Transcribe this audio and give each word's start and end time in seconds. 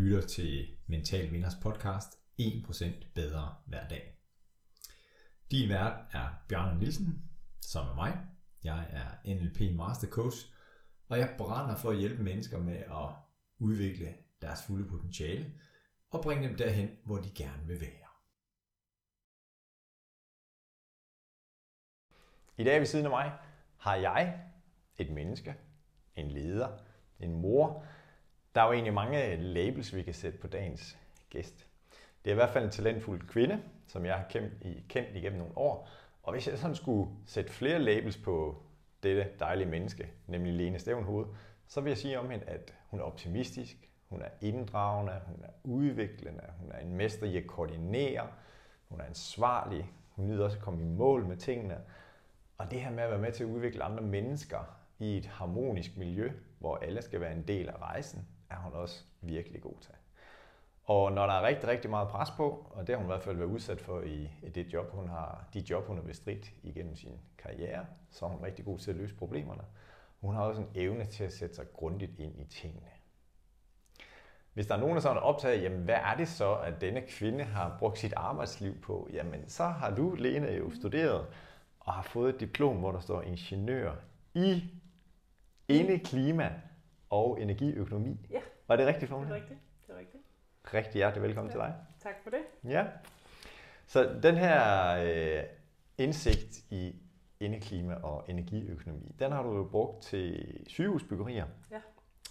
lytter 0.00 0.26
til 0.26 0.76
Mental 0.86 1.32
Vinders 1.32 1.54
podcast 1.62 2.18
1% 2.40 2.84
bedre 3.14 3.54
hver 3.66 3.88
dag. 3.88 4.18
Din 5.50 5.68
vært 5.68 5.92
er 6.12 6.28
Bjørn 6.48 6.78
Nielsen, 6.78 7.30
som 7.60 7.86
er 7.86 7.94
mig. 7.94 8.18
Jeg 8.64 8.86
er 8.90 9.34
NLP 9.34 9.76
Master 9.76 10.08
Coach, 10.08 10.36
og 11.08 11.18
jeg 11.18 11.34
brænder 11.38 11.76
for 11.76 11.90
at 11.90 11.98
hjælpe 11.98 12.22
mennesker 12.22 12.58
med 12.58 12.76
at 12.76 13.08
udvikle 13.58 14.14
deres 14.42 14.62
fulde 14.62 14.88
potentiale 14.88 15.52
og 16.10 16.22
bringe 16.22 16.48
dem 16.48 16.56
derhen, 16.56 16.90
hvor 17.04 17.16
de 17.16 17.30
gerne 17.30 17.66
vil 17.66 17.80
være. 17.80 18.08
I 22.56 22.64
dag 22.64 22.78
ved 22.78 22.86
siden 22.86 23.04
af 23.04 23.10
mig 23.10 23.32
har 23.76 23.94
jeg 23.94 24.50
et 24.98 25.10
menneske, 25.10 25.54
en 26.16 26.30
leder, 26.30 26.78
en 27.18 27.32
mor. 27.32 27.86
Der 28.54 28.60
er 28.60 28.66
jo 28.66 28.72
egentlig 28.72 28.94
mange 28.94 29.32
øh, 29.32 29.38
labels, 29.40 29.94
vi 29.94 30.02
kan 30.02 30.14
sætte 30.14 30.38
på 30.38 30.46
dagens 30.46 30.98
gæst. 31.30 31.66
Det 32.24 32.30
er 32.30 32.34
i 32.34 32.34
hvert 32.34 32.50
fald 32.50 32.64
en 32.64 32.70
talentfuld 32.70 33.28
kvinde, 33.28 33.62
som 33.86 34.06
jeg 34.06 34.14
har 34.14 34.24
kendt, 34.30 34.52
kendt 34.88 35.16
igennem 35.16 35.38
nogle 35.38 35.58
år. 35.58 35.88
Og 36.22 36.32
hvis 36.32 36.48
jeg 36.48 36.58
sådan 36.58 36.76
skulle 36.76 37.10
sætte 37.26 37.52
flere 37.52 37.78
labels 37.78 38.16
på 38.16 38.62
dette 39.02 39.26
dejlige 39.38 39.68
menneske, 39.68 40.10
nemlig 40.26 40.52
Lene 40.52 40.78
Stævnhoved, 40.78 41.26
så 41.66 41.80
vil 41.80 41.90
jeg 41.90 41.98
sige 41.98 42.18
om 42.18 42.30
hende, 42.30 42.44
at 42.44 42.74
hun 42.86 43.00
er 43.00 43.04
optimistisk, 43.04 43.90
hun 44.08 44.22
er 44.22 44.28
inddragende, 44.40 45.20
hun 45.26 45.44
er 45.44 45.50
udviklende, 45.64 46.44
hun 46.60 46.72
er 46.72 46.78
en 46.78 46.96
mester 46.96 47.26
i 47.26 47.36
at 47.36 47.46
koordinere, 47.46 48.26
hun 48.88 49.00
er 49.00 49.04
ansvarlig, 49.04 49.92
hun 50.10 50.26
nyder 50.26 50.44
også 50.44 50.56
at 50.56 50.62
komme 50.62 50.82
i 50.82 50.86
mål 50.86 51.26
med 51.26 51.36
tingene. 51.36 51.78
Og 52.58 52.70
det 52.70 52.80
her 52.80 52.90
med 52.90 53.02
at 53.02 53.10
være 53.10 53.18
med 53.20 53.32
til 53.32 53.44
at 53.44 53.50
udvikle 53.50 53.82
andre 53.82 54.02
mennesker 54.02 54.76
i 54.98 55.16
et 55.16 55.26
harmonisk 55.26 55.96
miljø, 55.96 56.32
hvor 56.58 56.76
alle 56.76 57.02
skal 57.02 57.20
være 57.20 57.32
en 57.32 57.42
del 57.42 57.68
af 57.68 57.80
rejsen, 57.80 58.28
er 58.50 58.56
hun 58.56 58.72
også 58.72 59.04
virkelig 59.20 59.62
god 59.62 59.74
til. 59.80 59.94
Og 60.84 61.12
når 61.12 61.26
der 61.26 61.32
er 61.32 61.42
rigtig, 61.42 61.68
rigtig 61.68 61.90
meget 61.90 62.08
pres 62.08 62.30
på, 62.30 62.66
og 62.70 62.86
det 62.86 62.88
har 62.88 62.96
hun 62.96 63.06
i 63.06 63.12
hvert 63.12 63.22
fald 63.22 63.36
været 63.36 63.48
udsat 63.48 63.80
for 63.80 64.00
i, 64.00 64.30
i 64.42 64.48
det 64.48 64.72
job, 64.72 64.90
hun 64.90 65.08
har, 65.08 65.44
de 65.54 65.64
job, 65.70 65.86
hun 65.86 65.96
har 65.96 66.04
bestridt 66.04 66.52
igennem 66.62 66.96
sin 66.96 67.18
karriere, 67.38 67.86
så 68.10 68.24
er 68.24 68.28
hun 68.30 68.44
rigtig 68.44 68.64
god 68.64 68.78
til 68.78 68.90
at 68.90 68.96
løse 68.96 69.14
problemerne. 69.14 69.62
Hun 70.20 70.34
har 70.34 70.42
også 70.42 70.60
en 70.60 70.68
evne 70.74 71.04
til 71.04 71.24
at 71.24 71.32
sætte 71.32 71.54
sig 71.54 71.72
grundigt 71.72 72.18
ind 72.18 72.40
i 72.40 72.44
tingene. 72.44 72.86
Hvis 74.52 74.66
der 74.66 74.74
er 74.74 74.80
nogen, 74.80 74.94
der 74.94 75.00
sådan 75.00 75.22
optaget, 75.22 75.62
jamen 75.62 75.84
hvad 75.84 75.94
er 75.94 76.16
det 76.16 76.28
så, 76.28 76.54
at 76.54 76.80
denne 76.80 77.00
kvinde 77.08 77.44
har 77.44 77.76
brugt 77.78 77.98
sit 77.98 78.12
arbejdsliv 78.16 78.80
på? 78.80 79.08
Jamen 79.12 79.48
så 79.48 79.64
har 79.64 79.94
du, 79.94 80.14
Lene, 80.14 80.46
jo 80.46 80.70
studeret 80.70 81.26
og 81.80 81.92
har 81.92 82.02
fået 82.02 82.34
et 82.34 82.40
diplom, 82.40 82.76
hvor 82.76 82.92
der 82.92 83.00
står 83.00 83.22
ingeniør 83.22 83.94
i 84.34 84.64
indeklima 85.68 85.98
klima 86.04 86.60
og 87.10 87.40
energiøkonomi. 87.40 88.26
Ja. 88.30 88.40
Var 88.68 88.76
det 88.76 88.86
rigtigt 88.86 89.08
for 89.08 89.18
Det 89.18 89.28
mig? 89.28 89.32
er 89.36 89.40
rigtigt. 89.40 89.58
Det 89.86 89.94
er 89.94 89.98
rigtigt. 89.98 90.22
Rigtig 90.74 90.94
hjertelig 90.94 91.22
velkommen 91.22 91.48
Ja. 91.50 91.52
til 91.52 91.60
dig. 91.60 91.74
Tak 92.02 92.14
for 92.22 92.30
det. 92.30 92.40
Ja. 92.64 92.86
Så 93.86 94.20
den 94.22 94.36
her 94.36 94.86
øh, 95.38 95.44
indsigt 95.98 96.58
i 96.70 96.96
indeklima 97.40 97.94
og 97.94 98.24
energiøkonomi, 98.28 99.14
den 99.18 99.32
har 99.32 99.42
du 99.42 99.56
jo 99.56 99.64
brugt 99.64 100.02
til 100.02 100.56
sygehusbyggerier. 100.66 101.46
Ja, 101.70 101.80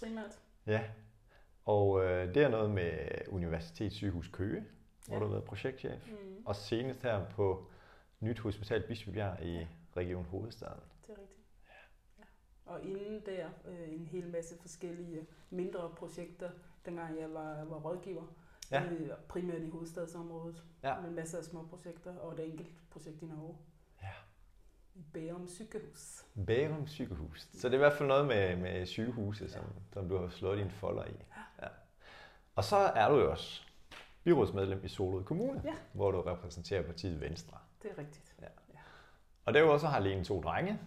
primært. 0.00 0.38
Ja. 0.66 0.80
Og 1.64 2.04
øh, 2.04 2.34
det 2.34 2.42
er 2.42 2.48
noget 2.48 2.70
med 2.70 2.98
Universitetssygehus 3.28 4.28
Køge, 4.28 4.64
hvor 5.06 5.14
Ja. 5.14 5.20
du 5.20 5.24
har 5.26 5.30
været 5.32 5.44
projektchef. 5.44 6.06
Mm, 6.10 6.42
Og 6.46 6.56
senest 6.56 7.02
her 7.02 7.24
på 7.30 7.66
Nyt 8.20 8.38
Hospital 8.38 8.82
Bispebjerg 8.88 9.42
i 9.42 9.66
Region 9.96 10.24
Hovedstaden. 10.24 10.80
det 11.06 11.14
er 11.16 11.20
rigtigt. 11.20 11.39
Ja. 12.70 12.74
Og 12.74 12.84
inden 12.84 13.22
der 13.26 13.48
øh, 13.68 13.92
en 13.92 14.06
hel 14.06 14.28
masse 14.30 14.54
forskellige 14.60 15.26
mindre 15.50 15.90
projekter, 15.96 16.50
dengang 16.86 17.20
jeg 17.20 17.32
var, 17.34 17.64
var 17.64 17.76
rådgiver. 17.76 18.22
Ja. 18.70 18.82
Øh, 18.84 19.10
primært 19.28 19.62
i 19.62 19.68
hovedstadsområdet. 19.70 20.62
Ja. 20.82 21.00
Med 21.00 21.10
masser 21.10 21.38
af 21.38 21.44
små 21.44 21.62
projekter 21.66 22.16
og 22.16 22.32
et 22.32 22.44
enkelt 22.50 22.70
projekt 22.90 23.22
i 23.22 23.26
Norge. 23.26 23.56
Ja. 24.02 24.08
Bærum 25.12 25.48
sygehus. 25.48 26.24
Bærum 26.46 26.86
sygehus. 26.86 27.48
Så 27.52 27.68
det 27.68 27.74
er 27.74 27.78
i 27.78 27.82
hvert 27.82 27.92
fald 27.92 28.08
noget 28.08 28.26
med, 28.26 28.56
med 28.56 28.86
sygehuse, 28.86 29.48
som, 29.50 29.64
som 29.92 30.08
du 30.08 30.16
har 30.16 30.28
slået 30.28 30.58
dine 30.58 30.70
folder 30.70 31.04
i. 31.04 31.12
Ja. 31.62 31.68
Og 32.54 32.64
så 32.64 32.76
er 32.76 33.08
du 33.08 33.14
jo 33.20 33.30
også 33.30 33.62
byrådsmedlem 34.24 34.84
i 34.84 34.88
Solrød 34.88 35.24
Kommune, 35.24 35.62
Ja. 35.64 35.74
hvor 35.92 36.10
du 36.10 36.20
repræsenterer 36.20 36.82
partiet 36.82 37.20
Venstre. 37.20 37.58
Det 37.82 37.90
er 37.90 37.98
rigtigt. 37.98 38.34
Ja. 38.42 38.46
Og 39.44 39.54
derudover 39.54 39.78
så 39.78 39.86
har 39.86 39.98
Lene 40.00 40.24
to 40.24 40.40
drenge, 40.42 40.78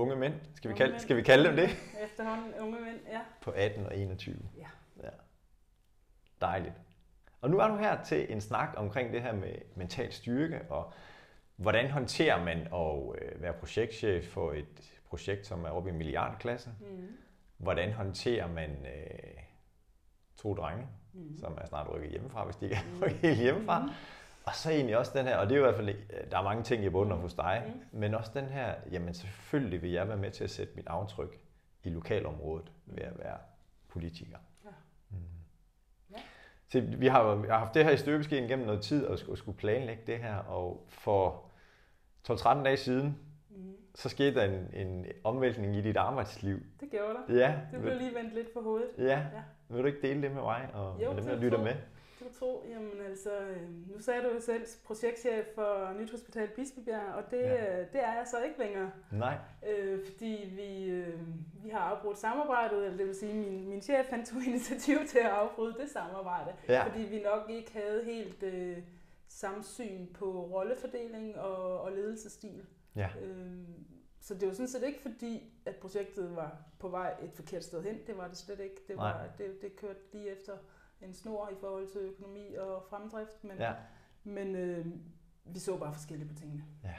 unge 0.00 0.16
mænd, 0.16 0.34
skal 0.54 0.68
vi, 0.68 0.72
Unge 0.72 0.78
kalde, 0.78 0.92
mænd. 0.92 1.00
skal 1.00 1.16
vi 1.16 1.22
kalde 1.22 1.48
dem 1.48 1.56
det? 1.56 1.68
Efterhånden 2.04 2.54
unge 2.60 2.80
mænd, 2.80 2.98
ja. 3.12 3.20
På 3.42 3.50
18 3.50 3.86
og 3.86 3.96
21. 3.96 4.36
Ja. 4.56 4.66
ja. 5.02 5.08
Dejligt. 6.40 6.74
Og 7.40 7.50
nu 7.50 7.58
er 7.58 7.68
du 7.68 7.76
her 7.76 8.02
til 8.04 8.32
en 8.32 8.40
snak 8.40 8.68
omkring 8.76 9.12
det 9.12 9.22
her 9.22 9.32
med 9.34 9.54
mental 9.76 10.12
styrke, 10.12 10.60
og 10.70 10.92
hvordan 11.56 11.90
håndterer 11.90 12.44
man 12.44 12.58
at 12.58 13.22
øh, 13.22 13.42
være 13.42 13.52
projektchef 13.52 14.24
for 14.26 14.52
et 14.52 14.98
projekt, 15.08 15.46
som 15.46 15.64
er 15.64 15.68
oppe 15.70 15.90
i 15.90 15.92
milliardklassen? 15.92 16.72
Mm. 16.80 17.16
Hvordan 17.56 17.92
håndterer 17.92 18.48
man 18.48 18.70
øh, 18.70 19.42
to 20.36 20.54
drenge, 20.54 20.86
Mm. 21.12 21.38
som 21.38 21.58
er 21.60 21.66
snart 21.66 21.88
rykket 21.90 22.10
hjemmefra, 22.10 22.44
hvis 22.44 22.56
de 22.56 22.64
ikke 22.64 22.76
er 22.76 22.80
rykket 23.06 23.18
helt 23.20 23.38
hjemmefra? 23.38 23.88
Og 24.48 24.54
så 24.54 24.70
egentlig 24.70 24.98
også 24.98 25.12
den 25.18 25.26
her, 25.26 25.36
og 25.36 25.46
det 25.48 25.52
er 25.52 25.56
jo 25.58 25.62
i 25.64 25.66
hvert 25.66 25.76
fald, 25.76 25.88
øh, 25.88 26.30
der 26.30 26.38
er 26.38 26.42
mange 26.42 26.62
ting 26.62 26.84
i 26.84 26.88
bunden 26.88 27.18
hos 27.18 27.34
dig, 27.34 27.72
men 27.92 28.14
også 28.14 28.30
den 28.34 28.44
her, 28.46 28.74
jamen 28.92 29.14
selvfølgelig 29.14 29.82
vil 29.82 29.90
jeg 29.90 30.08
være 30.08 30.16
med 30.16 30.30
til 30.30 30.44
at 30.44 30.50
sætte 30.50 30.72
mit 30.76 30.86
aftryk 30.86 31.38
i 31.84 31.90
lokalområdet 31.90 32.72
ved 32.86 33.02
at 33.02 33.18
være 33.18 33.36
politiker. 33.88 34.38
Ja. 34.64 34.70
Ja. 36.10 36.16
Så 36.68 36.80
vi 36.80 37.06
har, 37.06 37.34
vi 37.34 37.48
har 37.48 37.58
haft 37.58 37.74
det 37.74 37.84
her 37.84 37.90
i 37.90 37.96
støbeskeen 37.96 38.48
gennem 38.48 38.66
noget 38.66 38.82
tid, 38.82 39.06
og 39.06 39.18
skulle, 39.18 39.38
skulle 39.38 39.58
planlægge 39.58 40.02
det 40.06 40.18
her, 40.18 40.36
og 40.36 40.84
for 40.88 41.44
12-13 42.30 42.62
dage 42.64 42.76
siden, 42.76 43.18
Mm. 43.50 43.72
så 43.94 44.08
skete 44.08 44.34
der 44.34 44.44
en, 44.44 44.70
en 44.86 45.06
omvæltning 45.24 45.76
i 45.76 45.80
dit 45.80 45.96
arbejdsliv. 45.96 46.58
Det 46.80 46.90
gjorde 46.90 47.14
der. 47.28 47.34
Ja, 47.38 47.58
Det 47.72 47.80
blev 47.82 47.98
lige 47.98 48.14
vendt 48.14 48.34
lidt 48.34 48.52
på 48.54 48.60
hovedet. 48.60 48.88
ja. 48.98 49.04
Ja. 49.04 49.42
Vil 49.68 49.82
du 49.82 49.86
ikke 49.86 50.02
dele 50.02 50.22
det 50.22 50.30
med 50.32 50.42
mig 50.42 50.68
og 50.74 51.02
Jo, 51.02 51.12
med 51.12 51.22
dem, 51.22 51.30
der 51.30 51.36
lytter 51.36 51.58
med? 51.64 51.74
Du 52.28 52.34
tro. 52.38 52.64
Jamen 52.70 53.00
altså, 53.08 53.38
øh, 53.40 53.62
nu 53.94 54.00
sagde 54.00 54.22
du 54.22 54.28
jo 54.34 54.40
selv 54.40 54.66
projektchef 54.84 55.46
for 55.54 55.92
Nyt 56.00 56.10
Hospital 56.10 56.48
Bispebjerg, 56.48 57.14
og 57.14 57.30
det, 57.30 57.36
Ja. 57.38 57.76
ja. 57.76 57.78
det 57.80 57.88
er 58.04 58.14
jeg 58.14 58.26
så 58.30 58.42
ikke 58.42 58.58
længere. 58.58 58.90
Nej. 59.12 59.38
Øh, 59.68 60.06
fordi 60.06 60.52
vi, 60.56 60.84
øh, 60.84 61.20
vi 61.64 61.68
har 61.68 61.78
afbrudt 61.78 62.18
samarbejdet, 62.18 62.84
eller 62.84 62.96
det 62.96 63.06
vil 63.06 63.14
sige, 63.14 63.34
min, 63.34 63.68
min 63.68 63.82
chef 63.82 64.06
han 64.10 64.24
tog 64.26 64.42
initiativ 64.52 64.98
til 65.08 65.18
at 65.18 65.24
afbryde 65.30 65.74
det 65.80 65.90
samarbejde. 65.90 66.52
Ja. 66.68 66.84
Fordi 66.86 67.02
vi 67.02 67.22
nok 67.22 67.50
ikke 67.50 67.72
havde 67.72 68.04
helt 68.04 68.42
øh, 68.42 68.78
samme 69.28 69.64
syn 69.64 70.06
på 70.14 70.24
rollefordeling 70.44 71.38
og, 71.38 71.80
og 71.80 71.92
ledelsesstil. 71.92 72.66
Ja. 72.96 73.08
Øh, 73.22 73.52
så 74.20 74.34
det 74.34 74.48
var 74.48 74.54
sådan 74.54 74.68
set 74.68 74.82
ikke 74.82 75.00
fordi, 75.02 75.52
at 75.66 75.76
projektet 75.76 76.36
var 76.36 76.56
på 76.78 76.88
vej 76.88 77.14
et 77.22 77.30
forkert 77.34 77.64
sted 77.64 77.82
hen. 77.82 77.98
Det 78.06 78.18
var 78.18 78.28
det 78.28 78.36
slet 78.36 78.60
ikke. 78.60 78.76
Det, 78.88 78.96
var, 78.96 79.12
Nej. 79.12 79.26
det, 79.38 79.62
det 79.62 79.76
kørte 79.76 79.98
lige 80.12 80.28
efter 80.30 80.52
en 81.02 81.14
snor 81.14 81.48
i 81.52 81.54
forhold 81.60 81.88
til 81.92 82.00
økonomi 82.00 82.54
og 82.54 82.84
fremdrift. 82.90 83.44
Men, 83.44 83.58
Ja. 83.58 83.72
men 84.24 84.54
øh, 84.56 84.86
vi 85.44 85.58
så 85.58 85.76
bare 85.76 85.92
forskelligt 85.92 86.28
på 86.30 86.34
tingene. 86.36 86.62
Ja. 86.84 86.94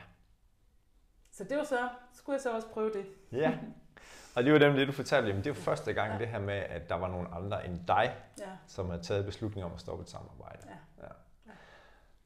Så 1.31 1.43
det 1.43 1.57
var 1.57 1.63
så, 1.63 1.89
skulle 2.13 2.33
jeg 2.33 2.41
så 2.41 2.55
også 2.55 2.67
prøve 2.67 2.93
det. 2.93 3.05
Ja. 3.31 3.57
Og 4.35 4.43
det 4.43 4.53
var 4.53 4.59
dem, 4.59 4.73
det 4.73 4.87
du 4.87 4.91
fortalte, 4.91 5.27
jamen 5.29 5.43
det 5.43 5.49
var 5.49 5.55
første 5.55 5.93
gang 5.93 6.19
det 6.19 6.27
her 6.27 6.39
med, 6.39 6.53
at 6.53 6.89
der 6.89 6.95
var 6.95 7.07
nogle 7.07 7.27
andre 7.27 7.65
end 7.67 7.79
dig, 7.87 8.15
Ja, 8.39 8.43
som 8.67 8.89
havde 8.89 9.01
taget 9.03 9.25
beslutning 9.25 9.65
om 9.65 9.73
at 9.73 9.79
stoppe 9.79 10.01
et 10.01 10.09
samarbejde. 10.09 10.59
ja. 10.67 11.03
Ja. 11.03 11.07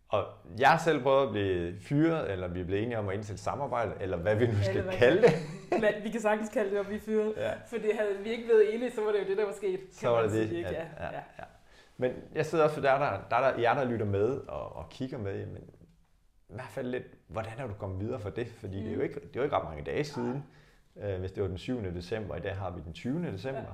Og 0.10 0.26
jeg 0.60 0.80
selv 0.84 1.04
prøvet 1.04 1.26
at 1.26 1.32
blive 1.32 1.80
fyret, 1.80 2.32
eller 2.32 2.48
vi 2.48 2.64
blevet 2.64 2.84
enige 2.84 3.00
om 3.00 3.10
at 3.10 3.16
indsætte 3.16 3.42
samarbejde, 3.44 3.94
eller 4.00 4.18
hvad 4.18 4.36
vi 4.36 4.48
nu 4.48 4.54
skal 4.64 4.78
Eller 4.78 4.92
kalde 4.92 5.22
det. 5.22 5.32
Men 5.82 5.94
vi 6.04 6.10
kan 6.10 6.22
sagtens 6.22 6.50
kalde 6.50 6.72
det 6.72 6.78
at 6.78 6.86
blive 6.86 7.00
fyret. 7.00 7.34
Ja. 7.38 7.54
Fordi 7.68 7.92
havde 7.92 8.18
vi 8.24 8.30
ikke 8.30 8.48
været 8.48 8.76
enige, 8.76 8.92
så 8.92 9.04
var 9.04 9.12
det 9.12 9.20
jo 9.20 9.26
det, 9.28 9.38
der 9.38 9.46
var 9.46 9.54
sket. 9.54 9.80
Så 9.92 10.10
var 10.10 10.22
det 10.22 10.32
det. 10.32 10.52
ikke? 10.52 10.70
Ja, 10.70 10.72
Ja, 11.00 11.06
ja, 11.06 11.24
ja. 11.40 11.44
Men 12.04 12.14
jeg 12.36 12.46
sidder 12.46 12.64
også 12.64 12.74
for 12.74 12.82
der, 12.82 12.98
der, 13.00 13.10
der, 13.30 13.52
der 13.52 13.60
jer, 13.60 13.74
der 13.74 13.86
lytter 13.86 14.06
med 14.06 14.38
og, 14.38 14.76
og 14.76 14.90
kigger 14.90 15.18
med, 15.18 15.46
men 15.46 15.64
i 16.50 16.54
hvert 16.54 16.70
fald 16.72 16.88
lidt, 16.88 17.04
hvordan 17.28 17.52
er 17.60 17.68
du 17.68 17.74
kommet 17.74 18.00
videre 18.00 18.20
for 18.20 18.30
det? 18.30 18.48
Fordi 18.48 18.78
mm. 18.78 18.84
det, 18.84 18.92
er 18.92 18.96
jo 18.96 19.02
ikke, 19.02 19.16
det 19.16 19.36
er 19.36 19.40
jo 19.40 19.44
ikke 19.44 19.56
ret 19.56 19.64
mange 19.64 19.84
dage 19.84 20.04
siden, 20.04 20.44
øh, 20.96 21.20
hvis 21.20 21.32
det 21.32 21.44
var 21.44 21.50
den 21.50 21.58
7. 21.58 21.84
december, 21.84 22.36
i 22.36 22.40
dag 22.40 22.56
har 22.56 22.72
vi 22.72 22.82
den 22.86 22.94
20. 22.94 23.32
december. 23.32 23.62
Ja. 23.62 23.68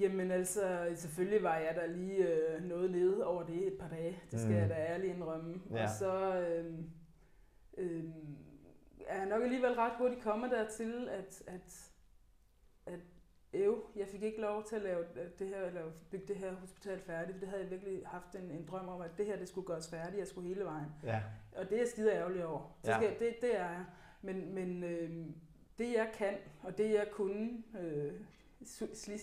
Jamen 0.00 0.30
altså, 0.30 0.92
selvfølgelig 0.96 1.42
var 1.42 1.56
jeg 1.56 1.74
der 1.74 1.86
lige 1.86 2.26
øh, 2.28 2.64
noget 2.64 2.90
nede 2.90 3.26
over 3.26 3.42
det 3.42 3.66
et 3.66 3.78
par 3.80 3.88
dage. 3.88 4.18
Det 4.30 4.40
skal 4.40 4.50
Mm. 4.50 4.56
mm. 4.56 4.60
jeg 4.60 4.68
da 4.70 4.74
ærligt 4.74 5.14
indrømme. 5.14 5.60
Ja. 5.70 5.82
Og 5.82 5.88
så 5.98 6.40
øh, 6.40 6.74
øh, 7.78 8.04
er 9.06 9.18
jeg 9.18 9.26
nok 9.26 9.42
alligevel 9.42 9.72
ret 9.72 9.92
hurtigt 9.98 10.22
kommet 10.22 10.50
dertil, 10.50 11.08
at, 11.08 11.42
at, 11.46 11.90
at 12.86 13.00
øv, 13.54 13.84
jeg 13.96 14.08
fik 14.08 14.22
ikke 14.22 14.40
lov 14.40 14.64
til 14.64 14.76
at 14.76 14.82
lave 14.82 15.04
det 15.38 15.48
her, 15.48 15.62
eller 15.66 15.82
bygge 16.10 16.26
det 16.28 16.36
her 16.36 16.52
hospital 16.54 17.00
færdigt, 17.00 17.32
for 17.36 17.40
det 17.40 17.48
havde 17.48 17.62
jeg 17.62 17.70
virkelig 17.70 18.02
haft 18.06 18.34
en, 18.34 18.50
en 18.50 18.66
drøm 18.70 18.88
om, 18.88 19.00
at 19.00 19.10
det 19.18 19.26
her 19.26 19.36
det 19.38 19.48
skulle 19.48 19.66
gøres 19.66 19.88
færdigt, 19.90 20.18
jeg 20.18 20.26
skulle 20.26 20.48
hele 20.48 20.64
vejen. 20.64 20.86
Ja. 21.04 21.22
Og 21.56 21.64
det 21.64 21.72
er 21.72 21.78
jeg 21.78 21.88
skide 21.88 22.12
ærgerlig 22.12 22.46
over. 22.46 22.76
Så 22.84 22.90
Ja. 22.90 22.96
skal, 22.96 23.18
det, 23.18 23.34
det 23.40 23.56
er 23.60 23.64
jeg. 23.70 23.84
Men, 24.22 24.54
men 24.54 24.84
øh, 24.84 25.26
det 25.78 25.92
jeg 25.92 26.10
kan, 26.14 26.34
og 26.62 26.78
det 26.78 26.90
jeg 26.90 27.08
kunne 27.12 27.62
øh, 27.80 28.12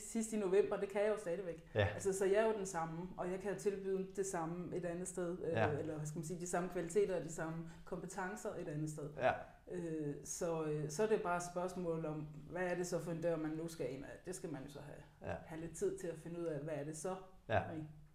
sidst 0.01 0.33
i 0.33 0.37
november, 0.37 0.77
det 0.77 0.89
kan 0.89 1.01
jeg 1.01 1.09
jo 1.09 1.17
stadigvæk. 1.17 1.69
Ja. 1.75 1.87
Altså, 1.93 2.13
så 2.13 2.25
jeg 2.25 2.35
er 2.35 2.45
jo 2.47 2.53
den 2.57 2.65
samme, 2.65 3.09
og 3.17 3.31
jeg 3.31 3.39
kan 3.39 3.51
jo 3.53 3.59
tilbyde 3.59 4.07
det 4.15 4.25
samme 4.25 4.75
et 4.77 4.85
andet 4.85 5.07
sted, 5.07 5.37
øh, 5.43 5.51
Ja. 5.53 5.69
eller 5.79 5.95
hvad 5.95 6.05
skal 6.05 6.19
man 6.19 6.25
sige, 6.25 6.39
de 6.39 6.47
samme 6.47 6.69
kvaliteter 6.69 7.15
og 7.17 7.23
de 7.23 7.31
samme 7.33 7.69
kompetencer 7.85 8.49
et 8.59 8.67
andet 8.67 8.89
sted. 8.89 9.09
Ja. 9.17 9.31
Øh, 9.71 10.15
så, 10.23 10.63
øh, 10.65 10.89
så 10.89 11.03
er 11.03 11.07
det 11.07 11.21
bare 11.21 11.37
et 11.37 11.43
spørgsmål 11.51 12.05
om, 12.05 12.27
hvad 12.49 12.61
er 12.63 12.75
det 12.75 12.87
så 12.87 12.99
for 12.99 13.11
en 13.11 13.21
dør, 13.21 13.35
man 13.35 13.51
nu 13.51 13.67
skal 13.67 13.93
ind 13.93 14.03
af? 14.05 14.09
Det 14.25 14.35
skal 14.35 14.51
man 14.51 14.61
jo 14.65 14.69
så 14.71 14.79
have, 14.79 15.31
Ja. 15.31 15.37
have 15.45 15.61
lidt 15.61 15.75
tid 15.75 15.97
til 15.97 16.07
at 16.07 16.17
finde 16.23 16.39
ud 16.39 16.45
af, 16.45 16.59
hvad 16.59 16.73
er 16.73 16.83
det 16.83 16.97
så? 16.97 17.15
Ja. 17.49 17.61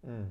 Mm. 0.03 0.25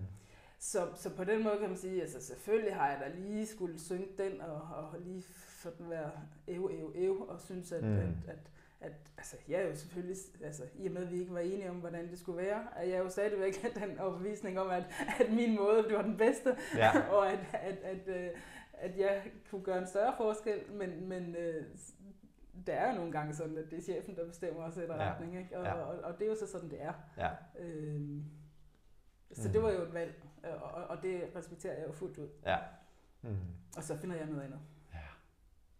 Så, 0.58 0.88
så 0.96 1.10
på 1.10 1.24
den 1.24 1.42
måde 1.44 1.58
kan 1.60 1.68
man 1.68 1.78
sige, 1.78 2.00
altså 2.02 2.20
selvfølgelig 2.22 2.74
har 2.74 2.88
jeg 2.90 3.00
da 3.00 3.20
lige 3.20 3.46
skulle 3.46 3.80
synge 3.80 4.06
den, 4.18 4.40
og, 4.40 4.54
og 4.76 5.00
lige 5.00 5.24
sådan 5.62 5.90
være 5.90 6.10
ev, 6.46 6.70
ev, 6.72 6.92
ev, 6.94 7.20
og 7.28 7.40
synes, 7.40 7.72
at, 7.72 7.82
Mm. 7.82 7.96
at, 7.98 8.06
at, 8.28 8.38
at 8.80 8.92
altså, 9.18 9.36
jeg 9.48 9.60
er 9.62 9.68
jo 9.68 9.74
selvfølgelig, 9.76 10.16
altså, 10.44 10.62
i 10.74 10.86
og 10.86 10.92
med, 10.92 11.02
at 11.02 11.12
vi 11.12 11.20
ikke 11.20 11.34
var 11.34 11.40
enige 11.40 11.70
om, 11.70 11.76
hvordan 11.76 12.10
det 12.10 12.18
skulle 12.18 12.38
være, 12.38 12.62
er 12.76 12.82
jeg 12.84 12.98
jo 12.98 13.08
stadigvæk 13.08 13.62
den 13.84 13.98
overbevisning 13.98 14.60
om, 14.60 14.70
at, 14.70 14.84
at 15.20 15.32
min 15.32 15.56
måde 15.56 15.82
det 15.82 15.92
var 15.96 16.02
den 16.02 16.16
bedste, 16.16 16.56
Ja. 16.76 16.90
og 17.16 17.32
at, 17.32 17.38
at, 17.52 17.76
at, 17.82 18.08
øh, 18.08 18.30
at 18.72 18.98
jeg 18.98 19.22
kunne 19.50 19.62
gøre 19.64 19.78
en 19.78 19.86
større 19.86 20.14
forskel, 20.16 20.72
men, 20.72 21.08
men 21.08 21.36
øh, 21.36 21.64
det 22.66 22.74
er 22.74 22.88
jo 22.90 22.96
nogle 22.96 23.12
gange 23.12 23.34
sådan, 23.34 23.58
at 23.58 23.64
det 23.70 23.78
er 23.78 23.82
chefen, 23.82 24.16
der 24.16 24.26
bestemmer 24.26 24.62
og 24.62 24.72
sætter 24.72 24.94
Ja. 24.96 25.02
ja. 25.04 25.12
retning, 25.12 25.38
ikke? 25.38 25.58
Og, 25.58 25.64
Ja. 25.64 25.76
ja. 25.76 25.82
og, 25.82 25.98
og 26.04 26.18
det 26.18 26.24
er 26.24 26.28
jo 26.28 26.36
så 26.36 26.46
sådan, 26.46 26.70
det 26.70 26.82
er. 26.82 26.92
Ja. 27.18 27.30
Øhm, 27.58 28.24
så 29.32 29.48
Mm. 29.48 29.52
det 29.52 29.62
var 29.62 29.70
jo 29.70 29.82
et 29.82 29.94
valg, 29.94 30.22
og, 30.62 30.70
og- 30.84 31.02
det 31.02 31.22
respekterer 31.36 31.78
jeg 31.78 31.86
jo 31.86 31.92
fuldt 31.92 32.18
ud. 32.18 32.28
Ja. 32.46 32.58
Mm. 33.22 33.36
Og 33.76 33.82
så 33.82 33.96
finder 33.98 34.16
jeg 34.16 34.26
noget 34.26 34.42
andet. 34.42 34.60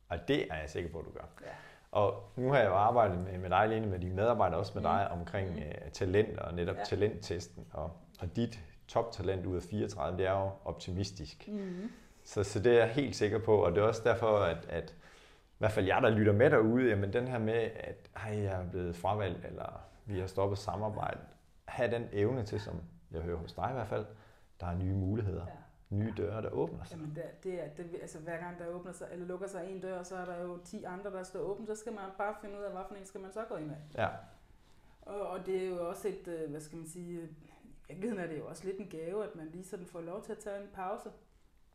Og 0.09 0.29
det 0.29 0.53
er 0.53 0.57
jeg 0.61 0.71
sikker 0.71 0.91
på, 0.91 0.99
at 0.99 1.05
du 1.05 1.11
gør. 1.11 1.25
Ja. 1.43 1.53
Og 1.91 2.33
nu 2.37 2.49
har 2.49 2.59
jeg 2.59 2.67
jo 2.69 2.75
arbejdet 2.75 3.19
med, 3.19 3.39
med 3.39 3.51
dig, 3.51 3.69
Lene, 3.69 3.87
med 3.87 3.99
dine 3.99 4.15
medarbejdere, 4.15 4.59
også 4.61 4.73
med 4.75 4.81
Mm. 4.83 4.89
dig, 4.89 5.09
omkring 5.09 5.51
Mm. 5.51 5.57
øh, 5.63 5.91
talent 5.93 6.39
og 6.39 6.55
netop 6.55 6.77
Ja. 6.77 6.85
talenttesten. 6.85 7.67
Og, 7.73 7.93
og 8.21 8.37
dit 8.37 8.61
toptalent 8.89 9.47
ud 9.47 9.57
af 9.57 9.63
34, 9.63 10.19
det 10.19 10.27
er 10.27 10.33
jo 10.33 10.51
optimistisk. 10.65 11.49
Mm-hmm. 11.49 11.91
Så, 12.25 12.45
så 12.45 12.61
det 12.61 12.73
er 12.73 12.79
jeg 12.79 12.89
helt 12.89 13.17
sikker 13.17 13.39
på, 13.39 13.57
og 13.57 13.73
det 13.73 13.79
er 13.79 13.83
også 13.87 14.03
derfor, 14.05 14.39
at, 14.39 14.67
at 14.69 14.91
i 14.91 15.59
hvert 15.59 15.73
fald 15.73 15.87
jeg, 15.87 16.03
der 16.03 16.11
lytter 16.11 16.33
med 16.33 16.51
derude, 16.51 16.89
jamen 16.89 17.13
den 17.13 17.29
her 17.29 17.39
med, 17.39 17.71
at 17.75 18.11
ej, 18.17 18.43
jeg 18.43 18.63
er 18.63 18.71
blevet 18.71 18.97
fravalgt, 18.97 19.45
eller 19.45 19.81
vi 20.05 20.19
har 20.21 20.27
stoppet 20.27 20.59
samarbejde, 20.59 21.21
have 21.65 21.91
den 21.95 22.09
evne 22.13 22.43
til, 22.45 22.61
som 22.61 22.81
jeg 23.11 23.21
hører 23.21 23.37
hos 23.37 23.53
dig 23.53 23.69
i 23.71 23.73
hvert 23.75 23.89
fald, 23.89 24.07
der 24.61 24.67
er 24.67 24.75
nye 24.77 24.95
muligheder, 24.95 25.47
Ja. 25.47 25.97
nye 25.97 26.15
døre, 26.17 26.43
der 26.43 26.51
åbner 26.51 26.85
sig. 26.85 26.97
Jamen 26.97 27.15
det, 27.15 27.45
det 27.45 27.65
er, 27.65 27.69
det, 27.77 27.99
altså 28.03 28.19
hver 28.19 28.37
gang 28.39 28.59
der 28.59 28.67
åbner 28.67 28.93
sig, 28.93 29.09
eller 29.13 29.27
lukker 29.27 29.47
sig 29.47 29.71
en 29.71 29.81
dør, 29.81 30.03
så 30.03 30.17
er 30.17 30.25
der 30.25 30.43
jo 30.43 30.59
10 30.65 30.85
andre, 30.85 31.11
der 31.11 31.23
står 31.23 31.41
åbent, 31.41 31.69
så 31.69 31.75
skal 31.75 31.93
man 31.93 32.05
bare 32.19 32.35
finde 32.41 32.59
ud 32.59 32.63
af, 32.63 32.71
for 32.73 32.95
en 32.95 33.07
skal 33.07 33.21
man 33.21 33.33
så 33.33 33.41
gå 33.49 33.57
ind 33.57 33.71
af. 33.71 34.03
Ja, 34.03 34.09
Og, 35.03 35.27
og 35.27 35.47
det 35.47 35.65
er 35.65 35.69
jo 35.69 35.89
også 35.89 36.09
et, 36.09 36.29
øh, 36.29 36.51
hvad 36.51 36.61
skal 36.61 36.79
man 36.79 36.87
sige, 36.87 37.21
øh, 37.21 37.29
virkeligheden 37.89 38.25
er 38.25 38.27
det 38.29 38.39
jo 38.39 38.47
også 38.47 38.65
lidt 38.65 38.79
en 38.79 38.89
gave, 38.91 39.25
at 39.25 39.37
man 39.37 39.49
lige 39.53 39.65
sådan 39.65 39.87
får 39.87 40.01
lov 40.01 40.23
til 40.25 40.33
at 40.33 40.39
tage 40.39 40.57
en 40.63 40.69
pause. 40.75 41.11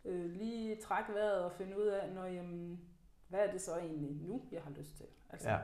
Øh, 0.07 0.25
lige 0.25 0.81
trække 0.81 1.13
vejret 1.13 1.44
og 1.44 1.51
finde 1.51 1.77
ud 1.77 1.86
af, 1.86 2.09
når, 2.09 2.25
jamen, 2.25 2.81
hvad 3.27 3.48
er 3.48 3.51
det 3.51 3.62
så 3.62 3.77
egentlig 3.77 4.12
nu, 4.12 4.48
jeg 4.51 4.62
har 4.62 4.71
lyst 4.71 4.98
til? 4.98 5.06
Altså, 5.30 5.50
ja. 5.50 5.59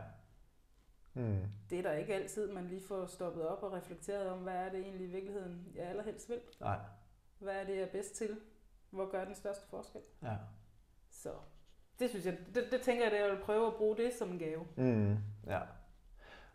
Mm. 1.13 1.41
Det 1.69 1.79
er 1.79 1.83
der 1.83 1.93
ikke 1.93 2.13
altid, 2.13 2.51
man 2.51 2.67
lige 2.67 2.81
får 2.81 3.05
stoppet 3.05 3.47
op 3.47 3.63
og 3.63 3.73
reflekteret 3.73 4.29
om, 4.29 4.39
hvad 4.39 4.53
er 4.53 4.69
det 4.69 4.79
egentlig 4.79 5.07
i 5.07 5.11
virkeligheden, 5.11 5.67
jeg 5.75 5.85
allerhelst 5.85 6.29
vil? 6.29 6.39
Nej, 6.59 6.79
Hvad 7.39 7.55
er 7.55 7.63
det, 7.65 7.75
jeg 7.75 7.83
er 7.83 7.91
bedst 7.91 8.15
til? 8.15 8.39
Hvor 8.89 9.11
gør 9.11 9.25
den 9.25 9.35
største 9.35 9.67
forskel? 9.67 10.01
ja. 10.23 10.35
Så 11.09 11.33
det 11.99 12.09
synes 12.09 12.25
jeg, 12.25 12.37
det, 12.55 12.63
det 12.71 12.81
tænker 12.81 13.03
jeg, 13.03 13.13
at 13.13 13.21
jeg 13.21 13.31
vil 13.31 13.43
prøve 13.43 13.67
at 13.67 13.73
bruge 13.75 13.97
det 13.97 14.13
som 14.13 14.31
en 14.31 14.39
gave. 14.39 14.67
Mm, 14.75 15.17
ja. 15.47 15.61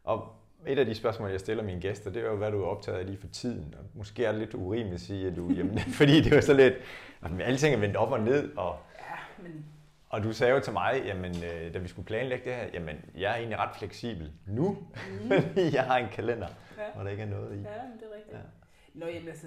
Og 0.05 0.38
et 0.67 0.79
af 0.79 0.87
de 0.87 0.95
spørgsmål, 0.95 1.31
jeg 1.31 1.41
stiller 1.41 1.65
mine 1.65 1.81
gæster, 1.81 2.11
det 2.11 2.23
er 2.23 2.27
jo, 2.27 2.37
hvad 2.37 2.51
du 2.51 2.63
er 2.63 2.67
optaget 2.67 2.99
af 2.99 3.07
lige 3.07 3.19
for 3.19 3.27
tiden. 3.27 3.75
Og 3.79 3.85
måske 3.95 4.25
er 4.25 4.33
det 4.33 4.41
lidt 4.41 4.55
urimeligt 4.55 4.95
at 4.95 5.01
sige, 5.01 5.27
at 5.27 5.37
du 5.37 5.53
hjemme, 5.53 5.79
fordi 5.99 6.21
det 6.21 6.33
er 6.33 6.37
jo 6.37 6.43
så 6.43 6.55
lidt, 6.55 6.75
at 7.23 7.31
alle 7.41 7.59
ting 7.59 7.75
er 7.75 7.79
vendt 7.79 7.97
op 7.97 8.13
og 8.13 8.21
ned, 8.21 8.57
og, 8.57 8.77
Ja, 8.99 9.43
men 9.43 9.65
og 10.11 10.23
du 10.23 10.33
sagde 10.33 10.55
jo 10.55 10.61
til 10.61 10.73
mig, 10.73 11.03
jamen, 11.05 11.31
øh, 11.45 11.75
da 11.75 11.79
vi 11.79 11.89
skulle 11.89 12.07
planlægge 12.07 12.45
det 12.45 12.55
her, 12.55 12.67
jamen, 12.75 12.97
jeg 13.17 13.33
er 13.33 13.37
egentlig 13.37 13.59
ret 13.59 13.77
fleksibel 13.77 14.33
nu, 14.47 14.71
mm, 14.71 15.31
fordi 15.49 15.75
jeg 15.75 15.85
har 15.85 15.99
en 15.99 16.09
kalender, 16.13 16.49
ja, 16.79 16.83
hvor 16.95 17.03
der 17.03 17.11
ikke 17.11 17.23
er 17.23 17.27
noget 17.27 17.53
i. 17.57 17.59
ja, 17.59 17.63
det 17.63 17.69
er 17.73 18.17
rigtigt. 18.17 18.33
Ja. 18.33 18.37
Ja. 18.37 18.43
Nå, 18.95 19.07
jamen 19.07 19.29
altså, 19.29 19.47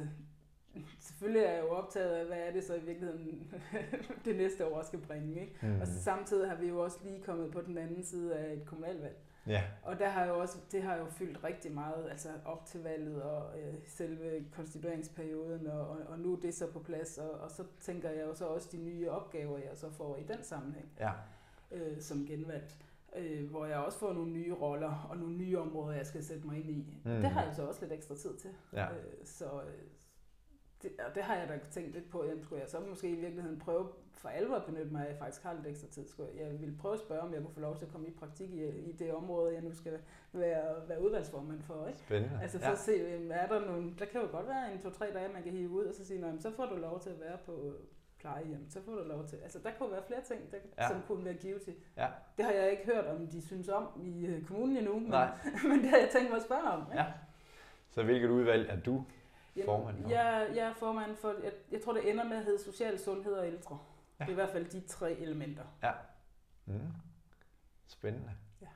selvfølgelig 1.00 1.44
er 1.46 1.52
jeg 1.52 1.62
jo 1.62 1.70
optaget 1.70 2.12
af, 2.12 2.26
hvad 2.26 2.38
er 2.38 2.52
det 2.52 2.64
så 2.64 2.76
i 2.76 2.80
virkeligheden, 2.80 3.54
det 4.26 4.36
næste 4.36 4.66
år 4.66 4.84
skal 4.84 5.00
bringe. 5.00 5.42
Ikke? 5.42 5.54
Mm. 5.62 5.82
Og 5.82 5.88
så 5.88 6.04
samtidig 6.04 6.50
har 6.50 6.58
vi 6.58 6.68
jo 6.68 6.80
også 6.84 6.98
lige 7.04 7.22
kommet 7.26 7.52
på 7.52 7.62
den 7.62 7.78
anden 7.78 8.04
side 8.04 8.36
af 8.36 8.54
et 8.54 8.66
kommunalvalg. 8.66 9.16
Ja, 9.48 9.64
Og 9.84 10.00
der 10.00 10.10
har 10.10 10.26
jo 10.26 10.40
også, 10.40 10.58
det 10.72 10.84
har 10.84 10.96
jo 10.96 11.06
fyldt 11.06 11.44
rigtig 11.44 11.72
meget, 11.72 12.10
altså 12.10 12.30
op 12.46 12.66
til 12.66 12.84
valget 12.84 13.24
og 13.24 13.60
øh, 13.60 13.74
selve 13.88 14.46
konstitueringsperioden, 14.56 15.68
og, 15.68 15.88
og, 15.88 15.98
og 16.08 16.20
nu 16.20 16.34
er 16.34 16.40
det 16.40 16.54
så 16.54 16.72
på 16.72 16.80
plads, 16.80 17.18
og, 17.18 17.32
og 17.32 17.52
så 17.52 17.64
tænker 17.80 18.10
jeg 18.10 18.28
jo 18.28 18.36
så 18.36 18.46
også 18.46 18.70
de 18.72 18.78
nye 18.78 19.10
opgaver, 19.10 19.58
jeg 19.58 19.78
så 19.78 19.90
får 19.92 20.18
i 20.18 20.24
den 20.24 20.44
sammenhæng 20.44 20.92
ja, 21.00 21.12
øh, 21.72 22.02
som 22.02 22.26
genvalgt. 22.26 22.76
Øh, 23.16 23.50
hvor 23.50 23.66
jeg 23.66 23.78
også 23.78 24.00
får 24.00 24.14
nogle 24.14 24.32
nye 24.32 24.54
roller 24.54 25.08
og 25.10 25.18
nogle 25.18 25.38
nye 25.38 25.60
områder, 25.60 25.98
jeg 25.98 26.06
skal 26.06 26.24
sætte 26.24 26.48
mig 26.48 26.58
ind 26.60 26.70
i. 26.70 27.02
Mm. 27.06 27.12
Det 27.12 27.30
har 27.30 27.44
jeg 27.44 27.56
så 27.56 27.68
også 27.68 27.82
lidt 27.82 27.94
ekstra 27.94 28.16
tid 28.16 28.38
til. 28.38 28.50
ja, 28.74 28.92
Øh, 28.92 29.26
så 29.26 29.46
øh, 29.46 29.84
det, 30.84 30.92
og 31.08 31.16
det 31.16 31.24
har 31.24 31.36
jeg 31.36 31.48
da 31.50 31.60
tænkt 31.72 31.94
lidt 31.94 32.10
på, 32.10 32.26
jamen 32.26 32.44
skulle 32.44 32.62
jeg 32.62 32.70
så 32.70 32.80
måske 32.80 33.10
i 33.10 33.16
virkeligheden 33.16 33.60
prøve 33.60 33.88
for 34.14 34.30
alvor 34.30 34.60
benytte 34.60 34.92
mig 34.92 35.08
af, 35.08 35.16
faktisk 35.18 35.44
har 35.44 35.54
lidt 35.54 35.68
ekstra 35.68 35.88
tid. 35.88 36.06
Jeg, 36.40 36.60
ville 36.60 36.78
prøve 36.78 36.94
at 36.94 37.00
spørge, 37.00 37.22
om 37.22 37.34
jeg 37.34 37.42
kunne 37.42 37.54
få 37.54 37.60
lov 37.60 37.78
til 37.78 37.86
at 37.86 37.92
komme 37.92 38.08
i 38.08 38.12
praktik 38.12 38.50
i, 38.54 38.68
i 38.68 38.92
det 38.92 39.14
område, 39.14 39.54
jeg 39.54 39.62
nu 39.62 39.74
skal 39.76 40.00
være, 40.34 40.90
være 40.90 41.02
udvalgsformand 41.04 41.62
for. 41.62 41.88
Ikke? 41.88 42.00
spændende. 42.00 42.40
Altså 42.42 42.60
for 42.60 42.66
ja. 42.66 42.72
at 42.72 42.78
se, 42.80 42.92
jamen, 42.92 43.32
er 43.32 43.48
der 43.48 43.66
nogle, 43.66 43.94
der 44.00 44.06
kan 44.06 44.22
jo 44.22 44.28
godt 44.32 44.48
være 44.48 44.74
en 44.74 44.82
to-tre 44.82 45.06
dage, 45.14 45.34
man 45.34 45.44
kan 45.44 45.52
hive 45.52 45.70
ud, 45.70 45.86
og 45.86 45.94
så 45.96 46.06
sige, 46.06 46.20
"Nå, 46.20 46.28
jamen, 46.28 46.42
så 46.42 46.52
får 46.52 46.66
du 46.66 46.76
lov 46.76 47.00
til 47.00 47.10
at 47.10 47.20
være 47.20 47.38
på 47.46 47.74
plejehjem, 48.20 48.70
så 48.70 48.82
får 48.82 48.92
du 48.92 49.04
lov 49.04 49.28
til. 49.28 49.38
Altså 49.44 49.60
der 49.64 49.70
kunne 49.78 49.92
være 49.92 50.04
flere 50.08 50.22
ting, 50.22 50.52
der, 50.52 50.58
Ja. 50.78 50.88
som 50.88 51.02
kunne 51.08 51.26
være 51.26 51.34
givet 51.34 51.62
til. 51.62 51.74
Ja. 51.98 52.08
Det 52.38 52.46
har 52.46 52.52
jeg 52.52 52.72
ikke 52.72 52.86
hørt, 52.86 53.06
om 53.06 53.28
de 53.28 53.42
synes 53.42 53.70
om 53.70 53.88
i 54.04 54.26
øh, 54.26 54.44
kommunen 54.46 54.78
endnu, 54.78 54.94
men, 55.00 55.12
men 55.70 55.80
det 55.82 55.90
har 55.90 55.98
jeg 55.98 56.10
tænkt 56.12 56.30
mig 56.30 56.38
at 56.38 56.44
spørge 56.44 56.62
om. 56.64 56.82
Ikke? 56.92 57.04
Ja. 57.04 57.06
Så 57.90 58.04
hvilket 58.04 58.30
udvalg 58.30 58.70
er 58.70 58.80
du? 58.80 59.04
Jamen, 59.56 59.66
formand 59.66 60.02
for? 60.04 60.10
Jeg, 60.10 60.50
jeg 60.56 60.68
er 60.68 60.74
formand 60.74 61.16
for, 61.16 61.30
jeg, 61.44 61.52
jeg 61.72 61.82
tror 61.82 61.94
det 61.94 62.10
ender 62.10 62.24
med 62.24 62.38
at 62.38 62.44
hedde 62.44 62.64
social 62.64 63.00
sundhed 63.00 63.34
og 63.34 63.48
ældre. 63.48 63.78
Ja. 64.22 64.24
Ja. 64.24 64.26
Det 64.26 64.28
er 64.28 64.32
i 64.32 64.36
hvert 64.36 64.50
fald 64.50 64.66
de 64.66 64.82
tre 64.88 65.12
elementer. 65.12 65.64
Mm. 66.66 66.80
Spændende. 67.88 68.30
Ja. 68.62 68.68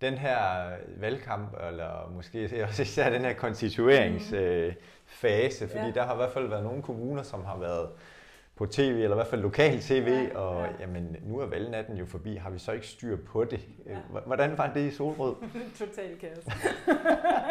Den 0.00 0.14
her 0.14 0.70
valgkamp, 0.96 1.54
eller 1.68 2.08
måske 2.10 2.64
også 2.64 2.82
især 2.82 3.10
den 3.10 3.20
her 3.22 3.32
konstitueringsfase, 3.34 5.68
fordi 5.68 5.86
Ja. 5.86 5.90
der 5.94 6.02
har 6.04 6.12
i 6.12 6.16
hvert 6.16 6.32
fald 6.32 6.48
været 6.48 6.64
nogle 6.64 6.82
kommuner, 6.82 7.22
som 7.22 7.44
har 7.44 7.56
været 7.58 7.90
på 8.56 8.66
tv, 8.66 8.82
eller 8.82 9.10
i 9.10 9.14
hvert 9.14 9.26
fald 9.26 9.40
lokal 9.42 9.80
tv, 9.80 10.08
Ja, 10.08 10.38
og 10.38 10.64
ja. 10.66 10.72
jamen, 10.80 11.16
nu 11.22 11.38
er 11.38 11.46
valgnatten 11.46 11.96
jo 11.96 12.06
forbi. 12.06 12.36
Har 12.36 12.50
vi 12.50 12.58
så 12.58 12.72
ikke 12.72 12.86
styr 12.86 13.16
på 13.26 13.44
det? 13.44 13.60
Ja. 13.86 13.98
Hvordan 14.26 14.58
var 14.58 14.72
det 14.72 14.80
i 14.80 14.90
Solrød? 14.90 15.34
Total 15.78 16.18
kaos. 16.18 16.46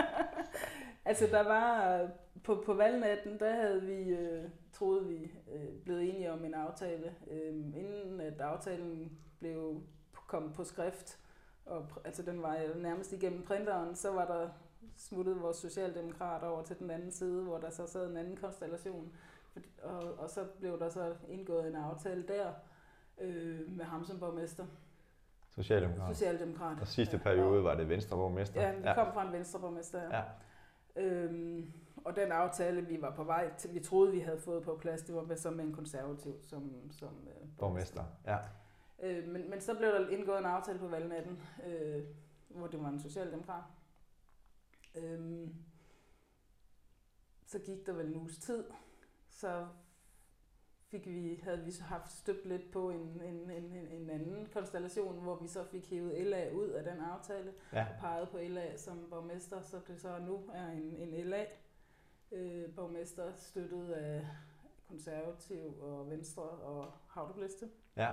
altså 1.05 1.27
der 1.31 1.43
var, 1.43 1.99
på, 2.45 2.63
på 2.65 2.73
valgnatten, 2.73 3.39
der 3.39 3.53
havde 3.55 3.81
vi, 3.81 4.09
øh, 4.09 4.43
troede 4.73 5.05
vi, 5.07 5.31
øh, 5.53 5.81
blevet 5.83 6.09
enige 6.09 6.31
om 6.31 6.45
en 6.45 6.53
aftale. 6.53 7.15
Øh, 7.31 7.53
inden 7.55 8.21
at 8.21 8.41
aftalen 8.41 9.17
blev 9.39 9.81
kom 10.27 10.53
på 10.53 10.63
skrift, 10.63 11.19
og 11.65 11.87
altså 12.05 12.21
den 12.23 12.41
var 12.41 12.55
jo 12.57 12.73
nærmest 12.81 13.13
igennem 13.13 13.43
printeren, 13.43 13.95
så 13.95 14.11
var 14.11 14.25
der 14.25 14.49
smuttet 14.97 15.41
vores 15.41 15.57
socialdemokrater 15.57 16.47
over 16.47 16.63
til 16.63 16.79
den 16.79 16.89
anden 16.89 17.11
side, 17.11 17.43
hvor 17.43 17.57
der 17.57 17.69
så 17.69 17.87
sad 17.87 18.09
en 18.09 18.17
anden 18.17 18.37
konstellation. 18.37 19.11
Og, 19.83 20.13
og 20.19 20.29
så 20.29 20.43
blev 20.59 20.79
der 20.79 20.89
så 20.89 21.15
indgået 21.29 21.67
en 21.67 21.75
aftale 21.75 22.23
der 22.27 22.51
øh, 23.21 23.71
med 23.77 23.85
ham 23.85 24.05
som 24.05 24.19
borgmester. 24.19 24.65
Socialdemokrat. 25.49 26.15
Socialdemokrat. 26.17 26.77
Og 26.81 26.87
sidste 26.87 27.17
Ja, 27.17 27.23
periode 27.23 27.57
og- 27.57 27.63
var 27.63 27.75
det 27.75 27.89
Venstreborgmester. 27.89 28.61
Ja, 28.61 28.75
vi 28.75 28.87
kom 28.95 29.13
fra 29.13 29.27
en 29.27 29.33
venstreborgmester. 29.33 30.01
Ja. 30.17 30.21
Øhm, 30.95 31.73
og 32.05 32.15
den 32.15 32.31
aftale, 32.31 32.81
vi 32.88 33.01
var 33.01 33.15
på 33.15 33.24
vej 33.24 33.53
til, 33.57 33.74
vi 33.74 33.79
troede, 33.79 34.12
vi 34.12 34.19
havde 34.19 34.39
fået 34.39 34.63
på 34.63 34.77
plads, 34.77 35.01
det 35.01 35.15
var 35.15 35.24
med, 35.24 35.38
så 35.38 35.51
med 35.51 35.63
en 35.65 35.74
konservativ 35.74 36.41
som, 36.43 36.91
som 36.91 37.27
øh, 37.27 37.47
Borgmester. 37.59 38.03
Ja. 38.25 38.38
Øh, 39.00 39.27
men, 39.27 39.50
men 39.50 39.62
så 39.62 39.75
blev 39.75 39.89
der 39.89 40.09
indgået 40.09 40.39
en 40.39 40.45
aftale 40.45 40.79
på 40.79 40.88
valgnatten, 40.88 41.39
øh, 41.65 42.03
hvor 42.50 42.67
det 42.67 42.81
var 42.81 42.89
en 42.89 43.00
socialdemokrat. 43.00 43.63
Øhm, 44.95 45.55
så 47.45 47.59
gik 47.59 47.85
der 47.85 47.93
vel 47.93 48.05
en 48.07 48.15
uges 48.15 48.38
tid, 48.38 48.63
så 49.29 49.67
fik 50.88 51.05
vi, 51.07 51.39
havde 51.43 51.63
vi 51.63 51.71
så 51.71 51.83
haft 51.83 52.12
støbt 52.12 52.45
lidt 52.45 52.71
på 52.71 52.89
en, 52.89 53.21
en, 53.21 53.51
en, 53.51 53.75
en- 53.75 53.88
en 53.91 54.09
anden 54.09 54.47
konstellation, 54.53 55.21
hvor 55.24 55.35
vi 55.35 55.47
så 55.47 55.63
fik 55.63 55.89
hævet 55.89 56.25
LA 56.27 56.50
ud 56.51 56.67
af 56.69 56.83
den 56.83 57.01
aftale 57.01 57.53
ja. 57.74 57.81
og 57.93 58.00
peget 58.00 58.29
på 58.29 58.38
LA 58.38 58.77
som 58.77 59.07
borgmester, 59.09 59.62
så 59.62 59.79
det 59.88 60.01
så 60.01 60.19
nu 60.19 60.50
er 60.53 60.67
en, 60.67 60.95
en 60.95 61.25
LA 61.27 61.45
øh, 62.32 62.70
borgmester 62.75 63.32
støttet 63.36 63.91
af 63.91 64.27
konservativ 64.88 65.82
og 65.82 66.10
venstre 66.10 66.44
og 66.44 66.91
havdubliste. 67.08 67.70
ja. 67.98 68.10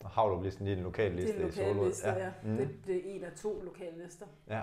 Og 0.00 0.10
Havlup-listen, 0.10 0.66
det 0.66 0.72
er 0.72 0.76
den 0.76 0.84
lokale 0.84 1.16
liste 1.16 1.32
det 1.32 1.40
er 1.42 1.46
en 1.46 1.50
i 1.50 1.52
Solrød. 1.56 1.86
liste, 1.86 2.08
ja. 2.08 2.24
ja. 2.24 2.32
Mm. 2.44 2.56
Det, 2.56 2.68
det 2.86 2.96
er 2.96 3.14
en 3.14 3.24
af 3.24 3.32
to 3.32 3.60
lokale 3.62 4.04
lister. 4.04 4.26
ja. 4.48 4.62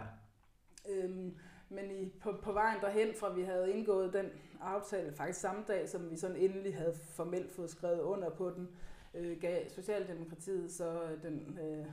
Øhm, 0.90 1.38
men 1.70 1.92
i, 1.92 2.10
på, 2.22 2.32
på 2.44 2.52
vejen 2.52 2.82
derhen, 2.82 3.14
fra 3.16 3.34
vi 3.34 3.44
havde 3.44 3.72
indgået 3.74 4.14
den 4.14 4.26
aftale, 4.62 5.14
faktisk 5.14 5.40
samme 5.40 5.64
dag, 5.68 5.90
som 5.90 6.12
vi 6.12 6.18
sådan 6.18 6.36
endelig 6.36 6.76
havde 6.78 6.94
formelt 6.94 7.52
fået 7.52 7.70
skrevet 7.70 8.00
under 8.02 8.30
på 8.30 8.50
den, 8.50 8.70
øh, 9.14 9.40
gav 9.42 9.70
Socialdemokratiet 9.70 10.72
så 10.72 11.18
den 11.24 11.60
øh, 11.62 11.86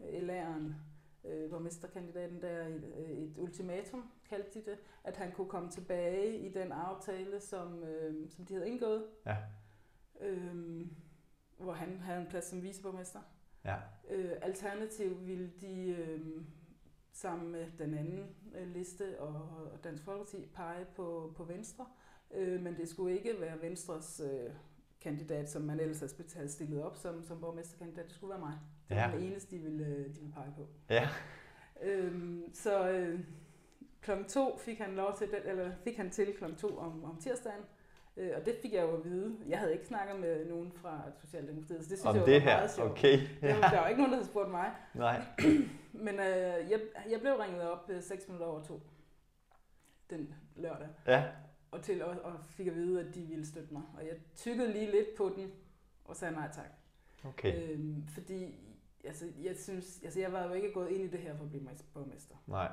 LR'eren, 0.00 0.72
øh, 1.24 1.50
borgmesterkandidaten 1.50 2.42
der, 2.42 2.66
et, 2.66 2.92
øh, 2.98 3.10
et 3.10 3.38
ultimatum, 3.38 4.10
kaldte 4.28 4.60
de 4.60 4.70
det, 4.70 4.78
at 5.04 5.16
han 5.16 5.32
kunne 5.32 5.48
komme 5.48 5.70
tilbage 5.70 6.38
i 6.38 6.52
den 6.52 6.72
aftale, 6.72 7.40
som, 7.40 7.84
øh, 7.84 8.30
som 8.30 8.44
de 8.44 8.54
havde 8.54 8.68
indgået. 8.68 9.06
Ja. 9.26 9.36
Øh, 10.20 10.86
hvor 11.58 11.72
han 11.72 12.00
havde 12.00 12.20
en 12.20 12.26
plads 12.26 12.44
som 12.44 12.62
viceborgmester. 12.62 13.20
Ja. 13.64 13.76
Øh, 14.10 14.32
alternativ 14.42 15.26
ville 15.26 15.52
de 15.60 15.88
øh, 15.88 16.42
sammen 17.12 17.52
med 17.52 17.66
den 17.78 17.94
anden 17.94 18.36
øh, 18.54 18.68
liste 18.68 19.20
og, 19.20 19.34
og 19.72 19.84
Dansk 19.84 20.04
Folkeparti 20.04 20.46
pege 20.54 20.86
på, 20.96 21.32
på 21.36 21.44
Venstre. 21.44 21.86
Øh, 22.30 22.62
men 22.62 22.76
det 22.76 22.88
skulle 22.88 23.16
ikke 23.18 23.40
være 23.40 23.62
Venstres 23.62 24.20
øh, 24.20 24.50
kandidat, 25.00 25.50
som 25.50 25.62
man 25.62 25.80
ellers 25.80 26.32
havde 26.34 26.48
stillet 26.48 26.82
op 26.82 26.96
som, 26.96 27.22
som 27.22 27.40
borgmesterkandidat. 27.40 28.04
Det 28.04 28.14
skulle 28.14 28.30
være 28.30 28.40
mig. 28.40 28.58
Det 28.94 29.00
var 29.00 29.08
Ja. 29.08 29.16
den 29.16 29.22
eneste, 29.32 29.56
de 29.56 29.62
ville, 29.62 29.86
øh, 29.86 30.04
de 30.14 30.20
ville 30.20 30.32
pege 30.34 30.52
på. 30.56 30.66
Ja. 30.90 31.08
Øhm, 31.82 32.44
så 32.54 32.88
øh, 32.90 33.20
klokken 34.00 34.28
to 34.28 34.58
fik 34.58 34.78
han 34.78 34.94
lov 34.94 35.16
til 35.18 35.26
den, 35.30 35.40
eller 35.44 35.72
fik 35.84 35.96
han 35.96 36.10
til 36.10 36.34
klokken 36.36 36.58
to 36.58 36.78
om, 36.78 37.04
om 37.04 37.16
tirsdagen. 37.20 37.60
Øh, 38.16 38.30
og 38.36 38.46
det 38.46 38.54
fik 38.62 38.72
jeg 38.72 38.82
jo 38.82 38.96
at 38.96 39.04
vide. 39.04 39.36
Jeg 39.48 39.58
havde 39.58 39.72
ikke 39.72 39.86
snakket 39.86 40.20
med 40.20 40.46
nogen 40.48 40.72
fra 40.72 41.02
Socialdemokratiet, 41.20 41.84
så 41.84 41.90
det 41.90 41.98
synes 41.98 42.04
Om 42.04 42.16
jeg 42.16 42.26
det 42.26 42.34
var 42.34 42.40
her, 42.40 42.56
meget 42.56 42.70
sjovt. 42.70 42.90
okay. 42.90 43.18
Der, 43.40 43.54
var- 43.54 43.68
der 43.70 43.80
var 43.80 43.88
ikke 43.88 43.98
nogen, 44.00 44.12
der 44.12 44.16
havde 44.18 44.28
spurgt 44.30 44.50
mig. 44.50 44.70
Nej. 44.94 45.22
Men 46.06 46.14
øh, 46.14 46.70
jeg, 46.70 46.80
jeg 47.10 47.20
blev 47.20 47.32
ringet 47.32 47.62
op 47.62 47.90
øh, 47.90 48.02
6 48.02 48.28
minutter 48.28 48.46
over 48.46 48.62
to 48.62 48.80
den 50.10 50.34
lørdag, 50.56 50.88
Ja. 51.06 51.24
og, 51.70 51.82
til, 51.82 52.04
og, 52.04 52.16
og 52.24 52.32
fik 52.50 52.66
at 52.66 52.74
vide, 52.74 53.00
at 53.00 53.14
de 53.14 53.20
ville 53.20 53.46
støtte 53.46 53.72
mig. 53.72 53.82
Og 53.96 54.06
jeg 54.06 54.14
tykkede 54.36 54.72
lige 54.72 54.90
lidt 54.90 55.14
på 55.16 55.32
den, 55.36 55.50
og 56.04 56.16
sagde 56.16 56.34
nej 56.34 56.48
tak. 56.52 56.66
Okay. 57.24 57.72
Øhm, 57.72 58.04
fordi 58.08 58.54
altså, 59.04 59.32
jeg 59.42 59.56
synes, 59.56 60.00
altså, 60.04 60.20
jeg 60.20 60.32
var 60.32 60.44
jo 60.46 60.52
ikke 60.52 60.72
gået 60.72 60.90
ind 60.90 61.02
i 61.02 61.06
det 61.08 61.20
her 61.20 61.36
for 61.36 61.44
at 61.44 61.50
blive 61.50 61.68
borgmester. 61.94 62.34
Nej. 62.46 62.72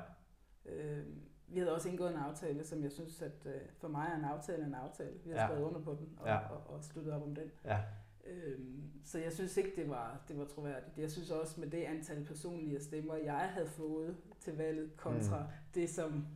Øh, 0.66 1.06
vi 1.48 1.58
havde 1.58 1.74
også 1.74 1.88
indgået 1.88 2.10
en 2.10 2.16
aftale, 2.18 2.64
som 2.64 2.82
jeg 2.82 2.92
synes, 2.92 3.22
at 3.22 3.46
øh, 3.46 3.60
for 3.78 3.88
mig 3.88 4.08
er 4.12 4.16
en 4.18 4.24
aftale 4.24 4.64
en 4.64 4.74
aftale. 4.74 5.18
Vi 5.24 5.30
har 5.30 5.36
Ja. 5.40 5.46
skrevet 5.46 5.62
under 5.62 5.80
på 5.80 5.92
den 5.94 6.08
og, 6.16 6.26
Ja. 6.28 6.38
og, 6.48 6.74
og 6.74 6.84
sluttet 6.84 7.12
op 7.14 7.22
om 7.22 7.34
den. 7.34 7.50
Ja. 7.64 7.78
Øhm, 8.26 8.90
så 9.04 9.18
jeg 9.18 9.32
synes 9.32 9.56
ikke, 9.56 9.72
det 9.76 9.88
var, 9.90 10.20
det 10.28 10.38
var 10.38 10.44
troværdigt. 10.44 10.98
Jeg 10.98 11.10
synes 11.10 11.30
også, 11.30 11.60
med 11.60 11.70
det 11.70 11.84
antal 11.84 12.24
personlige 12.24 12.80
stemmer, 12.80 13.16
jeg 13.16 13.34
havde 13.52 13.66
fået 13.66 14.16
til 14.40 14.56
valget, 14.56 14.96
kontra 14.96 15.40
Mm. 15.42 15.46
det, 15.74 15.90
som 15.90 16.26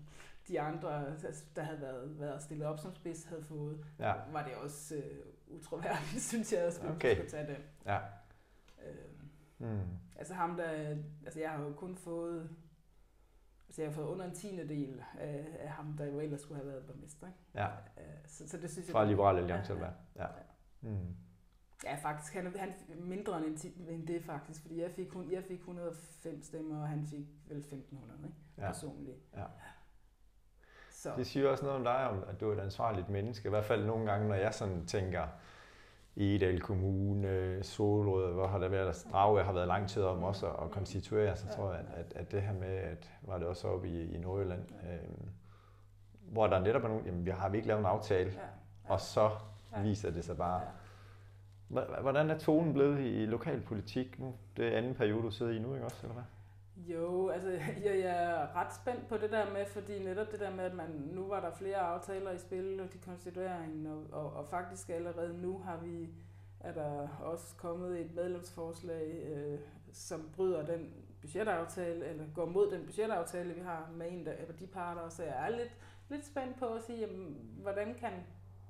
de 0.48 0.60
andre, 0.60 1.16
der 1.56 1.62
havde 1.62 1.80
været, 1.80 2.20
været 2.20 2.42
stillet 2.42 2.66
op 2.66 2.78
som 2.78 2.94
spids, 2.94 3.24
havde 3.24 3.42
fået, 3.42 3.86
Ja. 3.98 4.14
var 4.32 4.44
det 4.44 4.54
også 4.54 4.96
øh, 4.96 5.02
utroværdigt, 5.46 6.22
synes 6.30 6.52
jeg, 6.52 6.60
at 6.60 6.74
skulle, 6.74 6.94
Okay. 6.94 7.26
tage 7.28 7.46
den. 7.46 7.62
Ja. 7.86 7.98
Øhm, 8.88 9.23
Mm. 9.58 9.80
Altså 10.16 10.34
ham, 10.34 10.56
der, 10.56 10.96
altså 11.24 11.40
jeg 11.40 11.50
har 11.50 11.62
jo 11.64 11.72
kun 11.72 11.96
fået, 11.96 12.50
altså 13.68 13.82
jeg 13.82 13.90
har 13.90 13.94
fået 13.94 14.06
under 14.06 14.24
en 14.24 14.34
tiende 14.34 14.68
del 14.68 15.02
af, 15.18 15.46
af 15.58 15.68
ham, 15.70 15.96
der 15.98 16.04
jo 16.06 16.20
ellers 16.20 16.40
skulle 16.40 16.60
have 16.60 16.72
været 16.72 16.86
borgmester. 16.86 17.26
Ikke? 17.26 17.38
Ja. 17.54 17.66
Øh, 17.66 18.04
Så, 18.26 18.48
så 18.48 18.56
det 18.56 18.70
synes 18.70 18.88
jeg... 18.88 18.92
Fra 18.92 18.98
var- 19.00 19.08
Liberal 19.08 19.36
Alliance, 19.38 19.72
Ja, 19.72 19.78
hvad? 19.78 19.88
Ja. 20.16 20.26
Mm. 20.80 21.16
Ja, 21.84 21.94
faktisk. 22.02 22.34
Han, 22.34 22.56
han 22.56 22.72
fik 22.72 22.98
mindre 23.00 23.46
end, 23.46 23.64
end 23.88 24.06
det 24.06 24.22
faktisk, 24.24 24.62
fordi 24.62 24.80
jeg 24.82 24.90
fik, 24.90 25.08
jeg 25.30 25.44
fik 25.44 25.58
105 25.58 26.42
stemmer, 26.42 26.80
og 26.82 26.88
han 26.88 27.06
fik 27.06 27.26
vel 27.48 27.58
1500, 27.58 28.20
ikke? 28.24 28.36
Ja. 28.58 28.66
Personligt. 28.66 29.16
Ja. 29.36 29.44
Så, 30.90 31.12
Det 31.16 31.26
siger 31.26 31.48
også 31.48 31.64
noget 31.64 31.78
om 31.78 31.84
dig, 31.84 32.08
om 32.08 32.24
at 32.28 32.40
du 32.40 32.50
er 32.50 32.54
et 32.56 32.60
ansvarligt 32.60 33.08
menneske. 33.08 33.46
I 33.46 33.50
hvert 33.50 33.64
fald 33.64 33.86
nogle 33.86 34.10
gange, 34.10 34.28
når 34.28 34.34
jeg 34.34 34.54
sådan 34.54 34.86
tænker, 34.86 35.26
Edal 36.16 36.60
Kommune, 36.60 37.58
Solrød, 37.62 38.32
hvor 38.32 38.46
har 38.46 38.58
der 38.58 38.68
været, 38.68 38.86
der 38.86 39.10
Drage 39.10 39.44
har 39.44 39.52
været 39.52 39.68
lang 39.68 39.88
tid 39.88 40.02
om 40.02 40.22
også 40.22 40.46
at 40.46 40.70
konstituere, 40.70 41.36
så 41.36 41.46
tror 41.56 41.72
jeg, 41.72 41.84
at, 41.96 42.12
at, 42.16 42.32
det 42.32 42.42
her 42.42 42.52
med, 42.52 42.68
at 42.68 43.12
var 43.22 43.38
det 43.38 43.46
også 43.46 43.68
oppe 43.68 43.88
i, 43.88 44.14
i 44.14 44.18
Nordjylland, 44.18 44.62
øhm, 44.92 45.28
hvor 46.20 46.46
der 46.46 46.60
netop 46.60 46.84
er 46.84 46.88
nogen, 46.88 47.06
jamen 47.06 47.26
vi 47.26 47.30
har 47.30 47.48
vi 47.48 47.56
ikke 47.56 47.68
lavet 47.68 47.80
en 47.80 47.86
aftale, 47.86 48.30
ja, 48.30 48.92
og 48.92 49.00
så 49.00 49.30
viser 49.82 50.10
det 50.10 50.24
sig 50.24 50.36
bare. 50.36 50.60
Hvordan 52.00 52.30
er 52.30 52.38
tonen 52.38 52.72
blevet 52.72 53.00
i 53.00 53.26
lokalpolitik 53.26 54.18
nu? 54.18 54.34
Det 54.56 54.66
er 54.66 54.78
anden 54.78 54.94
periode, 54.94 55.22
du 55.22 55.30
sidder 55.30 55.52
i 55.52 55.58
nu, 55.58 55.74
ikke 55.74 55.84
også, 55.84 55.98
eller 56.02 56.14
hvad? 56.14 56.24
Jo, 56.76 57.28
altså 57.28 57.50
jeg, 57.84 57.98
jeg 57.98 58.24
er 58.24 58.56
ret 58.56 58.74
spændt 58.74 59.08
på 59.08 59.16
det 59.16 59.30
der 59.30 59.52
med, 59.52 59.66
fordi 59.66 59.98
netop 59.98 60.32
det 60.32 60.40
der 60.40 60.50
med, 60.50 60.64
at 60.64 60.74
man, 60.74 60.90
nu 60.90 61.26
var 61.26 61.40
der 61.40 61.54
flere 61.54 61.76
aftaler 61.76 62.30
i 62.30 62.38
spil 62.38 62.80
og 62.80 62.92
de 62.92 62.98
konstitueringen, 62.98 63.86
og, 63.86 64.06
og, 64.12 64.32
og 64.32 64.48
faktisk 64.48 64.90
allerede 64.90 65.38
nu 65.42 65.58
har 65.58 65.76
vi, 65.76 66.08
er 66.60 66.72
der 66.72 67.08
også 67.08 67.56
kommet 67.56 68.00
et 68.00 68.14
medlemsforslag, 68.14 69.24
øh, 69.26 69.58
som 69.92 70.30
bryder 70.36 70.66
den 70.66 70.92
budgetaftale, 71.20 72.04
eller 72.04 72.24
går 72.34 72.46
mod 72.46 72.70
den 72.70 72.84
budgetaftale, 72.84 73.54
vi 73.54 73.60
har 73.60 73.90
med 73.92 74.06
en 74.10 74.28
af 74.28 74.54
de 74.58 74.66
parter, 74.66 75.08
så 75.08 75.22
jeg 75.22 75.46
er 75.46 75.48
lidt, 75.48 75.72
lidt 76.08 76.26
spændt 76.26 76.58
på 76.58 76.66
at 76.66 76.82
sige, 76.82 76.98
jamen, 76.98 77.36
hvordan 77.62 77.94
kan, 77.94 78.12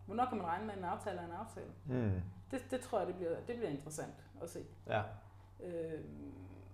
hvornår 0.07 0.25
kan 0.25 0.39
man 0.39 0.47
regne 0.47 0.67
med, 0.67 0.77
en 0.77 0.85
aftale 0.85 1.19
er 1.19 1.25
en 1.25 1.33
aftale? 1.33 1.71
Mm. 1.87 2.21
Det, 2.51 2.67
det 2.71 2.81
tror 2.81 2.99
jeg, 2.99 3.07
det 3.07 3.17
bliver, 3.17 3.37
det 3.47 3.57
bliver 3.57 3.71
interessant 3.71 4.25
at 4.43 4.51
se. 4.51 4.65
Ja. 4.87 5.03
Øh, 5.61 6.01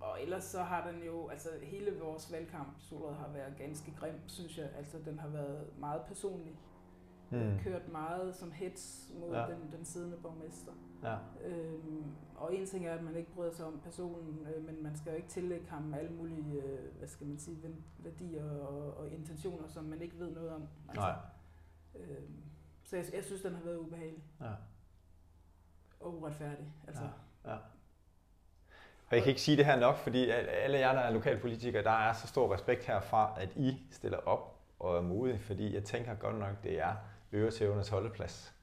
og 0.01 0.23
ellers 0.23 0.45
så 0.45 0.63
har 0.63 0.91
den 0.91 1.03
jo, 1.03 1.29
altså 1.29 1.49
hele 1.63 1.99
vores 1.99 2.33
valgkamp, 2.33 2.75
Solrød 2.79 3.15
har 3.15 3.29
været 3.29 3.57
ganske 3.59 3.95
grim, 3.99 4.29
synes 4.29 4.59
jeg. 4.59 4.71
Altså 4.77 4.99
den 5.05 5.19
har 5.19 5.29
været 5.29 5.79
meget 5.79 6.03
personlig. 6.07 6.59
Mm. 7.31 7.59
Kørt 7.63 7.89
meget 7.93 8.35
som 8.37 8.53
hets 8.53 9.13
mod 9.21 9.35
Ja. 9.35 9.47
den, 9.47 9.73
den 9.73 9.85
siddende 9.85 10.17
borgmester. 10.17 10.73
Ja. 11.03 11.17
Øhm, 11.49 12.05
og 12.37 12.55
en 12.55 12.67
ting 12.67 12.87
er, 12.87 12.95
at 12.95 13.03
man 13.05 13.17
ikke 13.17 13.33
bryder 13.33 13.53
sig 13.53 13.67
om 13.67 13.81
personen, 13.85 14.47
øh, 14.47 14.65
men 14.67 14.83
man 14.83 14.97
skal 14.97 15.11
jo 15.11 15.17
ikke 15.17 15.29
tillægge 15.29 15.67
ham 15.69 15.95
alle 15.95 16.11
mulige, 16.13 16.63
øh, 16.63 16.97
hvad 16.99 17.09
skal 17.09 17.27
man 17.27 17.39
sige, 17.39 17.59
værdier 17.99 18.51
og, 18.51 18.95
og 18.97 19.11
intentioner, 19.11 19.69
som 19.69 19.85
man 19.85 20.03
ikke 20.03 20.19
ved 20.19 20.31
noget 20.31 20.51
om. 20.51 20.69
Altså, 20.89 21.01
Nej. 21.07 21.17
Øhm, 21.95 22.43
så 22.83 22.97
jeg, 22.97 23.05
jeg 23.15 23.25
synes, 23.25 23.43
den 23.43 23.55
har 23.55 23.63
været 23.65 23.79
ubehagelig 23.79 24.25
Ja. 24.41 24.53
og 26.01 26.15
uretfærdig. 26.15 26.75
Altså, 26.87 27.09
Ja. 27.45 27.53
Ja. 27.53 27.59
Og 29.11 29.17
jeg 29.17 29.23
kan 29.23 29.31
ikke 29.31 29.41
sige 29.41 29.57
det 29.57 29.65
her 29.65 29.81
nok, 29.81 29.97
fordi 29.97 30.31
alle 30.31 30.79
jer, 30.79 30.93
der 30.93 31.01
er 31.01 31.11
lokalpolitikere, 31.11 31.83
der 31.83 31.91
er 31.91 32.13
så 32.13 32.27
stor 32.27 32.55
respekt 32.55 32.85
herfra, 32.85 33.35
at 33.41 33.49
I 33.57 33.77
stiller 33.91 34.19
op 34.19 34.57
og 34.79 34.97
er 34.97 35.01
modige, 35.01 35.39
fordi 35.39 35.75
jeg 35.75 35.85
tænker 35.85 36.15
godt 36.15 36.39
nok, 36.39 36.63
det 36.63 36.81
er 36.81 36.95
øretævernes 37.33 37.89
holdeplads. 37.89 38.55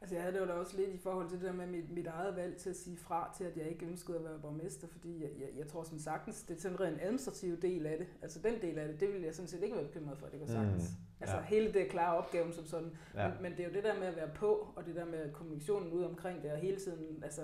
Altså 0.00 0.14
jeg 0.14 0.22
havde 0.22 0.34
det 0.34 0.40
jo 0.40 0.46
da 0.46 0.52
også 0.52 0.76
lidt 0.76 0.88
i 0.90 0.98
forhold 0.98 1.28
til 1.28 1.38
det 1.38 1.46
der 1.46 1.52
med 1.52 1.66
mit, 1.66 1.90
mit 1.90 2.06
eget 2.06 2.36
valg 2.36 2.56
til 2.56 2.70
at 2.70 2.76
sige 2.76 2.96
fra 2.96 3.34
til, 3.36 3.44
at 3.44 3.56
jeg 3.56 3.68
ikke 3.68 3.86
ønskede 3.86 4.18
at 4.18 4.24
være 4.24 4.38
borgmester, 4.38 4.88
fordi 4.88 5.22
jeg, 5.22 5.30
jeg, 5.40 5.48
jeg 5.58 5.66
tror 5.66 5.82
som 5.82 5.98
sagtens, 5.98 6.42
det 6.42 6.56
er 6.56 6.60
sådan 6.60 6.92
en 6.92 7.00
administrativ 7.00 7.62
del 7.62 7.86
af 7.86 7.98
det. 7.98 8.06
Altså 8.22 8.38
den 8.38 8.62
del 8.62 8.78
af 8.78 8.88
det, 8.88 9.00
det 9.00 9.08
ville 9.08 9.26
jeg 9.26 9.34
sådan 9.34 9.48
set 9.48 9.62
ikke 9.62 9.76
være 9.76 9.84
bekymret 9.84 10.18
for, 10.18 10.26
det 10.26 10.38
går 10.38 10.46
Mm, 10.46 10.52
sagtens. 10.52 10.84
Altså 11.20 11.36
ja. 11.36 11.42
hele 11.42 11.72
det 11.72 11.88
klare 11.88 12.16
opgaven 12.16 12.52
som 12.52 12.66
sådan. 12.66 12.96
Ja. 13.14 13.28
Men, 13.28 13.42
men 13.42 13.52
det 13.52 13.60
er 13.60 13.64
jo 13.68 13.74
det 13.74 13.84
der 13.84 13.98
med 13.98 14.06
at 14.06 14.16
være 14.16 14.28
på, 14.28 14.72
og 14.76 14.86
det 14.86 14.94
der 14.94 15.04
med 15.04 15.32
kommunikationen 15.32 15.92
ud 15.92 16.04
omkring 16.04 16.42
det, 16.42 16.52
og 16.52 16.58
hele 16.58 16.76
tiden, 16.80 17.22
altså 17.24 17.42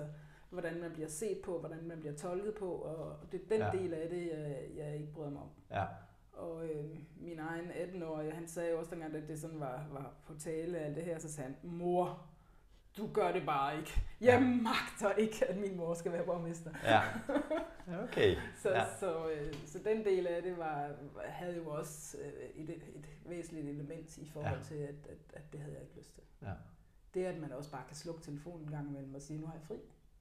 hvordan 0.49 0.79
man 0.81 0.91
bliver 0.91 1.07
set 1.09 1.37
på, 1.43 1.59
hvordan 1.59 1.87
man 1.87 1.99
bliver 1.99 2.15
tolket 2.15 2.53
på, 2.55 2.71
og 2.71 3.17
det 3.31 3.41
er 3.41 3.47
den 3.49 3.59
Ja. 3.61 3.69
del 3.71 3.93
af 3.93 4.09
det, 4.09 4.27
jeg, 4.27 4.65
jeg 4.75 4.93
ikke 4.95 5.11
bryder 5.13 5.29
mig 5.29 5.41
om. 5.41 5.49
Ja. 5.71 5.85
Og 6.33 6.65
øh, 6.65 6.85
min 7.17 7.39
egen 7.39 7.71
18-årige, 7.71 8.31
han 8.31 8.47
sagde 8.47 8.71
jo 8.71 8.79
også 8.79 8.91
dengang, 8.91 9.15
at 9.15 9.27
det 9.27 9.39
sådan 9.39 9.59
var, 9.59 9.87
var 9.91 10.13
på 10.27 10.33
tale 10.39 10.77
alt 10.79 10.95
det 10.95 11.03
her, 11.03 11.19
så 11.19 11.31
sagde 11.33 11.49
han, 11.61 11.71
mor, 11.71 12.25
du 12.97 13.07
gør 13.13 13.31
det 13.31 13.45
bare 13.45 13.77
ikke. 13.77 13.91
Jeg 14.21 14.33
Ja. 14.33 14.39
magter 14.39 15.11
ikke, 15.17 15.45
at 15.49 15.57
min 15.57 15.77
mor 15.77 15.93
skal 15.93 16.11
være 16.11 16.25
borgmester. 16.25 16.71
Ja. 16.83 17.01
Okay. 18.03 18.35
Så, 18.57 18.69
Ja. 18.69 18.83
så, 18.99 19.29
øh, 19.29 19.53
så 19.65 19.79
den 19.79 20.05
del 20.05 20.27
af 20.27 20.43
det 20.43 20.57
var, 20.57 20.91
havde 21.25 21.55
jo 21.55 21.67
også 21.69 22.17
øh, 22.17 22.49
et, 22.63 22.69
et 22.69 23.07
væsentligt 23.25 23.67
element 23.69 24.17
i 24.17 24.29
forhold 24.29 24.51
Ja. 24.53 24.57
ja. 24.57 24.63
til, 24.63 24.75
at, 24.75 24.95
at, 25.09 25.17
at 25.33 25.53
det 25.53 25.59
havde 25.59 25.73
jeg 25.73 25.81
ikke 25.81 25.97
lyst 25.97 26.13
til. 26.13 26.23
Ja. 26.41 26.51
Det, 27.13 27.25
at 27.25 27.37
man 27.41 27.51
også 27.51 27.71
bare 27.71 27.83
kan 27.87 27.95
slukke 27.95 28.21
telefonen 28.21 28.65
en 28.65 28.71
gang 28.71 28.89
imellem 28.89 29.15
og 29.15 29.21
sige, 29.21 29.39
nu 29.39 29.45
har 29.47 29.53
jeg 29.53 29.61
fri, 29.63 29.75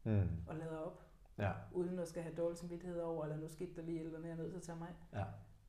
Mm. 0.05 0.29
og 0.47 0.57
lader 0.57 0.79
op, 0.79 1.01
Ja. 1.39 1.53
uden 1.73 1.99
at 1.99 2.09
skal 2.09 2.23
have 2.23 2.35
dårlig 2.35 2.59
samvittighed 2.59 3.01
over, 3.01 3.25
eller 3.25 3.37
nu 3.37 3.49
skete 3.49 3.77
der 3.77 3.83
lige, 3.83 4.01
eller 4.01 4.19
er 4.19 4.27
jeg 4.27 4.37
nødt 4.37 4.51
til 4.51 4.57
at 4.57 4.63
tage 4.63 4.79
mig 4.79 4.89
af. 5.13 5.19
Ja. 5.19 5.25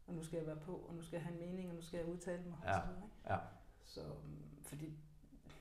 Og 0.07 0.13
nu 0.13 0.23
skal 0.23 0.37
jeg 0.37 0.47
være 0.47 0.55
på, 0.55 0.71
og 0.71 0.93
nu 0.93 1.01
skal 1.01 1.17
jeg 1.17 1.23
have 1.25 1.33
en 1.33 1.39
mening, 1.49 1.69
og 1.69 1.75
nu 1.75 1.81
skal 1.81 1.97
jeg 1.97 2.05
udtale 2.07 2.43
mig. 2.43 2.57
Ja. 2.63 2.75
Og 2.77 2.81
så, 2.81 2.87
videre, 2.87 3.03
ikke? 3.05 3.33
Ja. 3.33 3.37
så 3.83 4.01
øhm, 4.01 4.61
fordi 4.61 4.93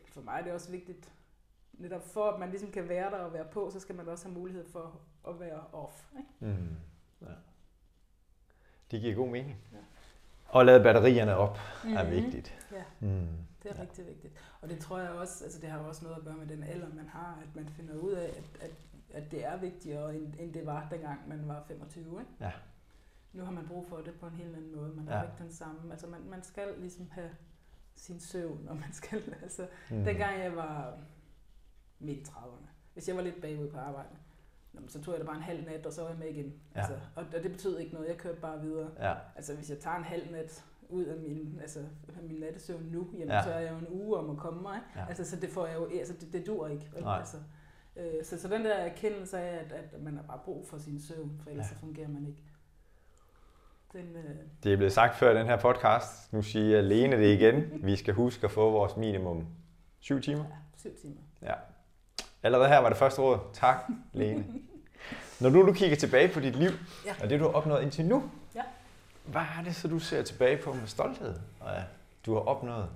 for 0.07 0.21
mig 0.21 0.39
er 0.39 0.43
det 0.43 0.53
også 0.53 0.71
vigtigt, 0.71 1.13
netop 1.73 2.03
for 2.03 2.31
at 2.31 2.41
man 2.41 2.51
ligesom 2.51 2.71
kan 2.71 2.89
være 2.89 3.11
der 3.11 3.17
og 3.19 3.33
være 3.33 3.45
på, 3.45 3.71
så 3.71 3.81
skal 3.81 3.95
man 3.95 4.09
også 4.09 4.29
have 4.29 4.39
mulighed 4.39 4.69
for 4.69 5.01
at 5.29 5.41
være 5.41 5.61
off. 5.73 6.13
Ikke? 6.19 6.55
Mm. 6.57 6.77
Ja. 7.23 7.33
Det 8.91 9.01
giver 9.01 9.15
god 9.15 9.29
mening. 9.29 9.57
Ja. 9.73 9.79
Og 10.49 10.65
lade 10.67 10.83
batterierne 10.83 11.37
op 11.37 11.59
er 11.85 12.03
Mhm. 12.03 12.13
vigtigt. 12.13 12.69
Ja, 12.73 12.85
Mm. 13.01 13.29
Det 13.65 13.71
er 13.71 13.77
Ja. 13.77 13.83
rigtig 13.83 14.07
vigtigt. 14.07 14.35
Og 14.61 14.69
det 14.69 14.79
tror 14.79 14.99
jeg 14.99 15.11
også, 15.11 15.45
altså 15.45 15.61
det 15.61 15.69
har 15.71 15.79
også 15.79 16.05
noget 16.05 16.17
at 16.17 16.25
gøre 16.25 16.37
med 16.37 16.47
den 16.47 16.63
alder, 16.63 16.89
man 16.95 17.09
har, 17.09 17.39
at 17.43 17.57
man 17.57 17.69
finder 17.69 17.95
ud 17.95 18.13
af, 18.13 18.29
at, 18.29 18.45
at, 18.61 18.71
at 19.23 19.31
det 19.31 19.45
er 19.47 19.57
vigtigere, 19.57 20.17
end, 20.17 20.35
end 20.39 20.55
det 20.55 20.67
var, 20.67 20.89
dengang 20.91 21.29
man 21.29 21.49
var 21.49 21.65
25. 21.69 22.21
Ikke? 22.21 22.33
Ja. 22.41 22.53
nu 23.33 23.45
har 23.45 23.53
man 23.53 23.67
brug 23.69 23.89
for 23.89 23.97
det 23.97 24.15
på 24.21 24.27
en 24.27 24.33
helt 24.35 24.57
anden 24.57 24.77
måde. 24.77 24.93
Man 24.97 25.05
Ja. 25.09 25.13
har 25.17 25.23
ikke 25.23 25.35
den 25.39 25.53
samme. 25.53 25.91
Altså 25.93 26.07
man, 26.07 26.21
man 26.31 26.43
skal 26.43 26.69
ligesom 26.79 27.11
have 27.11 27.31
sin 27.95 28.21
søvn, 28.21 28.69
og 28.69 28.77
man 28.77 28.93
skal, 28.93 29.35
altså, 29.43 29.67
Mm. 29.91 30.05
dengang 30.05 30.39
jeg 30.41 30.57
var 30.57 30.99
midt 31.99 32.19
i 32.19 32.23
30'erne, 32.23 32.67
hvis 32.93 33.09
jeg 33.09 33.17
var 33.17 33.23
lidt 33.23 33.41
bagud 33.41 33.69
på 33.71 33.79
arbejde, 33.79 34.09
så 34.89 35.03
tog 35.03 35.13
jeg 35.15 35.19
det 35.19 35.27
bare 35.27 35.37
en 35.37 35.43
halv 35.43 35.65
nat, 35.65 35.87
og 35.87 35.93
så 35.93 36.03
var 36.03 36.09
jeg 36.09 36.19
med 36.19 36.29
igen. 36.29 36.55
Ja. 36.75 36.81
Altså, 36.81 36.95
og, 37.15 37.25
og 37.37 37.43
det 37.43 37.53
betød 37.53 37.79
ikke 37.79 37.95
noget, 37.95 38.09
jeg 38.09 38.17
kørte 38.17 38.41
bare 38.41 38.61
videre. 38.61 38.91
Ja, 38.99 39.15
Altså 39.37 39.55
hvis 39.57 39.71
jeg 39.71 39.79
tager 39.79 39.97
en 39.97 40.05
halv 40.05 40.31
nat 40.33 40.65
ud 40.89 41.05
af 41.05 41.17
min, 41.17 41.59
altså, 41.61 41.79
af 42.17 42.23
min 42.29 42.41
nattesøvn 42.41 42.83
nu, 42.93 43.07
jamen, 43.13 43.29
Ja. 43.29 43.43
så 43.43 43.51
er 43.51 43.61
jeg 43.61 43.73
jo 43.73 43.77
en 43.79 43.87
uge 43.91 44.17
om 44.17 44.31
at 44.31 44.37
komme 44.37 44.63
mig. 44.63 44.81
Ja. 44.97 45.05
Altså, 45.09 45.25
så 45.31 45.37
det 45.37 45.51
får 45.51 45.67
jeg 45.67 45.77
jo, 45.77 45.99
altså 45.99 46.15
det, 46.21 46.33
det 46.33 46.47
dur 46.47 46.69
ikke. 46.69 46.91
vel? 46.95 47.05
Altså, 47.07 47.37
øh, 47.97 48.25
så, 48.25 48.41
så 48.41 48.49
den 48.49 48.65
der 48.65 48.75
erkendelse 48.75 49.39
af, 49.39 49.59
at, 49.65 49.73
at 49.73 50.03
man 50.03 50.17
har 50.17 50.23
bare 50.23 50.41
brug 50.45 50.67
for 50.69 50.79
sin 50.79 51.01
søvn, 51.01 51.41
for 51.43 51.51
ellers 51.51 51.67
Ja. 51.71 51.75
så 51.75 51.81
fungerer 51.81 52.09
man 52.09 52.27
ikke. 52.27 52.43
Den, 53.93 54.17
øh, 54.17 54.37
det 54.65 54.73
er 54.73 54.77
blevet 54.77 54.93
sagt 54.93 55.17
før 55.17 55.35
i 55.35 55.39
den 55.39 55.47
her 55.47 55.57
podcast. 55.61 56.33
Nu 56.33 56.43
siger 56.43 56.75
jeg 56.77 56.85
Lene 56.85 57.17
det 57.17 57.35
igen. 57.35 57.65
Vi 57.87 57.97
skal 57.97 58.15
huske 58.15 58.45
at 58.45 58.51
få 58.51 58.71
vores 58.71 58.97
minimum 58.97 59.47
7 60.01 60.21
timer. 60.21 60.45
ja, 60.45 60.55
syv 60.77 60.97
timer. 61.01 61.21
Ja. 61.43 61.55
Allerede 62.43 62.69
her 62.69 62.79
var 62.79 62.89
det 62.89 62.99
første 62.99 63.23
råd. 63.23 63.39
Tak, 63.53 63.77
Lene. 64.13 64.45
Når 65.41 65.51
nu 65.51 65.67
du 65.67 65.73
kigger 65.73 65.97
tilbage 65.97 66.29
på 66.35 66.41
dit 66.41 66.57
liv, 66.57 66.71
Ja. 67.07 67.15
og 67.23 67.31
det 67.31 67.41
du 67.41 67.45
har 67.45 67.53
opnået 67.53 67.83
indtil 67.83 68.05
nu. 68.05 68.23
Hvad 69.25 69.43
er 69.59 69.63
det 69.65 69.75
så, 69.77 69.89
du 69.89 69.99
ser 69.99 70.23
tilbage 70.23 70.63
på 70.63 70.73
med 70.73 70.87
stolthed, 70.87 71.35
og 71.61 71.73
ja, 71.75 71.85
du 72.27 72.33
har 72.35 72.41
opnået? 72.41 72.89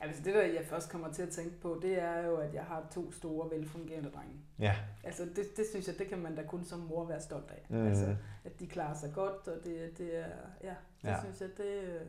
Altså 0.00 0.22
det, 0.24 0.34
der 0.34 0.42
jeg 0.42 0.64
først 0.66 0.90
kommer 0.90 1.12
til 1.12 1.22
at 1.22 1.28
tænke 1.28 1.60
på, 1.60 1.78
det 1.82 2.02
er 2.02 2.18
jo, 2.26 2.36
at 2.36 2.54
jeg 2.54 2.64
har 2.64 2.82
to 2.94 3.12
store, 3.12 3.50
velfungerende 3.50 4.10
drenge. 4.10 4.34
Ja. 4.58 4.76
Altså 5.04 5.24
det, 5.24 5.56
det 5.56 5.64
synes 5.70 5.86
jeg, 5.88 5.98
det 5.98 6.08
kan 6.08 6.18
man 6.18 6.34
da 6.36 6.42
kun 6.42 6.64
som 6.64 6.78
mor 6.78 7.04
være 7.04 7.20
stolt 7.20 7.50
af. 7.50 7.66
Mm. 7.68 7.86
Altså, 7.86 8.16
at 8.44 8.60
de 8.60 8.66
klarer 8.66 8.94
sig 8.94 9.12
godt, 9.14 9.48
og 9.48 9.64
det, 9.64 9.98
det 9.98 10.16
er, 10.18 10.26
ja, 10.62 10.74
det 11.02 11.08
Ja. 11.08 11.20
synes 11.20 11.40
jeg, 11.40 11.48
det, 11.56 11.82
øh, 11.82 12.00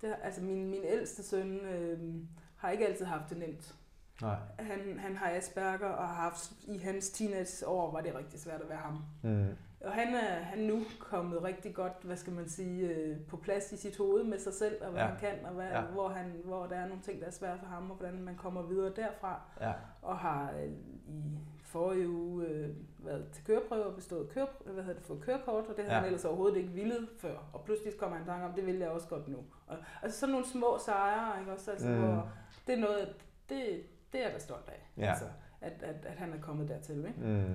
det 0.00 0.16
altså 0.22 0.42
min, 0.42 0.70
min 0.70 0.82
ældste 0.84 1.22
søn 1.22 1.60
øh, 1.60 1.98
har 2.56 2.70
ikke 2.70 2.86
altid 2.88 3.04
haft 3.06 3.30
det 3.30 3.38
nemt. 3.38 3.74
Nej. 4.22 4.36
Han, 4.58 4.98
han 4.98 5.16
har 5.16 5.30
Asperger, 5.30 5.88
og 5.88 6.08
har 6.08 6.14
haft, 6.14 6.52
i 6.68 6.78
hans 6.78 7.10
teenageår 7.10 7.92
var 7.92 8.00
det 8.00 8.14
rigtig 8.14 8.40
svært 8.40 8.60
at 8.60 8.68
være 8.68 8.78
ham. 8.78 9.02
Mm. 9.22 9.48
Og 9.84 9.92
han 9.92 10.14
er, 10.14 10.34
han 10.42 10.58
nu 10.58 10.82
kommet 10.98 11.42
rigtig 11.42 11.74
godt, 11.74 11.92
hvad 12.02 12.16
skal 12.16 12.32
man 12.32 12.48
sige, 12.48 12.88
øh, 12.88 13.16
på 13.28 13.36
plads 13.36 13.72
i 13.72 13.76
sit 13.76 13.96
hoved 13.96 14.24
med 14.24 14.38
sig 14.38 14.54
selv, 14.54 14.76
og 14.84 14.90
hvad 14.90 15.00
Ja. 15.02 15.06
han 15.08 15.18
kan, 15.18 15.44
og 15.46 15.52
hvad, 15.52 15.66
Ja. 15.66 15.80
hvor, 15.80 16.08
han, 16.08 16.32
hvor 16.44 16.66
der 16.66 16.76
er 16.76 16.86
nogle 16.88 17.02
ting, 17.02 17.20
der 17.20 17.26
er 17.26 17.30
svære 17.30 17.58
for 17.58 17.66
ham, 17.66 17.90
og 17.90 17.96
hvordan 17.96 18.22
man 18.22 18.36
kommer 18.36 18.62
videre 18.62 18.92
derfra. 18.96 19.40
Ja. 19.60 19.72
Og 20.02 20.18
har 20.18 20.52
øh, 20.52 20.70
i 21.08 21.38
forrige 21.62 22.08
uge 22.08 22.46
øh, 22.46 22.68
været 22.98 23.28
til 23.32 23.44
køreprøve 23.44 23.84
og 23.84 23.94
bestået 23.94 24.28
køre, 24.28 24.46
hvad 24.64 24.74
hedder 24.84 24.98
det, 24.98 25.06
fået 25.06 25.20
kørekort, 25.20 25.64
og 25.66 25.76
det 25.76 25.82
Ja. 25.84 25.88
han 25.88 26.04
ellers 26.04 26.24
overhovedet 26.24 26.56
ikke 26.56 26.70
ville 26.70 27.08
før. 27.18 27.36
Og 27.52 27.64
pludselig 27.64 27.96
kommer 27.98 28.16
han 28.16 28.26
i 28.26 28.28
tanke 28.28 28.46
om, 28.46 28.52
det 28.52 28.66
vil 28.66 28.74
jeg 28.76 28.88
også 28.88 29.08
godt 29.08 29.28
nu. 29.28 29.38
Og, 29.66 29.76
altså 30.02 30.20
sådan 30.20 30.30
nogle 30.32 30.46
små 30.46 30.78
sejre, 30.84 31.40
ikke 31.40 31.52
også? 31.52 31.70
Altså, 31.70 31.88
mm. 31.88 31.98
hvor 31.98 32.28
det 32.66 32.74
er 32.74 32.80
noget, 32.80 33.08
det, 33.48 33.82
det 34.12 34.20
er 34.20 34.24
jeg 34.24 34.32
da 34.34 34.38
stolt 34.38 34.68
af. 34.68 34.90
Ja. 35.02 35.08
Altså, 35.10 35.24
at, 35.60 35.82
at, 35.82 36.04
at 36.06 36.16
han 36.16 36.32
er 36.32 36.40
kommet 36.40 36.68
dertil, 36.68 36.98
ikke? 36.98 37.20
Mm. 37.20 37.54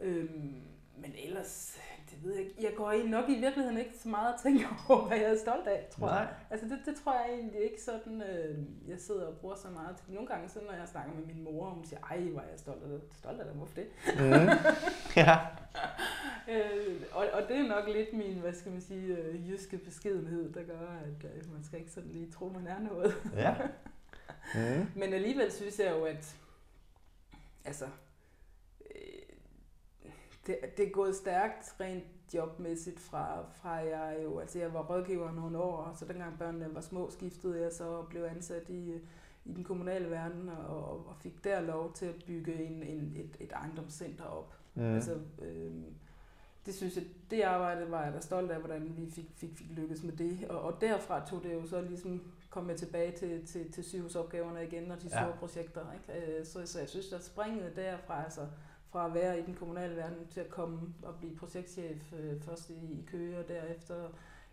Øhm, 0.00 0.62
men 0.96 1.14
ellers, 1.24 1.78
det 2.10 2.24
ved 2.24 2.34
jeg 2.34 2.42
ikke. 2.44 2.54
Jeg 2.60 2.72
går 2.76 3.08
nok 3.08 3.28
i 3.28 3.40
virkeligheden 3.40 3.78
ikke 3.78 3.98
så 3.98 4.08
meget 4.08 4.34
at 4.34 4.40
tænke 4.42 4.66
over, 4.88 5.06
hvad 5.06 5.16
jeg 5.16 5.30
er 5.30 5.38
stolt 5.38 5.66
af, 5.66 5.86
tror 5.90 6.08
jeg. 6.08 6.24
Nej. 6.24 6.34
Altså 6.50 6.66
det, 6.66 6.78
det 6.86 6.96
tror 7.04 7.12
jeg 7.14 7.34
egentlig 7.34 7.60
ikke 7.60 7.82
sådan, 7.82 8.22
øh, 8.22 8.58
jeg 8.88 9.00
sidder 9.00 9.26
og 9.26 9.36
bruger 9.36 9.56
så 9.56 9.68
meget. 9.68 9.96
Nogle 10.08 10.28
gange, 10.28 10.48
så 10.48 10.58
når 10.66 10.72
jeg 10.72 10.88
snakker 10.88 11.12
med 11.14 11.26
min 11.26 11.44
mor, 11.44 11.66
og 11.66 11.74
hun 11.74 11.84
siger, 11.84 12.00
ej, 12.10 12.20
hvor 12.20 12.40
er 12.40 12.48
jeg 12.50 12.58
stolt 12.58 12.82
af 12.82 12.88
det. 12.88 13.00
Stolt 13.12 13.40
af 13.40 13.46
det, 13.46 13.54
hvorfor 13.54 13.74
det? 13.74 13.86
Mm. 14.16 14.48
ja. 15.22 15.36
Øh, 16.48 17.02
og, 17.12 17.26
og 17.32 17.42
det 17.48 17.56
er 17.56 17.68
nok 17.68 17.88
lidt 17.88 18.12
min, 18.12 18.38
hvad 18.38 18.54
skal 18.54 18.72
man 18.72 18.80
sige, 18.80 19.16
øh, 19.16 19.48
jyske 19.48 19.78
beskedenhed, 19.78 20.52
der 20.52 20.62
gør, 20.62 20.88
at 20.88 21.30
øh, 21.36 21.52
man 21.52 21.64
skal 21.64 21.78
ikke 21.78 21.90
sådan 21.90 22.10
lige 22.10 22.30
tro, 22.30 22.48
man 22.48 22.66
er 22.66 22.78
noget. 22.78 23.14
Ja. 23.36 23.54
Mm. 24.54 24.86
Men 24.94 25.12
alligevel 25.12 25.52
synes 25.52 25.78
jeg 25.78 25.90
jo, 25.90 26.04
at 26.04 26.36
altså, 27.64 27.84
øh, 28.94 29.25
det, 30.46 30.58
det 30.76 30.86
er 30.86 30.90
gået 30.90 31.16
stærkt 31.16 31.74
rent 31.80 32.04
jobmæssigt 32.34 33.00
fra, 33.00 33.44
fra 33.52 33.70
jeg 33.70 34.18
jo, 34.24 34.38
altså 34.38 34.58
jeg 34.58 34.74
var 34.74 34.82
rådgiver 34.82 35.32
nogle 35.32 35.58
år, 35.58 35.76
og 35.76 35.96
så 35.96 36.04
dengang 36.04 36.38
børnene 36.38 36.74
var 36.74 36.80
små, 36.80 37.10
skiftede 37.10 37.62
jeg 37.62 37.72
så 37.72 37.84
og 37.84 38.08
blev 38.08 38.22
ansat 38.22 38.68
i, 38.68 38.94
i 39.44 39.52
den 39.52 39.64
kommunale 39.64 40.10
verden, 40.10 40.48
og, 40.68 41.06
og 41.06 41.16
fik 41.20 41.44
der 41.44 41.60
lov 41.60 41.92
til 41.92 42.06
at 42.06 42.14
bygge 42.26 42.64
en, 42.64 42.82
en, 42.82 43.12
et, 43.16 43.36
et 43.40 43.52
ejendomscenter 43.52 44.24
op. 44.24 44.54
Mm. 44.74 44.94
Altså, 44.94 45.18
øh, 45.42 45.72
det 46.66 46.74
synes 46.74 46.96
jeg, 46.96 47.04
det 47.30 47.42
arbejde 47.42 47.90
var 47.90 48.04
jeg 48.04 48.12
da 48.12 48.20
stolt 48.20 48.50
af, 48.50 48.58
hvordan 48.58 48.96
vi 48.96 49.10
fik, 49.10 49.30
fik, 49.36 49.50
fik 49.56 49.66
lykkes 49.70 50.02
med 50.02 50.12
det. 50.12 50.48
Og, 50.48 50.60
og 50.60 50.80
derfra 50.80 51.26
tog 51.26 51.42
det 51.42 51.54
jo 51.54 51.66
så 51.66 51.80
ligesom, 51.80 52.22
kom 52.50 52.68
jeg 52.68 52.76
tilbage 52.76 53.12
til, 53.12 53.46
til, 53.46 53.72
til 53.72 53.84
sygehusopgaverne 53.84 54.64
igen, 54.64 54.90
og 54.90 55.02
de 55.02 55.08
store 55.08 55.26
ja. 55.26 55.36
projekter. 55.38 55.80
Ikke? 55.92 56.38
Øh, 56.38 56.46
Så, 56.46 56.66
så 56.66 56.78
jeg 56.78 56.88
synes, 56.88 57.12
at 57.12 57.24
springet 57.24 57.76
derfra, 57.76 58.24
altså 58.24 58.40
fra 58.96 59.06
at 59.06 59.14
være 59.14 59.38
i 59.38 59.42
den 59.42 59.54
kommunale 59.54 59.96
verden 59.96 60.26
til 60.30 60.40
at 60.40 60.48
komme 60.50 60.80
og 61.02 61.14
blive 61.14 61.36
projektchef 61.36 62.12
øh, 62.12 62.40
først 62.40 62.70
i, 62.70 62.74
i 62.74 63.04
Køge 63.10 63.38
og 63.38 63.48
derefter 63.48 64.08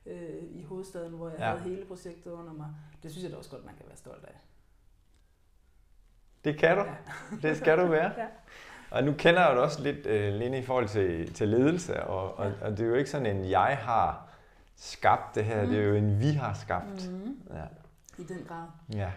øh, 0.06 0.44
i 0.52 0.64
hovedstaden, 0.64 1.14
hvor 1.14 1.30
jeg 1.30 1.40
Ja. 1.40 1.46
havde 1.46 1.62
hele 1.70 1.86
projektet 1.86 2.32
under 2.32 2.54
mig. 2.54 2.68
Det 3.04 3.12
synes 3.12 3.24
jeg 3.24 3.32
da 3.32 3.38
også 3.38 3.50
godt, 3.50 3.66
man 3.66 3.76
kan 3.76 3.86
være 3.88 3.98
stolt 3.98 4.26
af. 4.26 4.36
Det 6.44 6.58
kan 6.58 6.78
du. 6.78 6.84
Ja. 6.84 6.96
Det 7.48 7.58
skal 7.58 7.78
du 7.78 7.86
være. 7.88 8.12
Ja. 8.22 8.28
Og 8.92 9.04
nu 9.04 9.14
kender 9.18 9.42
jeg 9.48 9.56
dig 9.56 9.64
også 9.64 9.82
lidt, 9.84 10.06
øh, 10.06 10.34
Lene, 10.34 10.58
i 10.60 10.62
forhold 10.62 10.88
til, 10.88 11.34
til 11.34 11.48
ledelse, 11.50 12.04
og, 12.04 12.38
og, 12.38 12.54
og 12.62 12.72
det 12.72 12.80
er 12.80 12.86
jo 12.88 12.94
ikke 12.96 13.10
sådan 13.10 13.36
en, 13.38 13.50
jeg 13.50 13.78
har 13.82 14.30
skabt 14.76 15.36
det 15.36 15.46
her, 15.46 15.64
mm. 15.64 15.70
det 15.70 15.80
er 15.80 15.84
jo 15.84 15.96
en, 15.96 16.20
vi 16.20 16.30
har 16.32 16.54
skabt. 16.54 17.12
Mm. 17.12 17.38
Ja. 17.54 17.64
I 18.18 18.24
den 18.24 18.46
grad. 18.48 18.68
ja. 18.94 19.12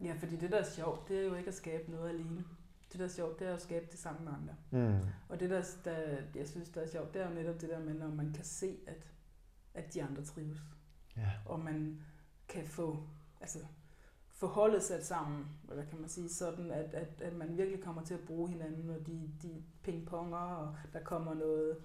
Ja, 0.00 0.12
fordi 0.18 0.36
det, 0.36 0.50
der 0.50 0.58
er 0.58 0.64
sjovt, 0.64 1.08
det 1.08 1.20
er 1.20 1.24
jo 1.24 1.34
ikke 1.34 1.48
at 1.48 1.54
skabe 1.54 1.90
noget 1.90 2.08
alene. 2.08 2.44
Det, 2.92 2.98
der 3.00 3.04
er 3.04 3.08
sjovt, 3.10 3.38
det 3.38 3.46
er 3.48 3.54
at 3.54 3.62
skabe 3.62 3.86
det 3.90 3.98
sammen 3.98 4.24
med 4.24 4.32
andre. 4.32 4.54
Mm. 4.70 5.00
Og 5.28 5.40
det, 5.40 5.50
der, 5.50 5.62
der 5.84 6.16
jeg 6.34 6.48
synes, 6.48 6.68
der 6.68 6.80
er 6.80 6.86
sjovt, 6.86 7.14
det 7.14 7.22
er 7.22 7.28
jo 7.28 7.34
netop 7.34 7.60
det 7.60 7.68
der 7.68 7.78
med, 7.80 7.94
når 7.94 8.08
man 8.08 8.32
kan 8.32 8.44
se, 8.44 8.78
at, 8.86 9.06
at 9.74 9.94
de 9.94 10.02
andre 10.02 10.24
trives. 10.24 10.58
ja. 11.16 11.30
Og 11.46 11.60
man 11.60 12.02
kan 12.48 12.66
få, 12.66 13.08
altså, 13.40 13.58
få 14.32 14.46
holdet 14.46 14.82
sat 14.82 15.06
sammen, 15.06 15.46
eller 15.70 15.84
kan 15.84 16.00
man 16.00 16.08
sige, 16.08 16.28
sådan, 16.28 16.70
at, 16.70 16.94
at, 16.94 17.20
at 17.22 17.36
man 17.36 17.56
virkelig 17.56 17.82
kommer 17.84 18.02
til 18.04 18.14
at 18.14 18.20
bruge 18.20 18.48
hinanden, 18.50 18.90
og 18.90 19.06
de, 19.06 19.30
de 19.42 19.62
pingponger, 19.82 20.38
og 20.38 20.76
der 20.92 21.00
kommer 21.02 21.34
noget 21.34 21.76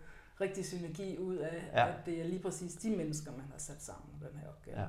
rigtig 0.41 0.65
synergi 0.65 1.17
ud 1.17 1.35
af, 1.35 1.69
Ja. 1.73 1.87
at 1.99 2.05
det 2.05 2.21
er 2.21 2.25
lige 2.27 2.41
præcis 2.41 2.73
de 2.73 2.95
mennesker, 2.95 3.31
man 3.31 3.45
har 3.51 3.57
sat 3.57 3.81
sammen 3.83 4.21
den 4.29 4.37
her 4.39 4.47
opgave. 4.47 4.79
Ja. 4.81 4.87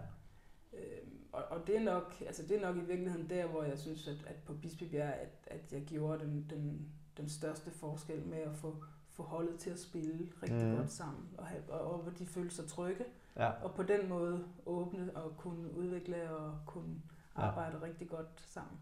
Øhm, 0.72 1.13
og, 1.35 1.44
og 1.59 1.66
det 1.66 1.77
er 1.77 1.81
nok, 1.81 2.14
altså 2.20 2.42
det 2.42 2.57
er 2.57 2.61
nok 2.61 2.77
i 2.77 2.87
virkeligheden 2.87 3.31
der, 3.31 3.47
hvor 3.47 3.62
jeg 3.62 3.79
synes, 3.79 4.09
at, 4.09 4.25
at 4.27 4.37
på 4.37 4.55
Bispebjerg, 4.55 5.14
at, 5.14 5.29
at 5.47 5.73
jeg 5.73 5.83
gjorde 5.83 6.25
den, 6.25 6.47
den, 6.51 6.88
den 7.16 7.29
største 7.29 7.70
forskel 7.70 8.27
med 8.27 8.38
at 8.38 8.57
få, 8.57 8.85
få 9.11 9.23
holdet 9.23 9.59
til 9.59 9.70
at 9.70 9.79
spille 9.79 10.33
rigtig 10.42 10.66
mm. 10.66 10.77
godt 10.77 10.90
sammen, 10.90 11.29
og, 11.38 11.47
have, 11.47 11.62
og, 11.68 11.81
og 11.92 11.99
hvor 11.99 12.12
de 12.12 12.27
følte 12.27 12.55
sig 12.55 12.66
trygge, 12.66 13.05
ja. 13.37 13.51
og 13.51 13.75
på 13.75 13.83
den 13.83 14.09
måde 14.09 14.44
åbne 14.66 15.16
og 15.16 15.37
kunne 15.37 15.73
udvikle 15.77 16.31
og 16.31 16.59
kunne 16.66 17.03
Ja. 17.37 17.42
arbejde 17.42 17.77
ja. 17.77 17.85
rigtig 17.85 18.09
godt 18.09 18.40
sammen. 18.40 18.79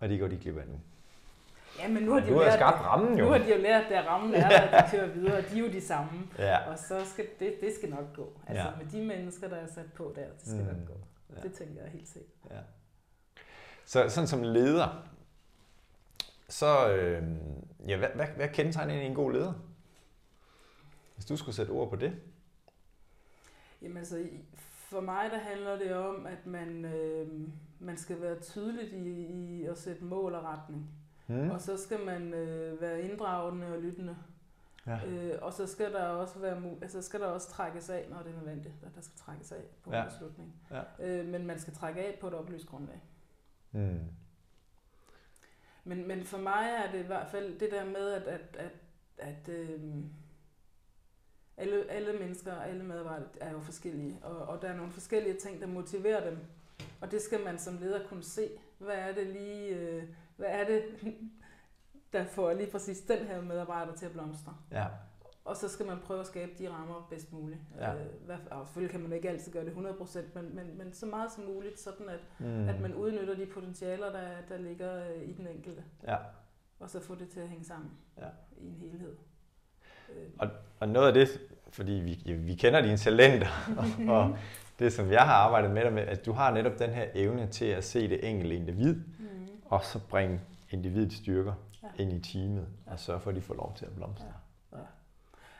Og 0.00 0.08
de 0.08 0.18
går 0.18 0.28
de 0.28 0.36
glip 0.36 0.56
af 0.56 0.68
nu. 0.68 0.80
Ja, 1.78 1.88
men 1.88 2.02
nu 2.02 2.12
har 2.12 2.20
de 2.20 2.28
jo 2.28 2.38
lært, 2.38 2.52
skabt 2.54 2.80
rammen 2.80 3.18
jo. 3.18 3.24
nu 3.24 3.30
har 3.30 3.38
de 3.38 3.54
jo 3.56 3.62
lært, 3.62 3.84
at 3.92 4.06
rammen 4.06 4.34
er 4.34 4.48
der, 4.48 4.58
at 4.60 4.84
de 4.84 4.90
kører 4.96 5.06
videre, 5.06 5.36
og 5.38 5.42
de 5.50 5.54
er 5.58 5.60
jo 5.60 5.68
de 5.72 5.80
samme. 5.80 6.10
Ja. 6.38 6.70
Og 6.70 6.78
så 6.78 7.04
skal 7.04 7.26
det, 7.40 7.54
det 7.60 7.74
skal 7.74 7.90
nok 7.90 8.04
gå. 8.16 8.40
Altså 8.46 8.68
Ja. 8.68 8.74
med 8.82 8.86
de 8.86 9.04
mennesker, 9.06 9.48
der 9.48 9.56
er 9.56 9.66
sat 9.66 9.92
på 9.92 10.12
der, 10.16 10.22
det 10.28 10.40
skal 10.48 10.60
Mm. 10.60 10.66
nok 10.66 10.86
gå. 10.86 10.94
Ja. 11.36 11.40
Det 11.42 11.52
tænker 11.52 11.82
jeg 11.82 11.90
helt 11.90 12.08
sikkert. 12.08 12.32
ja. 12.50 12.56
Så 13.84 14.08
sådan 14.08 14.28
som 14.28 14.42
leder, 14.42 15.06
så 16.48 16.88
øh, 16.92 17.22
ja, 17.88 17.96
hvad, 17.96 18.08
hvad, 18.14 18.26
hvad 18.36 18.48
kendetegner 18.48 18.92
egentlig 18.92 19.08
en 19.10 19.14
god 19.16 19.32
leder? 19.32 19.52
Hvis 21.14 21.24
du 21.26 21.36
skulle 21.36 21.54
sætte 21.56 21.70
ord 21.70 21.90
på 21.90 21.96
det. 21.96 22.12
Jamen 23.82 23.96
altså, 23.96 24.16
i- 24.16 24.40
for 24.90 25.00
mig 25.00 25.30
der 25.30 25.38
handler 25.38 25.76
det 25.78 25.94
om, 25.94 26.26
at 26.26 26.46
man, 26.46 26.84
øh, 26.84 27.28
man 27.78 27.96
skal 27.96 28.20
være 28.20 28.40
tydeligt 28.40 28.92
i, 28.92 29.22
i 29.26 29.64
at 29.64 29.78
sætte 29.78 30.04
mål 30.04 30.34
og 30.34 30.44
retning. 30.44 30.90
Mm. 31.30 31.50
Og 31.50 31.60
så 31.60 31.76
skal 31.76 32.00
man 32.00 32.34
øh, 32.34 32.80
være 32.80 33.02
inddragende 33.02 33.66
og 33.66 33.82
lyttende. 33.82 34.16
Ja. 34.86 35.06
Øh, 35.06 35.38
og 35.42 35.52
så 35.52 35.66
skal 35.66 35.92
der 35.92 36.04
også 36.04 36.38
være 36.38 36.62
altså 36.82 37.02
skal 37.02 37.20
der 37.20 37.26
også 37.26 37.48
trækkes 37.50 37.90
af, 37.90 38.06
når 38.10 38.22
det 38.22 38.32
er 38.32 38.36
nødvendigt, 38.36 38.74
at 38.86 38.94
der 38.94 39.00
skal 39.00 39.18
trækkes 39.18 39.52
af 39.52 39.62
på 39.84 39.90
Ja. 39.92 40.02
en 40.02 40.08
beslutning. 40.10 40.54
Ja. 40.70 40.82
Øh, 41.06 41.26
men 41.26 41.46
man 41.46 41.58
skal 41.58 41.74
trække 41.74 42.00
af 42.00 42.18
på 42.20 42.28
et 42.28 42.34
oplyst 42.34 42.66
grundlag. 42.66 43.02
Mm. 43.72 43.98
Men, 45.84 46.08
men 46.08 46.24
for 46.24 46.38
mig 46.38 46.84
er 46.86 46.92
det 46.92 46.98
i 46.98 47.06
hvert 47.06 47.28
fald 47.28 47.58
det 47.58 47.70
der 47.70 47.84
med, 47.84 48.10
at, 48.12 48.22
at, 48.22 48.56
at, 48.58 48.72
at 49.18 49.48
øh, 49.48 49.80
alle, 51.56 51.90
alle 51.90 52.12
mennesker 52.18 52.52
og 52.52 52.68
alle 52.68 52.84
medarbejdere 52.84 53.28
er 53.40 53.52
jo 53.52 53.60
forskellige, 53.60 54.18
og, 54.22 54.36
og 54.36 54.62
der 54.62 54.68
er 54.68 54.76
nogle 54.76 54.92
forskellige 54.92 55.36
ting, 55.36 55.60
der 55.60 55.66
motiverer 55.66 56.30
dem. 56.30 56.38
Og 57.00 57.10
det 57.10 57.22
skal 57.22 57.44
man 57.44 57.58
som 57.58 57.78
leder 57.80 58.06
kunne 58.06 58.22
se. 58.24 58.50
Hvad 58.78 58.94
er 58.94 59.14
det 59.14 59.26
lige, 59.26 59.68
øh, 59.76 60.02
hvad 60.40 60.48
er 60.50 60.64
det, 60.64 60.82
der 62.12 62.24
får 62.24 62.52
lige 62.52 62.70
præcis 62.70 63.00
den 63.00 63.18
her 63.18 63.40
medarbejder 63.42 63.92
til 63.94 64.06
at 64.06 64.12
blomstre. 64.12 64.54
Ja. 64.72 64.84
Og 65.44 65.56
så 65.56 65.68
skal 65.68 65.86
man 65.86 65.96
prøve 66.04 66.20
at 66.20 66.26
skabe 66.26 66.50
de 66.58 66.70
rammer 66.70 67.06
bedst 67.10 67.32
muligt. 67.32 67.60
Ja. 67.78 67.94
Øh, 67.94 68.38
og 68.50 68.66
selvfølgelig 68.66 68.90
kan 68.90 69.00
man 69.00 69.12
ikke 69.12 69.28
altid 69.30 69.52
gøre 69.52 69.64
det 69.64 69.70
100%, 69.72 70.18
men, 70.34 70.54
men, 70.54 70.78
men 70.78 70.92
så 70.92 71.06
meget 71.06 71.32
som 71.32 71.44
muligt, 71.44 71.80
sådan 71.80 72.08
at, 72.08 72.20
Mm. 72.38 72.68
at 72.68 72.80
man 72.80 72.94
udnytter 72.94 73.34
de 73.34 73.46
potentialer, 73.46 74.12
der, 74.12 74.28
der 74.48 74.58
ligger 74.58 75.04
øh, 75.04 75.22
i 75.22 75.32
den 75.32 75.46
enkelte. 75.46 75.82
Ja. 76.08 76.16
Og 76.80 76.90
så 76.90 77.00
få 77.00 77.14
det 77.14 77.28
til 77.28 77.40
at 77.40 77.48
hænge 77.48 77.64
sammen 77.64 77.90
Ja. 78.18 78.26
i 78.60 78.66
en 78.66 78.74
helhed. 78.80 79.16
Øh, 80.16 80.48
Og 80.80 80.88
noget 80.88 81.06
af 81.08 81.14
det, 81.14 81.40
fordi 81.68 81.92
vi, 81.92 82.32
vi 82.32 82.54
kender 82.54 82.80
dine 82.82 82.96
talenter, 82.96 83.48
og, 84.08 84.14
og 84.16 84.36
det 84.78 84.92
som 84.92 85.10
jeg 85.12 85.22
har 85.22 85.34
arbejdet 85.34 85.70
med 85.70 85.82
dig 85.84 85.92
med, 85.92 86.02
at 86.02 86.26
du 86.26 86.32
har 86.32 86.54
netop 86.54 86.78
den 86.78 86.90
her 86.90 87.06
evne 87.14 87.46
til 87.46 87.64
at 87.64 87.84
se 87.84 88.08
det 88.08 88.28
enkelte 88.30 88.56
individ, 88.56 88.94
mm, 88.94 89.19
og 89.70 89.84
så 89.84 90.00
bringe 90.08 90.40
individets 90.70 91.16
styrker 91.16 91.54
Ja. 91.82 92.02
ind 92.02 92.12
i 92.12 92.20
teamet, 92.32 92.66
og 92.86 92.98
sørge 92.98 93.20
for, 93.20 93.30
at 93.30 93.36
de 93.36 93.40
får 93.40 93.54
lov 93.54 93.74
til 93.76 93.84
at 93.86 93.92
blomstre. 93.96 94.32
Ja. 94.72 94.78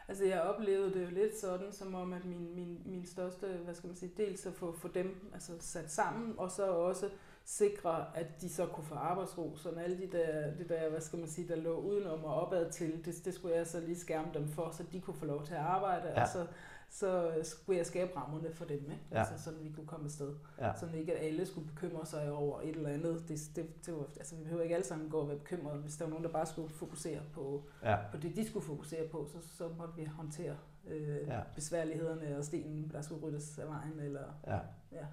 Altså 0.08 0.24
jeg 0.24 0.40
oplevede 0.40 0.94
det 0.94 1.04
jo 1.04 1.10
lidt 1.10 1.38
sådan, 1.40 1.72
som 1.72 1.94
om 1.94 2.12
at 2.12 2.24
min, 2.24 2.54
min, 2.54 2.82
min 2.84 3.06
største, 3.06 3.46
hvad 3.64 3.74
skal 3.74 3.86
man 3.86 3.96
sige, 3.96 4.12
dels 4.16 4.46
at 4.46 4.52
få, 4.54 4.72
få 4.78 4.88
dem 4.88 5.30
altså 5.34 5.52
sat 5.60 5.90
sammen, 5.92 6.34
og 6.38 6.50
så 6.50 6.70
også 6.72 7.08
sikre, 7.44 8.04
at 8.16 8.40
de 8.40 8.48
så 8.48 8.66
kunne 8.66 8.84
få 8.86 8.94
arbejdsro, 8.94 9.56
så 9.56 9.68
alle 9.68 9.98
de 9.98 10.08
der, 10.18 10.54
de 10.54 10.68
der, 10.68 10.90
hvad 10.90 11.00
skal 11.00 11.18
man 11.18 11.28
sige, 11.28 11.48
der 11.48 11.56
lå 11.56 11.76
udenom 11.80 12.24
og 12.24 12.34
opad 12.34 12.70
til, 12.70 13.04
det, 13.04 13.24
det 13.24 13.34
skulle 13.34 13.56
jeg 13.56 13.66
så 13.66 13.80
lige 13.80 13.98
skærme 13.98 14.28
dem 14.34 14.48
for, 14.48 14.70
så 14.70 14.82
de 14.92 15.00
kunne 15.00 15.16
få 15.16 15.24
lov 15.24 15.44
til 15.46 15.54
at 15.54 15.60
arbejde, 15.60 16.08
Ja. 16.08 16.22
og 16.22 16.28
så, 16.28 16.46
så 16.92 17.32
skulle 17.42 17.76
jeg 17.78 17.86
skabe 17.86 18.16
rammerne 18.16 18.52
for 18.54 18.64
dem, 18.64 18.76
ikke? 18.78 18.98
Ja. 19.12 19.18
Altså, 19.18 19.44
så 19.44 19.50
vi 19.62 19.70
kunne 19.70 19.86
komme 19.86 20.04
afsted. 20.04 20.34
Ja. 20.58 20.72
Så 20.80 20.86
ikke 20.94 21.16
at 21.16 21.26
alle 21.26 21.46
skulle 21.46 21.66
bekymre 21.68 22.06
sig 22.06 22.32
over 22.32 22.60
et 22.60 22.68
eller 22.76 22.88
andet. 22.90 23.24
Det, 23.28 23.40
det, 23.56 23.86
det 23.86 23.94
var, 23.94 24.02
altså, 24.16 24.36
vi 24.36 24.42
behøver 24.42 24.62
ikke 24.62 24.74
alle 24.74 24.86
sammen 24.86 25.08
gå 25.10 25.18
og 25.18 25.28
være 25.28 25.38
bekymrede. 25.38 25.78
Hvis 25.78 25.96
der 25.96 26.04
var 26.04 26.10
nogen, 26.10 26.24
der 26.24 26.30
bare 26.32 26.46
skulle 26.46 26.68
fokusere 26.68 27.20
på, 27.34 27.64
Ja. 27.82 27.96
på 28.12 28.16
det, 28.16 28.36
de 28.36 28.48
skulle 28.48 28.66
fokusere 28.66 29.08
på, 29.08 29.26
så, 29.32 29.56
så 29.56 29.68
måtte 29.78 29.94
vi 29.96 30.04
håndtere 30.04 30.56
øh, 30.86 31.26
ja. 31.26 31.40
besværlighederne 31.54 32.38
og 32.38 32.44
stenen, 32.44 32.90
der 32.92 33.02
skulle 33.02 33.22
ryddes 33.26 33.58
af 33.58 33.68
vejen. 33.68 34.00
Eller, 34.00 34.24
Ja. 34.46 34.58
ja. 34.92 35.06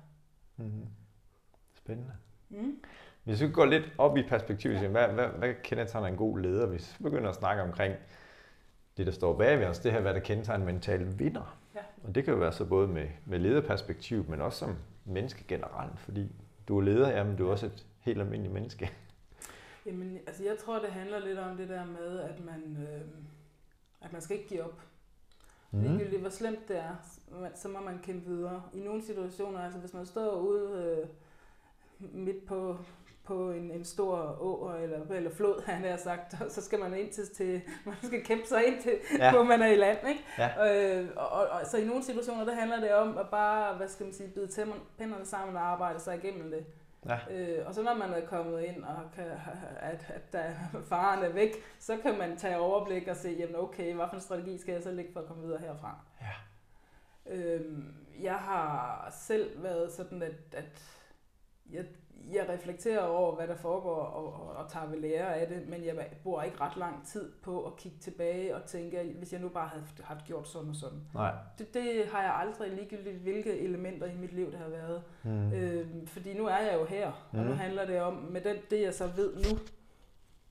Mm-hmm. 0.58 0.88
Spændende. 1.74 2.14
Mm. 2.50 2.80
Hvis 3.24 3.42
vi 3.42 3.52
går 3.52 3.66
lidt 3.66 3.92
op 3.98 4.18
i 4.18 4.24
perspektivet, 4.30 4.82
ja. 4.82 4.88
hvad, 4.88 5.08
hvad, 5.08 5.28
hvad 5.28 5.54
kendetegner 5.64 6.08
en 6.08 6.16
god 6.18 6.40
leder? 6.40 6.66
Hvis 6.66 6.96
vi 7.00 7.04
begynder 7.04 7.30
at 7.30 7.36
snakke 7.36 7.62
omkring 7.64 7.96
det, 8.98 9.06
der 9.06 9.12
står 9.12 9.38
bag 9.38 9.60
ved 9.60 9.66
os, 9.66 9.80
det 9.80 9.92
her, 9.92 10.02
hvad 10.02 10.14
der 10.14 10.20
kendetegner 10.20 10.68
en 10.68 10.74
mental 10.74 11.20
vinder. 11.20 11.58
Ja. 11.76 11.80
Og 12.04 12.16
det 12.16 12.24
kan 12.24 12.34
jo 12.34 12.40
være 12.40 12.52
så 12.52 12.66
både 12.66 12.88
med, 12.88 13.08
med 13.26 13.40
lederperspektiv, 13.40 14.26
men 14.30 14.42
også 14.42 14.60
som 14.60 14.76
menneske 15.06 15.44
generelt, 15.48 16.00
fordi 16.00 16.32
du 16.68 16.78
er 16.78 16.82
leder, 16.82 17.10
jamen 17.10 17.36
du 17.36 17.48
er 17.48 17.52
også 17.52 17.66
et 17.66 17.86
helt 18.00 18.20
almindeligt 18.20 18.54
menneske. 18.54 18.92
Jamen, 19.86 20.20
altså 20.28 20.44
jeg 20.44 20.58
tror, 20.58 20.80
det 20.80 20.90
handler 20.90 21.20
lidt 21.20 21.40
om 21.40 21.58
det 21.58 21.70
der 21.70 21.86
med, 21.86 22.20
at 22.20 22.46
man, 22.46 22.78
øh, 22.82 23.02
at 24.02 24.14
man 24.14 24.22
skal 24.22 24.38
ikke 24.38 24.50
give 24.50 24.64
op. 24.64 24.82
Mm. 25.72 25.82
Ligegyldigt 25.82 26.22
hvor 26.22 26.30
slemt 26.30 26.68
det 26.68 26.78
er, 26.78 26.96
så 27.56 27.68
må 27.68 27.80
man 27.80 28.00
kæmpe 28.04 28.30
videre. 28.30 28.64
I 28.74 28.80
nogle 28.80 29.04
situationer, 29.04 29.60
altså 29.60 29.80
hvis 29.80 29.94
man 29.94 30.06
står 30.06 30.40
ude 30.40 30.98
øh, 31.00 31.08
midt 32.16 32.46
på, 32.46 32.78
på 33.28 33.52
en, 33.52 33.72
en 33.72 33.86
stor 33.86 34.18
å 34.42 34.72
eller, 34.84 35.06
eller 35.12 35.32
flod, 35.32 35.62
han 35.66 35.84
har 35.84 35.98
sagt, 35.98 36.52
så 36.52 36.62
skal 36.62 36.80
man 36.80 36.94
ind 36.94 37.12
til, 37.12 37.24
til 37.36 37.62
man 37.86 37.96
skal 38.04 38.24
kæmpe 38.26 38.48
sig 38.48 38.66
ind 38.68 38.82
til, 38.82 38.94
Ja. 39.20 39.32
hvor 39.34 39.44
man 39.44 39.62
er 39.62 39.68
i 39.68 39.76
land, 39.76 39.98
ikke? 40.10 40.24
Ja. 40.38 40.50
Øh, 41.02 41.10
og, 41.16 41.28
og, 41.30 41.48
og, 41.48 41.66
så 41.66 41.78
i 41.78 41.86
nogle 41.86 42.04
situationer, 42.04 42.46
der 42.46 42.56
handler 42.56 42.80
det 42.80 42.94
om 42.94 43.18
at 43.18 43.30
bare, 43.32 43.76
hvad 43.78 43.88
skal 43.88 44.04
man 44.06 44.14
sige, 44.14 44.30
bide 44.30 44.48
tæmmerne- 44.48 45.26
sammen 45.26 45.56
og 45.56 45.62
arbejde 45.62 46.00
sig 46.00 46.16
igennem 46.24 46.52
det. 46.52 46.66
Ja. 47.06 47.18
Øh, 47.32 47.68
og 47.68 47.74
så 47.74 47.84
når 47.84 47.94
man 47.94 48.14
er 48.14 48.26
kommet 48.26 48.62
ind, 48.64 48.84
og 48.84 48.96
kan, 49.16 49.26
at, 49.80 50.06
at 50.16 50.34
der, 50.34 50.44
faren 50.90 51.24
er 51.24 51.30
væk, 51.30 51.50
så 51.80 51.98
kan 51.98 52.18
man 52.18 52.38
tage 52.38 52.58
overblik 52.58 53.08
og 53.08 53.16
se, 53.16 53.36
jamen 53.40 53.56
okay, 53.56 53.94
hvad 53.96 54.06
for 54.10 54.16
en 54.16 54.22
strategi 54.22 54.58
skal 54.58 54.74
jeg 54.74 54.84
så 54.84 54.92
lægge 54.92 55.14
for 55.14 55.20
at 55.20 55.26
komme 55.28 55.44
videre 55.44 55.60
herfra? 55.60 56.00
Ja. 56.22 56.34
Øhm, 57.36 57.94
jeg 58.22 58.36
har 58.36 59.08
selv 59.20 59.64
været 59.64 59.92
sådan, 59.92 60.22
at, 60.22 60.34
at 60.54 60.82
jeg, 61.72 61.86
jeg 62.34 62.50
reflekterer 62.50 63.00
over, 63.02 63.36
hvad 63.36 63.48
der 63.48 63.56
foregår, 63.56 63.96
og, 63.96 64.34
og, 64.34 64.56
og 64.56 64.72
tager 64.72 64.86
ved 64.90 65.00
lære 65.00 65.36
af 65.36 65.48
det, 65.48 65.70
men 65.70 65.86
jeg 65.86 66.08
bruger 66.24 66.44
ikke 66.44 66.62
ret 66.62 66.78
lang 66.78 67.08
tid 67.08 67.32
på 67.42 67.64
at 67.66 67.76
kigge 67.78 67.98
tilbage 68.02 68.56
og 68.56 68.64
tænke, 68.66 69.14
hvis 69.18 69.34
jeg 69.34 69.42
nu 69.42 69.50
bare 69.50 69.68
havde 69.68 69.84
haft 70.04 70.26
gjort 70.26 70.48
sådan 70.48 70.70
og 70.70 70.76
sådan. 70.76 71.00
Nej. 71.14 71.34
Det, 71.58 71.74
det 71.74 72.06
har 72.12 72.22
jeg 72.22 72.34
aldrig 72.36 72.72
ligegyldigt, 72.72 73.16
hvilke 73.18 73.60
elementer 73.60 74.08
i 74.08 74.16
mit 74.16 74.34
liv 74.34 74.52
det 74.52 74.60
har 74.60 74.70
været. 74.70 75.04
Mm. 75.24 75.54
Øhm, 75.54 76.08
fordi 76.08 76.38
nu 76.38 76.46
er 76.46 76.58
jeg 76.58 76.74
jo 76.80 76.86
her, 76.86 77.08
og 77.32 77.38
nu 77.38 77.44
Mhm. 77.44 77.54
handler 77.58 77.86
det 77.86 78.02
om, 78.02 78.14
med 78.14 78.42
den, 78.42 78.56
det 78.70 78.82
jeg 78.82 78.94
så 78.94 79.08
ved 79.08 79.36
nu, 79.36 79.58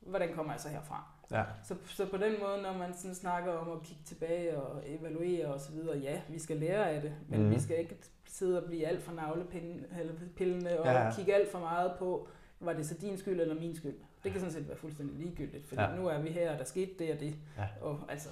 hvordan 0.00 0.34
kommer 0.34 0.52
jeg 0.52 0.60
så 0.60 0.68
herfra? 0.68 1.04
Ja. 1.30 1.44
Så, 1.64 1.74
så 1.86 2.06
på 2.10 2.16
den 2.16 2.32
måde, 2.40 2.62
når 2.62 2.72
man 2.78 2.94
sådan 2.94 3.14
snakker 3.14 3.52
om 3.52 3.70
at 3.72 3.82
kigge 3.82 4.02
tilbage 4.04 4.60
og 4.62 4.82
evaluere 4.86 5.46
og 5.46 5.60
så 5.60 5.72
videre, 5.72 5.98
ja, 5.98 6.20
vi 6.28 6.38
skal 6.38 6.56
lære 6.56 6.90
af 6.90 7.02
det, 7.02 7.14
men 7.28 7.40
Mhm. 7.42 7.50
vi 7.50 7.60
skal 7.60 7.78
ikke 7.78 7.96
sidde 8.36 8.62
og 8.62 8.66
blive 8.66 8.86
alt 8.86 9.02
for 9.02 9.12
navlepillende 9.12 10.78
og 10.78 10.86
Ja, 10.86 10.92
ja. 10.92 11.04
ja. 11.04 11.14
kigge 11.14 11.34
alt 11.34 11.50
for 11.52 11.58
meget 11.58 11.92
på, 11.98 12.28
var 12.60 12.72
det 12.72 12.86
så 12.86 12.94
din 12.94 13.18
skyld 13.18 13.40
eller 13.40 13.54
min 13.54 13.74
skyld? 13.76 13.94
Det 14.24 14.32
kan 14.32 14.40
sådan 14.40 14.52
set 14.54 14.68
være 14.68 14.76
fuldstændig 14.76 15.16
ligegyldigt, 15.16 15.66
fordi 15.66 15.80
Ja. 15.82 15.90
ja. 15.90 15.96
nu 15.96 16.06
er 16.06 16.18
vi 16.22 16.28
her, 16.28 16.52
og 16.52 16.58
der 16.58 16.64
skete 16.64 16.92
det 16.98 17.14
og 17.14 17.20
det. 17.20 17.36
Ja. 17.58 17.66
Og, 17.80 18.00
altså, 18.08 18.28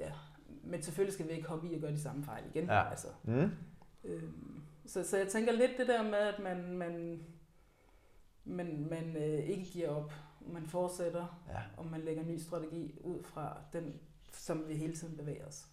ja. 0.00 0.12
Men 0.64 0.82
selvfølgelig 0.82 1.14
skal 1.14 1.28
vi 1.28 1.32
ikke 1.32 1.48
hoppe 1.48 1.68
i 1.70 1.74
og 1.74 1.80
gøre 1.80 1.92
de 1.92 2.00
samme 2.00 2.24
fejl 2.24 2.44
igen. 2.54 2.64
Ja. 2.64 2.90
Altså, 2.90 3.06
Mm. 3.24 3.50
Øhm, 4.04 4.60
så, 4.86 5.04
så 5.04 5.16
jeg 5.18 5.28
tænker 5.28 5.52
lidt 5.52 5.70
det 5.78 5.88
der 5.88 6.02
med, 6.02 6.14
at 6.14 6.38
man, 6.38 6.72
man, 6.72 7.20
man, 8.44 8.86
man 8.90 9.16
øh, 9.16 9.38
ikke 9.48 9.64
giver 9.64 9.88
op. 9.88 10.12
Man 10.46 10.66
fortsætter, 10.66 11.42
Ja. 11.48 11.60
og 11.76 11.86
man 11.86 12.00
lægger 12.00 12.22
ny 12.24 12.36
strategi 12.38 12.94
ud 13.00 13.22
fra 13.22 13.56
den, 13.72 13.94
som 14.32 14.68
vi 14.68 14.74
hele 14.74 14.94
tiden 14.94 15.16
bevæger 15.16 15.46
os. 15.46 15.66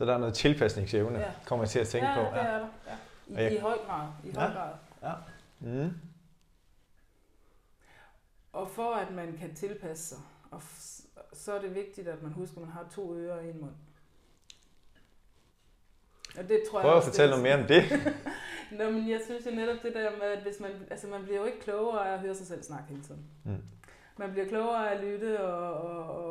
Så 0.00 0.06
der 0.06 0.14
er 0.14 0.18
noget 0.18 0.34
tilpasningsevne, 0.34 1.18
Ja. 1.18 1.30
kommer 1.46 1.64
jeg 1.64 1.70
til 1.70 1.78
at 1.78 1.88
tænke 1.88 2.08
ja, 2.08 2.14
på. 2.14 2.20
det 2.20 2.42
er 2.42 2.58
der. 2.58 2.66
Ja. 2.86 3.40
I, 3.40 3.44
jeg- 3.44 3.52
I 3.52 3.58
høj 3.58 3.78
grad. 3.86 4.08
I 4.24 4.32
høj 4.34 4.44
Ja. 4.44 4.50
grad. 4.52 5.14
Mm. 5.60 5.90
Og 8.52 8.70
for 8.70 8.94
at 8.94 9.10
man 9.10 9.36
kan 9.38 9.54
tilpasse 9.54 10.04
sig, 10.08 10.18
og 10.50 10.62
så 11.32 11.52
er 11.52 11.60
det 11.60 11.74
vigtigt, 11.74 12.08
at 12.08 12.22
man 12.22 12.32
husker, 12.32 12.56
at 12.56 12.60
man 12.62 12.70
har 12.72 12.86
to 12.94 13.14
ører 13.14 13.36
og 13.38 13.44
en 13.46 13.60
mund. 13.60 13.72
Og 16.38 16.48
det 16.48 16.62
tror 16.70 16.78
jeg 16.78 16.82
Prøv 16.82 16.90
at 16.90 16.96
også, 16.96 17.08
fortælle 17.08 17.30
noget 17.30 17.42
mere 17.42 17.54
om 17.62 17.66
det. 17.68 17.82
Nå, 18.78 18.90
men 18.90 19.10
jeg 19.10 19.20
synes 19.24 19.46
jo 19.46 19.50
netop 19.50 19.82
det 19.82 19.94
der 19.94 20.10
med, 20.10 20.26
at 20.26 20.42
hvis 20.42 20.60
man, 20.60 20.70
altså 20.90 21.06
man 21.06 21.22
bliver 21.22 21.38
jo 21.38 21.44
ikke 21.44 21.60
klogere 21.60 22.08
af 22.08 22.12
at 22.14 22.20
høre 22.20 22.34
sig 22.34 22.46
selv 22.46 22.62
snakke 22.62 22.84
hele 22.88 23.02
tiden. 23.02 23.24
Mm. 23.44 23.62
Man 24.16 24.30
bliver 24.32 24.48
klogere 24.48 24.90
af 24.90 24.94
at 24.94 25.04
lytte 25.04 25.40
og, 25.44 25.74
og, 25.74 26.16
og 26.24 26.29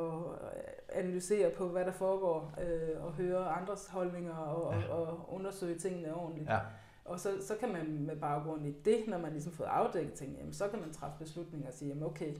analysere 0.91 1.51
på, 1.57 1.67
hvad 1.67 1.85
der 1.85 1.91
foregår, 1.91 2.53
øh, 2.61 3.03
og 3.05 3.11
høre 3.13 3.49
andres 3.49 3.87
holdninger 3.87 4.33
og, 4.35 4.73
Ja. 4.81 4.87
og, 4.93 5.07
og 5.07 5.33
undersøge 5.33 5.77
tingene 5.79 6.15
ordentligt. 6.15 6.49
Ja. 6.49 6.59
Og 7.05 7.19
så, 7.19 7.37
så 7.47 7.55
kan 7.59 7.71
man 7.73 8.01
med 8.05 8.15
baggrund 8.15 8.65
i 8.67 8.71
det, 8.85 9.03
når 9.07 9.17
man 9.17 9.31
ligesom 9.31 9.53
fået 9.53 9.67
afdækket 9.67 10.13
ting, 10.13 10.37
jamen, 10.37 10.53
så 10.53 10.67
kan 10.67 10.79
man 10.79 10.93
træffe 10.93 11.17
beslutninger 11.19 11.67
og 11.67 11.73
sige, 11.73 11.89
jamen 11.89 12.03
okay, 12.03 12.33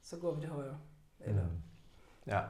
så 0.00 0.18
går 0.18 0.34
vi 0.34 0.40
til 0.40 0.50
højre. 0.50 0.78
Eller, 1.20 1.42
Mm. 1.44 1.50
Ja. 2.26 2.40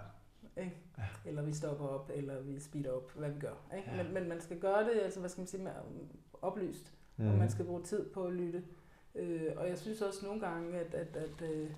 ikke? 0.57 0.77
Ja. 0.99 1.03
eller 1.27 1.43
vi 1.43 1.53
stopper 1.53 1.87
op, 1.87 2.11
eller 2.15 2.41
vi 2.41 2.61
speeder 2.61 2.93
op, 2.93 3.13
hvad 3.13 3.31
vi 3.31 3.41
gør. 3.41 3.55
Ikke? 3.77 3.91
Ja. 3.91 4.03
Men, 4.03 4.15
men 4.15 4.29
man 4.29 4.41
skal 4.41 4.59
gøre 4.61 4.85
det, 4.85 5.01
altså 5.01 5.21
hvad 5.21 5.31
skal 5.31 5.41
man 5.41 5.47
sige, 5.47 5.63
med, 5.63 5.73
oplyst 6.43 6.93
Mm. 7.17 7.29
og 7.29 7.35
man 7.35 7.51
skal 7.51 7.65
bruge 7.65 7.83
tid 7.83 8.11
på 8.11 8.25
at 8.25 8.33
lytte. 8.33 8.65
Øh, 9.15 9.53
og 9.57 9.69
jeg 9.69 9.79
synes 9.79 10.03
også 10.03 10.27
nogle 10.27 10.41
gange, 10.41 10.79
at, 10.79 10.95
at, 10.95 11.17
at 11.17 11.43
øh, 11.43 11.71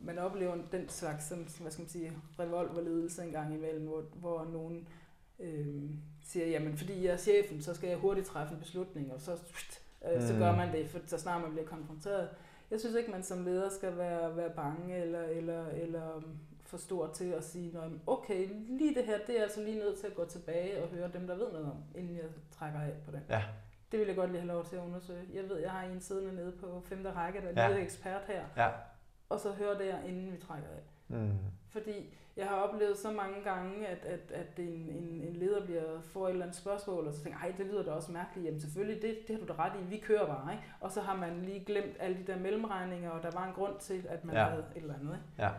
man 0.00 0.18
oplever 0.18 0.56
den 0.72 0.88
slags, 0.88 1.24
som, 1.28 1.38
hvad 1.60 1.70
skal 1.72 1.82
man 1.82 1.88
sige, 1.88 2.12
revolverledelse 2.38 3.22
en 3.24 3.32
gang 3.32 3.54
imellem, 3.54 3.86
hvor, 3.86 4.04
hvor 4.14 4.44
nogen 4.52 4.88
øh, 5.40 5.90
siger, 6.24 6.46
jamen 6.46 6.76
fordi 6.76 7.04
jeg 7.04 7.12
er 7.12 7.16
chefen, 7.16 7.62
så 7.62 7.74
skal 7.74 7.88
jeg 7.88 7.98
hurtigt 7.98 8.26
træffe 8.26 8.54
en 8.54 8.60
beslutning, 8.60 9.12
og 9.12 9.20
så, 9.20 9.32
øh, 10.12 10.22
så 10.22 10.32
Mm. 10.32 10.38
gør 10.38 10.56
man 10.56 10.72
det, 10.72 10.88
for 10.88 10.98
så 11.06 11.18
snart 11.18 11.42
man 11.42 11.50
bliver 11.50 11.66
konfronteret. 11.66 12.28
Jeg 12.70 12.80
synes 12.80 12.96
ikke, 12.96 13.10
man 13.10 13.22
som 13.22 13.44
leder 13.44 13.68
skal 13.70 13.96
være, 13.96 14.36
være 14.36 14.50
bange 14.50 14.96
eller, 14.96 15.22
eller, 15.22 15.66
eller 15.68 16.14
um, 16.16 16.38
for 16.64 16.76
stor 16.76 17.06
til 17.12 17.24
at 17.32 17.44
sige, 17.44 17.72
"Nå, 17.72 17.80
jamen, 17.82 18.02
okay, 18.06 18.48
lige 18.68 18.94
det 18.94 19.04
her, 19.04 19.18
det 19.18 19.28
er 19.28 19.34
jeg 19.34 19.42
altså 19.42 19.60
lige 19.62 19.78
nødt 19.78 19.98
til 19.98 20.06
at 20.06 20.14
gå 20.14 20.24
tilbage 20.24 20.82
og 20.82 20.88
høre 20.88 21.10
dem, 21.12 21.26
der 21.26 21.34
ved 21.34 21.52
noget 21.52 21.66
om, 21.66 21.76
inden 21.94 22.16
jeg 22.16 22.24
trækker 22.58 22.80
af 22.80 22.92
på 23.04 23.10
den. 23.10 23.20
Ja. 23.28 23.42
Det 23.92 24.00
vil 24.00 24.06
jeg 24.06 24.16
godt 24.16 24.30
lige 24.30 24.40
have 24.40 24.52
lov 24.52 24.64
til 24.64 24.76
at 24.76 24.82
undersøge. 24.82 25.22
Jeg 25.34 25.48
ved, 25.48 25.56
jeg 25.58 25.70
har 25.70 25.82
en 25.86 26.00
siddende 26.00 26.34
nede 26.34 26.52
på 26.52 26.82
femte 26.84 27.10
række, 27.12 27.40
der 27.40 27.62
Ja. 27.62 27.68
lige 27.68 27.78
er 27.80 27.84
ekspert 27.84 28.22
her, 28.26 28.44
Ja. 28.56 28.68
Og 29.28 29.40
så 29.40 29.52
høre 29.52 29.78
der, 29.78 30.02
inden 30.02 30.32
vi 30.32 30.36
trækker 30.38 30.68
af. 30.68 30.82
Mm. 31.08 31.32
Fordi 31.68 32.14
jeg 32.36 32.46
har 32.48 32.56
oplevet 32.56 32.98
så 32.98 33.10
mange 33.10 33.42
gange, 33.44 33.86
at, 33.86 34.04
at, 34.04 34.30
at 34.30 34.58
en, 34.58 34.66
en, 34.90 35.20
en 35.22 35.36
leder 35.36 35.64
bliver, 35.64 36.00
får 36.00 36.26
et 36.26 36.30
eller 36.32 36.44
andet 36.44 36.56
spørgsmål, 36.58 37.06
og 37.06 37.14
så 37.14 37.22
tænker 37.22 37.38
ej, 37.38 37.54
det 37.58 37.66
lyder 37.66 37.82
da 37.82 37.90
også 37.90 38.12
mærkeligt. 38.12 38.46
Jamen 38.46 38.60
selvfølgelig, 38.60 39.02
det, 39.02 39.18
det 39.28 39.36
har 39.38 39.46
du 39.46 39.52
da 39.52 39.58
ret 39.64 39.80
i, 39.80 39.84
vi 39.84 39.98
kører 39.98 40.26
bare. 40.26 40.52
Ikke? 40.52 40.64
Og 40.80 40.90
så 40.92 41.00
har 41.00 41.16
man 41.16 41.42
lige 41.42 41.64
glemt 41.64 41.96
alle 41.98 42.16
de 42.18 42.26
der 42.32 42.38
mellemregninger, 42.38 43.10
og 43.10 43.22
der 43.22 43.30
var 43.30 43.46
en 43.48 43.54
grund 43.54 43.78
til, 43.80 44.06
at 44.08 44.24
man 44.24 44.36
ja. 44.36 44.44
havde 44.44 44.64
et 44.76 44.80
eller 44.82 44.94
andet. 44.94 45.14
Ikke? 45.14 45.24
Ja. 45.38 45.50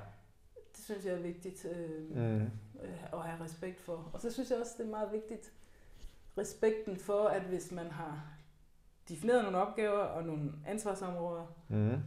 Det 0.75 0.83
synes 0.85 1.05
jeg 1.05 1.13
er 1.13 1.21
vigtigt 1.21 1.65
øh, 1.65 2.17
Mm. 2.17 2.41
øh, 2.83 3.13
at 3.13 3.19
have 3.21 3.43
respekt 3.43 3.81
for. 3.81 4.09
Og 4.13 4.21
så 4.21 4.31
synes 4.33 4.49
jeg 4.51 4.59
også, 4.59 4.73
det 4.77 4.85
er 4.85 4.89
meget 4.89 5.11
vigtigt, 5.11 5.51
respekten 6.37 6.97
for, 6.97 7.27
at 7.27 7.41
hvis 7.41 7.71
man 7.71 7.91
har 7.91 8.23
defineret 9.09 9.43
nogle 9.43 9.57
opgaver 9.57 9.99
og 9.99 10.23
nogle 10.23 10.51
ansvarsområder, 10.65 11.45
Mm. 11.67 11.97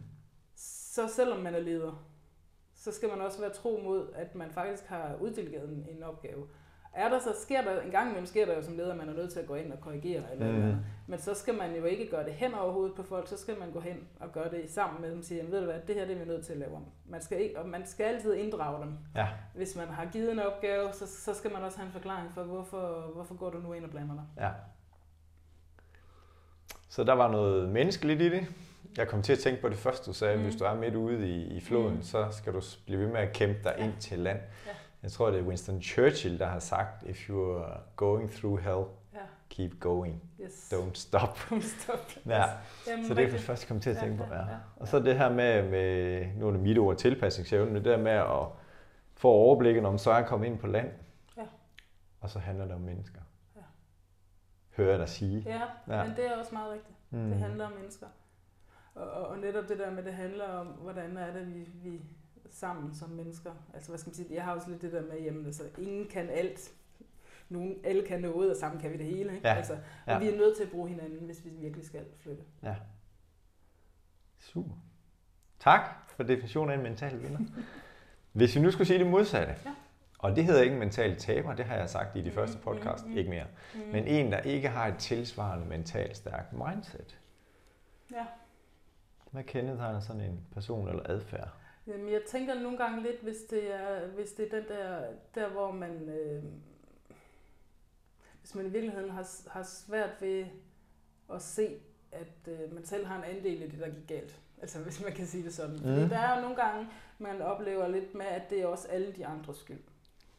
Så 0.91 1.07
selvom 1.07 1.39
man 1.39 1.55
er 1.55 1.59
leder, 1.59 2.03
så 2.75 2.91
skal 2.91 3.09
man 3.09 3.21
også 3.21 3.39
være 3.41 3.49
tro 3.49 3.79
mod, 3.83 4.07
at 4.15 4.35
man 4.35 4.51
faktisk 4.51 4.85
har 4.87 5.15
uddelegeret 5.21 5.69
en, 5.69 5.85
en 5.97 6.03
opgave. 6.03 6.47
Er 6.93 7.09
der 7.09 7.19
så, 7.19 7.33
sker 7.41 7.61
der, 7.61 7.81
en 7.81 7.91
gang 7.91 8.07
imellem 8.09 8.25
sker 8.25 8.45
der 8.45 8.55
jo 8.55 8.61
som 8.63 8.77
leder, 8.77 8.91
at 8.91 8.97
man 8.97 9.09
er 9.09 9.13
nødt 9.13 9.31
til 9.31 9.39
at 9.39 9.47
gå 9.47 9.55
ind 9.55 9.73
og 9.73 9.79
korrigere, 9.81 10.23
eller, 10.31 10.47
Mhm. 10.51 10.55
mm. 10.55 10.61
eller 10.63 10.77
men 11.07 11.19
så 11.19 11.33
skal 11.33 11.53
man 11.57 11.75
jo 11.75 11.83
ikke 11.85 12.09
gøre 12.09 12.25
det 12.25 12.33
hen 12.33 12.53
over 12.53 12.71
hovedet 12.71 12.95
på 12.95 13.03
folk, 13.03 13.27
så 13.27 13.37
skal 13.37 13.59
man 13.59 13.71
gå 13.71 13.79
hen 13.79 14.07
og 14.19 14.31
gøre 14.31 14.51
det 14.51 14.71
sammen 14.71 15.01
med 15.01 15.11
dem 15.11 15.17
og 15.19 15.23
sige, 15.23 15.51
ved 15.51 15.59
du 15.59 15.65
hvad, 15.65 15.79
det 15.87 15.95
her 15.95 16.05
det 16.05 16.15
er 16.15 16.19
vi 16.19 16.25
nødt 16.25 16.45
til 16.45 16.53
at 16.53 16.59
lave 16.59 16.75
om. 16.75 16.85
Man 17.05 17.21
skal, 17.21 17.41
ikke, 17.41 17.59
og 17.59 17.69
man 17.69 17.85
skal 17.87 18.03
altid 18.03 18.33
inddrage 18.33 18.81
dem. 18.85 18.97
Ja. 19.15 19.27
Hvis 19.55 19.75
man 19.75 19.87
har 19.87 20.05
givet 20.05 20.31
en 20.31 20.39
opgave, 20.39 20.93
så, 20.93 21.07
så 21.07 21.33
skal 21.33 21.51
man 21.53 21.63
også 21.63 21.77
have 21.77 21.85
en 21.85 21.91
forklaring 21.91 22.31
for, 22.33 22.43
hvorfor, 22.43 23.11
hvorfor 23.13 23.35
går 23.35 23.49
du 23.49 23.57
nu 23.59 23.73
ind 23.73 23.83
og 23.85 23.89
blander 23.91 24.15
dig. 24.15 24.43
Ja. 24.43 24.51
Så 26.89 27.03
der 27.03 27.13
var 27.13 27.31
noget 27.31 27.69
menneskeligt 27.69 28.21
i 28.21 28.29
det. 28.29 28.47
Jeg 28.97 29.07
kom 29.07 29.21
til 29.21 29.33
at 29.33 29.39
tænke 29.39 29.61
på 29.61 29.69
det 29.69 29.77
første, 29.77 30.05
du 30.05 30.13
sagde, 30.13 30.37
mm. 30.37 30.43
Hvis 30.43 30.55
du 30.55 30.63
er 30.63 30.73
midt 30.75 30.95
ude 30.95 31.29
i, 31.29 31.43
i 31.43 31.61
floden, 31.61 31.95
mm. 31.95 32.01
Så 32.01 32.27
skal 32.31 32.53
du 32.53 32.61
blive 32.85 32.99
ved 32.99 33.07
med 33.07 33.19
at 33.19 33.33
kæmpe 33.33 33.59
dig 33.63 33.75
Ja. 33.77 33.83
ind 33.85 33.93
til 33.99 34.19
land. 34.19 34.39
Ja. 34.65 34.71
Jeg 35.03 35.11
tror, 35.11 35.29
det 35.31 35.39
er 35.39 35.43
Winston 35.43 35.81
Churchill, 35.81 36.39
der 36.39 36.45
har 36.45 36.59
sagt, 36.59 37.03
if 37.03 37.29
you 37.29 37.55
are 37.57 37.79
going 37.95 38.31
through 38.31 38.59
hell, 38.59 38.83
Ja, 39.13 39.19
keep 39.49 39.79
going, 39.79 40.21
yes. 40.41 40.73
don't 40.73 40.93
stop. 40.93 41.39
Stop. 41.79 41.99
Ja. 42.25 42.43
Jamen, 42.87 43.05
Så 43.07 43.13
det 43.13 43.23
er 43.33 43.37
første, 43.37 43.63
jeg 43.63 43.67
kom 43.67 43.79
til 43.79 43.89
at 43.89 43.97
tænke 43.97 44.17
på. 44.17 44.33
Ja. 44.33 44.39
ja. 44.39 44.45
Og 44.75 44.87
så 44.87 44.99
det 44.99 45.17
her 45.17 45.29
med, 45.29 45.69
med 45.69 46.25
nu 46.35 46.47
er 46.47 46.51
det 46.51 46.59
mit 46.59 46.77
ord, 46.77 46.95
tilpasningsevne, 46.97 47.75
det 47.75 47.85
der 47.85 47.97
med 47.97 48.11
at 48.11 48.47
få 49.15 49.27
overblikket, 49.29 49.85
om 49.85 49.97
så 49.97 50.11
er 50.11 50.15
jeg 50.17 50.25
kommet 50.25 50.47
ind 50.47 50.59
på 50.59 50.67
land, 50.67 50.89
Ja. 51.37 51.43
og 52.21 52.29
så 52.29 52.39
handler 52.39 52.65
det 52.65 52.75
om 52.75 52.81
mennesker. 52.81 53.19
Ja. 53.55 53.61
Hører 54.77 54.89
jeg 54.89 54.99
dig 54.99 55.09
sige. 55.09 55.43
Ja, 55.45 55.61
Ja. 55.87 55.97
ja, 55.97 56.03
men 56.03 56.15
det 56.15 56.25
er 56.27 56.37
også 56.39 56.55
meget 56.55 56.71
rigtigt. 56.73 56.97
Mm. 57.09 57.29
Det 57.29 57.39
handler 57.39 57.65
om 57.65 57.71
mennesker. 57.71 58.07
Og, 58.95 59.37
netop 59.39 59.69
det 59.69 59.79
der 59.79 59.91
med, 59.91 60.03
det 60.03 60.13
handler 60.13 60.45
om, 60.47 60.67
hvordan 60.67 61.17
er 61.17 61.33
det, 61.33 61.55
vi, 61.55 61.67
vi 61.83 62.01
sammen 62.49 62.95
som 62.95 63.09
mennesker. 63.09 63.51
Altså, 63.73 63.89
hvad 63.89 63.99
skal 63.99 64.09
man 64.09 64.15
sige, 64.15 64.27
jeg 64.35 64.43
har 64.43 64.55
også 64.55 64.69
lidt 64.69 64.81
det 64.81 64.91
der 64.91 65.01
med, 65.01 65.19
jamen, 65.21 65.45
altså, 65.45 65.63
ingen 65.77 66.07
kan 66.07 66.29
alt. 66.29 66.71
Nogen, 67.49 67.75
alle 67.83 68.05
kan 68.07 68.21
noget, 68.21 68.51
og 68.51 68.57
sammen 68.57 68.81
kan 68.81 68.91
vi 68.91 68.97
det 68.97 69.05
hele. 69.05 69.35
Ikke? 69.35 69.47
Ja, 69.47 69.53
Altså, 69.55 69.73
og 69.73 69.79
ja. 70.07 70.19
vi 70.19 70.29
er 70.29 70.37
nødt 70.37 70.57
til 70.57 70.63
at 70.63 70.71
bruge 70.71 70.89
hinanden, 70.89 71.25
hvis 71.25 71.45
vi 71.45 71.49
virkelig 71.49 71.85
skal 71.85 72.05
flytte. 72.19 72.43
Super. 74.39 74.75
Tak 75.59 75.81
for 76.15 76.23
definitionen 76.23 76.69
af 76.71 76.75
en 76.77 76.83
mental 76.83 77.21
vinder. 77.23 77.39
Hvis 78.31 78.55
vi 78.55 78.61
nu 78.61 78.71
skulle 78.71 78.87
sige 78.87 78.99
det 78.99 79.07
modsatte, 79.07 79.53
Ja. 79.65 79.75
og 80.19 80.35
det 80.35 80.45
hedder 80.45 80.61
ikke 80.61 80.73
en 80.73 80.79
mental 80.79 81.15
taber, 81.17 81.55
det 81.55 81.65
har 81.65 81.75
jeg 81.75 81.89
sagt 81.89 82.15
i 82.15 82.21
de 82.21 82.29
Mm, 82.29 82.35
første 82.35 82.57
podcast, 82.57 83.05
mm. 83.05 83.17
ikke 83.17 83.29
mere. 83.29 83.45
Mm. 83.75 83.79
Men 83.91 84.07
en, 84.07 84.31
der 84.31 84.39
ikke 84.39 84.69
har 84.69 84.87
et 84.87 84.97
tilsvarende 84.97 85.65
mentalt 85.65 86.17
stærkt 86.17 86.53
mindset. 86.53 87.19
Ja. 88.11 88.25
Hvad 89.31 89.43
kendetegner 89.43 89.99
sådan 89.99 90.21
en 90.21 90.47
person 90.53 90.87
eller 90.87 91.03
adfærd? 91.09 91.49
Jamen, 91.87 92.09
jeg 92.09 92.21
tænker 92.27 92.59
nogle 92.61 92.77
gange 92.77 93.03
lidt, 93.03 93.21
hvis 93.21 93.37
det 93.49 93.73
er, 93.73 94.07
hvis 94.07 94.31
det 94.31 94.45
er 94.53 94.59
den 94.59 94.67
der, 94.69 95.03
der 95.35 95.49
hvor 95.49 95.71
man, 95.71 96.09
øh, 96.09 96.43
hvis 98.39 98.55
man 98.55 98.65
i 98.65 98.69
virkeligheden 98.69 99.09
har, 99.09 99.49
har 99.49 99.63
svært 99.63 100.21
ved 100.21 100.45
at 101.33 101.41
se, 101.41 101.75
at 102.11 102.47
øh, 102.47 102.73
man 102.73 102.85
selv 102.85 103.05
har 103.05 103.17
en 103.17 103.23
andel 103.37 103.61
i 103.61 103.67
det, 103.67 103.79
der 103.79 103.89
gik 103.89 104.07
galt. 104.07 104.39
Altså 104.61 104.79
hvis 104.79 105.03
man 105.03 105.13
kan 105.13 105.25
sige 105.25 105.43
det 105.43 105.53
sådan. 105.53 105.79
Fordi 105.79 106.03
Mm. 106.03 106.09
der 106.09 106.17
er 106.17 106.35
jo 106.35 106.41
nogle 106.41 106.55
gange, 106.63 106.87
man 107.19 107.41
oplever 107.41 107.87
lidt 107.87 108.15
med, 108.15 108.25
at 108.25 108.49
det 108.49 108.61
er 108.61 108.65
også 108.65 108.87
alle 108.87 109.11
de 109.11 109.25
andres 109.25 109.57
skyld. 109.57 109.79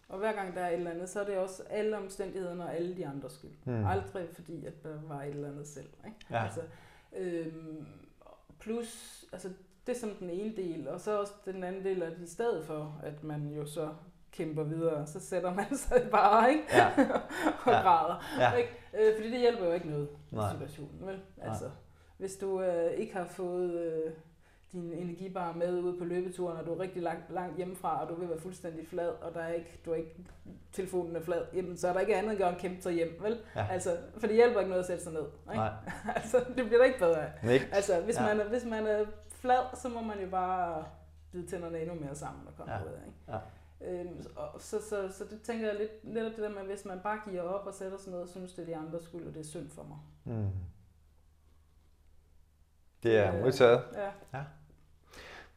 Og 0.09 0.18
hver 0.18 0.33
gang 0.33 0.55
der 0.55 0.61
er 0.61 0.68
et 0.68 0.74
eller 0.74 0.90
andet, 0.90 1.09
så 1.09 1.20
er 1.20 1.24
det 1.24 1.37
også 1.37 1.62
alle 1.70 1.96
omstændighederne 1.98 2.64
og 2.64 2.74
alle 2.76 2.96
de 2.96 3.07
andres 3.07 3.33
skyld. 3.33 3.50
Mm. 3.64 3.87
Aldrig 3.87 4.28
fordi, 4.35 4.66
at 4.66 4.83
der 4.83 5.00
var 5.02 5.22
et 5.22 5.28
eller 5.28 5.48
andet 5.48 5.66
selv. 5.66 5.88
Ikke? 6.07 6.16
Ja. 6.31 6.44
Altså, 6.44 6.61
øhm, 7.16 7.87
plus, 8.62 9.25
altså 9.33 9.48
det 9.87 9.96
er 9.96 10.01
som 10.01 10.11
den 10.11 10.31
ene 10.31 10.57
del, 10.57 10.88
og 10.88 11.01
så 11.01 11.20
også 11.20 11.33
den 11.44 11.64
anden 11.64 11.85
del, 11.85 12.03
at 12.03 12.12
i 12.18 12.27
stedet 12.27 12.64
for, 12.64 13.01
at 13.03 13.25
man 13.25 13.48
jo 13.48 13.66
så 13.66 13.88
kæmper 14.33 14.62
videre, 14.64 15.07
så 15.07 15.20
sætter 15.20 15.55
man 15.55 15.77
sig 15.88 16.09
bare, 16.11 16.51
ikke? 16.53 16.64
Ja. 16.72 16.87
og 17.66 17.72
Ja. 17.72 17.81
græder. 17.83 18.25
Ja. 18.38 18.53
Ikke? 18.53 18.70
Øh, 18.98 19.16
fordi 19.16 19.31
det 19.31 19.40
hjælper 19.40 19.64
jo 19.66 19.72
ikke 19.72 19.88
noget 19.90 20.09
i 20.33 20.37
situationen, 20.53 21.07
vel? 21.07 21.20
Altså, 21.42 21.70
hvis 22.18 22.37
du 22.37 22.62
øh, 22.62 22.90
ikke 22.92 23.12
har 23.16 23.25
fået 23.25 23.81
øh, 23.81 24.12
din 24.72 24.92
energibar 24.92 25.52
med 25.52 25.78
ud 25.80 25.98
på 25.98 26.04
løbeturen, 26.04 26.56
og 26.58 26.66
du 26.66 26.72
er 26.74 26.80
rigtig 26.80 27.02
langt, 27.02 27.30
langt 27.30 27.56
hjemmefra, 27.56 28.02
og 28.02 28.08
du 28.08 28.14
vil 28.14 28.28
være 28.28 28.40
fuldstændig 28.40 28.87
flad, 28.88 29.08
og 29.08 29.35
der 29.35 29.40
er 29.40 29.52
ikke, 29.52 29.80
du 29.85 29.90
er 29.90 29.94
ikke, 29.94 30.16
telefonen 30.72 31.16
er 31.16 31.20
flad, 31.20 31.42
jamen, 31.54 31.76
så 31.76 31.88
er 31.88 31.92
der 31.92 32.00
ikke 32.00 32.16
andet 32.16 32.32
at 32.32 32.38
gøre 32.38 32.48
end 32.50 32.58
kæmpe 32.58 32.82
sig 32.82 32.92
hjem, 32.92 33.16
vel? 33.20 33.40
Ja. 33.56 33.66
Altså, 33.70 33.96
for 34.18 34.26
det 34.26 34.37
hjælper 34.37 34.58
ikke 34.61 34.68
noget 34.70 34.82
at 34.82 34.87
sætte 34.87 35.02
sig 35.04 35.12
ned. 35.12 35.22
Ikke? 35.24 35.54
Nej, 35.54 35.72
altså, 36.16 36.38
det 36.56 36.66
bliver 36.66 36.78
da 36.78 36.85
ikke 36.85 36.98
bedre 36.98 37.26
af. 37.26 37.52
ikke. 37.54 37.68
Altså, 37.72 38.00
hvis, 38.00 38.16
Ja. 38.16 38.22
ja. 38.28 38.35
man 38.35 38.46
er, 38.46 38.48
hvis 38.50 38.64
man 38.64 38.87
er 38.87 39.04
flad, 39.30 39.76
så 39.82 39.88
må 39.88 40.00
man 40.00 40.20
jo 40.20 40.30
bare 40.30 40.85
bide 41.32 41.46
tænderne 41.46 41.80
endnu 41.80 41.94
mere 41.94 42.14
sammen 42.14 42.46
og 42.46 42.54
komme 42.56 42.72
Ja. 42.72 42.78
ja. 42.78 42.85
ud 42.85 42.88
af. 42.90 43.06
Ikke? 43.06 43.18
Ja. 43.28 43.38
Øhm, 44.00 44.24
og 44.37 44.61
så, 44.61 44.76
så, 44.88 45.08
så, 45.12 45.24
det 45.30 45.42
tænker 45.42 45.66
jeg 45.66 45.76
lidt, 45.76 45.90
netop 46.14 46.30
det 46.32 46.38
der 46.42 46.48
med, 46.48 46.58
at 46.58 46.66
hvis 46.66 46.85
man 46.85 47.00
bare 47.02 47.20
giver 47.30 47.42
op 47.42 47.66
og 47.66 47.74
sætter 47.74 47.98
sig 47.98 48.12
ned 48.12 48.20
og 48.20 48.28
synes, 48.28 48.52
det 48.52 48.62
er 48.62 48.66
de 48.66 48.76
andres 48.76 49.04
skyld, 49.04 49.26
og 49.26 49.35
det 49.35 49.40
er 49.40 49.44
synd 49.44 49.70
for 49.70 49.82
mig. 49.82 49.98
Mm. 50.37 50.48
Det 53.02 53.16
er 53.18 53.35
Øh, 53.37 53.40
modtaget. 53.42 53.80
Ja. 54.32 54.40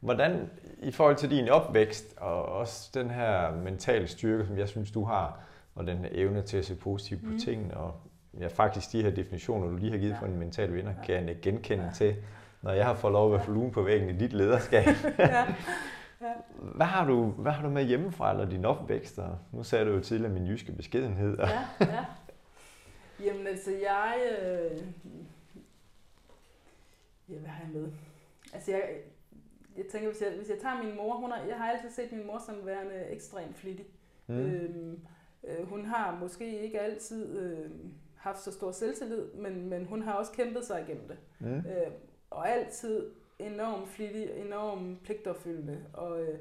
Hvordan, 0.00 0.50
i 0.82 0.90
forhold 0.90 1.16
til 1.16 1.30
din 1.30 1.48
opvækst, 1.48 2.14
og 2.16 2.44
også 2.44 2.90
den 2.94 3.10
her 3.10 3.56
mentale 3.56 4.06
styrke, 4.08 4.46
som 4.46 4.58
jeg 4.58 4.68
synes, 4.68 4.90
du 4.90 5.04
har, 5.04 5.40
og 5.74 5.86
den 5.86 5.98
her 5.98 6.08
evne 6.12 6.42
til 6.42 6.56
at 6.56 6.64
se 6.64 6.74
positivt 6.74 7.20
på 7.24 7.30
Mhm. 7.30 7.38
tingene, 7.38 7.76
og 7.76 7.94
ja, 8.40 8.46
faktisk 8.46 8.92
de 8.92 9.02
her 9.02 9.10
definitioner, 9.10 9.68
du 9.70 9.76
lige 9.76 9.90
har 9.92 9.98
givet 9.98 10.12
Ja. 10.12 10.18
for 10.20 10.26
en 10.26 10.38
mental 10.38 10.74
vinder, 10.74 10.92
kan 11.06 11.28
jeg 11.28 11.36
genkende 11.42 11.84
Ja. 11.84 11.90
til, 11.94 12.16
når 12.62 12.72
jeg 12.72 12.86
har 12.86 12.94
fået 12.94 13.12
lov 13.12 13.26
at 13.26 13.32
være 13.38 13.44
fluen 13.46 13.70
på 13.72 13.82
væggen 13.82 14.08
i 14.10 14.18
dit 14.18 14.32
lederskab. 14.32 14.86
ja. 15.18 15.46
Ja. 16.20 16.32
Hvad 16.58 16.86
har 16.86 17.06
du, 17.06 17.24
hvad 17.30 17.52
har 17.52 17.62
du 17.62 17.68
med 17.68 17.84
hjemmefra, 17.84 18.30
eller 18.32 18.48
din 18.50 18.64
opvækst? 18.64 19.18
Og 19.18 19.38
nu 19.52 19.62
sagde 19.62 19.84
du 19.84 19.90
jo 19.90 20.00
tidligere 20.00 20.32
min 20.32 20.46
jyske 20.46 20.72
beskedenhed. 20.72 21.38
og- 21.38 21.48
ja, 21.48 21.60
ja. 21.80 22.04
Jamen 23.24 23.46
altså, 23.46 23.70
jeg... 23.70 24.14
Øh... 24.42 24.78
Ja, 27.28 27.34
hvad 27.38 27.50
har 27.50 27.62
jeg 27.64 27.72
med? 27.82 27.92
Altså, 28.52 28.70
jeg, 28.70 28.82
jeg 29.76 29.86
tænker, 29.86 30.08
hvis 30.10 30.22
jeg, 30.22 30.32
hvis 30.36 30.50
jeg 30.50 30.58
tager 30.58 30.82
min 30.82 30.96
mor, 30.96 31.16
hun 31.16 31.30
har, 31.30 31.44
jeg 31.44 31.56
har 31.56 31.72
altid 31.72 31.90
set 31.90 32.12
min 32.12 32.26
mor 32.26 32.38
som 32.46 32.66
værende 32.66 33.06
ekstremt 33.10 33.56
flittig. 33.56 33.86
Mm. 34.26 34.34
Øhm, 34.34 35.00
øh, 35.44 35.68
hun 35.68 35.84
har 35.84 36.18
måske 36.20 36.60
ikke 36.60 36.80
altid 36.80 37.38
øh, 37.38 37.70
haft 38.16 38.42
så 38.42 38.52
stor 38.52 38.72
selvtillid, 38.72 39.32
men, 39.34 39.68
men 39.68 39.84
hun 39.84 40.02
har 40.02 40.12
også 40.12 40.32
kæmpet 40.32 40.64
sig 40.64 40.84
igennem 40.88 41.08
det. 41.08 41.18
Mm. 41.40 41.56
Øh, 41.56 41.92
og 42.30 42.50
altid 42.50 43.10
enormt 43.38 43.88
flittig, 43.88 44.30
enormt 44.36 45.02
pligtopfyldende. 45.02 45.84
Og 45.92 46.22
øh, 46.22 46.38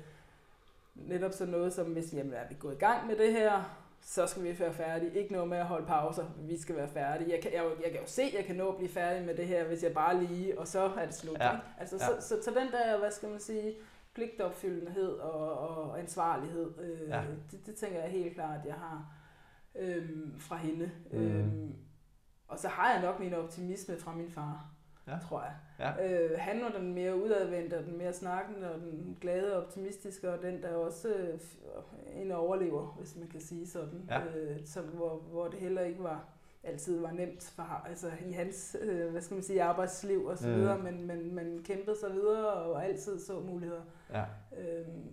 netop 0.95 1.31
sådan 1.31 1.51
noget 1.51 1.73
som, 1.73 1.85
hvis 1.85 2.13
jamen, 2.13 2.33
er 2.33 2.47
vi 2.49 2.55
gået 2.59 2.75
i 2.75 2.79
gang 2.79 3.07
med 3.07 3.15
det 3.15 3.33
her, 3.33 3.84
så 4.07 4.27
skal 4.27 4.43
vi 4.43 4.59
være 4.59 4.73
færdige. 4.73 5.13
Ikke 5.19 5.31
noget 5.33 5.47
med 5.49 5.57
at 5.57 5.65
holde 5.65 5.85
pauser. 5.85 6.25
Vi 6.37 6.61
skal 6.61 6.75
være 6.75 6.87
færdige. 6.87 7.31
Jeg 7.31 7.41
kan, 7.41 7.53
jeg, 7.53 7.63
jeg 7.83 7.91
kan 7.91 7.99
jo 8.01 8.07
se, 8.07 8.21
at 8.21 8.33
jeg 8.33 8.45
kan 8.45 8.55
nå 8.55 8.69
at 8.69 8.75
blive 8.77 8.89
færdig 8.89 9.25
med 9.25 9.35
det 9.35 9.47
her, 9.47 9.63
hvis 9.67 9.83
jeg 9.83 9.93
bare 9.93 10.23
lige, 10.23 10.59
og 10.59 10.67
så 10.67 10.79
er 10.97 11.05
det 11.05 11.15
slut. 11.15 11.37
Ja. 11.39 11.51
Ikke? 11.51 11.63
Altså, 11.79 11.95
Ja. 11.95 12.21
så, 12.21 12.27
så, 12.27 12.43
så, 12.43 12.49
den 12.59 12.71
der, 12.71 12.99
hvad 12.99 13.11
skal 13.11 13.29
man 13.29 13.39
sige, 13.39 13.75
pligtopfyldenhed 14.13 15.11
og, 15.11 15.57
og 15.59 15.99
ansvarlighed, 15.99 16.73
øh, 16.81 17.09
Ja. 17.09 17.23
det, 17.51 17.65
det 17.65 17.75
tænker 17.75 18.01
jeg 18.01 18.09
helt 18.11 18.33
klart, 18.35 18.59
at 18.59 18.65
jeg 18.65 18.73
har 18.75 19.05
øhm, 19.75 20.35
fra 20.39 20.55
hende. 20.55 20.91
Mm. 21.11 21.17
Øhm, 21.17 21.75
og 22.47 22.59
så 22.59 22.67
har 22.67 22.91
jeg 22.93 23.01
nok 23.01 23.19
min 23.19 23.33
optimisme 23.33 23.97
fra 23.99 24.11
min 24.15 24.31
far, 24.31 24.65
ja. 25.07 25.17
tror 25.29 25.41
jeg. 25.41 25.53
Ja. 25.79 26.21
Øh, 26.23 26.39
han 26.39 26.61
var 26.61 26.69
den 26.79 26.93
mere 26.93 27.15
udadvendte, 27.23 27.77
og 27.77 27.83
den 27.85 27.97
mere 27.97 28.13
snakkende, 28.13 28.71
og 28.73 28.79
den 28.79 29.17
glade 29.21 29.55
og 29.57 29.63
optimistiske, 29.63 30.31
og 30.33 30.41
den 30.41 30.61
der 30.63 30.75
også 30.75 31.07
øh, 31.09 31.39
en 32.21 32.31
overlever, 32.31 32.95
hvis 32.99 33.15
man 33.15 33.27
kan 33.27 33.41
sige 33.41 33.67
sådan. 33.67 34.01
Ja. 34.09 34.21
Øh, 34.37 34.57
som, 34.65 34.83
hvor, 34.83 35.15
hvor 35.15 35.47
det 35.47 35.59
heller 35.59 35.81
ikke 35.81 36.03
var 36.03 36.25
altid 36.63 36.99
var 36.99 37.11
nemt 37.11 37.43
for 37.55 37.63
ham, 37.63 37.81
altså 37.89 38.11
i 38.27 38.31
hans, 38.31 38.77
øh, 38.81 39.11
hvad 39.11 39.21
skal 39.21 39.35
man 39.35 39.43
sige, 39.43 39.63
arbejdsliv 39.63 40.25
og 40.25 40.37
så 40.37 40.47
Mm. 40.47 40.55
videre, 40.55 40.77
men, 40.79 41.07
men, 41.07 41.35
men 41.35 41.63
kæmpede 41.63 41.99
sig 41.99 42.13
videre 42.13 42.53
og 42.53 42.85
altid 42.85 43.19
så 43.19 43.39
muligheder. 43.39 43.81
Ja. 44.13 44.23
Øhm, 44.57 45.03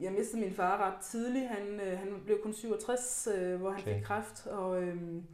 jeg 0.00 0.12
mistede 0.12 0.42
min 0.42 0.52
far 0.52 0.76
ret 0.92 1.00
tidligt. 1.04 1.48
Han, 1.48 1.80
øh, 1.80 1.98
han 1.98 2.22
blev 2.24 2.42
kun 2.42 2.52
67, 2.52 3.28
øh, 3.36 3.60
hvor 3.60 3.70
han 3.70 3.80
okay. 3.80 3.94
fik 3.94 4.04
kræft, 4.04 4.46
og 4.46 4.82
øhm, 4.82 5.24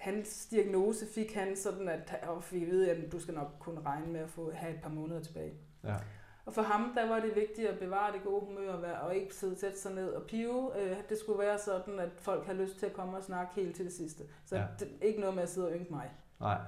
hans 0.00 0.46
diagnose 0.46 1.06
fik 1.14 1.34
han 1.34 1.56
sådan, 1.56 1.88
at 1.88 2.14
og 2.28 2.44
fik 2.44 2.68
at 2.88 3.12
du 3.12 3.20
skal 3.20 3.34
nok 3.34 3.48
kunne 3.58 3.80
regne 3.80 4.06
med 4.06 4.20
at 4.20 4.30
få, 4.30 4.52
have 4.54 4.74
et 4.74 4.80
par 4.82 4.90
måneder 4.90 5.20
tilbage. 5.22 5.52
Ja. 5.84 5.96
Og 6.44 6.54
for 6.54 6.62
ham, 6.62 6.92
der 6.96 7.08
var 7.08 7.20
det 7.20 7.36
vigtigt 7.36 7.68
at 7.68 7.78
bevare 7.78 8.12
det 8.12 8.22
gode 8.24 8.44
humør 8.46 8.72
og, 8.72 8.82
være, 8.82 9.00
og 9.00 9.14
ikke 9.16 9.34
sidde 9.34 9.54
tæt 9.54 9.78
sig 9.78 9.94
ned 9.94 10.08
og 10.12 10.22
pive. 10.22 10.80
Øh, 10.82 10.96
det 11.08 11.18
skulle 11.18 11.38
være 11.38 11.58
sådan, 11.58 11.98
at 11.98 12.08
folk 12.16 12.46
har 12.46 12.52
lyst 12.52 12.78
til 12.78 12.86
at 12.86 12.92
komme 12.92 13.16
og 13.16 13.22
snakke 13.22 13.54
helt 13.54 13.76
til 13.76 13.84
det 13.84 13.92
sidste. 13.94 14.24
Så 14.44 14.56
Ja. 14.56 14.60
ja. 14.62 14.66
det, 14.78 14.88
ikke 15.02 15.20
noget 15.20 15.34
med 15.34 15.42
at 15.42 15.48
sidde 15.48 15.66
og 15.68 15.74
ynke 15.74 15.90
mig. 15.92 16.10
Nej. 16.40 16.58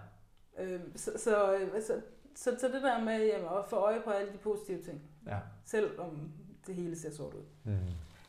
Øh, 0.58 0.80
så, 0.96 1.10
så, 1.16 1.54
øh, 1.56 1.82
så, 1.82 2.00
så, 2.34 2.56
så 2.60 2.68
det 2.68 2.82
der 2.82 3.04
med 3.04 3.26
jamen, 3.26 3.48
at 3.58 3.64
få 3.68 3.76
øje 3.76 4.00
på 4.00 4.10
alle 4.10 4.32
de 4.32 4.38
positive 4.38 4.82
ting, 4.82 5.02
Ja. 5.26 5.38
selvom 5.64 6.32
det 6.66 6.74
hele 6.74 6.98
ser 6.98 7.10
sort 7.10 7.34
ud. 7.34 7.44
Mm. 7.64 7.76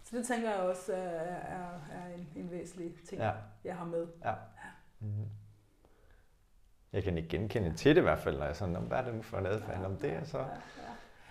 Så 0.03 0.17
det 0.17 0.27
tænker 0.27 0.49
jeg 0.51 0.59
også 0.59 0.93
er, 0.93 0.99
er, 0.99 1.79
er 1.91 2.13
en, 2.15 2.27
en 2.35 2.51
væsentlig 2.51 2.95
ting, 3.09 3.21
Ja. 3.21 3.27
ja. 3.27 3.33
jeg 3.63 3.75
har 3.75 3.85
med. 3.85 4.07
Mm. 5.01 5.07
Jeg 6.93 7.03
kan 7.03 7.17
ikke 7.17 7.29
genkende 7.29 7.73
til 7.75 7.95
det 7.95 8.01
i 8.01 8.03
hvert 8.03 8.19
fald, 8.19 8.37
når 8.37 8.45
jeg 8.45 8.55
sådan, 8.55 8.73
"Nå, 8.73 8.79
hvad 8.79 8.97
er 8.97 9.03
det 9.03 9.15
nu 9.15 9.21
for 9.21 9.37
en 9.37 9.45
adfærd? 9.45 9.85
Om 9.85 9.95
det 9.95 10.09
er 10.13 10.23
så... 10.23 10.37
Ja, 10.37 10.43
ja. 10.43 10.51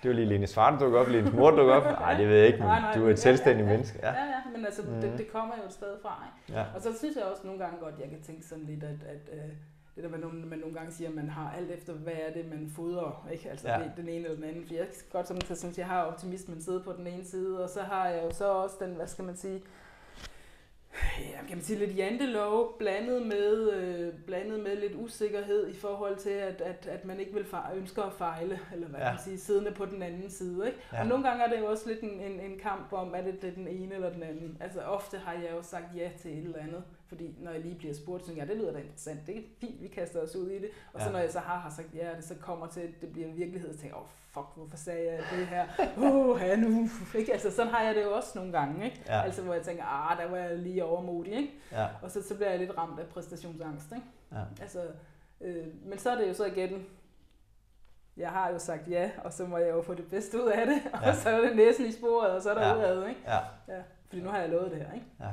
Det 0.03 0.09
var 0.09 0.15
lige 0.15 0.27
Lenes 0.27 0.55
far, 0.55 0.71
der 0.71 0.79
dukker 0.79 1.01
op, 1.01 1.09
Lenes 1.09 1.33
mor 1.33 1.51
dukker 1.51 1.75
op. 1.75 1.85
Nej, 2.01 2.15
det 2.15 2.29
ved 2.29 2.37
jeg 2.37 2.47
ikke, 2.47 2.59
men 2.59 2.67
Nej, 2.67 2.81
nej, 2.81 2.95
du 2.95 3.07
er 3.07 3.11
et 3.11 3.19
selvstændigt 3.19 3.67
ja, 3.67 3.71
ja, 3.71 3.77
menneske. 3.77 3.99
Ja, 4.03 4.13
ja, 4.15 4.41
men 4.57 4.65
altså, 4.67 4.83
Mhm. 4.83 5.01
det, 5.01 5.19
det 5.19 5.33
kommer 5.33 5.55
jo 5.59 5.63
et 5.67 5.73
sted 5.73 5.97
fra, 6.03 6.25
ikke? 6.49 6.61
Ja. 6.61 6.67
Og 6.75 6.81
så 6.83 6.99
synes 6.99 7.17
jeg 7.17 7.25
også 7.25 7.43
nogle 7.47 7.61
gange 7.65 7.79
godt, 7.81 7.95
jeg 8.01 8.09
kan 8.11 8.21
tænke 8.23 8.47
sådan 8.47 8.65
lidt, 8.65 8.85
at, 8.85 9.03
at 9.07 9.31
øh, 9.33 9.51
det 9.97 10.11
der 10.13 10.19
nogle, 10.19 10.47
man 10.47 10.59
nogle 10.59 10.75
gange 10.75 10.93
siger, 10.93 11.09
at 11.09 11.15
man 11.15 11.29
har 11.29 11.55
alt 11.57 11.71
efter, 11.71 11.93
hvad 11.93 12.13
er 12.13 12.33
det, 12.33 12.51
man 12.51 12.71
fodrer, 12.77 13.29
ikke? 13.33 13.51
Altså 13.51 13.69
Ja. 13.69 13.79
ja. 13.79 13.85
det, 13.85 13.93
den 13.97 14.09
ene 14.09 14.17
eller 14.25 14.35
den 14.35 14.45
anden. 14.45 14.67
For 14.67 14.75
jeg 14.75 14.85
kan 14.87 14.95
godt 15.13 15.29
som 15.29 15.41
så 15.41 15.55
synes, 15.57 15.79
jeg 15.79 15.87
har 15.87 16.03
optimismen 16.03 16.61
sidde 16.63 16.81
på 16.81 16.93
den 16.93 17.07
ene 17.07 17.25
side, 17.25 17.63
og 17.65 17.69
så 17.71 17.83
har 17.83 18.09
jeg 18.09 18.25
jo 18.25 18.31
så 18.35 18.53
også 18.53 18.77
den, 18.81 18.95
hvad 18.95 19.07
skal 19.07 19.25
man 19.25 19.37
sige, 19.37 19.63
ja, 21.21 21.39
kan 21.49 21.57
man 21.57 21.63
sige, 21.63 21.79
lidt 21.79 21.97
jantelov 21.97 22.79
blandet 22.79 23.27
med, 23.27 23.73
øh, 23.73 24.13
blandet 24.27 24.61
med 24.61 24.77
lidt 24.77 24.93
usikkerhed 24.95 25.69
i 25.69 25.75
forhold 25.77 26.17
til, 26.17 26.31
at, 26.31 26.61
at, 26.61 26.87
at 26.87 27.05
man 27.05 27.21
ikke 27.21 27.35
vil 27.35 27.45
fejle, 27.45 27.81
ønsker 27.81 28.03
at 28.03 28.13
fejle, 28.13 28.59
eller 28.75 28.89
hvad 28.89 29.01
Ja. 29.01 29.11
man 29.11 29.19
sige, 29.25 29.39
siddende 29.39 29.71
på 29.73 29.85
den 29.87 30.03
anden 30.03 30.31
side. 30.31 30.67
Ikke? 30.67 30.79
Ja. 30.93 31.01
Og 31.01 31.07
nogle 31.07 31.29
gange 31.29 31.45
er 31.45 31.51
det 31.51 31.59
jo 31.61 31.67
også 31.67 31.89
lidt 31.89 32.01
en, 32.01 32.21
en, 32.21 32.41
en 32.41 32.59
kamp 32.59 32.93
om, 32.93 33.15
er 33.15 33.23
det, 33.23 33.43
det 33.43 33.51
er 33.51 33.55
den 33.55 33.69
ene 33.69 33.95
eller 33.95 34.13
den 34.13 34.23
anden. 34.23 34.57
Altså 34.61 34.81
ofte 34.81 35.19
har 35.19 35.33
jeg 35.33 35.51
jo 35.57 35.63
sagt 35.63 35.85
ja 35.97 36.11
til 36.19 36.39
et 36.39 36.45
eller 36.45 36.59
andet, 36.59 36.83
fordi 37.11 37.35
når 37.39 37.51
jeg 37.51 37.61
lige 37.61 37.75
bliver 37.75 37.95
spurgt, 37.95 38.23
så 38.23 38.27
tænker 38.27 38.43
jeg, 38.43 38.49
ja, 38.49 38.55
det 38.55 38.63
lyder 38.63 38.73
da 38.73 38.79
interessant, 38.79 39.27
det 39.27 39.37
er 39.39 39.43
fint, 39.61 39.83
vi 39.83 39.89
kaster 39.89 40.21
os 40.21 40.37
ud 40.37 40.51
i 40.51 40.59
det. 40.59 40.69
Og 40.93 41.01
så 41.01 41.07
Ja. 41.07 41.13
når 41.13 41.19
jeg 41.19 41.31
så 41.33 41.39
har, 41.39 41.57
har 41.59 41.71
sagt 41.71 41.89
ja, 41.95 42.11
og 42.11 42.17
det 42.17 42.25
så 42.25 42.35
kommer 42.35 42.67
til, 42.67 42.81
at 42.81 42.91
det 43.01 43.13
bliver 43.13 43.29
en 43.29 43.37
virkelighed, 43.37 43.73
så 43.75 43.79
tænker 43.81 43.97
jeg, 43.97 44.03
åh 44.03 44.03
oh, 44.03 44.09
fuck, 44.31 44.47
hvorfor 44.57 44.77
sagde 44.77 45.13
jeg 45.13 45.23
det 45.39 45.47
her? 45.47 45.67
Oh, 45.99 46.41
ja, 46.41 46.57
nu. 46.57 46.89
Ikke? 47.19 47.33
Altså 47.33 47.51
sådan 47.51 47.73
har 47.73 47.83
jeg 47.83 47.95
det 47.95 48.03
jo 48.03 48.13
også 48.13 48.31
nogle 48.39 48.53
gange, 48.59 48.85
ikke? 48.85 49.03
Ja. 49.07 49.23
Altså 49.23 49.43
hvor 49.43 49.55
jeg 49.55 49.63
tænker, 49.63 49.85
ah, 49.85 50.19
der 50.19 50.31
var 50.31 50.37
jeg 50.37 50.59
lige 50.59 50.85
overmodig, 50.85 51.33
ikke? 51.33 51.53
Ja. 51.73 51.87
Og 52.03 52.11
så, 52.11 52.23
så 52.23 52.35
bliver 52.37 52.51
jeg 52.51 52.59
lidt 52.59 52.79
ramt 52.79 53.01
af 53.01 53.07
præstationsangst, 53.07 53.93
ikke? 53.93 54.07
Ja. 54.33 54.43
Altså, 54.63 54.83
øh, 55.41 55.67
men 55.85 55.99
så 55.99 56.11
er 56.11 56.19
det 56.19 56.29
jo 56.29 56.35
så 56.35 56.45
igen, 56.45 56.87
jeg 58.17 58.31
har 58.31 58.51
jo 58.51 58.59
sagt 58.59 58.89
ja, 58.91 59.11
og 59.25 59.33
så 59.33 59.47
må 59.47 59.59
jeg 59.59 59.71
jo 59.71 59.83
få 59.83 59.95
det 59.95 60.11
bedste 60.11 60.43
ud 60.45 60.49
af 60.49 60.67
det, 60.67 60.83
og 60.95 61.01
Ja. 61.03 61.15
så 61.15 61.29
er 61.29 61.41
det 61.41 61.57
næsen 61.57 61.87
i 61.87 61.93
sporet, 61.93 62.31
og 62.31 62.43
så 62.43 62.51
er 62.51 62.55
der 62.55 62.67
Ja. 62.69 62.77
udad, 62.77 63.09
ikke? 63.09 63.21
Ja. 63.27 63.39
Ja, 63.69 63.83
fordi 64.09 64.23
nu 64.23 64.29
har 64.31 64.39
jeg 64.39 64.49
lovet 64.49 64.71
det 64.71 64.79
her, 64.79 64.93
ikke? 64.93 65.07
Ja. 65.21 65.27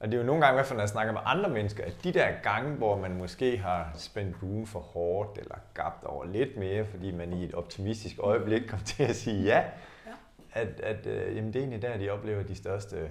Og 0.00 0.08
det 0.08 0.14
er 0.14 0.18
jo 0.20 0.26
nogle 0.26 0.44
gange, 0.44 0.54
i 0.54 0.56
hvert 0.56 0.66
fald 0.66 0.76
når 0.76 0.82
jeg 0.82 0.88
snakker 0.88 1.12
med 1.12 1.20
andre 1.24 1.50
mennesker, 1.50 1.84
at 1.84 2.04
de 2.04 2.12
der 2.12 2.40
gange, 2.42 2.76
hvor 2.76 2.96
man 2.98 3.16
måske 3.18 3.58
har 3.58 3.90
spændt 3.94 4.40
buen 4.40 4.66
for 4.66 4.80
hårdt, 4.80 5.38
eller 5.38 5.54
gabt 5.74 6.04
over 6.04 6.24
lidt 6.24 6.56
mere, 6.56 6.84
fordi 6.86 7.10
man 7.12 7.32
i 7.32 7.44
et 7.44 7.54
optimistisk 7.54 8.16
øjeblik 8.18 8.62
kom 8.68 8.78
til 8.78 9.02
at 9.02 9.16
sige 9.16 9.42
ja, 9.42 9.64
Ja. 10.06 10.12
at, 10.52 10.80
at 10.80 11.06
øh, 11.06 11.36
jamen, 11.36 11.52
det 11.52 11.56
er 11.56 11.60
egentlig 11.60 11.82
der, 11.82 11.98
de 11.98 12.10
oplever 12.10 12.42
de 12.42 12.54
største 12.54 13.10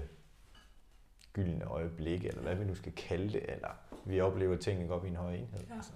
gyldne 1.33 1.65
øjeblikke, 1.65 2.27
eller 2.27 2.41
hvad 2.41 2.55
vi 2.55 2.65
nu 2.65 2.75
skal 2.75 2.91
kalde 2.91 3.33
det, 3.33 3.43
eller 3.47 3.69
vi 4.05 4.21
oplever 4.21 4.57
tingene 4.57 4.93
op 4.93 5.05
i 5.05 5.07
en 5.07 5.15
høj 5.15 5.33
enhed. 5.33 5.59
Ja. 5.69 5.75
Altså. 5.75 5.91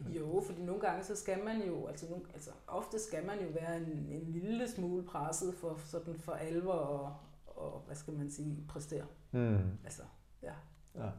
Jo, 0.00 0.42
fordi 0.46 0.62
nogle 0.62 0.80
gange 0.80 1.04
så 1.04 1.16
skal 1.16 1.44
man 1.44 1.62
jo, 1.62 1.86
altså, 1.86 2.06
altså 2.34 2.50
ofte 2.66 2.98
skal 2.98 3.26
man 3.26 3.38
jo 3.40 3.48
være 3.60 3.76
en, 3.76 4.06
en 4.10 4.22
lille 4.26 4.68
smule 4.68 5.02
presset 5.02 5.54
for 5.60 5.78
sådan 5.84 6.18
for 6.18 6.32
alvor 6.32 6.72
og, 6.72 7.16
og 7.56 7.82
hvad 7.86 7.96
skal 7.96 8.12
man 8.14 8.30
sige, 8.30 8.64
præstere. 8.68 9.06
Mm. 9.32 9.58
Altså, 9.84 10.02
ja. 10.42 10.52
Ja. 10.94 11.10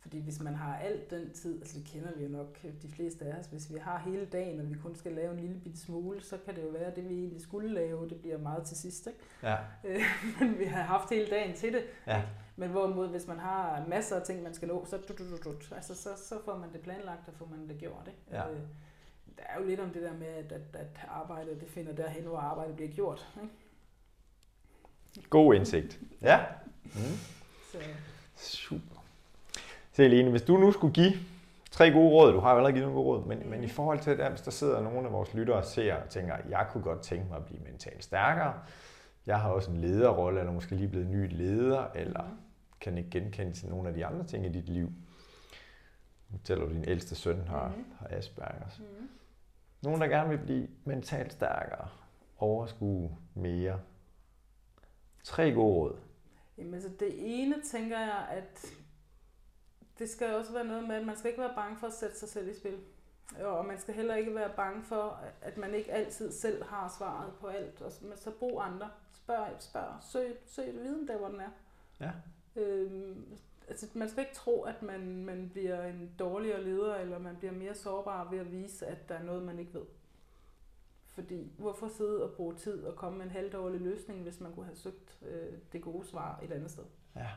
Fordi 0.00 0.20
hvis 0.20 0.40
man 0.42 0.54
har 0.54 0.76
al 0.76 1.00
den 1.10 1.32
tid, 1.32 1.60
altså 1.60 1.78
det 1.78 1.86
kender 1.86 2.12
vi 2.16 2.22
jo 2.22 2.28
nok 2.28 2.62
de 2.82 2.88
fleste 2.88 3.24
af 3.24 3.38
os, 3.38 3.46
hvis 3.46 3.72
vi 3.74 3.78
har 3.78 3.98
hele 3.98 4.26
dagen, 4.26 4.60
og 4.60 4.68
vi 4.70 4.74
kun 4.74 4.94
skal 4.96 5.12
lave 5.12 5.32
en 5.32 5.40
lille 5.40 5.60
bitte 5.60 5.78
smule, 5.78 6.20
så 6.22 6.38
kan 6.44 6.54
det 6.56 6.62
jo 6.62 6.68
være, 6.68 6.84
at 6.84 6.96
det 6.96 7.08
vi 7.08 7.14
egentlig 7.14 7.40
skulle 7.42 7.74
lave, 7.74 8.08
det 8.08 8.20
bliver 8.20 8.38
meget 8.38 8.64
til 8.66 8.76
sidst, 8.76 9.06
ikke? 9.06 9.18
Ja. 9.42 9.56
Øh, 9.84 10.00
Men 10.40 10.58
vi 10.58 10.64
har 10.64 10.82
haft 10.82 11.10
hele 11.10 11.30
dagen 11.30 11.56
til 11.56 11.72
det. 11.72 11.82
Ja. 12.06 12.22
Men 12.56 12.70
hvorimod, 12.70 13.08
hvis 13.08 13.26
man 13.26 13.38
har 13.38 13.86
masser 13.88 14.16
af 14.16 14.22
ting, 14.22 14.42
man 14.42 14.54
skal 14.54 14.68
nå, 14.68 14.84
så, 14.84 14.96
du, 14.96 15.12
du, 15.18 15.30
du, 15.30 15.36
du, 15.52 15.74
altså, 15.74 15.94
så, 15.94 16.08
så 16.16 16.34
får 16.44 16.58
man 16.58 16.72
det 16.72 16.80
planlagt, 16.80 17.28
og 17.28 17.34
får 17.34 17.46
man 17.46 17.68
det 17.68 17.78
gjort. 17.78 18.08
Ikke? 18.08 18.20
Ja. 18.30 18.50
Øh, 18.50 18.60
Der 19.38 19.44
er 19.48 19.60
jo 19.60 19.66
lidt 19.66 19.80
om 19.80 19.90
det 19.90 20.02
der 20.02 20.12
med, 20.12 20.26
at, 20.26 20.52
at, 20.52 20.62
at 20.76 21.00
arbejdet 21.08 21.60
det 21.60 21.68
finder 21.68 21.92
derhen, 21.94 22.24
hvor 22.24 22.38
arbejdet 22.38 22.76
bliver 22.76 22.90
gjort. 22.90 23.28
Ikke? 23.42 23.54
God 25.30 25.54
indsigt. 25.54 25.98
Ja. 26.22 26.40
Mm. 26.84 26.90
Så, 27.72 27.78
Super. 28.36 29.04
Se 29.92 30.08
Lene, 30.08 30.30
hvis 30.30 30.42
du 30.42 30.56
nu 30.56 30.72
skulle 30.72 30.94
give 30.94 31.12
tre 31.70 31.90
gode 31.92 32.10
råd, 32.10 32.32
du 32.32 32.40
har 32.40 32.50
jo 32.50 32.56
allerede 32.56 32.72
givet 32.72 32.88
nogle 32.88 33.02
gode 33.04 33.18
råd, 33.18 33.26
men, 33.26 33.50
men 33.50 33.64
i 33.64 33.68
forhold 33.68 33.98
til 34.00 34.18
det, 34.18 34.28
hvis 34.30 34.40
der 34.40 34.50
sidder 34.50 34.80
nogle 34.82 35.06
af 35.06 35.12
vores 35.12 35.34
lyttere 35.34 35.56
og 35.56 35.64
ser 35.64 35.94
og 35.94 36.08
tænker, 36.08 36.36
jeg 36.48 36.66
kunne 36.70 36.82
godt 36.82 37.00
tænke 37.02 37.26
mig 37.28 37.36
at 37.36 37.44
blive 37.44 37.60
mentalt 37.60 38.04
stærkere, 38.04 38.54
jeg 39.26 39.40
har 39.40 39.50
også 39.50 39.70
en 39.70 39.76
lederrolle, 39.76 40.40
eller 40.40 40.52
måske 40.52 40.74
lige 40.74 40.88
blevet 40.88 41.06
ny 41.06 41.36
leder, 41.36 41.86
eller 41.94 42.22
Mhm. 42.22 42.36
kan 42.80 42.98
ikke 42.98 43.10
genkende 43.10 43.52
til 43.52 43.68
nogle 43.68 43.88
af 43.88 43.94
de 43.94 44.06
andre 44.06 44.24
ting 44.26 44.46
i 44.46 44.48
dit 44.48 44.68
liv. 44.68 44.92
Nu 46.30 46.38
tæller 46.44 46.64
du, 46.66 46.72
din 46.72 46.84
ældste 46.88 47.14
søn 47.14 47.48
har, 47.48 47.68
Mhm. 47.68 47.84
har 47.98 48.06
Aspergers. 48.16 48.78
mm. 48.78 49.08
Nogen, 49.82 50.00
der 50.00 50.06
gerne 50.06 50.28
vil 50.28 50.38
blive 50.38 50.68
mentalt 50.84 51.32
stærkere, 51.32 51.88
overskue 52.38 53.16
mere. 53.34 53.78
Tre 55.24 55.52
gode 55.52 55.74
råd. 55.74 55.96
Jamen, 56.58 56.74
altså 56.74 56.88
det 57.00 57.42
ene 57.42 57.62
tænker 57.62 57.98
jeg, 57.98 58.28
at 58.30 58.66
det 59.98 60.10
skal 60.10 60.34
også 60.34 60.52
være 60.52 60.64
noget 60.64 60.88
med, 60.88 60.96
at 60.96 61.06
man 61.06 61.16
skal 61.16 61.30
ikke 61.30 61.42
være 61.42 61.54
bange 61.54 61.78
for 61.78 61.86
at 61.86 61.92
sætte 61.92 62.18
sig 62.18 62.28
selv 62.28 62.48
i 62.48 62.54
spil. 62.54 62.78
Og 63.40 63.66
man 63.66 63.78
skal 63.78 63.94
heller 63.94 64.14
ikke 64.14 64.34
være 64.34 64.52
bange 64.56 64.84
for, 64.84 65.20
at 65.42 65.56
man 65.56 65.74
ikke 65.74 65.92
altid 65.92 66.32
selv 66.32 66.64
har 66.64 66.94
svaret 66.98 67.32
på 67.40 67.46
alt. 67.46 67.82
Og 67.82 67.92
så, 67.92 68.04
men 68.04 68.18
så 68.18 68.30
brug 68.30 68.62
andre. 68.62 68.90
Spørg, 69.12 69.48
spørg, 69.58 69.94
søg, 70.00 70.36
søg 70.46 70.74
viden 70.74 71.08
der, 71.08 71.18
hvor 71.18 71.28
den 71.28 71.40
er. 71.40 71.50
Ja. 72.00 72.10
Øhm, 72.56 73.38
altså, 73.68 73.86
man 73.94 74.08
skal 74.08 74.20
ikke 74.20 74.34
tro, 74.34 74.62
at 74.62 74.82
man, 74.82 75.24
man 75.24 75.48
bliver 75.52 75.84
en 75.84 76.14
dårligere 76.18 76.64
leder, 76.64 76.94
eller 76.94 77.18
man 77.18 77.36
bliver 77.36 77.52
mere 77.52 77.74
sårbar 77.74 78.30
ved 78.30 78.38
at 78.38 78.52
vise, 78.52 78.86
at 78.86 79.08
der 79.08 79.14
er 79.14 79.22
noget, 79.22 79.42
man 79.42 79.58
ikke 79.58 79.74
ved. 79.74 79.84
Fordi 81.18 81.52
hvorfor 81.58 81.88
sidde 81.88 82.24
og 82.30 82.36
bruge 82.36 82.54
tid 82.54 82.82
og 82.84 82.96
komme 82.96 83.18
med 83.18 83.26
en 83.26 83.30
halvdårlig 83.32 83.80
løsning, 83.80 84.22
hvis 84.22 84.40
man 84.40 84.52
kunne 84.54 84.66
have 84.66 84.76
søgt 84.76 85.18
øh, 85.22 85.52
det 85.72 85.82
gode 85.82 86.06
svar 86.06 86.40
et 86.42 86.52
andet 86.52 86.70
sted? 86.70 86.84
Ja. 87.16 87.30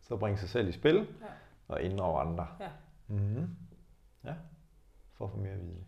Så 0.00 0.16
bringe 0.16 0.38
sig 0.38 0.48
selv 0.48 0.68
i 0.68 0.72
spil 0.72 0.96
Ja. 0.96 1.26
og 1.68 1.82
inddrage 1.82 2.20
andre. 2.20 2.46
Ja. 2.60 2.70
Mm-hmm. 3.08 3.46
Ja. 4.24 4.34
For 5.12 5.24
at 5.24 5.30
få 5.30 5.36
mere 5.36 5.52
at 5.52 5.60
vide. 5.60 5.84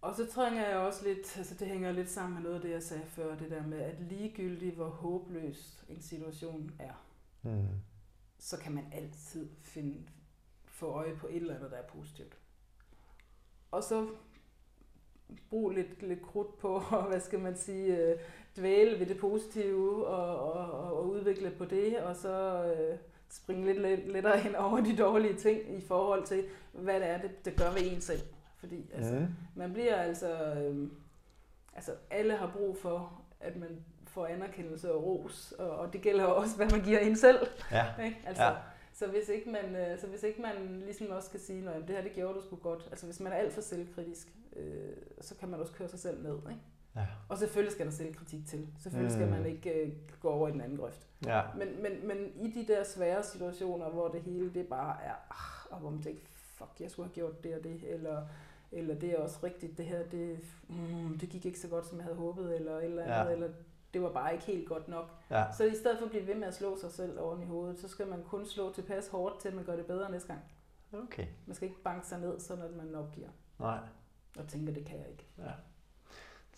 Og 0.00 0.14
så 0.14 0.26
trænger 0.30 0.68
jeg 0.68 0.76
også 0.78 1.04
lidt, 1.04 1.38
altså 1.38 1.54
det 1.54 1.68
hænger 1.68 1.92
lidt 1.92 2.10
sammen 2.10 2.34
med 2.34 2.42
noget 2.42 2.54
af 2.56 2.62
det, 2.62 2.70
jeg 2.70 2.82
sagde 2.82 3.06
før, 3.06 3.36
det 3.36 3.50
der 3.50 3.62
med, 3.66 3.78
at 3.78 4.00
ligegyldigt 4.00 4.74
hvor 4.76 4.88
håbløs 4.88 5.84
en 5.88 6.02
situation 6.02 6.70
er, 6.78 7.04
Mm. 7.44 7.68
så 8.38 8.58
kan 8.58 8.72
man 8.72 8.84
altid 8.92 9.50
finde, 9.60 10.08
få 10.66 10.86
øje 10.86 11.16
på 11.16 11.26
et 11.26 11.36
eller 11.36 11.54
andet, 11.56 11.70
der 11.70 11.76
er 11.76 11.86
positivt. 11.88 12.38
Og 13.72 13.84
så 13.84 14.06
brug 15.50 15.70
lidt, 15.70 16.02
lidt 16.02 16.22
krudt 16.22 16.58
på, 16.58 16.74
og 16.90 17.02
hvad 17.02 17.20
skal 17.20 17.38
man 17.38 17.56
sige, 17.56 17.96
øh, 17.96 18.18
dvæle 18.56 18.98
ved 19.00 19.06
det 19.06 19.18
positive 19.18 20.06
og, 20.06 20.52
og, 20.52 20.92
og, 20.96 21.08
udvikle 21.08 21.50
på 21.50 21.64
det, 21.64 21.98
og 21.98 22.16
så 22.16 22.64
øh, 22.64 22.98
springe 23.30 23.64
lidt 23.66 23.80
let, 23.80 23.98
lettere 24.06 24.38
hen 24.38 24.54
over 24.56 24.80
de 24.80 24.96
dårlige 24.96 25.34
ting 25.34 25.76
i 25.76 25.80
forhold 25.80 26.26
til, 26.26 26.44
hvad 26.72 27.00
det 27.00 27.08
er, 27.08 27.18
det, 27.20 27.44
det 27.44 27.56
gør 27.56 27.70
ved 27.72 27.92
en 27.92 28.00
selv. 28.00 28.20
Fordi 28.56 28.90
altså, 28.94 29.14
Mm. 29.14 29.26
man 29.54 29.72
bliver 29.72 29.96
altså, 29.96 30.34
øh, 30.54 30.88
altså 31.74 31.92
alle 32.10 32.36
har 32.36 32.50
brug 32.56 32.76
for, 32.76 33.22
at 33.40 33.56
man 33.56 33.84
får 34.06 34.26
anerkendelse 34.26 34.92
og 34.92 35.04
ros, 35.04 35.52
og, 35.58 35.70
og 35.70 35.92
det 35.92 36.00
gælder 36.02 36.24
også, 36.24 36.56
hvad 36.56 36.70
man 36.70 36.80
giver 36.80 36.98
en 36.98 37.16
selv. 37.16 37.38
Ja. 37.70 37.84
Ikke? 38.04 38.18
Altså, 38.26 38.42
Ja. 38.44 38.52
Så 39.02 39.10
hvis 39.10 39.28
ikke 39.28 39.50
man, 39.50 39.76
øh, 39.76 39.98
så 39.98 40.06
hvis 40.06 40.22
ikke 40.22 40.42
man 40.42 40.80
ligesom 40.84 41.10
også 41.10 41.28
skal 41.28 41.40
sige, 41.40 41.70
at 41.70 41.82
det 41.88 41.96
her 41.96 42.02
det 42.02 42.12
gjorde 42.12 42.34
du 42.34 42.42
sgu 42.42 42.56
godt, 42.56 42.88
altså 42.90 43.06
hvis 43.06 43.20
man 43.20 43.32
er 43.32 43.36
alt 43.36 43.52
for 43.52 43.60
selvkritisk, 43.60 44.28
øh, 44.56 44.96
så 45.20 45.34
kan 45.36 45.48
man 45.48 45.60
også 45.60 45.72
køre 45.72 45.88
sig 45.88 45.98
selv 45.98 46.22
ned. 46.22 46.36
Ikke? 46.50 46.60
Ja. 46.96 47.06
Og 47.28 47.38
selvfølgelig 47.38 47.72
skal 47.72 47.86
der 47.86 47.92
selvkritik 47.92 48.46
til. 48.46 48.68
Selvfølgelig 48.78 49.12
skal 49.12 49.24
Mm. 49.26 49.32
man 49.32 49.46
ikke 49.46 49.70
øh, 49.70 49.92
gå 50.20 50.28
over 50.28 50.48
i 50.48 50.52
den 50.52 50.60
anden 50.60 50.78
grøft. 50.78 51.06
Ja. 51.26 51.42
Men, 51.58 51.82
men, 51.82 52.06
men 52.08 52.16
i 52.36 52.50
de 52.50 52.72
der 52.72 52.84
svære 52.84 53.22
situationer, 53.22 53.90
hvor 53.90 54.08
det 54.08 54.22
hele 54.22 54.54
det 54.54 54.66
bare 54.66 54.96
er, 55.04 55.14
ah, 55.30 55.72
og 55.72 55.78
hvor 55.80 55.90
man 55.90 56.02
tænker, 56.02 56.22
fuck, 56.34 56.70
jeg 56.80 56.90
skulle 56.90 57.06
have 57.08 57.14
gjort 57.14 57.44
det 57.44 57.54
og 57.54 57.64
det, 57.64 57.80
eller, 57.94 58.22
eller 58.72 58.94
det 58.94 59.10
er 59.12 59.18
også 59.18 59.38
rigtigt, 59.42 59.78
det 59.78 59.86
her, 59.86 60.02
det, 60.02 60.38
mm, 60.68 61.18
det 61.18 61.28
gik 61.28 61.46
ikke 61.46 61.58
så 61.60 61.68
godt, 61.68 61.86
som 61.86 61.98
jeg 61.98 62.04
havde 62.04 62.16
håbet, 62.16 62.54
eller 62.56 62.78
eller 62.78 63.02
andet, 63.02 63.14
ja. 63.30 63.30
eller 63.34 63.48
det 63.94 64.02
var 64.02 64.12
bare 64.12 64.32
ikke 64.32 64.44
helt 64.44 64.68
godt 64.68 64.88
nok. 64.88 65.10
Ja. 65.30 65.44
Så 65.56 65.64
i 65.64 65.74
stedet 65.74 65.98
for 65.98 66.04
at 66.04 66.10
blive 66.10 66.26
ved 66.26 66.34
med 66.34 66.48
at 66.48 66.54
slå 66.54 66.78
sig 66.80 66.90
selv 66.92 67.20
oven 67.20 67.42
i 67.42 67.44
hovedet, 67.46 67.78
så 67.78 67.88
skal 67.88 68.06
man 68.06 68.22
kun 68.22 68.46
slå 68.46 68.72
tilpas 68.72 69.08
hårdt 69.08 69.40
til, 69.40 69.48
at 69.48 69.54
man 69.54 69.64
gør 69.64 69.76
det 69.76 69.86
bedre 69.86 70.10
næste 70.10 70.28
gang. 70.28 70.40
Okay. 70.92 71.26
Man 71.46 71.54
skal 71.54 71.68
ikke 71.68 71.82
banke 71.82 72.06
sig 72.06 72.20
ned, 72.20 72.40
sådan 72.40 72.64
at 72.64 72.70
man 72.76 72.94
opgiver 72.94 73.28
Nej. 73.58 73.78
og 74.38 74.48
tænker, 74.48 74.72
det 74.72 74.84
kan 74.84 74.98
jeg 74.98 75.08
ikke. 75.08 75.26
Ja. 75.38 75.50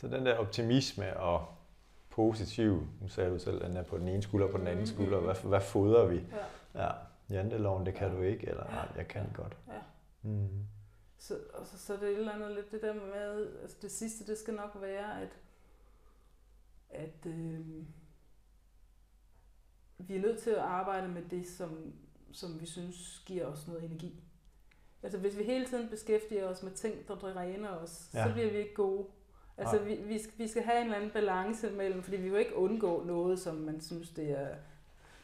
Så 0.01 0.09
den 0.09 0.27
der 0.27 0.37
optimisme 0.39 1.17
og 1.17 1.47
positiv, 2.11 2.87
nu 3.01 3.09
sagde 3.09 3.31
du 3.31 3.39
selv, 3.39 3.65
den 3.65 3.77
er 3.77 3.83
på 3.83 3.99
den 3.99 4.09
ene 4.09 4.23
skulder 4.23 4.47
og 4.47 4.53
på 4.53 4.59
den 4.59 4.67
anden 4.67 4.87
skulder, 4.87 5.21
hvad, 5.21 5.35
hvad 5.35 5.61
fodrer 5.61 6.07
vi? 6.07 6.25
Ja. 6.75 6.85
Ja, 6.85 6.91
janteloven, 7.31 7.87
det 7.87 7.95
kan 7.95 8.09
Ja. 8.09 8.17
du 8.17 8.23
ikke, 8.23 8.49
eller 8.49 8.65
nej, 8.65 8.89
jeg 8.97 9.09
kan 9.09 9.23
Ja. 9.37 9.43
godt. 9.43 9.57
Ja. 9.69 9.81
Mm. 10.23 10.49
Så, 11.19 11.35
og 11.55 11.67
så, 11.67 11.79
så 11.79 11.95
er 11.95 11.99
det 11.99 12.09
et 12.09 12.19
eller 12.19 12.33
andet 12.33 12.51
lidt 12.51 12.73
det 12.73 12.83
der 12.83 12.95
med, 12.95 13.49
altså 13.63 13.77
det 13.83 13.91
sidste, 13.93 14.27
det 14.27 14.39
skal 14.39 14.55
nok 14.55 14.71
være, 14.81 15.23
at, 15.23 15.29
at 16.95 17.27
øh, 17.27 17.61
vi 19.99 20.17
er 20.17 20.21
nødt 20.21 20.39
til 20.39 20.51
at 20.51 20.59
arbejde 20.59 21.09
med 21.09 21.23
det, 21.31 21.49
som, 21.49 21.93
som 22.33 22.61
vi 22.61 22.67
synes 22.67 23.23
giver 23.27 23.47
os 23.47 23.69
noget 23.69 23.85
energi. 23.85 24.21
Altså 25.03 25.19
hvis 25.19 25.39
vi 25.39 25.45
hele 25.45 25.67
tiden 25.67 25.89
beskæftiger 25.89 26.49
os 26.49 26.63
med 26.63 26.73
ting, 26.73 27.09
der 27.09 27.15
dræner 27.15 27.69
os, 27.69 28.11
ja. 28.15 28.27
Så 28.27 28.33
bliver 28.33 28.51
vi 28.51 28.59
ikke 28.59 28.75
gode. 28.75 29.07
Altså 29.57 29.79
vi, 29.79 29.95
vi, 29.95 30.19
skal, 30.19 30.39
vi 30.39 30.49
skal 30.49 30.63
have 30.63 30.79
en 30.79 30.85
eller 30.85 30.97
anden 30.97 31.11
balance 31.11 31.71
mellem, 31.71 32.03
fordi 32.03 32.17
vi 32.17 32.23
vil 32.23 32.31
jo 32.31 32.37
ikke 32.37 32.57
undgå 32.57 33.05
noget, 33.05 33.39
som 33.39 33.55
man 33.55 33.81
synes, 33.81 34.11
det 34.11 34.31
er 34.31 34.49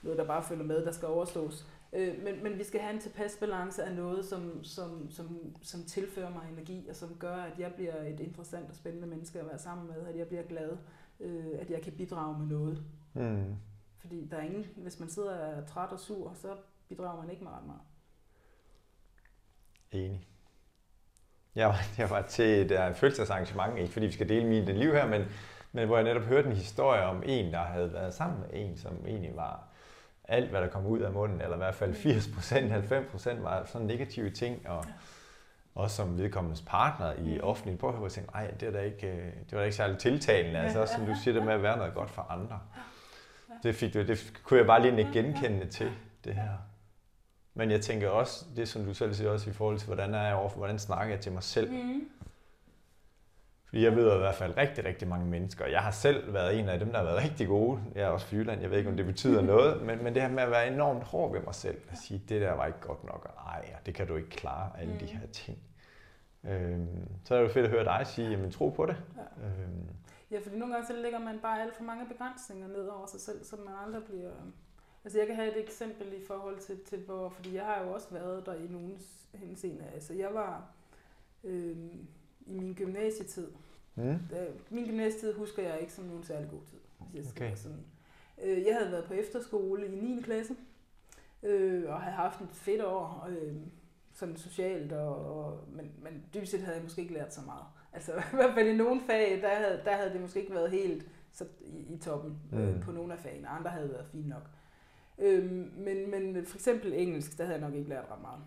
noget, 0.03 0.19
der 0.19 0.27
bare 0.27 0.43
følger 0.43 0.65
med, 0.65 0.85
der 0.85 0.93
skal 0.93 1.09
overstås. 1.09 1.67
Øh, 1.93 2.25
men, 2.25 2.43
men 2.43 2.59
vi 2.59 2.65
skal 2.65 2.81
have 2.81 2.95
en 2.95 3.01
tilpas 3.01 3.37
balance 3.41 3.83
af 3.85 3.95
noget, 3.95 4.25
som, 4.25 4.65
som, 4.65 5.11
som, 5.11 5.57
som 5.63 5.85
tilfører 5.85 6.31
mig 6.31 6.49
energi, 6.53 6.87
og 6.89 6.97
som 6.97 7.17
gør, 7.19 7.37
at 7.37 7.59
jeg 7.59 7.75
bliver 7.75 8.03
et 8.03 8.21
interessant 8.21 8.71
og 8.71 8.77
spændende 8.77 9.07
menneske 9.07 9.41
at 9.41 9.47
være 9.47 9.59
sammen 9.59 9.87
med, 9.87 10.07
at 10.07 10.17
jeg 10.17 10.27
bliver 10.27 10.43
glad, 10.43 10.77
øh, 11.21 11.61
at 11.61 11.71
jeg 11.71 11.83
kan 11.83 11.93
bidrage 11.93 12.39
med 12.39 12.47
noget. 12.47 12.85
Mm. 13.15 13.57
Fordi 13.99 14.29
der 14.31 14.37
er 14.37 14.43
ingen, 14.43 14.67
hvis 14.77 15.01
man 15.01 15.11
sidder 15.11 15.39
og 15.39 15.53
er 15.53 15.67
træt 15.67 15.89
og 15.89 16.01
sur, 16.01 16.33
så 16.35 16.57
bidrager 16.89 17.23
man 17.23 17.31
ikke 17.31 17.45
med 17.45 17.53
ret 17.53 17.67
meget. 17.67 17.81
Enig. 19.91 20.27
Jeg 21.55 21.69
var, 21.69 21.77
jeg 21.99 22.11
var 22.11 22.23
til 22.23 22.45
et 22.45 22.89
uh, 22.89 22.95
fødselsdagsarrangement, 22.95 23.79
ikke 23.79 23.93
fordi 23.93 24.07
vi 24.07 24.13
skal 24.13 24.29
dele 24.29 24.47
mit 24.47 24.77
liv 24.77 24.93
her, 24.93 25.07
men, 25.07 25.23
men 25.73 25.87
hvor 25.87 25.97
jeg 25.97 26.05
netop 26.05 26.23
hørte 26.23 26.49
en 26.49 26.57
historie 26.57 27.03
om 27.03 27.23
en, 27.27 27.53
der 27.53 27.59
havde 27.59 27.93
været 27.93 28.15
sammen 28.15 28.41
med 28.41 28.49
en, 28.53 28.77
som 28.77 29.07
egentlig 29.07 29.37
var 29.37 29.67
alt, 30.25 30.51
hvad 30.51 30.61
der 30.61 30.69
kom 30.69 30.87
ud 30.87 31.01
af 31.01 31.13
munden, 31.13 31.41
eller 31.41 31.55
i 31.55 31.59
hvert 31.59 31.75
fald 31.75 31.95
80 31.95 32.29
procent, 32.35 32.71
90 32.71 33.11
procent 33.11 33.43
var 33.43 33.65
sådan 33.65 33.87
negative 33.87 34.31
ting, 34.31 34.69
og 34.69 34.85
også 35.75 35.97
som 35.97 36.19
vedkommendes 36.19 36.63
partner 36.67 37.13
i 37.13 37.35
Mm. 37.35 37.41
offentligt 37.43 37.79
på, 37.81 37.93
hvor 37.93 38.05
jeg 38.07 38.13
tænkte, 38.13 38.35
ej, 38.35 38.51
det, 38.51 38.69
er 38.69 38.73
da 38.73 38.81
ikke, 38.81 39.07
øh, 39.07 39.25
det 39.25 39.53
var 39.53 39.59
da 39.59 39.65
ikke 39.65 39.77
særlig 39.77 39.99
tiltalende, 39.99 40.59
altså 40.61 40.81
også 40.81 40.95
som 40.95 41.07
du 41.07 41.15
siger, 41.23 41.35
det 41.35 41.45
med 41.45 41.53
at 41.53 41.63
være 41.63 41.77
noget 41.77 41.95
godt 41.95 42.11
for 42.11 42.23
andre. 42.31 42.61
Det, 43.63 43.75
fik 43.75 43.95
du, 43.95 44.03
det 44.03 44.33
kunne 44.45 44.59
jeg 44.59 44.67
bare 44.67 44.83
lige 44.83 44.99
ikke 44.99 45.13
genkende 45.13 45.67
til, 45.67 45.91
det 46.25 46.35
her. 46.35 46.51
Men 47.55 47.71
jeg 47.71 47.81
tænker 47.81 48.09
også, 48.09 48.45
det 48.57 48.69
som 48.69 48.85
du 48.85 48.95
selv 48.95 49.15
siger 49.15 49.31
også 49.31 49.51
i 49.51 49.53
forhold 49.53 49.79
til, 49.79 49.87
hvordan 49.87 50.15
er 50.15 50.23
jeg 50.23 50.35
overfor, 50.35 50.57
hvordan 50.57 50.79
snakker 50.79 51.15
jeg 51.15 51.21
til 51.21 51.33
mig 51.33 51.43
selv. 51.43 51.71
Mm. 51.73 52.09
Fordi 53.71 53.85
jeg 53.85 53.97
ved 53.97 54.15
i 54.15 54.19
hvert 54.19 54.35
fald 54.35 54.57
rigtig, 54.57 54.85
rigtig 54.85 55.09
mange 55.09 55.27
mennesker. 55.27 55.67
Jeg 55.67 55.81
har 55.81 55.91
selv 55.91 56.33
været 56.35 56.59
en 56.59 56.69
af 56.69 56.79
dem, 56.79 56.89
der 56.91 56.97
har 56.99 57.05
været 57.05 57.23
rigtig 57.23 57.47
gode. 57.49 57.81
Jeg 57.95 58.03
er 58.03 58.09
også 58.09 58.27
fra 58.27 58.37
Jylland, 58.37 58.61
jeg 58.61 58.71
ved 58.71 58.79
ikke, 58.79 58.91
om 58.91 58.97
det 58.97 59.07
betyder 59.07 59.43
noget. 59.53 59.83
Men, 59.83 60.05
men 60.05 60.15
det 60.15 60.23
her 60.23 60.29
med 60.31 60.43
at 60.43 60.51
være 60.51 60.69
enormt 60.73 61.05
hård 61.05 61.33
ved 61.33 61.41
mig 61.41 61.55
selv. 61.55 61.79
At 61.91 61.99
sige, 61.99 62.23
det 62.29 62.41
der 62.41 62.53
var 62.53 62.67
ikke 62.67 62.81
godt 62.81 63.05
nok, 63.05 63.33
og 63.37 63.51
ej, 63.51 63.75
det 63.87 63.95
kan 63.95 64.07
du 64.07 64.17
ikke 64.17 64.31
klare, 64.31 64.71
alle 64.81 64.93
de 64.95 65.05
Mm. 65.13 65.19
her 65.21 65.27
ting. 65.33 65.59
Øhm, 66.45 67.09
så 67.25 67.35
er 67.35 67.39
det 67.41 67.49
jo 67.49 67.53
fedt 67.53 67.65
at 67.67 67.71
høre 67.71 67.85
dig 67.85 68.03
sige, 68.07 68.31
jamen 68.31 68.51
tro 68.51 68.69
på 68.69 68.87
det. 68.87 68.97
Ja. 69.17 69.47
Øhm, 69.47 69.87
Ja, 70.31 70.39
fordi 70.43 70.57
nogle 70.59 70.75
gange 70.75 70.87
så 70.87 70.93
lægger 71.03 71.19
man 71.19 71.39
bare 71.43 71.63
alt 71.63 71.77
for 71.77 71.83
mange 71.85 72.07
begrænsninger 72.09 72.69
ned 72.69 72.87
over 72.87 73.07
sig 73.07 73.21
selv, 73.21 73.45
så 73.45 73.57
man 73.57 73.75
aldrig 73.87 74.03
bliver... 74.05 74.31
Altså 75.05 75.19
jeg 75.19 75.27
kan 75.27 75.37
have 75.37 75.49
et 75.57 75.61
eksempel 75.65 76.07
i 76.13 76.25
forhold 76.27 76.59
til, 76.59 76.79
til 76.85 76.99
hvor, 77.07 77.29
fordi 77.29 77.55
jeg 77.57 77.65
har 77.65 77.83
jo 77.85 77.93
også 77.93 78.07
været 78.11 78.47
der 78.47 78.55
i 78.55 78.67
nogle 78.71 78.91
henseender. 79.35 79.85
Altså 79.95 80.15
jeg 80.15 80.29
var 80.35 80.71
øh, 81.45 81.77
i 82.51 82.59
min 82.61 82.75
gymnasietid. 82.75 83.49
mm, 83.95 84.19
min 84.71 84.85
gymnasietid 84.87 85.35
husker 85.35 85.63
jeg 85.63 85.81
ikke 85.81 85.93
som 85.93 86.05
nogen 86.05 86.25
særlig 86.25 86.51
god 86.51 86.61
tid. 86.71 86.79
Hvis 87.13 87.25
jeg, 87.25 87.33
Okay. 87.33 87.57
sådan. 87.57 87.85
Øh, 88.45 88.63
jeg 88.67 88.77
havde 88.81 88.93
været 88.93 89.05
på 89.05 89.15
efterskole 89.15 89.87
i 89.87 89.91
9. 89.91 90.23
klasse, 90.23 90.57
øh, 91.43 91.91
og 91.91 92.01
havde 92.01 92.17
haft 92.17 92.41
et 92.41 92.49
fedt 92.53 92.83
år, 92.85 93.29
øh, 93.31 93.55
sådan 94.15 94.37
socialt, 94.37 94.93
og, 94.93 95.17
og, 95.45 95.61
men, 95.73 95.91
men 96.03 96.25
dybest 96.35 96.51
set 96.53 96.61
havde 96.61 96.75
jeg 96.77 96.83
måske 96.85 97.01
ikke 97.03 97.15
lært 97.15 97.35
så 97.35 97.41
meget. 97.47 97.65
Altså 97.93 98.13
i 98.33 98.35
hvert 98.37 98.55
fald 98.55 98.69
i 98.69 98.77
nogle 98.77 99.01
fag, 99.07 99.39
der 99.43 99.49
havde, 99.49 99.81
der 99.85 99.93
havde 99.97 100.13
det 100.13 100.21
måske 100.21 100.41
ikke 100.41 100.55
været 100.55 100.71
helt 100.71 101.07
så 101.33 101.45
i, 101.61 101.95
i 101.95 101.99
toppen 101.99 102.39
øh, 102.53 102.75
Mm. 102.75 102.81
på 102.81 102.93
nogle 102.93 103.13
af 103.13 103.19
fagene. 103.19 103.49
Andre 103.49 103.71
havde 103.71 103.91
været 103.91 104.07
fint 104.07 104.29
nok. 104.29 104.43
Øh, 105.19 105.51
men, 105.77 106.11
men 106.11 106.47
for 106.47 106.57
eksempel 106.57 106.93
engelsk, 106.93 107.39
der 107.39 107.45
havde 107.45 107.59
jeg 107.59 107.69
nok 107.69 107.79
ikke 107.79 107.89
lært 107.89 108.05
ret 108.13 108.21
meget. 108.23 108.41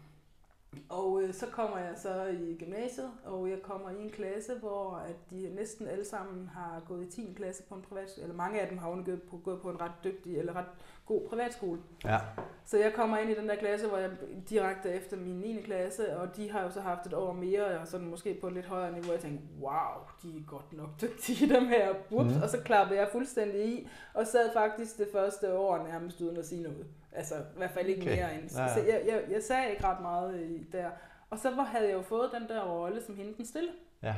Og 0.89 1.21
øh, 1.23 1.33
så 1.33 1.45
kommer 1.45 1.77
jeg 1.77 1.93
så 1.97 2.25
i 2.25 2.55
gymnasiet, 2.59 3.11
og 3.25 3.49
jeg 3.49 3.61
kommer 3.61 3.89
i 3.89 4.01
en 4.01 4.09
klasse, 4.09 4.53
hvor 4.59 4.95
at 4.95 5.15
de 5.29 5.51
næsten 5.55 5.87
alle 5.87 6.05
sammen 6.05 6.47
har 6.53 6.81
gået 6.87 7.03
i 7.03 7.21
10. 7.21 7.33
klasse 7.35 7.63
på 7.63 7.75
en 7.75 7.81
privat, 7.81 8.19
eller 8.21 8.35
mange 8.35 8.61
af 8.61 8.67
dem 8.69 8.77
har 8.77 8.89
undergået 8.89 9.21
på, 9.21 9.37
gået 9.37 9.61
på 9.61 9.69
en 9.69 9.81
ret 9.81 9.91
dygtig 10.03 10.37
eller 10.37 10.55
ret 10.55 10.65
god 11.05 11.27
privatskole. 11.29 11.79
ja. 12.05 12.19
Så 12.65 12.77
jeg 12.77 12.93
kommer 12.93 13.17
ind 13.17 13.29
i 13.29 13.35
den 13.35 13.49
der 13.49 13.55
klasse, 13.55 13.87
hvor 13.87 13.97
jeg 13.97 14.11
direkte 14.49 14.89
efter 14.89 15.17
min 15.17 15.35
9. 15.35 15.61
klasse, 15.61 16.17
og 16.17 16.35
de 16.37 16.51
har 16.51 16.63
jo 16.63 16.71
så 16.71 16.81
haft 16.81 17.05
et 17.05 17.13
år 17.13 17.33
mere, 17.33 17.79
og 17.79 17.87
sådan 17.87 18.07
måske 18.07 18.37
på 18.41 18.47
et 18.47 18.53
lidt 18.53 18.65
højere 18.65 18.91
niveau, 18.91 19.11
jeg 19.11 19.21
tænkte, 19.21 19.45
wow, 19.61 20.01
de 20.23 20.37
er 20.37 20.41
godt 20.47 20.73
nok 20.73 20.89
dygtige, 21.01 21.53
dem 21.53 21.65
her. 21.67 21.93
Whoops. 22.11 22.33
Mhm. 22.33 22.43
Og 22.43 22.49
så 22.49 22.57
klappede 22.65 22.99
jeg 22.99 23.09
fuldstændig 23.11 23.65
i, 23.65 23.87
og 24.13 24.27
sad 24.27 24.53
faktisk 24.53 24.97
det 24.97 25.07
første 25.11 25.57
år 25.57 25.87
nærmest 25.87 26.21
uden 26.21 26.37
at 26.37 26.45
sige 26.45 26.63
noget. 26.63 26.85
Altså 27.15 27.35
i 27.35 27.57
hvert 27.57 27.71
fald 27.71 27.87
ikke 27.87 28.01
Okay. 28.01 28.15
mere 28.15 28.35
end. 28.35 28.43
Ja. 28.57 28.73
Så 28.73 28.79
jeg, 28.79 29.03
jeg, 29.07 29.23
jeg 29.29 29.43
sagde 29.43 29.71
ikke 29.71 29.83
ret 29.83 30.01
meget 30.01 30.41
i, 30.41 30.63
der. 30.71 30.89
Og 31.29 31.39
så 31.39 31.55
var, 31.55 31.63
havde 31.63 31.87
jeg 31.87 31.93
jo 31.93 32.01
fået 32.01 32.31
den 32.39 32.47
der 32.49 32.61
rolle 32.63 33.01
som 33.01 33.15
hende 33.15 33.33
den 33.37 33.45
stille. 33.45 33.69
Ja. 34.03 34.15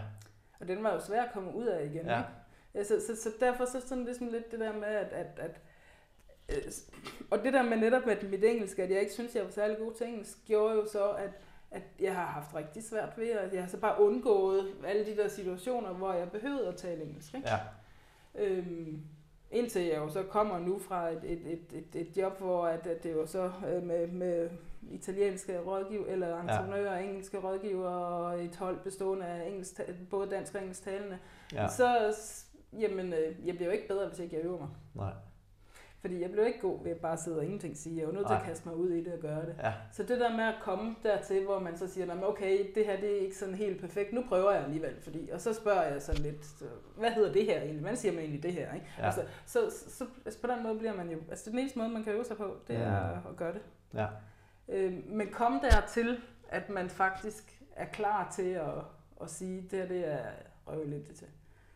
Og 0.60 0.68
den 0.68 0.84
var 0.84 0.94
jo 0.94 1.00
svær 1.00 1.24
at 1.24 1.32
komme 1.34 1.56
ud 1.56 1.66
af 1.66 1.86
igen. 1.86 2.06
Ja. 2.06 2.22
Ikke? 2.76 2.88
Så, 2.88 3.02
så, 3.08 3.22
så 3.24 3.30
derfor 3.40 3.66
så 3.66 3.88
sådan 3.88 4.06
ligesom 4.06 4.28
lidt 4.28 4.52
det 4.52 4.60
der 4.60 4.74
med, 4.74 4.88
at, 4.88 5.08
at, 5.14 5.40
at 5.40 5.62
øh, 6.50 6.72
og 7.32 7.44
det 7.44 7.54
der 7.54 7.64
med 7.64 7.78
netop 7.78 8.06
med 8.06 8.24
mit 8.30 8.44
engelsk, 8.44 8.80
at 8.80 8.92
jeg 8.92 9.00
ikke 9.00 9.14
synes, 9.14 9.36
jeg 9.36 9.44
var 9.44 9.52
særlig 9.52 9.78
god 9.78 9.94
til 9.94 10.08
engelsk, 10.08 10.38
gjorde 10.46 10.76
jo 10.76 10.88
så, 10.92 11.10
at, 11.10 11.30
at 11.72 11.84
jeg 12.00 12.16
har 12.16 12.26
haft 12.26 12.56
rigtig 12.56 12.84
svært 12.84 13.18
ved, 13.18 13.30
at 13.30 13.54
jeg 13.54 13.62
har 13.62 13.70
så 13.70 13.78
bare 13.80 14.02
undgået 14.02 14.74
alle 14.88 15.06
de 15.06 15.18
der 15.18 15.28
situationer, 15.28 15.94
hvor 15.94 16.14
jeg 16.14 16.32
behøvede 16.32 16.68
at 16.68 16.76
tale 16.76 17.04
engelsk. 17.04 17.34
Ikke? 17.34 17.50
Ja. 17.50 17.58
Øhm, 18.36 19.02
indtil 19.56 19.82
jeg 19.82 19.98
jo 19.98 20.10
så 20.10 20.24
kommer 20.24 20.60
nu 20.60 20.80
fra 20.80 21.10
et, 21.10 21.20
et, 21.24 21.40
et, 21.48 21.60
et, 21.74 22.02
et 22.02 22.18
job, 22.18 22.40
hvor 22.40 22.66
at, 22.66 22.88
at 22.88 23.04
det 23.04 23.14
jo 23.14 23.26
så 23.26 23.52
øh, 23.68 23.84
med, 23.84 24.08
med 24.08 24.50
italienske 24.92 25.60
rådgiver, 25.60 26.06
eller 26.08 26.42
entreprenører, 26.42 26.98
ja. 27.00 27.04
engelske 27.10 27.38
rådgiver 27.38 27.90
og 27.90 28.44
et 28.44 28.56
hold 28.56 28.80
bestående 28.84 29.26
af 29.26 29.48
engelsk, 29.48 29.82
både 30.10 30.30
dansk 30.30 30.56
og 30.56 30.62
engelsk 30.62 30.84
talende, 30.84 31.18
Ja. 31.54 31.68
så 31.68 32.16
jamen, 32.80 33.14
øh, 33.14 33.48
jeg 33.48 33.56
bliver 33.56 33.66
jo 33.66 33.72
ikke 33.72 33.88
bedre, 33.88 34.08
hvis 34.08 34.20
ikke 34.20 34.36
jeg 34.36 34.46
øver 34.46 34.60
mig. 34.60 34.70
Nej. 34.94 35.14
Fordi 36.06 36.22
jeg 36.22 36.32
blev 36.32 36.46
ikke 36.46 36.60
god 36.60 36.84
ved 36.84 36.92
at 36.92 36.98
bare 36.98 37.18
sidde 37.18 37.38
og 37.38 37.44
ingenting 37.46 37.78
sige. 37.78 37.98
Jeg 37.98 38.08
jo 38.08 38.12
nødt 38.12 38.28
til 38.28 38.34
at 38.34 38.44
kaste 38.44 38.68
mig 38.68 38.78
ud 38.78 38.90
i 38.90 39.04
det 39.04 39.14
og 39.14 39.20
gøre 39.20 39.46
det. 39.46 39.56
Ja. 39.64 39.74
Så 39.92 40.04
det 40.04 40.20
der 40.20 40.36
med 40.36 40.44
at 40.44 40.56
komme 40.62 40.96
dertil, 41.04 41.44
hvor 41.46 41.60
man 41.60 41.78
så 41.78 41.88
siger, 41.88 42.06
"Nå, 42.06 42.14
men 42.14 42.24
okay, 42.24 42.72
det 42.76 42.86
her 42.86 43.00
det 43.00 43.18
er 43.18 43.20
ikke 43.22 43.38
sådan 43.38 43.56
helt 43.56 43.82
perfekt, 43.82 44.14
nu 44.14 44.24
prøver 44.28 44.52
jeg 44.52 44.64
alligevel. 44.64 45.02
Fordi, 45.02 45.30
og 45.30 45.42
så 45.42 45.54
spørger 45.54 45.82
jeg 45.84 46.02
sådan 46.02 46.22
lidt, 46.22 46.64
hvad 46.98 47.12
hedder 47.12 47.34
det 47.34 47.46
her 47.46 47.58
egentlig? 47.62 47.80
Hvordan 47.80 47.98
siger 47.98 48.12
man 48.12 48.22
egentlig 48.22 48.44
det 48.44 48.54
her? 48.54 48.74
Ikke? 48.74 48.86
Ja. 48.98 49.06
Altså, 49.06 49.22
så, 49.46 49.60
så, 49.88 50.06
så 50.30 50.42
på 50.42 50.48
den 50.48 50.64
måde 50.64 50.78
bliver 50.78 50.96
man 50.96 51.10
jo, 51.10 51.18
altså 51.30 51.46
det 51.46 51.52
den 51.52 51.60
eneste 51.60 51.80
måde, 51.80 51.90
man 51.90 52.04
kan 52.04 52.14
øve 52.14 52.26
sig 52.26 52.38
på, 52.38 52.56
det 52.68 52.76
er 52.76 53.30
at 53.30 53.36
gøre 53.38 53.54
det. 53.54 53.62
Ja. 53.94 54.08
Øh, 54.70 54.94
men 55.08 55.28
kom 55.28 55.60
dertil, 55.72 56.18
at 56.50 56.70
man 56.70 56.90
faktisk 56.90 57.62
er 57.76 57.86
klar 57.86 58.32
til 58.36 58.50
at, 58.50 58.74
at 59.22 59.30
sige, 59.30 59.62
det 59.72 59.80
her 59.80 59.88
det 59.88 60.08
er 60.14 60.20
røvligt 60.68 61.08
det 61.08 61.16
til. 61.16 61.28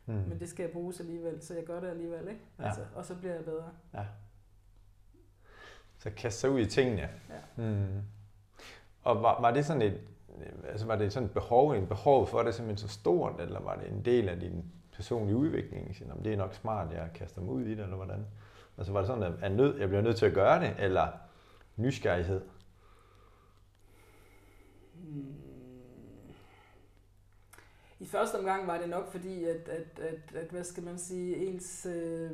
Mm. 0.09 0.15
Men 0.29 0.39
det 0.39 0.49
skal 0.49 0.63
jeg 0.63 0.71
bruges 0.71 0.99
alligevel, 0.99 1.41
så 1.41 1.53
jeg 1.53 1.63
gør 1.63 1.79
det 1.79 1.87
alligevel, 1.87 2.27
ikke? 2.27 2.41
Ja. 2.59 2.65
Altså, 2.65 2.81
og 2.95 3.05
så 3.05 3.15
bliver 3.15 3.33
jeg 3.35 3.45
bedre. 3.45 3.69
Ja. 3.93 4.05
Så 5.97 6.09
kaste 6.09 6.39
sig 6.39 6.49
ud 6.49 6.59
i 6.59 6.65
tingene. 6.65 7.09
Ja. 7.57 7.63
Mm. 7.63 8.01
Og 9.03 9.23
var, 9.23 9.41
var 9.41 9.51
det 9.51 9.65
sådan 9.65 9.81
et, 9.81 10.01
altså 10.69 10.85
var 10.85 10.95
det 10.95 11.13
sådan 11.13 11.27
et 11.27 11.33
behov, 11.33 11.71
en 11.71 11.87
behov 11.87 12.27
for 12.27 12.43
det 12.43 12.55
simpelthen 12.55 12.87
så 12.89 12.93
stort, 12.99 13.41
eller 13.41 13.59
var 13.59 13.75
det 13.75 13.87
en 13.91 14.05
del 14.05 14.29
af 14.29 14.39
din 14.39 14.65
personlige 14.95 15.35
udvikling? 15.35 15.95
"Nå, 16.07 16.13
men 16.15 16.23
det 16.25 16.33
er 16.33 16.37
nok 16.37 16.53
smart, 16.53 16.91
jeg 16.93 17.09
kaster 17.13 17.41
mig 17.41 17.51
ud 17.51 17.61
i 17.63 17.71
det, 17.75 17.79
eller 17.83 17.95
hvordan? 17.95 18.25
Altså 18.77 18.93
var 18.93 18.99
det 18.99 19.07
sådan, 19.07 19.23
at 19.23 19.33
at 19.43 19.51
nød, 19.51 19.79
jeg 19.79 19.87
bliver 19.87 20.01
nødt 20.01 20.17
til 20.17 20.25
at 20.25 20.33
gøre 20.33 20.59
det, 20.61 20.75
eller 20.79 21.07
nysgerrighed? 21.75 22.41
Hmm. 24.93 25.35
I 27.99 28.05
første 28.05 28.35
omgang 28.35 28.67
var 28.67 28.77
det 28.77 28.89
nok 28.89 29.11
fordi, 29.11 29.43
at, 29.43 29.69
at, 29.69 29.99
at, 29.99 30.35
at 30.35 30.49
hvad 30.51 30.63
skal 30.63 30.83
man 30.83 30.97
sige, 30.97 31.35
ens 31.35 31.85
øh, 31.85 32.31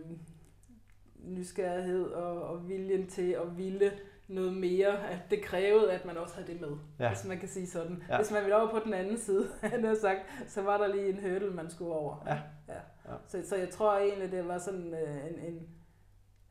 nysgerrighed 1.24 2.06
og, 2.06 2.42
og 2.42 2.70
viljen 2.70 3.08
til 3.08 3.32
at 3.32 3.58
ville 3.58 3.92
noget 4.28 4.54
mere, 4.54 5.10
at 5.10 5.20
det 5.30 5.42
krævede, 5.42 5.92
at 5.92 6.06
man 6.06 6.18
også 6.18 6.36
havde 6.36 6.48
det 6.52 6.62
med, 6.62 6.78
Ja. 7.00 7.10
hvis 7.10 7.26
man 7.26 7.40
kan 7.40 7.50
sige 7.50 7.68
sådan. 7.68 8.04
Ja. 8.10 8.18
Hvis 8.18 8.32
man 8.32 8.42
ville 8.42 8.56
over 8.56 8.72
på 8.72 8.80
den 8.86 8.94
anden 8.94 9.18
side, 9.18 9.48
han 9.62 9.98
sagt, 10.02 10.20
så 10.48 10.62
var 10.62 10.78
der 10.78 10.88
lige 10.88 11.10
en 11.10 11.20
hurdle, 11.30 11.52
man 11.52 11.70
skulle 11.70 11.92
over. 11.92 12.24
Ja. 12.28 12.38
Ja. 12.68 12.80
Ja. 13.12 13.16
Så, 13.28 13.44
så 13.50 13.56
jeg 13.56 13.70
tror 13.70 13.98
egentlig, 13.98 14.32
det 14.32 14.48
var 14.48 14.58
sådan 14.58 14.94
øh, 14.94 15.28
en, 15.28 15.54
en 15.54 15.68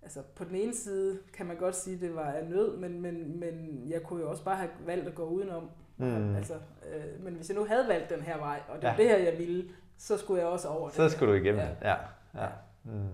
Altså 0.02 0.22
på 0.36 0.44
den 0.44 0.54
ene 0.54 0.74
side 0.74 1.18
kan 1.32 1.46
man 1.46 1.56
godt 1.56 1.76
sige, 1.76 1.94
at 1.94 2.00
det 2.00 2.14
var 2.14 2.32
af 2.32 2.46
nød, 2.46 2.76
men, 2.76 3.00
men, 3.00 3.40
men 3.40 3.82
jeg 3.88 4.02
kunne 4.02 4.20
jo 4.22 4.30
også 4.30 4.44
bare 4.44 4.56
have 4.56 4.70
valgt 4.86 5.08
at 5.08 5.14
gå 5.14 5.24
udenom. 5.24 5.70
Mm. 5.96 6.36
Altså, 6.36 6.54
øh, 6.94 7.24
men 7.24 7.34
hvis 7.34 7.48
jeg 7.48 7.56
nu 7.58 7.64
havde 7.64 7.88
valgt 7.88 8.10
den 8.10 8.20
her 8.20 8.38
vej, 8.38 8.60
og 8.68 8.76
det 8.76 8.82
Ja. 8.82 8.90
var 8.90 8.96
det 8.96 9.08
her, 9.08 9.18
jeg 9.18 9.38
ville, 9.38 9.68
så 9.96 10.18
skulle 10.18 10.40
jeg 10.42 10.48
også 10.48 10.68
over 10.68 10.86
det. 10.88 10.96
Så 10.96 11.02
her. 11.02 11.08
skulle 11.08 11.32
du 11.32 11.38
igennem 11.38 11.60
Ja. 11.60 11.68
det. 11.68 11.76
Ja. 11.82 11.90
ja. 12.34 12.42
Ja. 12.44 12.48
Mm. 12.84 13.08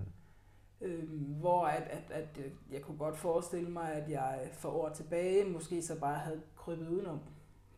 Øhm, 0.80 1.34
hvor 1.40 1.64
at, 1.66 1.82
at, 1.82 2.10
at 2.10 2.38
øh, 2.38 2.52
jeg 2.72 2.82
kunne 2.82 2.98
godt 2.98 3.16
forestille 3.16 3.70
mig, 3.70 3.92
at 3.92 4.10
jeg 4.10 4.48
for 4.52 4.68
år 4.68 4.88
tilbage 4.88 5.44
måske 5.44 5.82
så 5.82 6.00
bare 6.00 6.18
havde 6.18 6.40
krybet 6.56 6.88
udenom. 6.88 7.20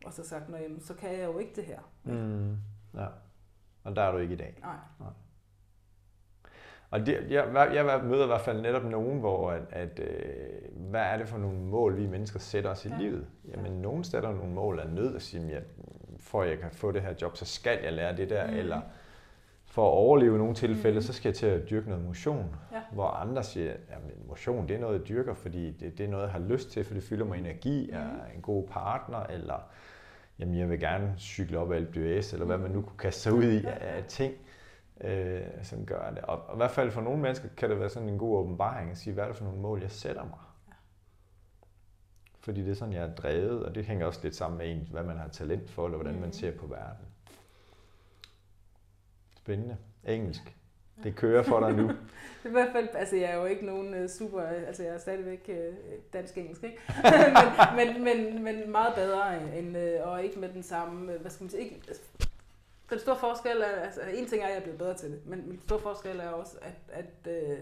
Og 0.05 0.13
så 0.13 0.27
sagt, 0.27 0.43
jamen, 0.49 0.79
så 0.81 0.93
kan 0.93 1.13
jeg 1.19 1.25
jo 1.25 1.39
ikke 1.39 1.51
det 1.55 1.63
her. 1.63 1.79
Mm. 2.03 2.57
Ja. 2.95 3.07
Og 3.83 3.95
der 3.95 4.01
er 4.01 4.11
du 4.11 4.17
ikke 4.17 4.33
i 4.33 4.37
dag. 4.37 4.57
Nej. 4.61 4.75
Og 6.93 7.05
det, 7.05 7.17
jeg, 7.29 7.69
jeg 7.73 8.01
møder 8.03 8.23
i 8.23 8.27
hvert 8.27 8.41
fald 8.41 8.61
netop 8.61 8.83
nogen, 8.83 9.19
hvor 9.19 9.51
at, 9.51 9.61
at 9.69 9.99
øh, 9.99 10.89
hvad 10.89 11.01
er 11.01 11.17
det 11.17 11.27
for 11.27 11.37
nogle 11.37 11.57
mål, 11.57 11.97
vi 11.97 12.07
mennesker 12.07 12.39
sætter 12.39 12.69
os 12.69 12.85
i 12.85 12.89
ja. 12.89 12.97
livet? 12.97 13.25
Jamen, 13.51 13.73
ja. 13.73 13.79
nogen 13.81 14.03
sætter 14.03 14.31
nogle 14.31 14.53
mål 14.53 14.79
af 14.79 14.89
nød 14.89 15.15
og 15.15 15.21
siger, 15.21 15.57
at 15.57 15.63
for 16.19 16.41
at 16.41 16.49
jeg 16.49 16.59
kan 16.59 16.71
få 16.71 16.91
det 16.91 17.01
her 17.01 17.13
job, 17.21 17.37
så 17.37 17.45
skal 17.45 17.79
jeg 17.83 17.93
lære 17.93 18.17
det 18.17 18.29
der, 18.29 18.47
mm. 18.47 18.57
eller 18.57 18.81
for 19.65 19.87
at 19.87 19.91
overleve 19.91 20.35
i 20.35 20.37
nogle 20.37 20.55
tilfælde, 20.55 20.95
mm. 20.95 21.01
så 21.01 21.13
skal 21.13 21.29
jeg 21.29 21.35
til 21.35 21.45
at 21.45 21.69
dyrke 21.69 21.89
noget 21.89 22.05
motion. 22.05 22.55
Ja. 22.71 22.81
Hvor 22.91 23.07
andre 23.07 23.43
siger, 23.43 23.71
at 23.71 23.97
motion 24.27 24.67
det 24.67 24.75
er 24.75 24.79
noget, 24.79 24.99
jeg 24.99 25.07
dyrker, 25.07 25.33
fordi 25.33 25.71
det, 25.71 25.97
det 25.97 26.03
er 26.03 26.09
noget, 26.09 26.23
jeg 26.23 26.31
har 26.31 26.39
lyst 26.39 26.71
til, 26.71 26.83
for 26.83 26.93
det 26.93 27.03
fylder 27.03 27.25
mig 27.25 27.39
energi, 27.39 27.91
jeg 27.91 27.99
er 27.99 28.35
en 28.35 28.41
god 28.41 28.67
partner, 28.67 29.23
eller 29.23 29.69
jamen, 30.39 30.57
jeg 30.57 30.69
vil 30.69 30.79
gerne 30.79 31.13
cykle 31.17 31.59
op 31.59 31.71
ad 31.71 31.79
LBS, 31.79 32.33
eller 32.33 32.45
hvad 32.45 32.57
man 32.57 32.71
nu 32.71 32.81
kunne 32.81 32.97
kaste 32.97 33.21
sig 33.21 33.33
ud 33.33 33.43
i 33.43 33.65
af 33.65 34.03
ting, 34.07 34.33
øh, 35.01 35.41
som 35.63 35.85
gør 35.85 36.09
det. 36.09 36.19
Og, 36.19 36.41
og 36.47 36.55
i 36.55 36.57
hvert 36.57 36.71
fald 36.71 36.91
for 36.91 37.01
nogle 37.01 37.21
mennesker 37.21 37.47
kan 37.57 37.69
det 37.69 37.79
være 37.79 37.89
sådan 37.89 38.09
en 38.09 38.17
god 38.17 38.37
åbenbaring 38.37 38.91
at 38.91 38.97
sige, 38.97 39.13
hvad 39.13 39.23
er 39.23 39.27
det 39.27 39.37
for 39.37 39.45
nogle 39.45 39.61
mål, 39.61 39.81
jeg 39.81 39.91
sætter 39.91 40.23
mig? 40.23 40.39
Fordi 42.39 42.61
det 42.61 42.71
er 42.71 42.75
sådan, 42.75 42.93
jeg 42.93 43.03
er 43.03 43.15
drevet, 43.15 43.65
og 43.65 43.75
det 43.75 43.85
hænger 43.85 44.05
også 44.05 44.19
lidt 44.23 44.35
sammen 44.35 44.57
med 44.57 44.71
en, 44.71 44.87
hvad 44.91 45.03
man 45.03 45.17
har 45.17 45.27
talent 45.27 45.69
for, 45.69 45.85
eller 45.85 45.97
hvordan 45.97 46.19
man 46.19 46.25
mm. 46.25 46.33
ser 46.33 46.51
på 46.51 46.67
verden. 46.67 47.05
Spændende. 49.35 49.77
Engelsk. 50.03 50.55
Det 51.03 51.15
kører 51.15 51.43
for 51.43 51.59
dig 51.59 51.73
nu. 51.73 51.91
I 52.49 52.49
hvert 52.49 52.69
fald, 52.71 52.87
altså 52.93 53.15
jeg 53.15 53.31
er 53.31 53.35
jo 53.35 53.45
ikke 53.45 53.65
nogen 53.65 54.03
uh, 54.03 54.09
super, 54.09 54.41
altså 54.41 54.83
jeg 54.83 54.93
er 54.93 54.97
stadigvæk 54.97 55.49
uh, 55.49 55.75
dansk-engelsk, 56.13 56.63
ikke? 56.63 56.77
men, 57.77 58.03
men, 58.03 58.03
men, 58.03 58.43
men 58.43 58.71
meget 58.71 58.95
bedre 58.95 59.57
end, 59.57 59.77
uh, 59.77 60.07
og 60.07 60.23
ikke 60.23 60.39
med 60.39 60.49
den 60.49 60.63
samme, 60.63 61.11
hvad 61.11 61.31
skal 61.31 61.43
man 61.43 61.49
sige, 61.49 61.63
ikke, 61.63 61.81
den 62.89 62.99
store 62.99 63.17
forskel 63.17 63.61
er, 63.61 63.81
altså 63.81 64.01
en 64.01 64.25
ting 64.25 64.41
er, 64.41 64.45
at 64.45 64.51
jeg 64.51 64.59
er 64.59 64.63
blevet 64.63 64.79
bedre 64.79 64.93
til 64.93 65.11
det, 65.11 65.25
men 65.25 65.41
den 65.41 65.59
store 65.59 65.79
forskel 65.79 66.19
er 66.19 66.29
også, 66.29 66.57
at, 66.61 66.75
at 66.89 67.33
uh, 67.43 67.57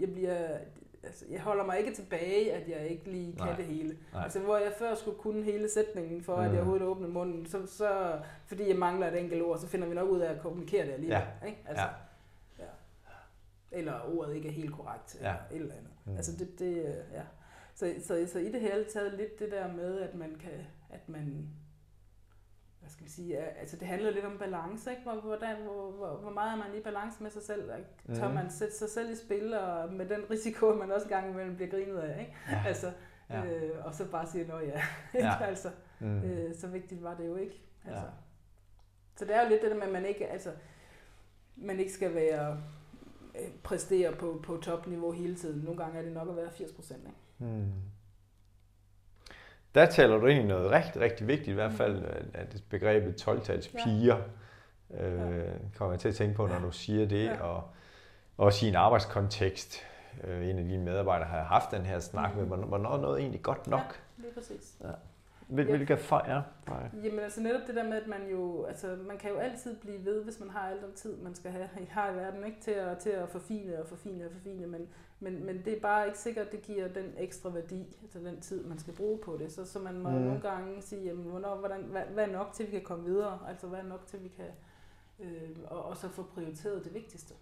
jeg 0.00 0.12
bliver, 0.12 0.58
altså, 1.02 1.24
jeg 1.30 1.40
holder 1.40 1.64
mig 1.64 1.78
ikke 1.78 1.94
tilbage, 1.94 2.52
at 2.52 2.68
jeg 2.68 2.88
ikke 2.88 3.10
lige 3.10 3.32
kan 3.36 3.46
Nej. 3.46 3.56
det 3.56 3.64
hele. 3.64 3.98
Nej. 4.12 4.22
Altså, 4.22 4.40
hvor 4.40 4.56
jeg 4.56 4.72
før 4.78 4.94
skulle 4.94 5.18
kunne 5.18 5.42
hele 5.42 5.68
sætningen, 5.68 6.22
for 6.22 6.36
mm. 6.36 6.42
at 6.42 6.50
jeg 6.50 6.56
overhovedet 6.56 6.86
åbnede 6.86 7.12
munden, 7.12 7.46
så, 7.46 7.66
så, 7.66 8.18
fordi 8.46 8.68
jeg 8.68 8.76
mangler 8.76 9.06
et 9.06 9.20
enkelt 9.20 9.42
ord, 9.42 9.58
så 9.58 9.66
finder 9.66 9.88
vi 9.88 9.94
nok 9.94 10.08
ud 10.08 10.20
af 10.20 10.32
at 10.32 10.40
kommunikere 10.40 10.86
det 10.86 10.92
alligevel. 10.92 11.22
Ja. 11.42 11.46
Ikke? 11.46 11.58
Altså, 11.68 11.84
ja. 12.58 12.64
ja. 12.64 12.70
Eller 13.78 14.18
ordet 14.18 14.34
ikke 14.34 14.48
er 14.48 14.52
helt 14.52 14.72
korrekt, 14.72 15.14
eller 15.14 15.30
ja. 15.30 15.36
et 15.56 15.60
eller 15.60 15.74
andet. 15.74 15.90
Mm. 16.04 16.16
Altså, 16.16 16.32
det, 16.36 16.58
det, 16.58 16.76
ja. 17.12 17.22
Så, 17.74 17.94
så, 18.06 18.26
så 18.32 18.38
i 18.38 18.52
det 18.52 18.60
hele 18.60 18.84
taget 18.84 19.14
lidt 19.14 19.38
det 19.38 19.50
der 19.50 19.72
med, 19.72 20.00
at 20.00 20.14
man 20.14 20.36
kan, 20.40 20.66
at 20.90 21.08
man 21.08 21.48
hvad 22.90 22.94
skal 22.94 23.06
vi 23.06 23.10
sige, 23.10 23.38
altså 23.38 23.76
det 23.76 23.88
handler 23.88 24.10
lidt 24.10 24.24
om 24.24 24.38
balance, 24.38 24.90
ikke? 24.90 25.02
Hvor, 25.02 25.14
hvordan, 25.14 25.56
hvor, 25.62 25.90
hvor, 25.90 26.16
hvor 26.16 26.30
meget 26.30 26.52
er 26.52 26.56
man 26.56 26.78
i 26.78 26.80
balance 26.80 27.22
med 27.22 27.30
sig 27.30 27.42
selv? 27.42 27.70
Tør 28.14 28.28
mm. 28.28 28.34
man 28.34 28.50
sætte 28.50 28.78
sig 28.78 28.90
selv 28.90 29.12
i 29.12 29.16
spil, 29.16 29.54
og 29.54 29.92
med 29.92 30.08
den 30.08 30.30
risiko, 30.30 30.74
man 30.74 30.92
også 30.92 31.08
gang 31.08 31.30
imellem 31.30 31.56
bliver 31.56 31.70
grinet 31.70 31.98
af, 31.98 32.20
ikke? 32.20 32.36
Ja. 32.50 32.62
Altså, 32.66 32.92
ja. 33.30 33.44
Øh, 33.44 33.86
og 33.86 33.94
så 33.94 34.10
bare 34.10 34.26
sige, 34.26 34.46
nå 34.46 34.58
ja, 34.58 34.82
ja. 35.14 35.44
altså, 35.44 35.70
mm. 36.00 36.22
øh, 36.22 36.54
så 36.54 36.66
vigtigt 36.66 37.02
var 37.02 37.14
det 37.14 37.26
jo 37.26 37.36
ikke. 37.36 37.62
Altså. 37.84 38.04
Ja. 38.04 38.10
Så 39.16 39.24
det 39.24 39.36
er 39.36 39.42
jo 39.42 39.48
lidt 39.48 39.62
det 39.62 39.70
der 39.70 39.76
med, 39.76 39.86
at 39.86 39.92
man 39.92 40.06
ikke, 40.06 40.26
altså, 40.26 40.50
man 41.56 41.78
ikke 41.78 41.92
skal 41.92 42.14
være 42.14 42.62
øh, 43.34 43.50
præstere 43.62 44.12
på, 44.12 44.40
på 44.42 44.56
topniveau 44.56 45.12
hele 45.12 45.36
tiden. 45.36 45.60
Nogle 45.60 45.82
gange 45.82 45.98
er 45.98 46.02
det 46.02 46.12
nok 46.12 46.28
at 46.28 46.36
være 46.36 46.50
80 46.50 46.72
procent. 46.72 47.08
Mm 47.38 47.72
der 49.74 49.86
taler 49.86 50.18
du 50.18 50.26
egentlig 50.26 50.48
noget 50.48 50.70
rigtig, 50.70 51.02
rigtig 51.02 51.26
vigtigt, 51.26 51.48
i 51.48 51.54
hvert 51.54 51.72
fald 51.72 52.04
at 52.34 52.62
begrebet 52.70 53.16
12 53.16 53.40
piger, 53.84 54.18
ja. 54.90 55.06
øh, 55.06 55.54
kommer 55.76 55.92
jeg 55.92 56.00
til 56.00 56.08
at 56.08 56.14
tænke 56.14 56.36
på, 56.36 56.46
når 56.46 56.58
du 56.58 56.70
siger 56.70 57.08
det, 57.08 57.24
ja. 57.24 57.42
og 57.42 57.70
også 58.38 58.66
i 58.66 58.68
en 58.68 58.74
arbejdskontekst. 58.74 59.86
Øh, 60.24 60.48
en 60.48 60.58
af 60.58 60.64
dine 60.64 60.84
medarbejdere 60.84 61.28
har 61.28 61.42
haft 61.42 61.70
den 61.70 61.82
her 61.82 61.98
snak 61.98 62.34
mm. 62.36 62.48
med, 62.48 62.58
hvornår 62.58 62.96
er 62.96 63.00
noget 63.00 63.20
egentlig 63.20 63.42
godt 63.42 63.66
nok? 63.66 63.80
Ja, 63.80 64.22
lige 64.22 64.34
præcis. 64.34 64.76
Ja. 64.80 64.88
Hvil, 65.48 65.66
ja. 65.66 65.76
Hvilke 65.76 65.96
for, 65.96 66.24
ja. 66.28 66.40
Jamen 67.04 67.18
altså 67.18 67.40
netop 67.40 67.60
det 67.66 67.74
der 67.74 67.84
med, 67.84 67.96
at 68.02 68.06
man 68.06 68.28
jo, 68.30 68.64
altså 68.64 68.96
man 69.06 69.18
kan 69.18 69.30
jo 69.30 69.36
altid 69.36 69.76
blive 69.76 70.04
ved, 70.04 70.24
hvis 70.24 70.40
man 70.40 70.50
har 70.50 70.68
al 70.68 70.76
den 70.76 70.92
tid, 70.94 71.16
man 71.16 71.34
skal 71.34 71.50
have 71.50 71.68
har 71.88 72.10
i 72.10 72.16
verden, 72.16 72.44
ikke? 72.44 72.60
Til, 72.60 72.70
at, 72.70 72.98
til 72.98 73.10
at 73.10 73.28
forfine 73.28 73.80
og 73.80 73.86
forfine 73.88 74.24
og 74.24 74.32
forfine, 74.32 74.66
men, 74.66 74.88
men, 75.20 75.44
men 75.44 75.64
det 75.64 75.76
er 75.76 75.80
bare 75.80 76.06
ikke 76.06 76.18
sikkert, 76.18 76.46
at 76.46 76.52
det 76.52 76.62
giver 76.62 76.88
den 76.88 77.14
ekstra 77.16 77.50
værdi, 77.50 77.96
altså 78.02 78.18
den 78.18 78.40
tid, 78.40 78.64
man 78.64 78.78
skal 78.78 78.94
bruge 78.94 79.18
på 79.18 79.36
det. 79.36 79.52
Så, 79.52 79.64
så 79.64 79.78
man 79.78 79.98
må 79.98 80.10
mm. 80.10 80.14
nogle 80.14 80.40
gange 80.40 80.82
sige, 80.82 81.04
jamen, 81.04 81.24
hvornår, 81.24 81.56
hvordan, 81.56 81.82
hvad, 81.82 82.04
hvad 82.04 82.24
er 82.24 82.32
nok 82.32 82.52
til, 82.52 82.66
vi 82.66 82.70
kan 82.70 82.82
komme 82.82 83.04
videre? 83.04 83.48
Altså 83.48 83.66
hvad 83.66 83.78
er 83.78 83.84
nok 83.84 84.06
til, 84.06 84.22
vi 84.22 84.28
kan, 84.28 84.50
øh, 85.18 85.56
og, 85.64 85.82
og 85.82 85.96
så 85.96 86.08
få 86.08 86.22
prioriteret 86.22 86.84
det 86.84 86.94
vigtigste 86.94 87.34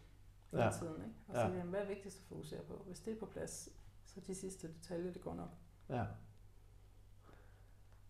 ja. 0.52 0.70
tiden, 0.78 0.94
ikke? 0.94 1.16
Og 1.28 1.34
så 1.34 1.40
ja. 1.40 1.48
jamen, 1.48 1.70
hvad 1.70 1.80
er 1.80 1.86
vigtigst 1.86 2.18
at 2.18 2.24
fokusere 2.24 2.60
på? 2.60 2.82
Hvis 2.86 3.00
det 3.00 3.12
er 3.12 3.18
på 3.18 3.26
plads, 3.26 3.68
så 4.06 4.20
de 4.26 4.34
sidste 4.34 4.68
detaljer, 4.68 5.12
det 5.12 5.22
går 5.22 5.34
nok. 5.34 5.50
Ja. 5.88 6.04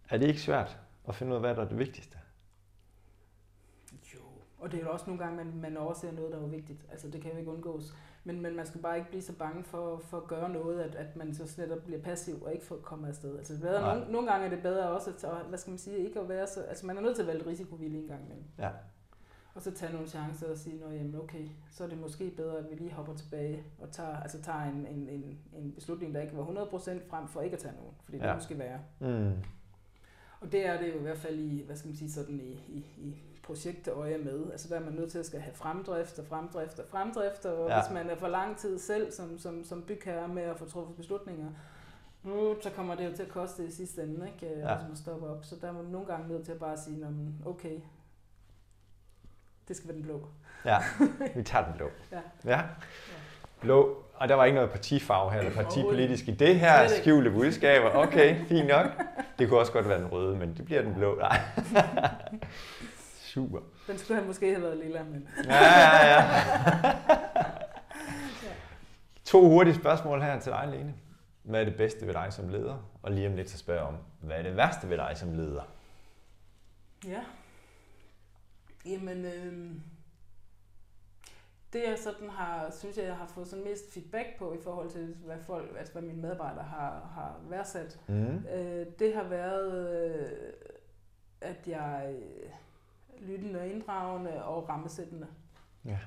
Er 0.08 0.18
det 0.18 0.26
ikke 0.26 0.40
svært 0.40 0.78
at 1.08 1.14
finde 1.14 1.30
ud 1.30 1.34
af, 1.34 1.42
hvad 1.42 1.54
der 1.54 1.62
er 1.62 1.68
det 1.68 1.78
vigtigste? 1.78 2.18
Jo, 4.14 4.20
og 4.58 4.72
det 4.72 4.80
er 4.80 4.84
jo 4.84 4.92
også 4.92 5.06
nogle 5.06 5.24
gange, 5.24 5.44
man, 5.44 5.60
man 5.60 5.76
overser 5.76 6.12
noget, 6.12 6.32
der 6.32 6.42
er 6.42 6.46
vigtigt. 6.46 6.86
Altså 6.90 7.08
det 7.08 7.22
kan 7.22 7.32
jo 7.32 7.38
ikke 7.38 7.50
undgås. 7.50 7.94
Men, 8.28 8.40
men 8.40 8.56
man 8.56 8.66
skal 8.66 8.80
bare 8.80 8.96
ikke 8.96 9.08
blive 9.08 9.22
så 9.22 9.32
bange 9.32 9.64
for, 9.64 9.98
for 9.98 10.16
at 10.16 10.26
gøre 10.26 10.48
noget, 10.48 10.80
at, 10.80 10.94
at 10.94 11.16
man 11.16 11.34
så 11.34 11.54
netop 11.58 11.82
bliver 11.84 12.00
passiv 12.00 12.42
og 12.42 12.52
ikke 12.52 12.66
får 12.66 12.76
komme 12.76 13.08
afsted. 13.08 13.38
Altså 13.38 13.54
det 13.54 13.64
er 13.64 13.68
bedre, 13.68 13.96
nogle, 13.96 14.12
nogle 14.12 14.30
gange 14.30 14.46
er 14.46 14.50
det 14.50 14.62
bedre 14.62 14.90
også, 14.90 15.10
at, 15.10 15.46
hvad 15.48 15.58
skal 15.58 15.70
man 15.70 15.78
sige, 15.78 15.98
ikke 15.98 16.20
at 16.20 16.28
være 16.28 16.46
så, 16.46 16.62
altså 16.62 16.86
man 16.86 16.96
er 16.96 17.00
nødt 17.00 17.16
til 17.16 17.22
at 17.22 17.28
være 17.28 17.46
risikovillig 17.46 18.00
en 18.00 18.06
gang 18.06 18.24
imellem. 18.24 18.44
Ja. 18.58 18.70
Og 19.54 19.62
så 19.62 19.70
tage 19.70 19.92
nogle 19.92 20.08
chancer 20.08 20.50
og 20.50 20.56
sige, 20.56 20.76
jamen 20.90 21.14
okay, 21.14 21.48
så 21.70 21.84
er 21.84 21.88
det 21.88 21.98
måske 21.98 22.30
bedre, 22.30 22.58
at 22.58 22.70
vi 22.70 22.74
lige 22.74 22.92
hopper 22.92 23.14
tilbage 23.14 23.64
og 23.78 23.90
tager, 23.90 24.16
altså 24.16 24.42
tager 24.42 24.62
en, 24.62 24.86
en, 24.86 25.08
en, 25.08 25.38
en 25.52 25.72
beslutning, 25.72 26.14
der 26.14 26.20
ikke 26.20 26.36
var 26.36 26.44
100% 26.44 27.10
frem 27.10 27.28
for 27.28 27.40
ikke 27.40 27.56
at 27.56 27.62
tage 27.62 27.74
nogen, 27.74 27.94
fordi 28.04 28.18
det 28.18 28.24
ja. 28.24 28.34
måske 28.34 28.58
være. 28.58 28.80
Mm. 29.00 29.32
Og 30.40 30.52
det 30.52 30.66
er 30.66 30.80
det 30.80 30.88
jo 30.88 30.98
i 30.98 31.02
hvert 31.02 31.18
fald 31.18 31.38
i, 31.38 31.62
hvad 31.66 31.76
skal 31.76 31.88
man 31.88 31.96
sige, 31.96 32.10
sådan 32.10 32.40
i, 32.40 32.52
i, 32.68 32.86
i 32.96 33.27
projektøje 33.48 34.18
med. 34.18 34.50
Altså 34.52 34.68
der 34.68 34.76
er 34.76 34.84
man 34.84 34.92
nødt 34.92 35.10
til 35.10 35.18
at 35.18 35.26
skal 35.26 35.40
have 35.40 35.54
fremdrift 35.54 36.18
og 36.18 36.26
fremdrift 36.26 36.78
og 36.78 36.84
fremdrift, 36.90 37.44
og 37.44 37.68
ja. 37.68 37.80
hvis 37.80 37.94
man 37.94 38.10
er 38.10 38.16
for 38.16 38.28
lang 38.28 38.56
tid 38.56 38.78
selv 38.78 39.12
som, 39.12 39.38
som, 39.38 39.64
som 39.64 39.82
bygherre 39.82 40.28
med 40.28 40.42
at 40.42 40.58
få 40.58 40.64
truffet 40.64 40.96
beslutninger, 40.96 41.50
nu, 42.22 42.56
så 42.62 42.70
kommer 42.70 42.94
det 42.94 43.10
jo 43.10 43.16
til 43.16 43.22
at 43.22 43.28
koste 43.28 43.64
i 43.64 43.70
sidste 43.70 44.02
ende, 44.02 44.26
ikke? 44.26 44.58
Ja. 44.58 44.74
hvis 44.74 44.88
man 44.88 44.96
stopper 44.96 45.28
op. 45.28 45.44
Så 45.44 45.56
der 45.60 45.68
er 45.68 45.72
man 45.72 45.84
nogle 45.84 46.06
gange 46.06 46.28
nødt 46.28 46.44
til 46.44 46.52
at 46.52 46.58
bare 46.58 46.76
sige, 46.76 47.06
okay, 47.46 47.80
det 49.68 49.76
skal 49.76 49.88
være 49.88 49.96
den 49.96 50.04
blå. 50.04 50.28
Ja, 50.64 50.78
vi 51.36 51.42
tager 51.42 51.64
den 51.64 51.74
blå. 51.76 51.88
ja. 52.12 52.20
ja. 52.44 52.62
Blå 53.60 54.04
og 54.18 54.28
der 54.28 54.34
var 54.34 54.44
ikke 54.44 54.54
noget 54.54 54.70
partifarve 54.70 55.32
her, 55.32 55.38
eller 55.38 55.52
partipolitisk 55.52 56.28
i 56.28 56.30
det 56.30 56.60
her 56.60 56.88
skjulte 56.88 57.30
budskaber. 57.30 57.90
Okay, 57.94 58.46
fint 58.46 58.68
nok. 58.68 58.86
Det 59.38 59.48
kunne 59.48 59.60
også 59.60 59.72
godt 59.72 59.88
være 59.88 59.98
den 59.98 60.06
røde, 60.06 60.36
men 60.36 60.54
det 60.56 60.64
bliver 60.64 60.82
den 60.82 60.94
blå. 60.94 61.18
Nej. 61.18 61.40
Super. 63.38 63.60
Den 63.86 63.98
skulle 63.98 64.16
have 64.16 64.26
måske 64.26 64.50
have 64.50 64.62
været 64.62 64.76
lilla, 64.76 65.02
men... 65.02 65.28
ja, 65.44 65.64
ja, 66.06 66.22
ja. 68.44 68.52
To 69.24 69.48
hurtige 69.48 69.74
spørgsmål 69.74 70.22
her 70.22 70.40
til 70.40 70.52
dig, 70.52 70.68
Lene. 70.72 70.94
Hvad 71.42 71.60
er 71.60 71.64
det 71.64 71.76
bedste 71.76 72.06
ved 72.06 72.14
dig 72.14 72.32
som 72.32 72.48
leder? 72.48 72.76
Og 73.02 73.12
lige 73.12 73.28
om 73.28 73.36
lidt 73.36 73.50
så 73.50 73.58
spørger 73.58 73.80
jeg 73.80 73.88
om, 73.88 73.96
hvad 74.20 74.36
er 74.36 74.42
det 74.42 74.56
værste 74.56 74.90
ved 74.90 74.96
dig 74.96 75.12
som 75.14 75.32
leder? 75.32 75.62
Ja. 77.06 77.20
Jamen, 78.86 79.24
øh 79.24 79.70
det 81.72 81.82
jeg 81.88 81.98
sådan 81.98 82.28
har, 82.28 82.70
synes 82.78 82.96
jeg, 82.96 83.04
jeg 83.04 83.16
har 83.16 83.26
fået 83.26 83.48
sådan 83.48 83.64
mest 83.64 83.92
feedback 83.92 84.38
på 84.38 84.54
i 84.54 84.58
forhold 84.62 84.90
til, 84.90 85.16
hvad, 85.24 85.36
folk, 85.46 85.76
altså 85.78 85.92
hvad 85.92 86.02
mine 86.02 86.22
medarbejdere 86.22 86.64
har, 86.64 87.10
har 87.14 87.40
værdsat, 87.48 88.00
mm. 88.08 88.46
øh, 88.54 88.86
det 88.98 89.14
har 89.14 89.24
været, 89.24 89.90
øh, 90.04 90.52
at 91.40 91.68
jeg 91.68 92.14
lyttende 93.20 93.60
og 93.60 93.68
inddragende 93.68 94.44
og 94.44 94.68
rammesættende. 94.68 95.26
Ja. 95.84 95.98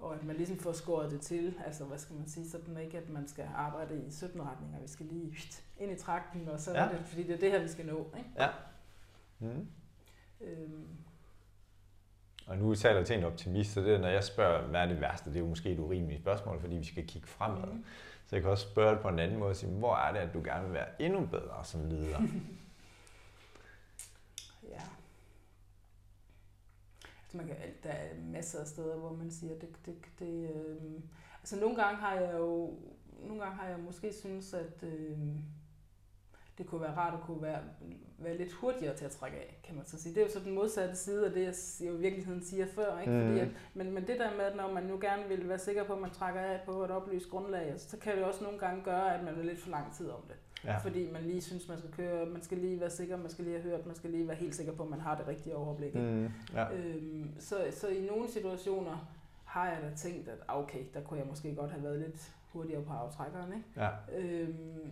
Og 0.00 0.14
at 0.14 0.24
man 0.24 0.36
ligesom 0.36 0.58
får 0.58 0.72
skåret 0.72 1.10
det 1.10 1.20
til, 1.20 1.54
altså 1.66 1.84
hvad 1.84 1.98
skal 1.98 2.16
man 2.16 2.28
sige, 2.28 2.48
sådan 2.48 2.76
ikke, 2.76 2.98
at 2.98 3.08
man 3.08 3.28
skal 3.28 3.48
arbejde 3.54 4.04
i 4.06 4.10
17 4.10 4.42
retninger, 4.42 4.80
vi 4.80 4.88
skal 4.88 5.06
lige 5.06 5.36
ind 5.78 5.92
i 5.92 5.96
trakten, 5.96 6.48
og 6.48 6.60
så 6.60 6.72
ja. 6.72 6.84
er 6.84 6.88
det, 6.88 7.00
fordi 7.06 7.22
det 7.22 7.34
er 7.34 7.38
det 7.38 7.50
her, 7.50 7.62
vi 7.62 7.68
skal 7.68 7.86
nå. 7.86 8.10
Ikke? 8.18 8.30
Ja. 8.38 8.48
Mm. 9.38 9.68
Øhm, 10.40 10.86
og 12.46 12.58
nu 12.58 12.74
taler 12.74 12.96
jeg 12.96 13.06
til 13.06 13.18
en 13.18 13.24
optimist, 13.24 13.72
så 13.72 13.80
det, 13.80 14.00
når 14.00 14.08
jeg 14.08 14.24
spørger, 14.24 14.66
hvad 14.66 14.80
er 14.80 14.86
det 14.86 15.00
værste, 15.00 15.30
det 15.30 15.36
er 15.36 15.40
jo 15.40 15.46
måske 15.46 15.70
et 15.70 15.78
urimeligt 15.78 16.20
spørgsmål, 16.20 16.60
fordi 16.60 16.76
vi 16.76 16.84
skal 16.84 17.06
kigge 17.06 17.28
fremad. 17.28 17.72
Mm. 17.72 17.84
Så 18.26 18.36
jeg 18.36 18.42
kan 18.42 18.50
også 18.50 18.68
spørge 18.68 18.92
det 18.92 19.00
på 19.00 19.08
en 19.08 19.18
anden 19.18 19.38
måde 19.38 19.50
og 19.50 19.56
sige, 19.56 19.72
hvor 19.72 19.96
er 19.96 20.12
det, 20.12 20.18
at 20.18 20.34
du 20.34 20.42
gerne 20.44 20.64
vil 20.64 20.74
være 20.74 21.02
endnu 21.02 21.26
bedre 21.26 21.64
som 21.64 21.84
leder? 21.84 22.20
ja. 24.74 24.80
Altså 27.30 27.36
man 27.36 27.46
kan, 27.46 27.56
der 27.82 27.90
er 27.90 28.08
masser 28.32 28.60
af 28.60 28.66
steder, 28.66 28.96
hvor 28.96 29.12
man 29.12 29.30
siger, 29.30 29.54
det, 29.54 29.68
det, 29.86 29.96
det 30.18 30.50
øh, 30.50 31.00
altså 31.40 31.60
nogle 31.60 31.76
gange 31.76 31.96
har 31.96 32.14
jeg 32.14 32.34
jo, 32.38 32.74
nogle 33.22 33.42
gange 33.42 33.56
har 33.56 33.68
jeg 33.68 33.78
måske 33.78 34.12
synes, 34.12 34.54
at 34.54 34.82
øh, 34.82 35.18
det 36.58 36.66
kunne 36.66 36.80
være 36.80 36.96
rart 36.96 37.14
at 37.14 37.20
kunne 37.20 37.42
være, 37.42 37.60
være 38.18 38.36
lidt 38.36 38.52
hurtigere 38.52 38.96
til 38.96 39.04
at 39.04 39.10
trække 39.10 39.36
af, 39.38 39.60
kan 39.64 39.76
man 39.76 39.86
så 39.86 40.02
sige. 40.02 40.14
Det 40.14 40.20
er 40.20 40.24
jo 40.24 40.32
så 40.32 40.40
den 40.40 40.54
modsatte 40.54 40.96
side 40.96 41.26
af 41.26 41.32
det, 41.32 41.44
jeg, 41.44 41.54
jeg 41.80 41.94
i 41.94 41.96
virkeligheden 41.96 42.44
siger 42.44 42.66
før. 42.66 43.00
Ikke? 43.00 43.12
Mm. 43.12 43.26
Fordi 43.26 43.40
at, 43.40 43.48
men, 43.74 43.92
men 43.92 44.06
det 44.06 44.18
der 44.18 44.36
med, 44.36 44.44
at 44.44 44.56
når 44.56 44.72
man 44.72 44.82
nu 44.82 44.98
gerne 45.00 45.28
vil 45.28 45.48
være 45.48 45.58
sikker 45.58 45.84
på, 45.84 45.92
at 45.92 46.00
man 46.00 46.10
trækker 46.10 46.40
af 46.40 46.60
på 46.64 46.84
et 46.84 46.90
oplyst 46.90 47.30
grundlag, 47.30 47.74
så 47.80 47.96
kan 47.96 48.16
det 48.16 48.24
også 48.24 48.44
nogle 48.44 48.58
gange 48.58 48.84
gøre, 48.84 49.14
at 49.14 49.24
man 49.24 49.36
vil 49.36 49.46
lidt 49.46 49.60
for 49.60 49.70
lang 49.70 49.94
tid 49.94 50.10
om 50.10 50.22
det. 50.28 50.36
Ja. 50.64 50.78
Fordi 50.78 51.10
man 51.10 51.22
lige 51.22 51.40
synes, 51.40 51.68
man 51.68 51.78
skal 51.78 51.90
køre, 51.90 52.26
man 52.26 52.42
skal 52.42 52.58
lige 52.58 52.80
være 52.80 52.90
sikker, 52.90 53.16
man 53.16 53.30
skal 53.30 53.44
lige 53.44 53.60
have 53.60 53.70
hørt, 53.70 53.86
man 53.86 53.96
skal 53.96 54.10
lige 54.10 54.28
være 54.28 54.36
helt 54.36 54.54
sikker 54.54 54.72
på, 54.72 54.82
at 54.82 54.90
man 54.90 55.00
har 55.00 55.16
det 55.16 55.26
rigtige 55.26 55.56
overblik. 55.56 55.94
Mm, 55.94 56.28
ja. 56.54 56.74
Øhm, 56.74 57.30
så, 57.38 57.66
så 57.70 57.88
i 57.88 58.06
nogle 58.06 58.30
situationer 58.30 59.10
har 59.44 59.68
jeg 59.68 59.82
da 59.82 59.96
tænkt, 59.96 60.28
at 60.28 60.38
ah, 60.48 60.58
okay, 60.58 60.84
der 60.94 61.00
kunne 61.00 61.18
jeg 61.18 61.26
måske 61.26 61.54
godt 61.54 61.70
have 61.70 61.82
været 61.82 61.98
lidt 61.98 62.32
hurtigere 62.52 62.82
på 62.82 62.92
aftrækkeren. 62.92 63.52
Ikke? 63.52 63.64
ja. 63.76 63.90
Øhm, 64.18 64.90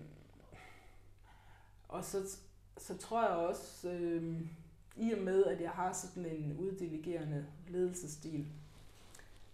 og 1.88 2.04
så, 2.04 2.38
så 2.78 2.96
tror 2.96 3.22
jeg 3.22 3.36
også, 3.36 3.90
øhm, 3.90 4.48
i 4.96 5.12
og 5.12 5.18
med, 5.18 5.44
at 5.44 5.60
jeg 5.60 5.70
har 5.70 5.92
sådan 5.92 6.26
en 6.26 6.56
uddelegerende 6.58 7.46
ledelsesstil, 7.68 8.46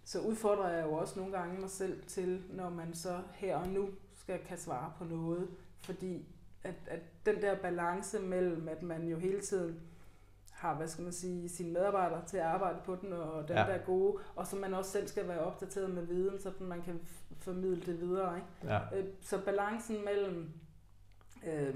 så 0.03 0.19
udfordrer 0.19 0.69
jeg 0.69 0.85
jo 0.85 0.93
også 0.93 1.19
nogle 1.19 1.37
gange 1.37 1.61
mig 1.61 1.69
selv 1.69 2.03
til, 2.07 2.43
når 2.49 2.69
man 2.69 2.93
så 2.93 3.21
her 3.33 3.57
og 3.57 3.67
nu 3.67 3.89
skal 4.13 4.39
kan 4.39 4.57
svare 4.57 4.91
på 4.97 5.03
noget. 5.03 5.47
Fordi 5.85 6.25
at, 6.63 6.73
at 6.87 6.99
den 7.25 7.41
der 7.41 7.55
balance 7.55 8.19
mellem, 8.19 8.67
at 8.67 8.81
man 8.83 9.07
jo 9.07 9.17
hele 9.17 9.41
tiden 9.41 9.81
har, 10.51 10.75
hvad 10.75 10.87
skal 10.87 11.03
man 11.03 11.13
sige, 11.13 11.49
sine 11.49 11.73
medarbejdere 11.73 12.25
til 12.25 12.37
at 12.37 12.43
arbejde 12.43 12.77
på 12.85 12.95
den, 13.01 13.13
og 13.13 13.47
den 13.47 13.57
Ja. 13.57 13.61
der 13.63 13.69
er 13.73 13.85
gode, 13.85 14.17
og 14.35 14.47
så 14.47 14.55
man 14.55 14.73
også 14.73 14.91
selv 14.91 15.07
skal 15.07 15.27
være 15.27 15.39
opdateret 15.39 15.89
med 15.89 16.03
viden, 16.05 16.39
så 16.41 16.51
man 16.59 16.81
kan 16.81 16.99
formidle 17.37 17.85
det 17.85 17.99
videre. 18.01 18.35
Ikke? 18.35 18.47
ja. 18.73 18.79
Øh, 18.99 19.05
Så 19.21 19.45
balancen 19.45 20.05
mellem, 20.05 20.51
øh, 21.47 21.75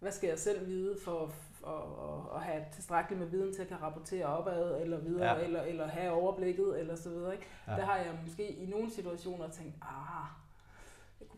hvad 0.00 0.12
skal 0.12 0.28
jeg 0.28 0.38
selv 0.38 0.66
vide 0.66 0.96
for 1.04 1.22
at, 1.24 1.30
at, 1.66 2.36
at 2.36 2.42
have 2.42 2.64
tilstrækkeligt 2.74 3.20
med 3.20 3.28
viden 3.28 3.54
til 3.54 3.62
at 3.62 3.68
kan 3.68 3.82
rapportere 3.82 4.26
opad 4.26 4.80
eller 4.80 4.98
videre, 4.98 5.36
Ja. 5.38 5.44
eller, 5.44 5.62
eller 5.62 5.86
have 5.86 6.10
overblikket, 6.12 6.80
eller 6.80 6.96
så 6.96 7.08
videre. 7.10 7.32
Ikke? 7.34 7.46
Ja. 7.66 7.72
Der 7.72 7.82
har 7.84 7.96
jeg 7.96 8.18
måske 8.26 8.48
i 8.52 8.66
nogle 8.66 8.90
situationer 8.90 9.48
tænkt, 9.50 9.74
ah, 9.82 10.26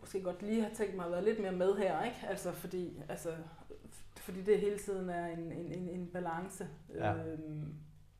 måske 0.02 0.22
godt 0.22 0.42
lige 0.42 0.60
have 0.62 0.74
tænkt 0.74 0.96
mig 0.96 1.04
at 1.06 1.12
være 1.12 1.24
lidt 1.24 1.40
mere 1.40 1.52
med 1.52 1.74
her, 1.74 2.02
ikke? 2.04 2.16
Altså 2.28 2.52
fordi, 2.52 3.02
altså, 3.08 3.28
fordi 4.20 4.42
det 4.42 4.58
hele 4.60 4.78
tiden 4.78 5.10
er 5.10 5.26
en, 5.26 5.38
en, 5.52 5.72
en, 5.72 5.88
en 5.88 6.06
balance. 6.06 6.66
Ja. 6.94 7.14
Øhm, 7.14 7.74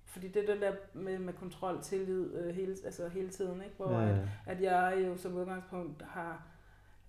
fordi 0.06 0.28
det 0.28 0.42
er 0.48 0.52
den 0.54 0.62
der 0.62 0.72
med, 0.94 1.18
med 1.18 1.32
kontrol, 1.32 1.82
tillid 1.82 2.34
øh, 2.34 2.54
hele, 2.54 2.76
altså 2.84 3.08
hele 3.08 3.28
tiden, 3.28 3.62
ikke? 3.62 3.76
hvor 3.76 3.86
at, 3.86 4.14
Mm. 4.16 4.20
at 4.46 4.62
jeg 4.62 5.04
jo 5.06 5.16
som 5.16 5.34
udgangspunkt 5.36 6.02
har 6.02 6.46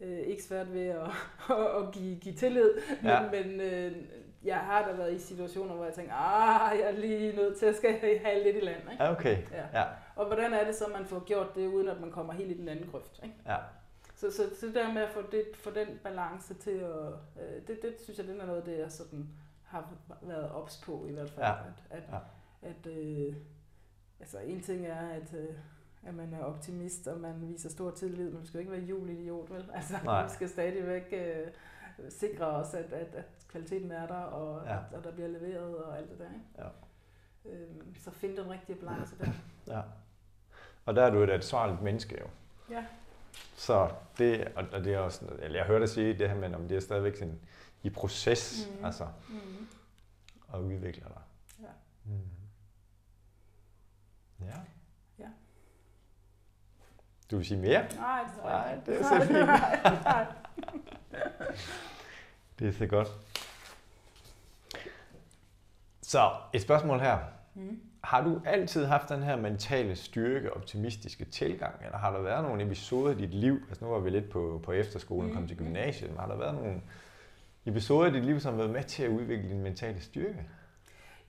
øh, 0.02 0.18
ikke 0.20 0.44
svært 0.44 0.74
ved 0.74 0.86
at, 0.88 1.02
at, 1.58 1.66
at 1.84 1.92
give, 1.94 2.16
give 2.20 2.36
tillid, 2.36 2.72
Ja. 3.04 3.22
men, 3.22 3.32
men 3.32 3.62
øh, 3.62 3.92
jeg 4.44 4.58
har 4.58 4.88
da 4.88 4.94
været 4.96 5.14
i 5.14 5.20
situationer, 5.20 5.76
hvor 5.76 5.86
jeg 5.86 5.94
tænker, 5.94 6.14
ah, 6.14 6.80
jeg 6.80 6.88
er 6.88 6.92
lige 7.00 7.36
nødt 7.36 7.58
til 7.58 7.66
at 7.66 7.76
skal 7.76 8.00
have 8.26 8.44
lidt 8.44 8.56
i 8.58 8.60
land. 8.60 8.82
Ikke? 8.92 9.04
Ja, 9.04 9.12
okay. 9.12 9.38
Ja. 9.52 9.80
Ja, 9.82 9.86
Og 10.16 10.26
hvordan 10.28 10.54
er 10.54 10.64
det 10.66 10.76
så, 10.76 10.86
at 10.86 10.92
man 10.92 11.06
får 11.06 11.24
gjort 11.26 11.56
det, 11.56 11.68
uden 11.68 11.88
at 11.90 12.02
man 12.02 12.12
kommer 12.12 12.34
helt 12.34 12.52
i 12.52 12.58
den 12.58 12.70
anden 12.70 12.88
grøft? 12.92 13.20
Ikke? 13.24 13.36
ja. 13.46 13.56
Så, 14.24 14.32
så, 14.32 14.56
så 14.60 14.66
det 14.66 14.76
der 14.76 14.94
med 14.94 15.02
at 15.02 15.10
få, 15.10 15.22
det, 15.32 15.44
få 15.56 15.70
den 15.72 16.00
balance 16.04 16.54
til 16.54 16.72
at... 16.72 17.08
Øh, 17.42 17.68
det, 17.68 17.80
det 17.82 17.96
synes 18.04 18.18
jeg, 18.20 18.28
det 18.28 18.40
er 18.42 18.46
noget 18.46 18.60
af 18.60 18.66
det, 18.66 18.80
jeg 18.80 18.92
sådan 18.92 19.30
har 19.64 19.94
været 20.22 20.52
ops 20.52 20.82
på 20.86 21.06
i 21.10 21.12
hvert 21.12 21.30
fald. 21.30 21.46
Ja. 21.46 21.52
At, 21.52 22.04
at, 22.04 22.04
Ja. 22.12 22.18
at 22.70 22.88
øh, 22.88 23.36
altså 24.20 24.40
en 24.40 24.62
ting 24.62 24.86
er, 24.86 25.10
at, 25.10 25.34
øh, 25.34 25.56
at 26.04 26.14
man 26.16 26.34
er 26.34 26.44
optimist, 26.44 27.08
og 27.08 27.20
man 27.20 27.42
viser 27.42 27.70
stor 27.70 27.92
tillid, 27.92 28.26
men 28.26 28.34
man 28.34 28.46
skal 28.46 28.58
jo 28.58 28.60
ikke 28.60 28.72
være 28.72 28.82
julidiot, 28.82 29.50
vel? 29.52 29.70
Altså, 29.76 29.94
Nej. 30.04 30.24
vi 30.24 30.30
skal 30.30 30.50
stadigvæk 30.50 31.14
øh, 31.14 31.48
sikre 32.10 32.46
os, 32.46 32.74
at, 32.74 32.94
at, 32.94 33.16
at 33.16 33.26
kvaliteten 33.50 33.92
er 33.92 34.08
der, 34.08 34.16
og, 34.22 34.66
ja. 34.66 34.74
at, 34.78 34.84
og 34.98 35.04
der 35.04 35.12
bliver 35.12 35.28
leveret, 35.28 35.78
og 35.78 35.98
alt 35.98 36.10
det 36.10 36.20
der, 36.20 36.26
ikke? 36.26 36.46
Ja. 36.58 36.68
Øhm, 37.52 37.96
så 37.96 38.12
find 38.12 38.38
den 38.38 38.50
rigtige 38.52 38.76
balance 38.76 39.16
der. 39.20 39.32
ja. 39.68 39.82
Og 40.86 40.96
der 40.96 41.04
er 41.04 41.10
du 41.10 41.20
et 41.24 41.30
ansvarligt 41.30 41.82
menneske 41.82 42.20
jo. 42.20 42.28
Ja. 42.76 42.86
Så 43.56 43.92
det, 44.18 44.48
og 44.56 44.66
og 44.72 44.84
det 44.84 44.94
er 44.94 45.00
også, 45.00 45.26
eller 45.40 45.58
jeg 45.60 45.66
hørte 45.68 45.82
dig 45.82 45.90
sige 45.90 46.18
det 46.18 46.30
her 46.30 46.36
med, 46.36 46.54
om 46.56 46.68
det 46.68 46.78
er 46.78 46.82
stadigvæk 46.82 47.16
sådan 47.18 47.40
i 47.84 47.90
proces, 47.90 48.68
mm. 48.80 48.86
altså, 48.86 49.08
Mm. 49.30 49.68
at 50.54 50.60
udvikle 50.60 51.02
dig. 51.08 51.22
Ja. 51.62 51.68
Mm. 52.06 52.20
Ja. 54.46 54.56
Ja. 55.20 55.28
Du 57.32 57.38
vil 57.38 57.46
sige 57.46 57.60
mere? 57.60 57.82
Nej, 57.96 58.24
det 58.24 58.32
tror 58.42 58.50
jeg 58.50 58.76
Nej, 58.76 58.84
det 58.86 59.00
er 59.00 59.04
så 59.04 59.20
fint. 59.28 59.40
Nej, 59.40 59.82
nej. 60.04 60.26
Det 62.60 62.68
er 62.68 62.72
så 62.74 62.86
godt. 62.88 63.08
Så 66.02 66.32
et 66.54 66.62
spørgsmål 66.62 67.00
her. 67.00 67.20
Mm. 67.54 67.82
Har 68.04 68.24
du 68.24 68.42
altid 68.46 68.86
haft 68.86 69.10
den 69.10 69.24
her 69.24 69.36
mentale 69.36 69.96
styrke, 69.96 70.54
optimistiske 70.54 71.26
tilgang, 71.26 71.76
eller 71.86 71.98
har 71.98 72.12
der 72.12 72.22
været 72.22 72.44
nogle 72.44 72.64
episoder 72.64 73.12
i 73.12 73.16
dit 73.16 73.34
liv, 73.34 73.60
altså 73.70 73.86
nu 73.86 73.92
var 73.92 74.00
vi 74.00 74.10
lidt 74.10 74.30
på, 74.30 74.62
på 74.64 74.72
efterskolen 74.72 75.30
og 75.30 75.36
kom 75.36 75.48
til 75.48 75.58
Mm. 75.60 75.66
gymnasiet, 75.66 76.10
men 76.10 76.20
har 76.20 76.28
der 76.28 76.38
været 76.38 76.56
nogle 76.56 76.82
episoder 77.66 78.10
i 78.10 78.14
dit 78.14 78.26
liv, 78.26 78.40
som 78.40 78.54
har 78.54 78.58
været 78.58 78.72
med 78.72 78.84
til 78.84 79.04
at 79.04 79.10
udvikle 79.10 79.50
din 79.50 79.62
mentale 79.64 80.02
styrke? 80.02 80.46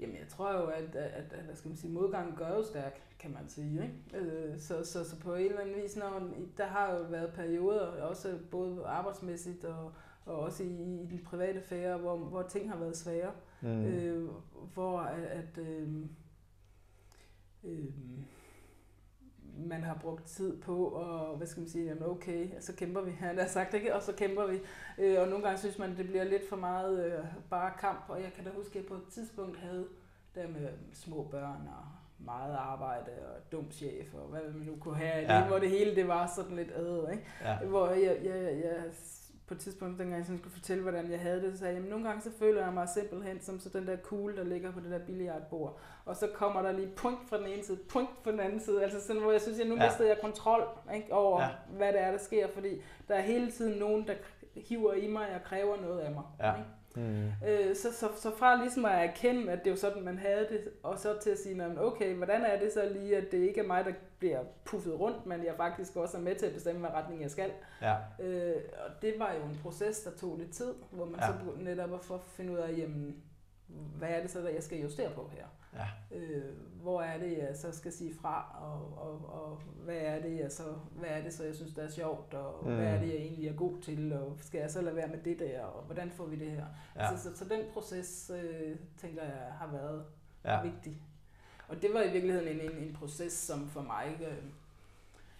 Jamen, 0.00 0.16
jeg 0.16 0.28
tror 0.28 0.52
jo, 0.52 0.66
at, 0.66 0.96
at, 0.96 1.32
at, 1.32 1.44
hvad 1.44 1.56
skal 1.56 1.68
man 1.68 1.76
sige, 1.76 1.92
modgangen 1.92 2.36
gør 2.36 2.48
jo 2.48 2.64
stærk, 2.64 3.00
kan 3.18 3.30
man 3.30 3.48
sige. 3.48 3.82
Ikke? 3.82 4.26
Øh, 4.26 4.58
så, 4.58 4.84
så, 4.84 5.10
så 5.10 5.20
på 5.20 5.34
en 5.34 5.46
eller 5.46 5.60
anden 5.60 5.82
vis, 5.82 5.96
når 5.96 6.22
der 6.58 6.66
har 6.66 6.94
jo 6.94 7.02
været 7.02 7.32
perioder, 7.34 7.86
også 7.86 8.38
både 8.50 8.86
arbejdsmæssigt 8.86 9.64
og, 9.64 9.92
og 10.26 10.40
også 10.40 10.62
i, 10.62 10.66
i 11.02 11.06
den 11.10 11.20
private 11.24 11.60
fære, 11.60 11.96
hvor, 11.98 12.16
hvor 12.16 12.42
ting 12.42 12.70
har 12.70 12.78
været 12.78 12.96
svære. 12.96 13.30
Mm. 13.60 13.68
Mm. 13.68 13.84
Øh, 13.84 14.28
hvor 14.74 14.98
at, 14.98 15.22
at 15.24 15.58
øh, 15.58 15.88
øh, 17.64 17.84
man 19.68 19.82
har 19.82 19.98
brugt 20.02 20.24
tid 20.26 20.60
på, 20.60 20.86
og 20.86 21.36
hvad 21.36 21.46
skal 21.46 21.60
man 21.60 21.68
sige, 21.70 21.84
jamen 21.84 22.02
okay, 22.02 22.48
så 22.60 22.74
kæmper 22.76 23.00
vi, 23.00 23.10
han 23.20 23.38
har 23.38 23.46
sagt, 23.46 23.74
ikke? 23.74 23.94
og 23.94 24.02
så 24.02 24.12
kæmper 24.12 24.46
vi. 24.46 24.60
Øh, 24.98 25.20
og 25.20 25.28
nogle 25.28 25.44
gange 25.44 25.58
synes 25.58 25.78
man, 25.78 25.96
det 25.96 26.06
bliver 26.06 26.24
lidt 26.24 26.48
for 26.48 26.56
meget 26.56 27.06
øh, 27.06 27.24
bare 27.50 27.72
kamp, 27.80 28.04
og 28.08 28.22
jeg 28.22 28.32
kan 28.32 28.44
da 28.44 28.50
huske, 28.50 28.70
at 28.70 28.76
jeg 28.76 28.84
på 28.88 28.94
et 28.94 29.06
tidspunkt 29.10 29.58
havde 29.58 29.86
der 30.34 30.48
med 30.48 30.68
små 30.92 31.28
børn 31.30 31.68
og 31.68 31.84
meget 32.18 32.54
arbejde 32.56 33.10
og 33.34 33.52
dum 33.52 33.70
chef 33.70 34.14
og 34.14 34.28
hvad 34.28 34.40
man 34.54 34.66
nu 34.66 34.76
kunne 34.76 34.96
have, 34.96 35.34
Ja. 35.34 35.46
hvor 35.46 35.58
det 35.58 35.70
hele 35.70 35.94
det 35.94 36.08
var 36.08 36.32
sådan 36.36 36.56
lidt 36.56 36.70
ad, 36.74 37.10
ikke? 37.12 37.24
Ja. 37.42 37.58
Hvor 37.58 37.88
jeg, 37.88 38.18
jeg, 38.24 38.42
jeg 38.64 38.84
på 39.46 39.54
et 39.54 39.60
tidspunkt, 39.60 39.98
dengang 39.98 40.16
jeg 40.18 40.24
sådan 40.26 40.38
skulle 40.38 40.52
fortælle, 40.54 40.82
hvordan 40.82 41.10
jeg 41.10 41.20
havde 41.20 41.42
det, 41.42 41.52
så 41.52 41.58
sagde 41.58 41.72
jeg, 41.72 41.76
"Jamen, 41.78 41.90
nogle 41.90 42.04
gange 42.08 42.22
så 42.22 42.30
føler 42.38 42.64
jeg 42.64 42.72
mig 42.72 42.88
simpelthen 42.88 43.40
som 43.40 43.60
så 43.60 43.68
den 43.68 43.86
der 43.86 43.96
kugle, 43.96 44.36
der 44.36 44.44
ligger 44.44 44.72
på 44.72 44.80
det 44.80 44.90
der 44.90 44.98
billiardbord. 44.98 45.78
Og 46.04 46.16
så 46.16 46.28
kommer 46.34 46.62
der 46.62 46.72
lige 46.72 46.88
point 46.96 47.18
fra 47.28 47.38
den 47.38 47.46
ene 47.46 47.64
side, 47.64 47.78
point 47.88 48.08
fra 48.22 48.30
den 48.32 48.40
anden 48.40 48.60
side. 48.60 48.82
Altså 48.82 49.00
sådan, 49.06 49.22
hvor 49.22 49.32
jeg 49.32 49.40
synes, 49.40 49.60
at 49.60 49.66
nu 49.66 49.74
Ja. 49.76 49.84
mistede 49.86 50.08
jeg 50.08 50.18
kontrol 50.20 50.62
ikke, 50.94 51.12
over, 51.12 51.42
ja. 51.42 51.48
hvad 51.76 51.92
det 51.92 52.00
er, 52.00 52.10
der 52.10 52.18
sker. 52.18 52.48
Fordi 52.54 52.82
der 53.08 53.14
er 53.14 53.20
hele 53.20 53.50
tiden 53.50 53.78
nogen, 53.78 54.06
der 54.06 54.14
hiver 54.56 54.92
i 54.92 55.06
mig 55.08 55.34
og 55.34 55.42
kræver 55.44 55.76
noget 55.80 56.00
af 56.00 56.10
mig. 56.12 56.22
Ja. 56.40 56.54
Ikke? 56.56 56.68
Mm. 56.96 57.26
Øh, 57.48 57.76
så, 57.76 57.92
så, 57.92 58.08
så 58.16 58.30
fra 58.36 58.56
ligesom 58.56 58.84
at 58.84 59.08
erkende, 59.08 59.52
at 59.52 59.58
det 59.58 59.66
er 59.66 59.70
jo 59.70 59.76
sådan, 59.76 60.02
man 60.02 60.18
havde 60.18 60.46
det, 60.50 60.60
og 60.82 60.98
så 60.98 61.18
til 61.22 61.30
at 61.30 61.38
sige, 61.38 61.54
"Nå, 61.54 61.68
men 61.68 61.78
okay, 61.78 62.14
hvordan 62.14 62.42
er 62.42 62.58
det 62.58 62.72
så 62.72 62.88
lige, 62.92 63.16
at 63.16 63.32
det 63.32 63.38
ikke 63.38 63.60
er 63.60 63.66
mig, 63.66 63.84
der 63.84 63.92
bliver 64.18 64.40
puffet 64.64 65.00
rundt, 65.00 65.26
men 65.26 65.44
jeg 65.44 65.54
faktisk 65.56 65.96
også 65.96 66.16
er 66.16 66.20
med 66.20 66.34
til 66.34 66.46
at 66.46 66.52
bestemme, 66.52 66.80
hvad 66.80 66.90
retning 66.90 67.22
jeg 67.22 67.30
skal. 67.30 67.50
Ja. 67.82 67.94
Øh, 68.20 68.54
og 68.86 69.02
det 69.02 69.14
var 69.18 69.32
jo 69.32 69.42
en 69.50 69.58
proces, 69.62 70.00
der 70.00 70.10
tog 70.10 70.38
lidt 70.38 70.50
tid, 70.52 70.74
hvor 70.90 71.04
man 71.04 71.20
Ja. 71.20 71.26
så 71.26 71.32
netop 71.58 71.94
at 71.94 72.00
få 72.04 72.18
finde 72.18 72.52
ud 72.52 72.58
af, 72.58 72.76
jamen, 72.78 73.16
hvad 73.98 74.08
er 74.08 74.20
det 74.22 74.30
så, 74.30 74.40
der 74.40 74.48
jeg 74.48 74.62
skal 74.62 74.80
justere 74.80 75.10
på 75.14 75.30
her? 75.32 75.44
Ja. 75.74 76.16
Øh, 76.16 76.44
hvor 76.82 77.02
er 77.02 77.18
det, 77.18 77.38
jeg 77.38 77.56
så 77.56 77.72
skal 77.72 77.92
sige 77.92 78.14
fra, 78.20 78.56
og, 78.62 78.98
og, 79.08 79.42
og 79.42 79.60
hvad 79.84 79.96
er 79.96 80.22
det, 80.22 80.38
jeg 80.38 80.52
så, 80.52 80.62
hvad 80.90 81.08
er 81.08 81.22
det 81.22 81.34
så, 81.34 81.44
jeg 81.44 81.54
synes, 81.54 81.74
der 81.74 81.82
er 81.82 81.90
sjovt, 81.90 82.34
og 82.34 82.64
Mm. 82.64 82.70
mm. 82.70 82.76
hvad 82.76 82.86
er 82.86 83.00
det, 83.00 83.08
jeg 83.08 83.16
egentlig 83.16 83.48
er 83.48 83.52
god 83.56 83.80
til, 83.82 84.12
og 84.12 84.36
skal 84.40 84.58
jeg 84.58 84.70
så 84.70 84.80
lade 84.82 84.96
være 84.96 85.08
med 85.08 85.18
det 85.24 85.38
der, 85.38 85.62
og 85.62 85.82
hvordan 85.84 86.10
får 86.10 86.26
vi 86.26 86.36
det 86.36 86.50
her? 86.50 86.66
Ja. 86.96 87.16
Så, 87.16 87.22
så, 87.22 87.36
så 87.36 87.44
den 87.44 87.60
proces, 87.72 88.30
øh, 88.42 88.76
tænker 88.96 89.22
jeg, 89.22 89.52
har 89.58 89.70
været 89.72 90.04
ja. 90.44 90.62
vigtig. 90.62 91.02
Og 91.68 91.82
det 91.82 91.90
var 91.94 92.02
i 92.02 92.12
virkeligheden 92.12 92.48
en, 92.48 92.70
en, 92.70 92.78
en 92.88 92.94
proces, 92.94 93.32
som 93.32 93.68
for 93.68 93.82
mig, 93.82 94.16
øh, 94.20 94.44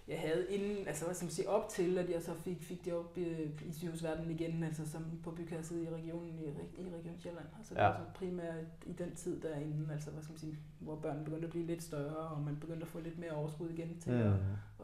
jeg 0.09 0.21
havde 0.21 0.47
inden, 0.51 0.89
altså 0.89 1.05
hvad 1.05 1.15
skal 1.15 1.25
man 1.27 1.33
sige, 1.33 1.49
op 1.49 1.69
til, 1.69 1.99
at 1.99 2.11
jeg 2.11 2.23
så 2.23 2.35
fik, 2.35 2.63
fik 2.63 2.87
job 2.87 3.19
i, 3.19 3.23
i 3.65 3.73
sygehusverdenen 3.73 4.31
igen, 4.31 4.63
altså 4.65 4.91
som 4.91 5.05
på 5.25 5.31
bykasset 5.31 5.83
i 5.83 5.89
regionen 5.91 6.39
i, 6.39 6.45
i 6.83 6.91
Region 6.99 7.19
Sjælland. 7.19 7.47
Altså 7.59 7.75
det 7.75 7.81
Ja. 7.81 7.87
var 7.87 7.97
så 7.97 8.19
primært 8.19 8.65
i 8.87 8.93
den 8.93 9.15
tid 9.15 9.41
derinde, 9.41 9.93
altså 9.93 10.11
hvad 10.11 10.23
skal 10.23 10.33
man 10.33 10.39
sige, 10.41 10.59
hvor 10.81 10.97
børnene 10.97 11.25
begyndte 11.25 11.45
at 11.45 11.51
blive 11.51 11.67
lidt 11.67 11.83
større, 11.83 12.17
og 12.17 12.41
man 12.43 12.57
begyndte 12.57 12.83
at 12.83 12.89
få 12.89 13.01
lidt 13.01 13.19
mere 13.19 13.31
overskud 13.31 13.71
igen 13.71 14.01
til 14.01 14.13
mm. 14.13 14.21
at, 14.21 14.35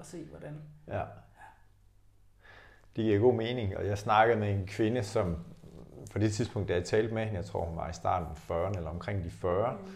at 0.00 0.06
se, 0.06 0.24
hvordan. 0.24 0.54
Ja. 0.88 1.02
Det 2.96 3.04
giver 3.04 3.18
god 3.18 3.34
mening, 3.34 3.76
og 3.76 3.86
jeg 3.86 3.98
snakkede 3.98 4.38
med 4.40 4.54
en 4.54 4.66
kvinde, 4.66 5.02
som 5.02 5.36
på 6.12 6.18
det 6.18 6.32
tidspunkt, 6.32 6.68
da 6.68 6.74
jeg 6.74 6.84
talte 6.84 7.14
med 7.14 7.22
hende, 7.24 7.36
jeg 7.36 7.44
tror 7.44 7.64
hun 7.66 7.76
var 7.76 7.90
i 7.90 7.92
starten 7.92 8.26
af 8.30 8.50
40'erne 8.50 8.76
eller 8.76 8.90
omkring 8.90 9.24
de 9.24 9.30
40, 9.30 9.72
Mm. 9.72 9.86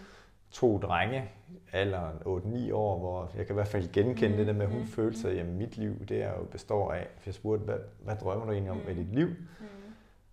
To 0.55 0.79
drenge, 0.79 1.31
alderen 1.73 2.17
8-9 2.17 2.73
år, 2.75 2.99
hvor 2.99 3.31
jeg 3.37 3.47
kan 3.47 3.55
i 3.55 3.59
hvert 3.59 3.69
fald 3.69 3.93
genkende 3.93 4.31
Mm, 4.31 4.37
det 4.37 4.47
der 4.47 4.53
med, 4.53 4.63
at 4.63 4.69
hun 4.73 4.81
mm, 4.81 4.87
følte 4.87 5.19
sig, 5.21 5.35
jamen 5.35 5.59
mit 5.59 5.77
liv, 5.77 6.07
det 6.07 6.23
er 6.23 6.31
jo 6.39 6.45
består 6.45 6.93
af, 6.93 7.07
for 7.19 7.23
jeg 7.29 7.35
spurgte, 7.35 7.65
hvad, 7.65 7.79
hvad 8.03 8.17
drømmer 8.17 8.45
du 8.47 8.53
egentlig 8.53 8.71
om 8.71 8.77
med 8.77 8.95
Mm. 8.95 9.05
dit 9.05 9.15
liv? 9.15 9.27
Mm. 9.29 9.67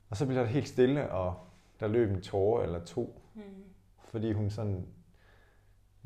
Og 0.10 0.18
så 0.18 0.26
bliver 0.26 0.42
det 0.42 0.50
helt 0.52 0.68
stille, 0.68 1.12
og 1.12 1.34
der 1.80 1.88
løb 1.88 2.10
en 2.12 2.22
tårer 2.22 2.64
eller 2.64 2.80
to, 2.86 3.22
Mm. 3.36 3.42
fordi 4.06 4.32
hun 4.32 4.50
sådan, 4.50 4.86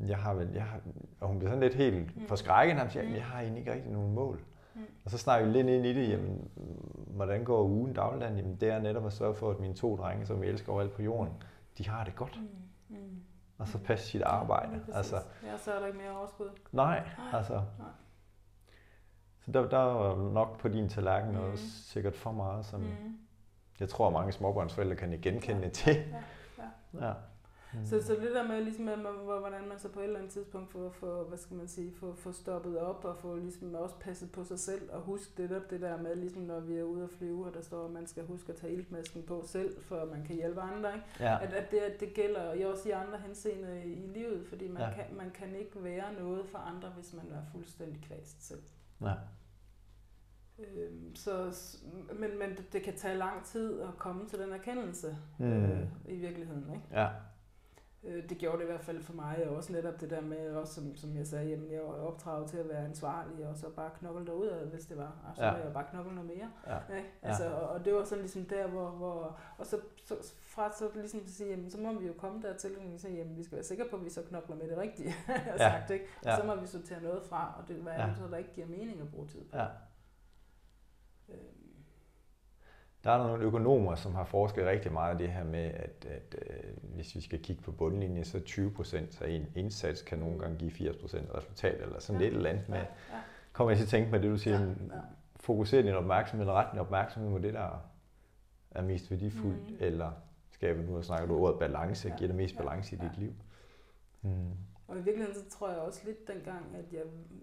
jeg 0.06 0.16
har 0.18 0.34
vel, 0.34 0.48
jeg 0.54 0.62
har, 0.64 0.80
og 1.20 1.28
hun 1.28 1.38
bliver 1.38 1.50
sådan 1.50 1.62
lidt 1.62 1.74
helt 1.74 2.16
Mm. 2.16 2.26
forskrækket, 2.28 2.80
og 2.82 2.90
siger, 2.90 3.02
Mm. 3.08 3.14
jeg 3.14 3.24
har 3.24 3.40
egentlig 3.40 3.60
ikke 3.60 3.72
rigtig 3.72 3.92
nogen 3.92 4.14
mål. 4.14 4.40
Mm. 4.74 4.80
Og 5.04 5.10
så 5.10 5.18
snakker 5.18 5.46
vi 5.46 5.52
lidt 5.52 5.66
ind 5.68 5.86
i 5.86 5.94
det, 5.94 6.08
jamen, 6.08 6.50
hvordan 7.06 7.44
går 7.44 7.62
ugen 7.62 7.92
dagligdagen? 7.92 8.36
Jamen, 8.36 8.56
det 8.60 8.68
er 8.68 8.80
netop 8.80 9.06
at 9.06 9.12
sørge 9.12 9.34
for, 9.34 9.50
at 9.50 9.60
mine 9.60 9.74
to 9.74 9.96
drenge, 9.96 10.26
som 10.26 10.42
jeg 10.42 10.50
elsker 10.50 10.72
overalt 10.72 10.92
på 10.92 11.02
jorden, 11.02 11.32
de 11.78 11.88
har 11.88 12.04
det 12.04 12.16
godt. 12.16 12.40
Mm. 12.88 12.96
Mm. 12.96 13.20
Og 13.58 13.68
så 13.68 13.78
passe 13.78 14.06
sit 14.06 14.22
arbejde. 14.22 14.80
Ja, 14.88 14.96
altså, 14.96 15.16
ja, 15.44 15.56
så 15.58 15.72
er 15.74 15.78
der 15.78 15.86
ikke 15.86 15.98
mere 15.98 16.18
overskud. 16.18 16.50
nej, 16.72 17.08
altså. 17.32 17.62
Så 19.40 19.52
der, 19.52 19.68
der 19.68 19.78
var 19.78 20.30
nok 20.32 20.58
på 20.58 20.68
din 20.68 20.88
tallerken 20.88 21.32
Mm. 21.32 21.52
også 21.52 21.64
sikkert 21.64 22.14
for 22.14 22.32
meget, 22.32 22.64
som 22.64 22.80
Mm. 22.80 23.18
jeg 23.80 23.88
tror, 23.88 24.10
mange 24.10 24.32
småbørnsforældre 24.32 24.96
kan 24.96 25.18
genkende 25.22 25.70
til. 25.70 25.94
Ja, 25.96 26.22
ja. 27.02 27.06
Ja. 27.06 27.12
Mm. 27.74 27.86
Så, 27.86 28.02
så 28.02 28.12
det 28.14 28.30
der 28.34 28.48
med, 28.48 28.60
ligesom, 28.64 28.84
med, 28.84 28.96
med, 28.96 29.10
hvordan 29.40 29.68
man 29.68 29.78
så 29.78 29.88
på 29.88 30.00
et 30.00 30.04
eller 30.04 30.18
andet 30.18 30.32
tidspunkt 30.32 30.70
får, 30.72 30.90
får 30.90 31.24
hvad 31.24 31.38
skal 31.38 31.56
man 31.56 31.68
sige, 31.68 31.92
får, 31.94 32.14
får 32.14 32.32
stoppet 32.32 32.78
op 32.78 33.04
og 33.04 33.16
får 33.16 33.36
ligesom 33.36 33.74
også 33.74 33.94
passet 34.00 34.32
på 34.32 34.44
sig 34.44 34.58
selv 34.58 34.90
og 34.92 35.00
huske 35.00 35.32
det 35.42 35.50
der, 35.50 35.60
det 35.70 35.80
der 35.80 36.02
med, 36.02 36.16
ligesom 36.16 36.42
når 36.42 36.60
vi 36.60 36.76
er 36.76 36.82
ude 36.82 37.04
at 37.04 37.10
flyve, 37.10 37.46
og 37.46 37.54
der 37.54 37.60
står, 37.62 37.84
at 37.84 37.90
man 37.90 38.06
skal 38.06 38.26
huske 38.26 38.52
at 38.52 38.58
tage 38.58 38.72
iltmasken 38.72 39.22
på 39.22 39.42
selv, 39.46 39.82
for 39.82 39.96
at 39.96 40.08
man 40.08 40.24
kan 40.24 40.36
hjælpe 40.36 40.60
andre. 40.60 40.94
Ikke? 40.94 41.06
ja. 41.20 41.38
At, 41.42 41.52
at 41.52 41.70
det, 41.70 41.78
at 41.78 42.00
det 42.00 42.14
gælder 42.14 42.54
jo 42.54 42.70
også 42.70 42.88
i 42.88 42.92
andre 42.92 43.18
henseender 43.18 43.72
i, 43.72 43.94
livet, 44.14 44.46
fordi 44.46 44.68
man, 44.68 44.82
Ja. 44.82 44.92
kan, 44.94 45.16
man 45.16 45.30
kan 45.30 45.56
ikke 45.56 45.84
være 45.84 46.12
noget 46.20 46.46
for 46.46 46.58
andre, 46.58 46.88
hvis 46.88 47.12
man 47.14 47.32
er 47.32 47.42
fuldstændig 47.52 48.02
kvæst 48.02 48.46
selv. 48.48 48.62
ja. 49.02 49.12
Øhm, 50.58 51.14
så, 51.14 51.56
men, 52.20 52.38
men 52.38 52.50
det, 52.50 52.72
det 52.72 52.82
kan 52.82 52.94
tage 52.96 53.16
lang 53.18 53.44
tid 53.44 53.80
at 53.80 53.88
komme 53.98 54.26
til 54.28 54.38
den 54.38 54.52
erkendelse 54.52 55.16
Mm. 55.38 55.44
øh, 55.64 55.86
i 56.08 56.16
virkeligheden. 56.16 56.70
Ikke? 56.74 57.00
Ja. 57.00 57.08
Øh, 58.04 58.28
det 58.28 58.38
gjorde 58.38 58.56
det 58.58 58.62
i 58.64 58.66
hvert 58.66 58.80
fald 58.80 59.02
for 59.02 59.12
mig, 59.12 59.46
og 59.48 59.56
også 59.56 59.72
netop 59.72 60.00
det 60.00 60.10
der 60.10 60.20
med, 60.20 60.50
også 60.54 60.74
som, 60.74 60.96
som 60.96 61.16
jeg 61.16 61.26
sagde, 61.26 61.48
jamen 61.48 61.72
jeg 61.72 61.80
var 61.82 61.92
opdraget 61.94 62.50
til 62.50 62.56
at 62.58 62.68
være 62.68 62.84
ansvarlig, 62.84 63.46
og 63.46 63.56
så 63.56 63.70
bare 63.70 63.90
knokle 63.98 64.26
derud, 64.26 64.66
hvis 64.70 64.86
det 64.86 64.96
var, 64.96 65.16
og 65.30 65.36
så 65.36 65.44
Ja. 65.44 65.54
ja. 65.56 65.64
jeg 65.64 65.72
bare 65.72 65.84
knokle 65.90 66.14
noget 66.14 66.30
mere. 66.36 66.50
Ja. 66.66 66.96
Ikke? 66.96 67.08
Altså, 67.22 67.50
og, 67.54 67.68
og 67.68 67.84
det 67.84 67.94
var 67.94 68.04
sådan 68.04 68.22
ligesom 68.22 68.44
der, 68.44 68.66
hvor, 68.66 68.90
hvor 68.90 69.38
og 69.58 69.66
så, 69.66 69.80
så 70.04 70.14
fra 70.40 70.72
så 70.72 70.90
ligesom 70.94 71.20
at 71.20 71.28
sige, 71.28 71.50
jamen 71.50 71.70
så 71.70 71.78
må 71.80 71.98
vi 71.98 72.06
jo 72.06 72.12
komme 72.18 72.42
dertil, 72.42 72.78
og 72.78 72.92
vi 72.92 72.98
siger, 72.98 73.14
jamen 73.16 73.36
vi 73.36 73.42
skal 73.44 73.56
være 73.56 73.64
sikre 73.64 73.84
på, 73.90 73.96
at 73.96 74.04
vi 74.04 74.10
så 74.10 74.22
knokler 74.22 74.56
med 74.56 74.68
det 74.68 74.78
rigtige, 74.78 75.14
Ja. 75.28 75.56
sagt, 75.58 75.90
ikke? 75.90 76.04
Og 76.20 76.26
Ja. 76.26 76.36
så 76.36 76.42
må 76.46 76.54
vi 76.54 76.66
sortere 76.66 77.02
noget 77.02 77.22
fra, 77.22 77.54
og 77.62 77.68
det 77.68 77.76
hvad 77.76 77.92
er 77.92 78.02
Ja. 78.02 78.08
det 78.08 78.16
så, 78.16 78.26
der 78.30 78.36
ikke 78.36 78.52
giver 78.52 78.66
mening 78.66 79.00
at 79.00 79.10
bruge 79.10 79.26
tid 79.28 79.44
på. 79.44 79.56
Ja. 79.56 79.66
Øhm, 81.28 81.65
Der 83.06 83.12
er 83.12 83.18
nogle 83.26 83.44
økonomer, 83.44 83.94
som 83.94 84.14
har 84.14 84.24
forsket 84.24 84.66
rigtig 84.66 84.92
meget 84.92 85.12
af 85.12 85.18
det 85.18 85.28
her 85.28 85.44
med, 85.44 85.64
at, 85.64 86.06
at 86.10 86.34
øh, 86.50 86.94
hvis 86.94 87.14
vi 87.14 87.20
skal 87.20 87.42
kigge 87.42 87.62
på 87.62 87.72
bundlinjen, 87.72 88.24
så 88.24 88.40
20 88.40 88.70
procent 88.70 89.22
af 89.22 89.30
en 89.30 89.46
indsats 89.54 90.02
kan 90.02 90.18
nogle 90.18 90.38
gange 90.38 90.56
give 90.58 90.70
80 90.70 90.96
procent 90.96 91.28
resultat, 91.34 91.80
eller 91.82 92.00
sådan 92.00 92.20
Ja. 92.20 92.26
lidt 92.26 92.36
eller 92.36 92.50
andet 92.50 92.68
med. 92.68 92.76
ja, 92.78 92.82
ja, 92.84 93.18
Kommer 93.52 93.70
jeg 93.70 93.78
til 93.78 93.84
at 93.84 93.88
tænke 93.88 94.10
på 94.10 94.16
det, 94.18 94.30
du 94.30 94.36
siger, 94.38 94.56
ja, 94.60 94.62
ja. 94.64 94.68
ja. 94.70 95.00
fokusere 95.36 95.82
din 95.82 95.94
opmærksomhed, 95.94 96.46
ret 96.48 96.66
din 96.72 96.80
opmærksomhed 96.80 97.30
på 97.30 97.38
det, 97.38 97.54
der 97.54 97.84
er 98.70 98.82
mest 98.82 99.10
værdifuldt, 99.10 99.68
Mhm. 99.70 99.76
eller 99.80 100.10
skabe, 100.50 100.82
nu 100.82 101.02
snakker 101.02 101.26
du 101.26 101.36
ordet 101.38 101.58
balance, 101.58 102.08
Ja. 102.08 102.16
giver 102.16 102.28
det 102.28 102.36
mest 102.36 102.54
Ja. 102.54 102.62
balance 102.62 102.96
i 102.96 102.98
dit 102.98 103.10
Ja. 103.16 103.20
liv. 103.20 103.32
Mm. 104.22 104.30
Og 104.88 104.96
i 104.98 105.00
virkeligheden 105.02 105.34
så 105.40 105.48
tror 105.58 105.68
jeg 105.70 105.78
også 105.78 106.00
lidt 106.06 106.28
dengang, 106.28 106.76
at 106.76 106.92
jeg, 106.92 107.02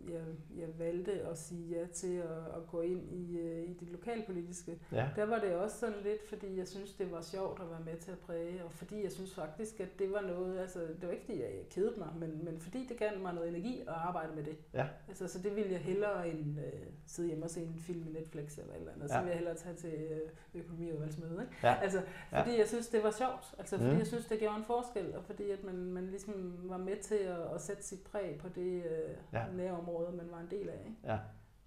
jeg, 0.10 0.22
jeg 0.58 0.68
valgte 0.80 1.12
at 1.12 1.38
sige 1.38 1.80
ja 1.80 1.86
til 1.94 2.16
at, 2.18 2.38
at 2.58 2.68
gå 2.72 2.82
ind 2.82 3.12
i, 3.14 3.38
øh, 3.38 3.64
i 3.64 3.74
det 3.74 3.90
lokalpolitiske. 3.90 4.80
Ja. 4.92 5.10
Der 5.16 5.26
var 5.26 5.40
det 5.40 5.56
også 5.56 5.78
sådan 5.80 5.96
lidt, 6.04 6.28
fordi 6.30 6.58
jeg 6.58 6.68
synes, 6.68 6.94
det 6.94 7.12
var 7.12 7.22
sjovt 7.22 7.62
at 7.62 7.70
være 7.70 7.80
med 7.86 7.98
til 7.98 8.12
at 8.12 8.20
præge, 8.20 8.64
og 8.66 8.72
fordi 8.72 9.04
jeg 9.04 9.12
synes 9.12 9.36
faktisk, 9.36 9.80
at 9.80 10.00
det 10.00 10.12
var 10.12 10.22
noget, 10.22 10.60
altså 10.60 10.80
det 10.80 11.02
var 11.08 11.12
ikke 11.12 11.26
fordi, 11.26 11.42
jeg 11.42 11.52
kedede 11.70 11.94
mig, 12.00 12.10
men, 12.20 12.46
men 12.46 12.60
fordi 12.60 12.86
det 12.90 12.98
gav 12.98 13.20
mig 13.22 13.34
noget 13.34 13.50
energi 13.50 13.82
at 13.82 13.88
arbejde 13.88 14.36
med 14.36 14.44
det. 14.44 14.58
Ja. 14.74 14.88
Altså, 15.08 15.28
så 15.28 15.40
det 15.40 15.56
ville 15.56 15.72
jeg 15.72 15.80
hellere 15.80 16.30
end 16.30 16.60
øh, 16.60 16.74
sidde 17.08 17.28
hjemme 17.28 17.46
og 17.46 17.50
se 17.50 17.62
en 17.62 17.80
film 17.80 18.08
i 18.08 18.12
Netflix 18.12 18.58
eller 18.58 18.74
et 18.74 18.80
eller 18.80 18.94
andet. 18.94 19.10
Så 19.10 19.16
Ja. 19.16 19.22
ville 19.22 19.30
jeg 19.32 19.38
hellere 19.38 19.56
tage 19.58 19.76
til 19.76 19.94
øh, 19.94 20.62
økonomiudvalgsmøde, 20.62 21.42
ikke? 21.42 21.68
Ja. 21.68 21.76
Altså, 21.82 22.02
Ja. 22.32 22.42
fordi 22.42 22.58
jeg 22.60 22.68
synes, 22.68 22.88
det 22.88 23.04
var 23.04 23.12
sjovt. 23.12 23.56
Altså, 23.60 23.78
fordi 23.78 23.92
Mm. 23.92 23.98
jeg 23.98 24.08
synes, 24.08 24.26
det 24.26 24.40
gjorde 24.40 24.58
en 24.58 24.64
forskel, 24.64 25.16
og 25.16 25.24
fordi 25.24 25.50
at 25.50 25.64
man, 25.64 25.76
man 25.76 26.08
ligesom 26.08 26.54
var 26.64 26.78
med 26.78 26.98
til 27.02 27.16
at, 27.16 27.33
at 27.36 27.62
sætte 27.62 27.84
sit 27.84 28.04
præg 28.04 28.38
på 28.40 28.50
det 28.50 28.84
øh, 28.86 29.16
Ja. 29.34 29.46
nærområde, 29.54 30.12
man 30.18 30.32
var 30.32 30.40
en 30.40 30.50
del 30.52 30.70
af. 30.70 30.80
Ikke? 30.86 30.98
Ja. 31.04 31.18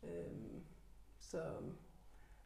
Øhm, 0.03 0.61
så, 1.19 1.43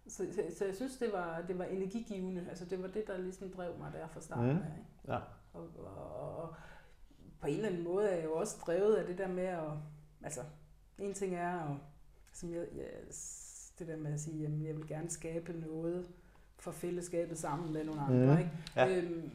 så, 0.08 0.26
så, 0.32 0.42
så 0.58 0.64
jeg 0.64 0.74
synes, 0.74 0.96
det 0.98 1.12
var, 1.12 1.42
det 1.48 1.58
var 1.58 1.64
energigivende. 1.64 2.46
Altså, 2.48 2.64
det 2.64 2.82
var 2.82 2.88
det, 2.88 3.06
der 3.06 3.18
ligesom 3.18 3.50
drev 3.50 3.78
mig 3.78 3.92
der 3.92 4.06
fra 4.08 4.20
starten 4.20 4.44
Mm. 4.44 4.50
af. 4.62 4.78
Ikke? 4.78 5.12
Ja. 5.12 5.18
Og, 5.52 5.68
og, 5.78 6.36
og, 6.38 6.54
på 7.40 7.46
en 7.46 7.54
eller 7.54 7.68
anden 7.68 7.84
måde 7.84 8.08
er 8.10 8.14
jeg 8.16 8.24
jo 8.24 8.34
også 8.34 8.56
drevet 8.66 8.94
af 8.96 9.06
det 9.06 9.18
der 9.18 9.28
med 9.28 9.44
at... 9.44 9.70
Altså, 10.22 10.40
en 10.98 11.14
ting 11.14 11.34
er 11.34 11.60
at, 11.60 11.76
som 12.32 12.52
jeg, 12.54 12.66
jeg, 12.76 12.86
det 13.78 13.88
der 13.88 13.96
med 13.96 14.12
at 14.12 14.20
sige, 14.20 14.42
jamen, 14.42 14.66
jeg 14.66 14.76
vil 14.76 14.88
gerne 14.88 15.10
skabe 15.10 15.52
noget 15.52 16.08
for 16.58 16.70
fællesskabet 16.70 17.38
sammen 17.38 17.72
med 17.72 17.84
nogle 17.84 18.00
andre. 18.00 18.26
Mhm. 18.34 18.38
Ikke? 18.38 18.50
Ja. 18.76 18.96
Øhm, 18.96 19.30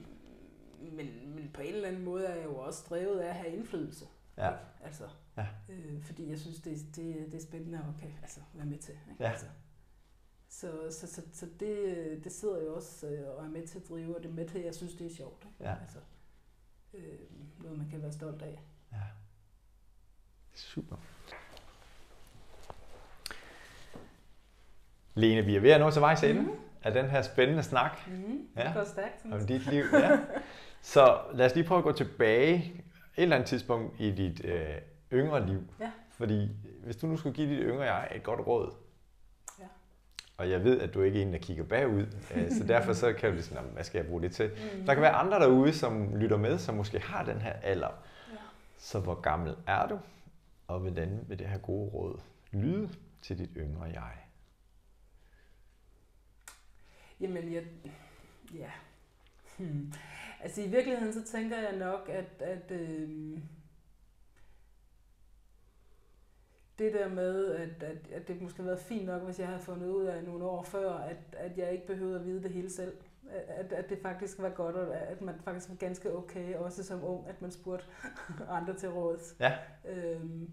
men, 0.94 1.36
men 1.36 1.50
på 1.54 1.62
en 1.62 1.74
eller 1.76 1.88
anden 1.88 2.04
måde 2.04 2.26
er 2.26 2.36
jeg 2.36 2.46
jo 2.46 2.56
også 2.58 2.84
drevet 2.90 3.20
af 3.20 3.28
at 3.30 3.36
have 3.36 3.54
indflydelse. 3.56 4.06
Ja. 4.38 4.50
Ikke? 4.50 4.60
Altså, 4.84 5.04
Ja. 5.38 5.46
øh, 5.70 6.04
fordi 6.04 6.30
jeg 6.30 6.40
synes, 6.40 6.60
det, 6.60 6.78
det, 6.96 7.16
det 7.32 7.34
er 7.36 7.42
spændende 7.42 7.78
at 7.78 7.84
okay, 7.98 8.12
altså, 8.22 8.40
være 8.54 8.66
med 8.66 8.78
til. 8.78 8.94
Ikke? 9.12 9.24
Ja. 9.24 9.30
Altså, 9.30 9.46
så, 10.50 10.72
så, 10.92 11.08
så, 11.08 11.22
så 11.34 11.48
det, 11.60 12.22
det 12.24 12.32
sidder 12.32 12.62
jo 12.64 12.76
også 12.76 13.08
øh, 13.08 13.38
og 13.38 13.46
er 13.46 13.50
med 13.50 13.68
til 13.68 13.80
at 13.80 13.90
drive, 13.90 14.16
og 14.18 14.24
det 14.24 14.30
er 14.30 14.34
med 14.34 14.48
til, 14.48 14.60
at 14.60 14.66
jeg 14.66 14.76
synes, 14.76 14.94
det 14.96 15.12
er 15.12 15.16
sjovt. 15.16 15.44
Ikke? 15.46 15.56
Ja. 15.70 15.76
Altså, 15.82 15.98
øh, 16.94 17.20
noget, 17.64 17.78
man 17.78 17.90
kan 17.90 18.02
være 18.02 18.12
stolt 18.12 18.42
af. 18.42 18.60
Ja. 18.92 18.98
Super. 20.54 20.96
Lene, 25.16 25.46
vi 25.46 25.56
er 25.56 25.60
ved 25.60 25.72
at 25.72 25.80
nå 25.82 25.92
til 25.92 26.02
vejs 26.02 26.24
ende 26.24 26.42
Mhm. 26.42 26.52
af 26.84 26.94
den 26.94 27.06
her 27.10 27.22
spændende 27.22 27.64
snak 27.64 28.08
Mm-hmm. 28.08 28.48
Ja. 28.58 28.64
Det 28.66 28.74
går 28.74 28.84
stærkt. 28.84 29.26
om 29.26 29.32
jeg. 29.32 29.48
dit 29.48 29.66
liv. 29.68 29.84
Ja. 29.94 30.20
Så 30.86 31.22
lad 31.34 31.46
os 31.46 31.56
lige 31.56 31.68
prøve 31.68 31.78
at 31.78 31.84
gå 31.84 31.92
tilbage 31.92 32.56
et 32.56 32.84
eller 33.18 33.36
andet 33.36 33.50
tidspunkt 33.50 34.00
i 34.00 34.12
dit 34.12 34.46
øh, 34.46 34.76
yngre 35.14 35.48
liv. 35.48 35.62
Ja. 35.80 35.92
Fordi 36.12 36.50
hvis 36.84 36.96
du 36.96 37.08
nu 37.08 37.18
skulle 37.18 37.36
give 37.36 37.50
dit 37.50 37.60
yngre 37.64 37.84
jeg 37.84 38.12
et 38.16 38.24
godt 38.24 38.48
råd, 38.48 38.74
Ja. 39.60 39.66
og 40.38 40.50
jeg 40.50 40.64
ved, 40.64 40.80
at 40.82 40.94
du 40.94 41.02
ikke 41.02 41.20
er 41.22 41.26
en, 41.26 41.34
der 41.34 41.40
kigger 41.40 41.64
bagud, 41.64 42.06
øh, 42.36 42.52
så 42.52 42.64
derfor 42.74 42.94
så 42.94 43.14
kan 43.14 43.30
du 43.30 43.34
lige 43.36 43.44
sådan, 43.46 43.64
"Nå, 43.64 43.70
hvad 43.70 43.84
skal 43.84 44.00
jeg 44.00 44.08
bruge 44.08 44.22
det 44.22 44.32
til? 44.36 44.50
Mm. 44.80 44.86
Der 44.86 44.94
kan 44.94 45.02
være 45.02 45.12
andre 45.12 45.40
derude, 45.40 45.74
som 45.74 46.16
lytter 46.16 46.38
med, 46.38 46.58
som 46.58 46.76
måske 46.76 47.00
har 47.00 47.24
den 47.24 47.42
her 47.42 47.54
alder. 47.54 47.92
Ja. 48.32 48.38
Så 48.78 49.00
hvor 49.00 49.16
gammel 49.22 49.56
er 49.68 49.88
du? 49.88 50.00
Og 50.68 50.80
hvordan 50.80 51.20
vil 51.28 51.40
det 51.40 51.48
her 51.48 51.58
gode 51.58 51.90
råd 51.90 52.20
lyde 52.52 52.90
til 53.22 53.38
dit 53.38 53.50
yngre 53.58 53.84
jeg? 53.84 54.12
Jamen, 57.22 57.54
jeg... 57.54 57.64
Ja. 58.54 58.70
Hmm. 59.58 59.94
Altså, 60.42 60.62
i 60.62 60.68
virkeligheden, 60.68 61.14
så 61.14 61.24
tænker 61.24 61.58
jeg 61.58 61.78
nok, 61.78 62.10
at, 62.10 62.42
at 62.42 62.72
øh, 62.72 63.40
det 66.80 66.94
der 66.94 67.10
med, 67.10 67.52
at, 67.52 67.84
at, 67.84 67.98
at 68.12 68.28
det 68.28 68.42
måske 68.42 68.58
havde 68.58 68.68
været 68.68 68.80
fint 68.80 69.06
nok, 69.06 69.22
hvis 69.22 69.40
jeg 69.40 69.48
havde 69.48 69.60
fundet 69.62 69.88
ud 69.88 70.04
af 70.06 70.24
nogle 70.24 70.46
år 70.46 70.64
før, 70.64 70.94
at, 70.94 71.18
at 71.34 71.58
jeg 71.58 71.72
ikke 71.72 71.88
behøvede 71.88 72.20
at 72.20 72.26
vide 72.26 72.44
det 72.44 72.52
hele 72.52 72.70
selv. 72.70 72.98
At, 73.32 73.74
at 73.74 73.90
det 73.90 74.00
faktisk 74.02 74.40
var 74.40 74.50
godt, 74.50 74.76
og 74.76 74.96
at 74.96 75.22
man 75.22 75.36
faktisk 75.44 75.70
var 75.70 75.76
ganske 75.76 76.16
okay, 76.16 76.56
også 76.56 76.84
som 76.84 77.04
ung, 77.04 77.28
at 77.28 77.42
man 77.42 77.52
spurgte 77.52 77.86
andre 78.50 78.74
til 78.74 78.90
råds. 78.90 79.36
Ja. 79.40 79.58
Øhm, 79.90 80.52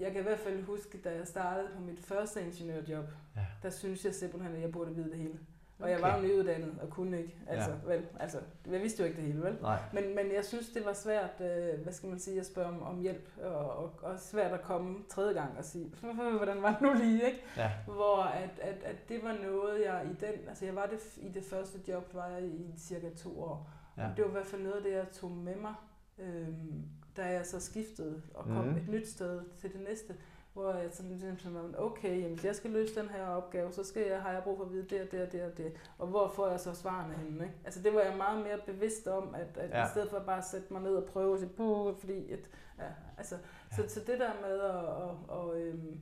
jeg 0.00 0.12
kan 0.12 0.20
i 0.20 0.22
hvert 0.22 0.38
fald 0.38 0.62
huske, 0.62 0.98
da 0.98 1.14
jeg 1.14 1.26
startede 1.26 1.68
på 1.76 1.80
mit 1.80 2.00
første 2.00 2.40
ingeniørjob, 2.42 3.04
Ja. 3.36 3.46
der 3.62 3.70
synes 3.70 4.04
jeg 4.04 4.14
simpelthen, 4.14 4.54
at 4.54 4.60
jeg 4.62 4.72
burde 4.72 4.94
vide 4.94 5.10
det 5.10 5.18
hele. 5.18 5.38
Og 5.78 5.84
Okay. 5.84 5.94
jeg 5.94 6.02
var 6.02 6.16
jo 6.16 6.22
nyuddannet 6.22 6.78
og 6.82 6.90
kunne 6.90 7.18
ikke. 7.18 7.36
Altså, 7.46 7.70
Ja. 7.70 7.94
vel, 7.94 8.06
altså, 8.20 8.38
jeg 8.70 8.80
vidste 8.80 9.02
jo 9.02 9.06
ikke 9.08 9.16
det 9.20 9.26
hele, 9.26 9.42
vel? 9.42 9.58
Nej. 9.62 9.78
Men, 9.92 10.14
men 10.14 10.32
jeg 10.34 10.44
synes, 10.44 10.68
det 10.68 10.84
var 10.84 10.92
svært, 10.92 11.40
øh, 11.40 11.80
hvad 11.82 11.92
skal 11.92 12.08
man 12.08 12.18
sige, 12.18 12.40
at 12.40 12.46
spørge 12.46 12.68
om, 12.68 12.82
om 12.82 13.00
hjælp, 13.00 13.28
og, 13.42 13.76
og, 13.76 13.92
og 14.02 14.18
svært 14.20 14.52
at 14.52 14.62
komme 14.62 14.98
tredje 15.08 15.32
gang 15.32 15.58
og 15.58 15.64
sige, 15.64 15.92
hvordan 16.36 16.62
var 16.62 16.72
det 16.72 16.80
nu 16.82 16.92
lige, 16.94 17.26
ikke? 17.26 17.42
Ja. 17.56 17.70
Hvor 17.86 18.22
at, 18.22 18.50
at, 18.60 18.82
at 18.84 19.08
det 19.08 19.22
var 19.22 19.32
noget, 19.42 19.80
jeg 19.84 20.06
i 20.10 20.14
den, 20.24 20.48
altså 20.48 20.64
jeg 20.64 20.74
var 20.74 20.86
det, 20.86 20.98
i 21.16 21.28
det 21.28 21.44
første 21.44 21.78
job, 21.88 22.14
var 22.14 22.26
jeg 22.28 22.42
i 22.44 22.74
cirka 22.78 23.10
to 23.16 23.40
år. 23.42 23.70
Ja. 23.96 24.10
Og 24.10 24.16
det 24.16 24.24
var 24.24 24.28
i 24.30 24.32
hvert 24.32 24.46
fald 24.46 24.62
noget 24.62 24.76
af 24.76 24.82
det, 24.82 24.92
jeg 24.92 25.06
tog 25.12 25.30
med 25.30 25.56
mig, 25.56 25.74
øhm, 26.18 26.82
da 27.16 27.22
jeg 27.24 27.46
så 27.46 27.60
skiftede 27.60 28.22
og 28.34 28.44
kom 28.44 28.64
mm. 28.64 28.76
et 28.76 28.88
nyt 28.88 29.08
sted 29.08 29.40
til 29.58 29.72
det 29.72 29.80
næste. 29.80 30.14
Hvor 30.52 30.74
jeg 30.74 30.92
sådan, 30.92 31.38
sådan 31.38 31.74
okay, 31.78 32.22
jamen, 32.22 32.38
jeg 32.44 32.56
skal 32.56 32.70
løse 32.70 33.00
den 33.00 33.08
her 33.08 33.26
opgave, 33.26 33.72
så 33.72 33.84
skal 33.84 34.06
jeg, 34.06 34.22
har 34.22 34.32
jeg 34.32 34.42
brug 34.42 34.56
for 34.56 34.64
at 34.64 34.72
vide 34.72 34.88
det 34.88 35.00
og 35.02 35.10
det 35.12 35.22
og 35.26 35.32
det 35.32 35.42
og 35.44 35.56
det. 35.56 35.72
Og 35.98 36.06
hvor 36.06 36.28
får 36.28 36.48
jeg 36.48 36.60
så 36.60 36.74
svarene 36.74 37.14
henne? 37.14 37.44
Ikke? 37.44 37.56
Altså 37.64 37.82
det 37.82 37.94
var 37.94 38.00
jeg 38.00 38.16
meget 38.16 38.42
mere 38.42 38.58
bevidst 38.66 39.06
om, 39.06 39.34
at, 39.34 39.56
at 39.56 39.70
Ja. 39.70 39.86
i 39.86 39.88
stedet 39.90 40.10
for 40.10 40.18
bare 40.18 40.38
at 40.38 40.44
sætte 40.44 40.72
mig 40.72 40.82
ned 40.82 40.94
og 40.96 41.04
prøve 41.04 41.34
at 41.34 41.40
sige, 41.40 41.50
Buh, 41.56 41.96
fordi 41.98 42.32
at, 42.32 42.50
ja, 42.78 42.88
altså, 43.18 43.34
ja. 43.70 43.76
Så, 43.76 43.94
så 43.94 44.00
det 44.06 44.20
der 44.20 44.30
med 44.40 44.60
at, 44.60 44.84
at, 45.02 45.38
at 45.40 45.62
øhm, 45.62 46.00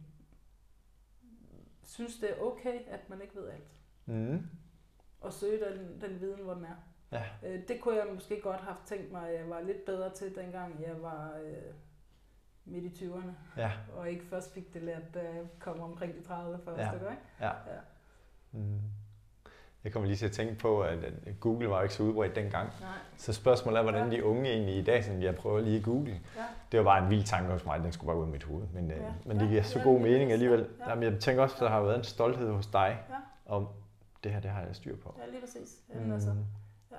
synes, 1.85 2.19
det 2.19 2.31
er 2.31 2.41
okay, 2.43 2.79
at 2.89 3.11
man 3.11 3.23
ikke 3.23 3.37
ved 3.37 3.49
alt. 3.49 3.71
Mm. 4.07 4.47
at 5.25 5.33
søge 5.33 5.65
den, 5.65 6.01
den 6.01 6.21
viden, 6.21 6.41
hvor 6.43 6.55
den 6.55 6.65
er. 6.65 6.77
Ja. 7.13 7.25
Øh, 7.49 7.69
det 7.69 7.81
kunne 7.81 7.97
jeg 7.97 8.07
måske 8.15 8.41
godt 8.41 8.61
have 8.61 8.77
tænkt 8.87 9.13
mig, 9.13 9.29
at 9.29 9.41
jeg 9.41 9.51
var 9.51 9.61
lidt 9.61 9.85
bedre 9.85 10.11
til, 10.15 10.35
dengang 10.35 10.83
jeg 10.83 11.03
var 11.03 11.39
øh, 11.45 11.75
midt 12.65 12.85
i 12.85 13.05
20'erne, 13.05 13.31
Ja. 13.61 13.73
og 13.97 14.11
ikke 14.11 14.25
først 14.25 14.55
fik 14.55 14.75
det 14.75 14.83
lært, 14.83 15.15
da 15.15 15.19
jeg 15.21 15.43
kom 15.59 15.81
omkring 15.81 16.15
de 16.15 16.23
30 16.23 16.59
første, 16.65 16.83
Ja. 16.83 16.89
ja. 16.89 16.95
ikke? 17.11 17.23
Ja. 17.41 17.47
Ja. 17.47 17.81
Mm. 18.53 18.79
Jeg 19.85 19.93
kommer 19.93 20.07
lige 20.07 20.17
til 20.17 20.27
at 20.27 20.33
tænke 20.33 20.55
på, 20.55 20.83
at 20.83 20.99
Google 21.41 21.69
var 21.71 21.77
jo 21.77 21.83
ikke 21.83 21.95
så 21.95 22.03
udbredt 22.03 22.35
dengang. 22.37 22.69
Nej. 22.81 22.91
Så 23.17 23.33
spørgsmålet 23.33 23.79
er, 23.79 23.83
hvordan 23.83 24.11
Ja. 24.13 24.17
de 24.17 24.25
unge 24.25 24.51
egentlig 24.51 24.77
i 24.77 24.83
dag, 24.85 25.05
som 25.05 25.23
jeg 25.23 25.35
prøver 25.37 25.61
lige 25.61 25.79
at 25.79 25.85
google, 25.85 26.11
Ja. 26.37 26.45
det 26.73 26.79
var 26.79 26.85
bare 26.85 27.05
en 27.05 27.11
vild 27.11 27.25
tanke 27.25 27.51
hos 27.53 27.65
mig, 27.65 27.81
den 27.81 27.93
skulle 27.93 28.07
bare 28.07 28.17
ud 28.17 28.23
af 28.23 28.29
mit 28.29 28.43
hoved. 28.45 28.67
Men, 28.75 28.91
ja. 28.91 28.97
Ja. 29.05 29.13
men 29.27 29.37
det 29.41 29.45
Ja. 29.45 29.51
giver 29.51 29.63
så 29.63 29.79
Ja, 29.79 29.85
god 29.85 30.01
mening 30.01 30.33
alligevel. 30.33 30.69
Ja. 30.79 30.89
Jamen, 30.91 31.13
jeg 31.13 31.21
tænker 31.21 31.43
også, 31.43 31.55
at 31.57 31.61
der 31.61 31.69
har 31.69 31.81
været 31.83 31.97
en 31.99 32.05
stolthed 32.05 32.51
hos 32.53 32.67
dig 32.67 32.99
Ja. 33.11 33.15
om, 33.47 33.69
det 34.25 34.33
her, 34.33 34.41
det 34.41 34.51
har 34.51 34.61
jeg 34.63 34.77
styr 34.77 34.97
på. 34.97 35.15
Ja, 35.19 35.31
lige 35.31 35.41
præcis. 35.41 35.79
Jamen, 35.95 36.07
mm. 36.07 36.13
altså, 36.13 36.33
Mm. 36.33 36.97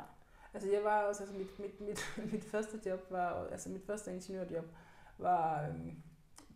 altså, 0.54 0.70
jeg 0.72 0.80
var 0.84 1.02
også, 1.10 1.24
altså, 1.24 1.38
mit, 1.38 1.60
mit, 1.60 1.82
mit, 1.88 2.00
mit 2.34 2.44
første 2.44 2.78
job 2.86 3.00
var, 3.12 3.48
altså, 3.52 3.70
mit 3.70 3.82
første 3.86 4.14
ingeniørjob 4.14 4.66
var 5.18 5.68
øhm, 5.68 6.02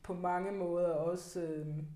på 0.03 0.13
mange 0.13 0.51
måder 0.51 0.89
også, 0.89 1.41
øhm, 1.41 1.87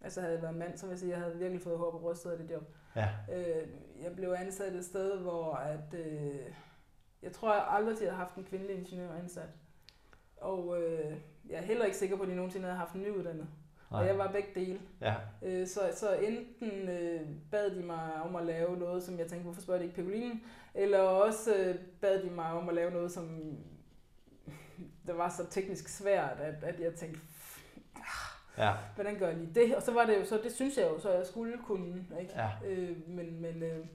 altså 0.00 0.20
havde 0.20 0.34
jeg 0.34 0.42
været 0.42 0.56
mand, 0.56 0.76
så 0.78 0.86
vil 0.86 0.92
jeg 0.92 0.98
sige, 0.98 1.10
jeg 1.10 1.20
havde 1.20 1.38
virkelig 1.38 1.62
fået 1.62 1.78
hår 1.78 1.90
på 1.90 1.98
brystet 1.98 2.30
af 2.30 2.38
det 2.38 2.50
job. 2.50 2.64
Ja. 2.96 3.08
Øh, 3.32 3.68
jeg 4.02 4.16
blev 4.16 4.34
ansat 4.38 4.74
et 4.74 4.84
sted, 4.84 5.18
hvor 5.18 5.54
at, 5.54 5.94
øh, 5.94 6.40
jeg 7.22 7.32
tror 7.32 7.54
jeg 7.54 7.64
aldrig, 7.68 7.98
de 7.98 8.04
havde 8.04 8.16
haft 8.16 8.34
en 8.34 8.44
kvindelig 8.44 8.76
ingeniør 8.76 9.12
ansat. 9.12 9.48
Og 10.36 10.82
øh, 10.82 11.16
jeg 11.48 11.58
er 11.58 11.62
heller 11.62 11.84
ikke 11.84 11.96
sikker 11.96 12.16
på, 12.16 12.22
at 12.22 12.28
de 12.28 12.34
nogensinde 12.34 12.66
havde 12.66 12.78
haft 12.78 12.94
en 12.94 13.02
nyuddannet. 13.02 13.46
Nej. 13.90 14.00
Og 14.00 14.06
jeg 14.06 14.18
var 14.18 14.32
begge 14.32 14.48
dele. 14.54 14.80
Ja. 15.00 15.14
Øh, 15.42 15.66
så, 15.66 15.80
så 15.94 16.14
enten 16.14 16.88
øh, 16.88 17.20
bad 17.50 17.70
de 17.70 17.82
mig 17.82 18.22
om 18.24 18.36
at 18.36 18.46
lave 18.46 18.76
noget, 18.76 19.02
som 19.02 19.18
jeg 19.18 19.26
tænkte, 19.26 19.42
hvorfor 19.42 19.60
spørger 19.60 19.78
de 19.78 19.84
ikke 19.84 19.96
Pegolinen? 19.96 20.42
Eller 20.74 20.98
også 20.98 21.54
øh, 21.56 21.74
bad 22.00 22.22
de 22.22 22.30
mig 22.30 22.52
om 22.52 22.68
at 22.68 22.74
lave 22.74 22.90
noget, 22.90 23.12
som 23.12 23.56
der 25.06 25.12
var 25.12 25.28
så 25.28 25.46
teknisk 25.50 25.88
svært, 25.88 26.40
at, 26.40 26.64
at 26.64 26.80
jeg 26.80 26.94
tænkte, 26.94 27.20
Ja. 28.58 28.74
hvordan 28.94 29.18
gør 29.18 29.28
jeg 29.28 29.36
lige 29.36 29.54
det? 29.54 29.76
Og 29.76 29.82
så 29.82 29.92
var 29.92 30.06
det 30.06 30.18
jo 30.20 30.24
så, 30.24 30.40
det 30.44 30.52
synes 30.52 30.76
jeg 30.76 30.84
jo 30.86 30.98
så, 30.98 31.12
jeg 31.12 31.26
skulle 31.26 31.58
kunne. 31.66 32.06
Ikke? 32.20 32.32
Ja. 32.36 32.50
Øh, 32.64 33.08
men 33.08 33.40
men 33.40 33.62
øh, 33.62 33.86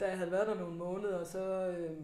da 0.00 0.08
jeg 0.08 0.18
havde 0.18 0.32
været 0.32 0.46
der 0.46 0.54
nogle 0.54 0.76
måneder, 0.76 1.24
så 1.24 1.68
øh, 1.68 1.96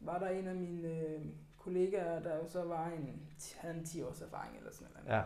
var 0.00 0.18
der 0.18 0.28
en 0.28 0.46
af 0.48 0.54
mine 0.54 0.88
øh, 0.88 1.20
kollegaer, 1.58 2.22
der 2.22 2.36
jo 2.36 2.48
så 2.48 2.64
var 2.64 2.86
en, 2.86 3.22
havde 3.58 3.74
en 3.74 3.84
10 3.84 4.02
års 4.02 4.20
erfaring 4.22 4.56
eller 4.56 4.72
sådan 4.72 4.88
noget. 4.94 5.08
Ja. 5.18 5.22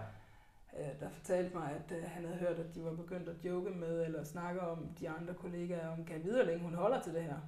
Øh, 0.80 1.00
der 1.00 1.08
fortalte 1.10 1.56
mig, 1.56 1.70
at 1.72 1.96
øh, 1.96 2.04
han 2.06 2.24
havde 2.24 2.38
hørt, 2.38 2.58
at 2.58 2.74
de 2.74 2.84
var 2.84 2.92
begyndt 2.94 3.28
at 3.28 3.44
joke 3.44 3.70
med, 3.70 4.04
eller 4.04 4.24
snakke 4.24 4.60
om 4.60 4.88
de 5.00 5.08
andre 5.10 5.34
kollegaer, 5.34 5.88
om 5.88 6.04
kan 6.04 6.24
vide, 6.24 6.34
hvor 6.34 6.44
længe 6.44 6.62
hun 6.64 6.74
holder 6.74 7.02
til 7.02 7.14
det 7.14 7.22
her. 7.22 7.38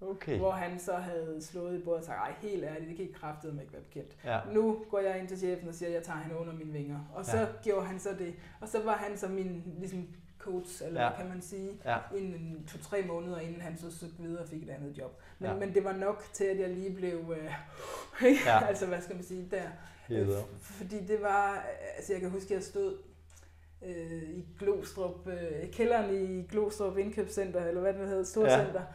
Okay. 0.00 0.38
Hvor 0.38 0.50
han 0.50 0.78
så 0.80 0.92
havde 0.92 1.38
slået 1.42 1.78
i 1.78 1.82
bordet 1.84 2.00
og 2.00 2.04
sagt, 2.06 2.18
ej 2.18 2.34
helt 2.40 2.64
ærligt, 2.64 2.88
det 2.88 2.96
kan 2.96 3.06
ikke 3.06 3.18
kraftedeme 3.18 3.60
ikke 3.62 3.72
være 3.72 3.82
bekendt. 3.82 4.16
Ja. 4.24 4.40
Nu 4.52 4.84
går 4.90 4.98
jeg 4.98 5.18
ind 5.18 5.28
til 5.28 5.38
chefen 5.38 5.68
og 5.68 5.74
siger, 5.74 5.88
at 5.88 5.94
jeg 5.94 6.02
tager 6.02 6.18
hende 6.18 6.36
under 6.36 6.52
mine 6.52 6.72
vinger. 6.72 7.00
Og 7.14 7.24
så 7.24 7.36
Ja. 7.38 7.46
gjorde 7.62 7.86
han 7.86 7.98
så 8.00 8.08
det. 8.18 8.34
Og 8.60 8.68
så 8.68 8.82
var 8.84 8.92
han 8.96 9.18
så 9.18 9.28
min 9.28 9.74
ligesom, 9.78 10.08
coach, 10.38 10.82
eller 10.86 11.02
Ja. 11.02 11.08
hvad 11.08 11.18
kan 11.18 11.28
man 11.28 11.42
sige, 11.42 11.70
Ja. 11.84 11.96
inden 12.16 12.66
to-tre 12.66 13.02
måneder, 13.02 13.38
inden 13.40 13.60
han 13.60 13.76
så 13.78 13.98
søgte 13.98 14.22
videre 14.22 14.42
og 14.42 14.48
fik 14.48 14.62
et 14.62 14.70
andet 14.70 14.98
job. 14.98 15.20
Men, 15.38 15.50
Ja. 15.50 15.56
men 15.56 15.74
det 15.74 15.84
var 15.84 15.92
nok 15.92 16.24
til, 16.32 16.44
at 16.44 16.58
jeg 16.60 16.68
lige 16.68 16.94
blev, 16.94 17.34
øh, 17.38 17.52
Ja. 18.46 18.66
altså 18.66 18.86
hvad 18.86 19.00
skal 19.02 19.16
man 19.16 19.24
sige, 19.24 19.48
der. 19.50 19.62
Videre. 20.08 20.38
Øh, 20.38 20.44
fordi 20.60 21.04
det 21.06 21.22
var, 21.22 21.64
altså 21.96 22.12
jeg 22.12 22.20
kan 22.20 22.30
huske, 22.30 22.46
at 22.46 22.50
jeg 22.54 22.62
stod 22.62 22.96
øh, 23.86 24.22
i 24.22 24.46
Glostrup, 24.58 25.26
øh, 25.28 25.70
kælderen 25.72 26.14
i 26.14 26.42
Glostrup 26.42 26.98
Indkøbscenter, 26.98 27.64
eller 27.64 27.80
hvad 27.80 27.92
det 27.94 28.08
hedder, 28.08 28.24
Storcenter, 28.24 28.80
ja 28.80 28.86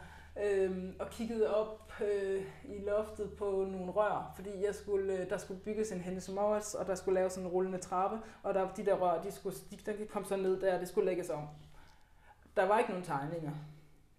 øhm, 0.42 0.96
og 0.98 1.10
kiggede 1.10 1.56
op 1.56 1.92
øh, 2.02 2.42
i 2.64 2.78
loftet 2.86 3.32
på 3.38 3.44
nogle 3.70 3.92
rør, 3.92 4.32
fordi 4.36 4.64
jeg 4.64 4.74
skulle, 4.74 5.12
øh, 5.12 5.30
der 5.30 5.36
skulle 5.36 5.60
bygges 5.60 5.92
en 5.92 6.00
Hennes 6.00 6.28
Mauritz, 6.28 6.74
og 6.74 6.86
der 6.86 6.94
skulle 6.94 7.14
laves 7.14 7.32
sådan 7.32 7.46
en 7.46 7.52
rullende 7.52 7.78
trappe, 7.78 8.18
og 8.42 8.54
der, 8.54 8.72
de 8.72 8.84
der 8.84 8.94
rør, 8.94 9.22
de, 9.22 9.32
skulle, 9.32 9.56
de, 9.70 9.92
de 9.98 10.06
kom 10.06 10.24
så 10.24 10.36
ned 10.36 10.60
der, 10.60 10.74
og 10.74 10.80
det 10.80 10.88
skulle 10.88 11.06
lægges 11.06 11.30
om. 11.30 11.48
Der 12.56 12.66
var 12.66 12.78
ikke 12.78 12.90
nogen 12.90 13.04
tegninger 13.04 13.52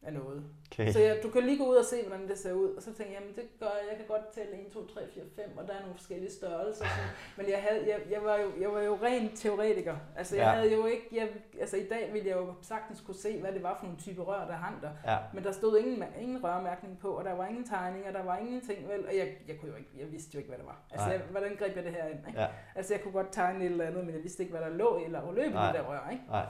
af 0.06 0.14
noget. 0.14 0.43
Okay. 0.72 0.91
Så 0.91 0.99
jeg, 0.99 1.20
du 1.24 1.30
kan 1.30 1.43
lige 1.43 1.58
gå 1.58 1.66
ud 1.72 1.76
og 1.76 1.86
se, 1.86 2.03
hvordan 2.08 2.28
det 2.28 2.38
ser 2.38 2.53
ud. 2.53 2.70
Og 2.76 2.82
så 2.82 2.86
tænkte 2.93 3.03
jeg, 3.14 3.22
jamen 3.22 3.36
det 3.36 3.43
gør 3.60 3.66
jeg. 3.66 3.86
Jeg 3.89 3.97
kan 3.97 4.06
godt 4.08 4.28
tælle 4.28 4.51
1, 4.68 4.72
2, 4.74 4.88
3, 4.88 5.01
4, 5.14 5.24
5, 5.36 5.58
og 5.58 5.68
der 5.68 5.74
er 5.74 5.80
nogle 5.80 5.95
forskellige 5.95 6.32
størrelser. 6.32 6.86
Sådan. 6.86 7.10
Men 7.38 7.49
jeg, 7.49 7.62
havde, 7.68 7.89
jeg, 7.91 7.99
jeg, 8.12 8.24
var 8.24 8.36
jo, 8.38 8.47
jeg 8.62 8.72
var 8.72 8.82
jo 8.82 8.97
ren 9.03 9.30
teoretiker. 9.36 9.95
Altså 10.18 10.36
jeg 10.36 10.43
Ja. 10.43 10.49
havde 10.49 10.74
jo 10.74 10.86
ikke, 10.86 11.08
jeg, 11.12 11.30
altså 11.60 11.78
i 11.78 11.88
dag 11.88 12.10
ville 12.14 12.28
jeg 12.30 12.36
jo 12.38 12.53
sagtens 12.62 13.01
kunne 13.01 13.16
se, 13.16 13.39
hvad 13.41 13.51
det 13.51 13.64
var 13.64 13.76
for 13.80 13.86
nogle 13.86 13.99
type 13.99 14.22
rør, 14.24 14.47
der 14.47 14.53
hang 14.53 14.82
der. 14.82 14.91
Ja. 15.12 15.18
Men 15.34 15.43
der 15.43 15.51
stod 15.51 15.78
ingen, 15.80 16.03
ingen 16.22 16.43
rørmærkning 16.43 16.99
på, 16.99 17.10
og 17.10 17.26
der 17.26 17.34
var 17.34 17.47
ingen 17.47 17.66
tegninger, 17.68 18.12
der 18.12 18.24
var 18.24 18.38
ingenting, 18.38 18.88
vel? 18.89 19.06
Og 19.08 19.16
jeg, 19.18 19.28
jeg, 19.47 19.56
kunne 19.60 19.72
jo 19.72 19.78
ikke, 19.78 19.89
jeg 19.99 20.12
vidste 20.12 20.32
jo 20.34 20.38
ikke, 20.39 20.49
hvad 20.49 20.58
det 20.58 20.66
var. 20.68 20.80
Altså, 20.91 21.08
Nej. 21.08 21.16
jeg, 21.16 21.22
hvordan 21.32 21.56
greb 21.60 21.76
jeg 21.76 21.84
det 21.84 21.91
her 21.91 22.06
ind? 22.06 22.20
Ikke? 22.28 22.41
Ja. 22.41 22.47
Altså, 22.76 22.93
jeg 22.93 23.01
kunne 23.03 23.12
godt 23.14 23.28
tegne 23.32 23.66
et 23.66 23.72
eller 23.72 23.86
andet, 23.86 24.06
men 24.06 24.16
jeg 24.16 24.24
vidste 24.24 24.43
ikke, 24.43 24.56
hvad 24.58 24.62
der 24.70 24.70
lå 24.78 24.99
i 24.99 25.03
eller 25.03 25.32
løb 25.32 25.45
i 25.51 25.53
Nej. 25.53 25.72
det 25.72 25.80
der 25.82 25.88
rør, 25.89 26.10
ikke? 26.12 26.24
Nej. 26.30 26.45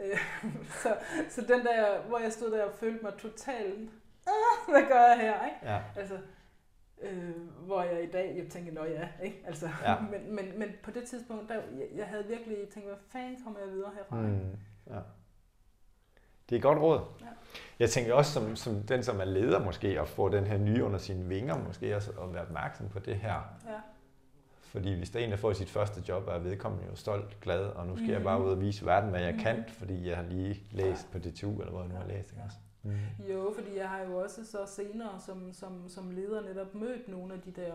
Øh, 0.00 0.18
så, 0.82 0.96
så 1.28 1.40
den 1.40 1.64
der, 1.66 2.02
hvor 2.02 2.18
jeg 2.18 2.32
stod 2.32 2.50
der 2.50 2.64
og 2.64 2.74
følte 2.74 3.04
mig 3.04 3.12
totalt, 3.18 3.90
ah, 4.26 4.70
hvad 4.72 4.82
gør 4.88 5.06
jeg 5.06 5.18
her, 5.20 5.46
ikke? 5.46 5.58
Ja. 5.62 5.80
Altså, 5.96 6.18
øh, 7.02 7.48
hvor 7.66 7.82
jeg 7.82 8.02
i 8.02 8.10
dag 8.10 8.36
jo 8.44 8.50
tænker, 8.50 8.72
nå 8.72 8.84
ja, 8.84 9.08
ikke? 9.22 9.42
Altså, 9.46 9.68
Ja. 9.82 9.96
men, 10.12 10.34
men, 10.34 10.58
men 10.58 10.68
på 10.82 10.90
det 10.90 11.04
tidspunkt, 11.04 11.48
der, 11.48 11.54
jeg, 11.54 11.86
jeg 11.94 12.06
havde 12.06 12.24
virkelig 12.26 12.56
tænkt, 12.68 12.88
hvad 12.88 12.98
fanden 13.08 13.44
kommer 13.44 13.60
jeg 13.60 13.68
videre 13.68 13.90
herfra? 13.96 14.16
Mm. 14.16 14.56
Ja. 14.90 15.00
Det 16.48 16.56
er 16.56 16.58
et 16.58 16.62
godt 16.62 16.78
råd. 16.78 17.00
Ja. 17.20 17.26
Jeg 17.78 17.90
tænker 17.90 18.14
også 18.14 18.32
som, 18.32 18.56
som 18.56 18.82
den, 18.82 19.02
som 19.02 19.20
er 19.20 19.24
leder 19.24 19.64
måske, 19.64 20.00
at 20.00 20.08
få 20.08 20.28
den 20.28 20.46
her 20.46 20.58
nye 20.58 20.84
under 20.84 20.98
sine 20.98 21.24
vinger, 21.28 21.58
måske 21.58 21.96
også 21.96 22.10
at 22.10 22.34
være 22.34 22.42
opmærksom 22.42 22.88
på 22.88 22.98
det 22.98 23.16
her. 23.16 23.34
Ja. 23.66 23.80
Fordi 24.70 24.94
hvis 24.94 25.10
der 25.10 25.20
er 25.20 25.24
en, 25.24 25.30
der 25.30 25.36
får 25.36 25.52
sit 25.52 25.70
første 25.70 26.02
job, 26.08 26.28
er 26.28 26.38
vedkommende 26.38 26.86
jo 26.90 26.94
stolt, 26.96 27.40
glad, 27.40 27.64
og 27.66 27.86
nu 27.86 27.96
skal 27.96 28.06
mm. 28.08 28.12
jeg 28.12 28.22
bare 28.22 28.42
ud 28.44 28.50
og 28.50 28.60
vise 28.60 28.86
verden, 28.86 29.10
hvad 29.10 29.20
jeg 29.20 29.32
Mhm. 29.32 29.42
kan, 29.42 29.64
fordi 29.68 30.08
jeg 30.08 30.16
har 30.16 30.24
lige 30.24 30.62
læst 30.70 31.10
på 31.12 31.18
DTU, 31.18 31.50
eller 31.60 31.70
hvad 31.72 31.80
jeg 31.80 31.88
nu 31.88 31.94
har 31.94 32.06
læst. 32.06 32.30
Ikke? 32.32 32.42
også? 32.46 32.56
Mm. 32.82 33.24
Jo, 33.32 33.52
fordi 33.58 33.76
jeg 33.78 33.88
har 33.88 34.00
jo 34.02 34.16
også 34.16 34.44
så 34.46 34.58
senere 34.66 35.20
som, 35.26 35.52
som, 35.52 35.88
som 35.88 36.10
leder 36.10 36.42
netop 36.42 36.74
mødt 36.74 37.08
nogle 37.08 37.34
af 37.34 37.40
de 37.40 37.50
der, 37.50 37.72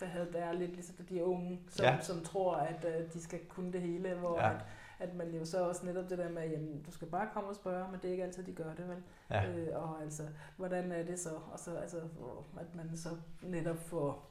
der 0.00 0.06
havde 0.06 0.28
der 0.32 0.38
er 0.44 0.52
lidt 0.52 0.72
ligesom 0.72 0.94
de 1.08 1.24
unge, 1.24 1.60
som, 1.68 1.84
Ja. 1.84 1.90
ja. 1.92 2.00
som 2.00 2.20
tror, 2.20 2.54
at 2.56 2.84
uh, 2.84 3.12
de 3.12 3.22
skal 3.22 3.38
kunne 3.48 3.72
det 3.72 3.80
hele, 3.80 4.14
hvor 4.14 4.36
Ja. 4.40 4.46
ja. 4.48 4.54
at, 4.54 4.60
at 5.08 5.14
man 5.14 5.30
jo 5.34 5.44
så 5.44 5.68
også 5.68 5.86
netop 5.86 6.10
det 6.10 6.18
der 6.18 6.28
med, 6.30 6.48
jamen 6.50 6.82
du 6.86 6.92
skal 6.92 7.08
bare 7.08 7.28
komme 7.32 7.48
og 7.48 7.54
spørge, 7.56 7.84
men 7.90 8.00
det 8.02 8.08
er 8.08 8.12
ikke 8.12 8.24
altid, 8.24 8.42
de 8.44 8.52
gør 8.52 8.74
det, 8.76 8.88
vel? 8.88 8.96
Ja. 9.30 9.50
Øh, 9.50 9.68
og 9.74 10.02
altså, 10.02 10.22
hvordan 10.56 10.92
er 10.92 11.02
det 11.04 11.18
så? 11.18 11.30
Og 11.52 11.58
så 11.58 11.74
altså, 11.76 11.96
hvor- 12.18 12.44
at 12.60 12.74
man 12.74 12.96
så 12.96 13.08
netop 13.42 13.78
får 13.78 14.30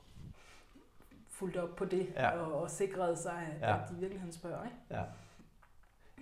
fulgt 1.39 1.57
op 1.57 1.75
på 1.75 1.85
det, 1.85 2.07
Ja. 2.15 2.29
og, 2.29 2.61
og 2.61 2.69
sikret 2.71 3.17
sig, 3.19 3.47
at, 3.55 3.61
Ja. 3.61 3.69
ja. 3.69 3.83
at 3.83 3.89
de 3.89 3.93
i 3.95 3.99
virkeligheden 3.99 4.33
spørger, 4.33 4.63
ikke? 4.63 4.77
Ja. 4.91 5.01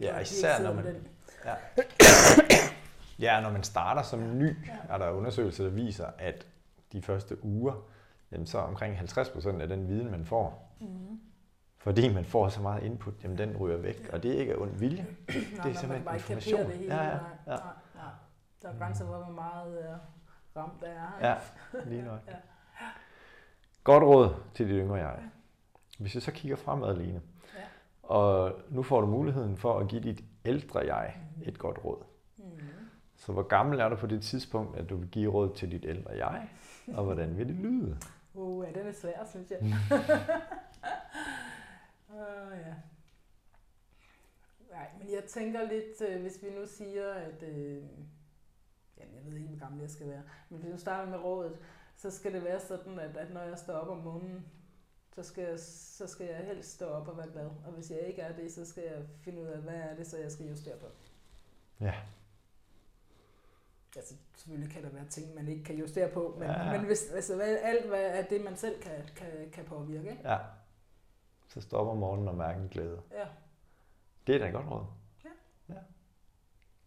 Ja, 0.02 0.20
især 0.20 0.64
når 0.64 0.74
man, 0.74 1.08
ja. 1.46 1.56
ja, 3.20 3.42
når 3.42 3.50
man 3.52 3.64
starter 3.64 4.02
som 4.02 4.38
ny, 4.38 4.68
Ja. 4.68 4.78
er 4.90 4.98
der 4.98 5.10
undersøgelser, 5.12 5.64
der 5.64 5.72
viser, 5.72 6.08
at 6.18 6.48
de 6.92 7.02
første 7.02 7.46
uger, 7.46 7.74
jamen 8.32 8.48
så 8.48 8.58
omkring 8.58 8.98
50% 9.00 9.62
af 9.62 9.68
den 9.68 9.88
viden, 9.88 10.12
man 10.12 10.26
får, 10.26 10.62
Mm-hmm. 10.80 11.20
fordi 11.78 12.14
man 12.14 12.26
får 12.26 12.50
så 12.50 12.62
meget 12.62 12.84
input, 12.84 13.14
jamen 13.24 13.38
den 13.38 13.58
ryger 13.58 13.78
væk, 13.78 14.10
og 14.14 14.24
det 14.24 14.36
er 14.36 14.40
ikke 14.40 14.54
af 14.54 14.58
ond 14.58 14.72
vilje. 14.78 15.06
Nej, 15.30 15.38
er 15.38 15.64
man 15.66 15.76
simpelthen 15.76 15.96
ikke 15.98 16.14
information. 16.16 16.66
det 16.70 16.78
hele. 16.78 16.96
Ja, 16.96 17.04
ja, 17.04 17.10
nej, 17.10 17.20
ja. 17.48 17.52
Nej, 17.52 17.60
nej. 17.96 18.04
Der 18.62 18.70
er 18.70 18.78
grænser 18.78 19.06
for, 19.06 19.18
hvor 19.18 19.32
meget 19.34 19.78
uh, 19.80 19.96
ramt 20.62 20.82
der 20.82 20.88
er. 20.88 21.30
Ja, 21.30 21.36
lige 21.86 22.02
nok. 22.02 22.20
Ja. 22.28 22.34
Godt 23.86 24.04
råd 24.04 24.36
til 24.54 24.68
dit 24.70 24.76
yngre 24.76 24.96
jeg. 24.96 25.20
Hvis 26.00 26.16
jeg 26.16 26.24
så 26.24 26.32
kigger 26.32 26.56
fremad, 26.56 26.98
Line, 26.98 27.22
Ja. 27.56 27.60
og 28.04 28.60
nu 28.70 28.84
får 28.84 29.02
du 29.02 29.08
muligheden 29.08 29.58
for 29.58 29.80
at 29.80 29.88
give 29.88 30.02
dit 30.02 30.24
ældre 30.46 30.80
jeg 30.80 31.16
et 31.44 31.58
godt 31.60 31.86
råd. 31.86 32.04
Mm. 32.38 32.44
Så 33.16 33.32
hvor 33.32 33.44
gammel 33.44 33.80
er 33.80 33.90
du 33.90 33.96
på 33.96 34.08
det 34.08 34.22
tidspunkt, 34.24 34.78
at 34.78 34.90
du 34.90 34.96
vil 34.98 35.10
give 35.10 35.32
råd 35.32 35.56
til 35.56 35.72
dit 35.72 35.86
ældre 35.86 36.12
jeg, 36.12 36.50
og 36.88 37.04
hvordan 37.04 37.38
vil 37.38 37.48
det 37.48 37.56
lyde? 37.56 37.98
Uh, 38.38 38.66
ja, 38.68 38.80
den 38.80 38.88
er 38.88 38.92
svær, 38.92 39.26
synes 39.30 39.52
jeg. 39.52 39.60
Uh, 42.10 42.58
ja. 42.66 42.74
Nej, 44.72 44.88
men 45.00 45.14
jeg 45.14 45.24
tænker 45.28 45.62
lidt, 45.64 46.10
øh, 46.10 46.22
hvis 46.22 46.40
vi 46.44 46.50
nu 46.50 46.66
siger, 46.66 47.14
at... 47.14 47.44
Øh, 47.44 47.84
jamen, 48.98 49.16
jeg 49.16 49.26
ved 49.26 49.34
ikke, 49.36 49.48
hvor 49.48 49.60
gammel 49.60 49.82
jeg 49.82 49.90
skal 49.90 50.08
være. 50.08 50.22
Men 50.50 50.60
hvis 50.60 50.66
vi 50.68 50.72
nu 50.72 50.78
starter 50.78 51.12
med 51.12 51.18
rådet, 51.24 51.60
så 51.96 52.12
skal 52.12 52.34
det 52.34 52.44
være 52.44 52.60
sådan, 52.60 53.00
at, 53.00 53.18
at 53.18 53.34
når 53.34 53.42
jeg 53.42 53.58
står 53.58 53.74
op 53.74 53.88
om 53.88 53.98
morgenen, 53.98 54.46
så 55.16 55.24
skal, 55.24 55.44
jeg, 55.44 55.60
så 55.60 56.08
skal 56.08 56.28
jeg 56.28 56.38
helst 56.38 56.72
stå 56.72 56.86
op 56.86 57.08
og 57.08 57.18
være 57.18 57.32
glad. 57.32 57.46
Og 57.46 57.72
hvis 57.72 57.92
jeg 57.92 58.00
ikke 58.00 58.22
er 58.22 58.36
det, 58.36 58.54
så 58.54 58.66
skal 58.66 58.84
jeg 58.84 59.04
finde 59.22 59.42
ud 59.42 59.48
af, 59.48 59.62
hvad 59.62 59.76
er 59.76 59.96
det, 59.96 60.08
så 60.08 60.18
jeg 60.18 60.32
skal 60.32 60.48
justere 60.50 60.78
på. 60.78 60.86
Ja. 61.82 61.94
Altså, 63.96 64.16
selvfølgelig 64.36 64.74
kan 64.74 64.84
der 64.84 64.90
være 64.90 65.06
ting, 65.06 65.36
man 65.36 65.48
ikke 65.48 65.64
kan 65.64 65.76
justere 65.76 66.10
på, 66.10 66.36
men, 66.40 66.50
Ja, 66.50 66.72
men 66.72 66.86
hvis, 66.86 67.12
altså, 67.12 67.42
alt 67.42 67.88
hvad 67.88 68.04
er 68.04 68.28
det, 68.28 68.44
man 68.44 68.58
selv 68.58 68.82
kan, 68.82 68.92
kan, 69.16 69.50
kan 69.52 69.66
påvirke. 69.66 70.10
Ikke? 70.10 70.30
Ja. 70.30 70.38
Så 71.48 71.62
stopper 71.62 71.94
morgenen 71.94 72.28
og 72.28 72.36
mærker 72.36 72.62
en 72.62 72.70
glæde. 72.70 73.02
Ja. 73.12 73.28
Det 74.28 74.36
er 74.36 74.40
da 74.40 74.48
et 74.48 74.54
godt 74.54 74.68
råd. 74.68 74.86
Ja. 75.26 75.30
ja. 75.74 75.80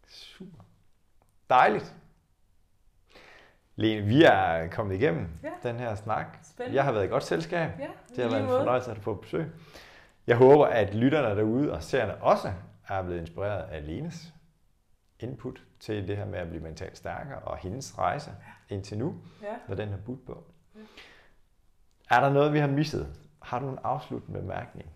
Super. 0.07 0.63
Dejligt. 1.49 1.95
Lene, 3.79 4.05
vi 4.05 4.23
er 4.23 4.67
kommet 4.67 4.95
igennem 4.95 5.27
Ja. 5.43 5.69
den 5.69 5.79
her 5.79 5.95
snak. 5.95 6.25
Spændende. 6.43 6.75
Jeg 6.75 6.83
har 6.83 6.91
været 6.91 7.05
i 7.05 7.07
godt 7.07 7.23
selskab. 7.23 7.69
Ja, 7.79 7.87
Det 8.15 8.23
har 8.23 8.29
været 8.31 8.41
en 8.43 8.47
fornøjelse 8.49 8.91
at 8.91 8.97
få 8.97 9.13
på 9.15 9.21
besøg. 9.21 9.45
Jeg 10.27 10.37
håber, 10.37 10.65
at 10.65 10.95
lytterne 10.95 11.35
derude 11.35 11.73
og 11.73 11.83
seerne 11.83 12.15
også 12.15 12.51
er 12.87 13.01
blevet 13.03 13.19
inspireret 13.19 13.63
af 13.69 13.87
Lenes 13.87 14.33
input 15.19 15.63
til 15.79 16.07
det 16.07 16.17
her 16.17 16.25
med 16.25 16.39
at 16.39 16.49
blive 16.49 16.63
mentalt 16.63 16.97
stærkere 16.97 17.39
og 17.39 17.57
hendes 17.57 17.97
rejse 17.97 18.31
indtil 18.69 18.97
nu, 18.97 19.15
Ja. 19.43 19.47
hvad 19.67 19.77
den 19.77 19.89
har 19.89 19.97
budt 20.05 20.25
på. 20.25 20.43
Ja. 20.75 20.79
Er 22.09 22.19
der 22.19 22.29
noget, 22.33 22.53
vi 22.53 22.59
har 22.59 22.67
misset? 22.67 23.07
Har 23.41 23.59
du 23.59 23.69
en 23.69 23.79
afsluttende 23.83 24.39
bemærkning? 24.41 24.89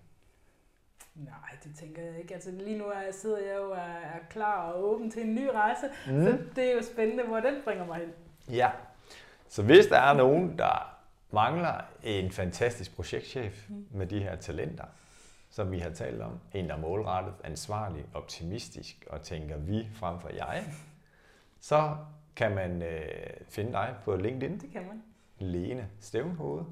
Nej, 1.15 1.33
det 1.63 1.75
tænker 1.75 2.01
jeg 2.01 2.17
ikke. 2.19 2.33
Altså 2.33 2.51
lige 2.51 2.77
nu 2.77 2.85
er, 2.85 3.11
sidder 3.11 3.37
jeg 3.37 3.55
jo 3.57 3.71
og 3.71 3.77
er 3.77 4.19
klar 4.29 4.71
og 4.71 4.83
åben 4.83 5.11
til 5.11 5.21
en 5.21 5.35
ny 5.35 5.47
rejse, 5.53 5.85
mm. 6.07 6.23
så 6.23 6.37
det 6.55 6.71
er 6.71 6.75
jo 6.75 6.81
spændende, 6.93 7.23
hvor 7.23 7.39
den 7.39 7.53
bringer 7.63 7.85
mig 7.85 7.97
hen. 7.97 8.09
Ja. 8.49 8.71
Så 9.49 9.63
hvis 9.63 9.85
der 9.85 9.97
er 9.99 10.13
nogen, 10.13 10.57
der 10.57 10.95
mangler 11.31 11.81
en 12.03 12.31
fantastisk 12.31 12.95
projektchef 12.95 13.69
Mm. 13.69 13.85
med 13.91 14.07
de 14.07 14.19
her 14.19 14.35
talenter, 14.35 14.85
som 15.49 15.71
vi 15.71 15.79
har 15.79 15.89
talt 15.89 16.21
om, 16.21 16.39
en 16.53 16.67
der 16.69 16.73
er 16.75 16.79
målrettet, 16.79 17.33
ansvarlig, 17.43 18.05
optimistisk 18.13 19.05
og 19.09 19.21
tænker 19.21 19.57
vi 19.57 19.87
frem 19.93 20.19
for 20.19 20.29
jeg, 20.29 20.63
så 21.59 21.95
kan 22.35 22.55
man 22.55 22.81
øh, 22.81 23.01
finde 23.49 23.71
dig 23.71 23.95
på 24.05 24.15
LinkedIn, 24.15 24.59
Det 24.59 24.71
kan 24.71 24.87
man. 24.87 25.03
Lene 25.39 25.89
Stævnhoved, 25.99 26.63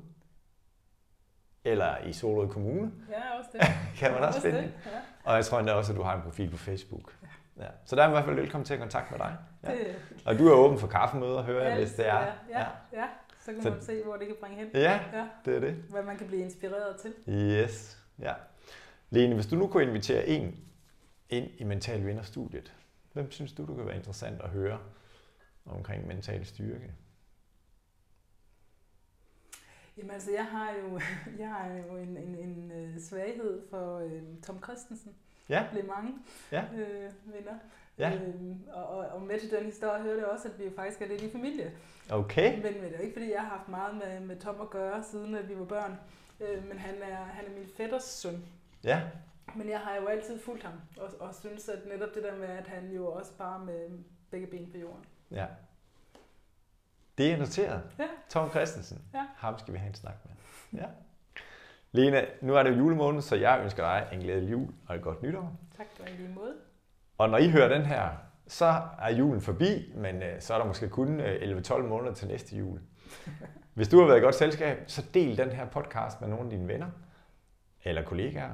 eller 1.63 1.97
i 1.97 2.13
Solrød 2.13 2.47
Kommune, 2.49 2.91
Ja, 3.09 3.37
også 3.37 3.49
det. 3.53 3.61
kan 3.99 4.11
man 4.11 4.23
også 4.23 4.41
finde. 4.41 4.57
det. 4.57 4.73
Ja. 4.85 4.91
Og 5.23 5.35
jeg 5.35 5.45
tror 5.45 5.59
endda 5.59 5.73
også, 5.73 5.91
at 5.91 5.97
du 5.97 6.03
har 6.03 6.15
en 6.15 6.21
profil 6.21 6.49
på 6.49 6.57
Facebook. 6.57 7.15
Ja. 7.59 7.65
Så 7.85 7.95
der 7.95 8.03
er 8.03 8.07
i 8.07 8.11
hvert 8.11 8.25
fald 8.25 8.35
velkommen 8.35 8.65
til 8.65 8.73
at 8.73 8.79
kontakte 8.79 9.11
med 9.11 9.19
dig. 9.19 9.37
Ja. 9.63 9.93
Og 10.25 10.39
du 10.39 10.47
er 10.47 10.53
åben 10.53 10.77
for 10.79 10.87
kaffemøder, 10.87 11.43
hører 11.43 11.67
jeg, 11.69 11.77
hvis 11.77 11.91
det 11.93 12.07
er. 12.07 12.19
Ja, 12.19 12.33
ja, 12.49 12.65
ja. 12.93 13.07
Så 13.39 13.53
kan 13.53 13.61
Så- 13.63 13.69
man 13.69 13.81
se, 13.81 14.03
hvor 14.03 14.17
det 14.17 14.27
kan 14.27 14.35
bringe 14.39 14.57
hen. 14.57 14.69
Ja, 14.73 14.99
Ja, 15.13 15.27
det 15.45 15.55
er 15.55 15.59
det. 15.59 15.73
hvad 15.73 16.03
man 16.03 16.17
kan 16.17 16.27
blive 16.27 16.41
inspireret 16.41 16.95
til. 17.01 17.13
Yes. 17.29 17.97
Ja. 18.19 18.33
Lene, 19.09 19.35
hvis 19.35 19.47
du 19.47 19.55
nu 19.55 19.67
kunne 19.67 19.83
invitere 19.83 20.27
en 20.27 20.55
ind 21.29 21.49
i 21.57 21.63
Mental 21.63 22.05
Vinderstudiet, 22.05 22.73
hvem 23.13 23.31
synes 23.31 23.53
du, 23.53 23.65
du 23.65 23.75
kan 23.75 23.85
være 23.87 23.95
interessant 23.95 24.41
at 24.41 24.49
høre 24.49 24.79
omkring 25.65 26.07
mental 26.07 26.45
styrke? 26.45 26.91
Jamen 29.97 30.11
altså, 30.11 30.31
jeg 30.31 30.45
har 30.45 30.71
jo, 30.83 30.99
jeg 31.43 31.49
har 31.49 31.67
jo 31.73 31.97
en, 31.97 32.17
en, 32.17 32.35
en 32.35 32.71
øh, 32.71 32.99
svaghed 32.99 33.61
for 33.69 33.97
øh, 33.99 34.21
Tom 34.43 34.63
Christensen. 34.63 35.11
Ja. 35.49 35.65
Le 35.73 35.83
Mans 35.83 36.15
Ja. 36.51 36.63
øh, 36.75 37.11
vinder. 37.25 37.53
Ja. 38.01 38.13
Øhm, 38.13 38.63
og, 38.73 38.87
og, 38.87 39.05
og 39.05 39.21
med 39.21 39.39
til 39.39 39.51
den 39.51 39.65
historie 39.65 40.01
hører 40.01 40.15
det 40.15 40.25
også, 40.25 40.47
at 40.47 40.59
vi 40.59 40.63
jo 40.63 40.71
faktisk 40.75 41.01
er 41.01 41.07
lidt 41.07 41.21
i 41.21 41.31
familie. 41.31 41.71
Okay. 42.11 42.53
Men, 42.53 42.63
men 42.63 42.83
det 42.83 42.93
er 42.93 42.97
jo 42.97 43.03
ikke, 43.03 43.13
fordi 43.13 43.31
jeg 43.31 43.41
har 43.41 43.49
haft 43.49 43.67
meget 43.67 43.95
med, 43.95 44.19
med 44.19 44.39
Tom 44.39 44.61
at 44.61 44.69
gøre, 44.69 45.03
siden 45.03 45.35
at 45.35 45.49
vi 45.49 45.59
var 45.59 45.65
børn. 45.65 45.99
Øh, 46.39 46.67
men 46.67 46.77
han 46.77 46.95
er, 47.01 47.15
han 47.15 47.45
er 47.45 47.49
min 47.49 47.67
fætters 47.77 48.03
søn. 48.03 48.45
Ja. 48.83 49.01
Men 49.55 49.69
jeg 49.69 49.79
har 49.79 49.95
jo 49.95 50.07
altid 50.07 50.39
fulgt 50.39 50.63
ham, 50.63 50.73
og, 50.97 51.09
og 51.19 51.35
synes, 51.35 51.69
at 51.69 51.79
netop 51.87 52.09
det 52.15 52.23
der 52.23 52.35
med, 52.35 52.47
at 52.47 52.67
han 52.67 52.91
jo 52.91 53.11
også 53.11 53.31
bare 53.37 53.65
med 53.65 53.89
begge 54.31 54.47
ben 54.47 54.71
på 54.71 54.77
jorden. 54.77 55.05
Ja. 55.31 55.45
Det 57.17 57.31
er 57.31 57.37
noteret. 57.37 57.81
Ja. 57.99 58.07
Tom 58.29 58.49
Christensen. 58.49 59.01
Ja. 59.13 59.25
Ham 59.35 59.59
skal 59.59 59.73
vi 59.73 59.77
have 59.79 59.89
en 59.89 59.95
snak 59.95 60.15
med. 60.25 60.33
Ja. 60.81 60.85
Lene, 61.91 62.25
nu 62.41 62.55
er 62.55 62.63
det 62.63 62.69
jo 62.69 62.75
julemåned, 62.75 63.21
så 63.21 63.35
jeg 63.35 63.59
ønsker 63.63 63.83
dig 63.83 64.09
en 64.13 64.19
glædelig 64.19 64.51
jul 64.51 64.67
og 64.87 64.95
et 64.95 65.01
godt 65.01 65.21
nytår. 65.21 65.55
Tak 65.77 65.85
på 65.97 66.03
en 66.03 66.15
lige 66.17 66.29
måde. 66.29 66.53
Og 67.21 67.29
når 67.29 67.37
I 67.37 67.49
hører 67.49 67.77
den 67.77 67.85
her, 67.85 68.09
så 68.47 68.81
er 68.99 69.09
julen 69.09 69.41
forbi, 69.41 69.93
men 69.95 70.23
øh, 70.23 70.41
så 70.41 70.53
er 70.53 70.57
der 70.57 70.65
måske 70.65 70.89
kun 70.89 71.19
øh, 71.19 71.59
11-12 71.59 71.81
måneder 71.81 72.13
til 72.13 72.27
næste 72.27 72.57
jul. 72.57 72.79
Hvis 73.73 73.87
du 73.87 73.99
har 73.99 74.07
været 74.07 74.17
i 74.17 74.21
godt 74.21 74.35
selskab, 74.35 74.77
så 74.87 75.05
del 75.13 75.37
den 75.37 75.49
her 75.49 75.65
podcast 75.65 76.21
med 76.21 76.29
nogle 76.29 76.43
af 76.43 76.49
dine 76.49 76.67
venner 76.67 76.87
eller 77.83 78.03
kollegaer. 78.03 78.53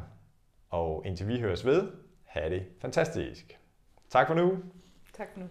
Og 0.70 1.04
indtil 1.06 1.28
vi 1.28 1.40
høres 1.40 1.66
ved, 1.66 1.92
have 2.26 2.50
det 2.50 2.66
fantastisk. 2.82 3.60
Tak 4.10 4.28
for 4.28 4.34
nu. 4.34 4.58
Tak 5.14 5.28
for 5.34 5.40
nu. 5.40 5.48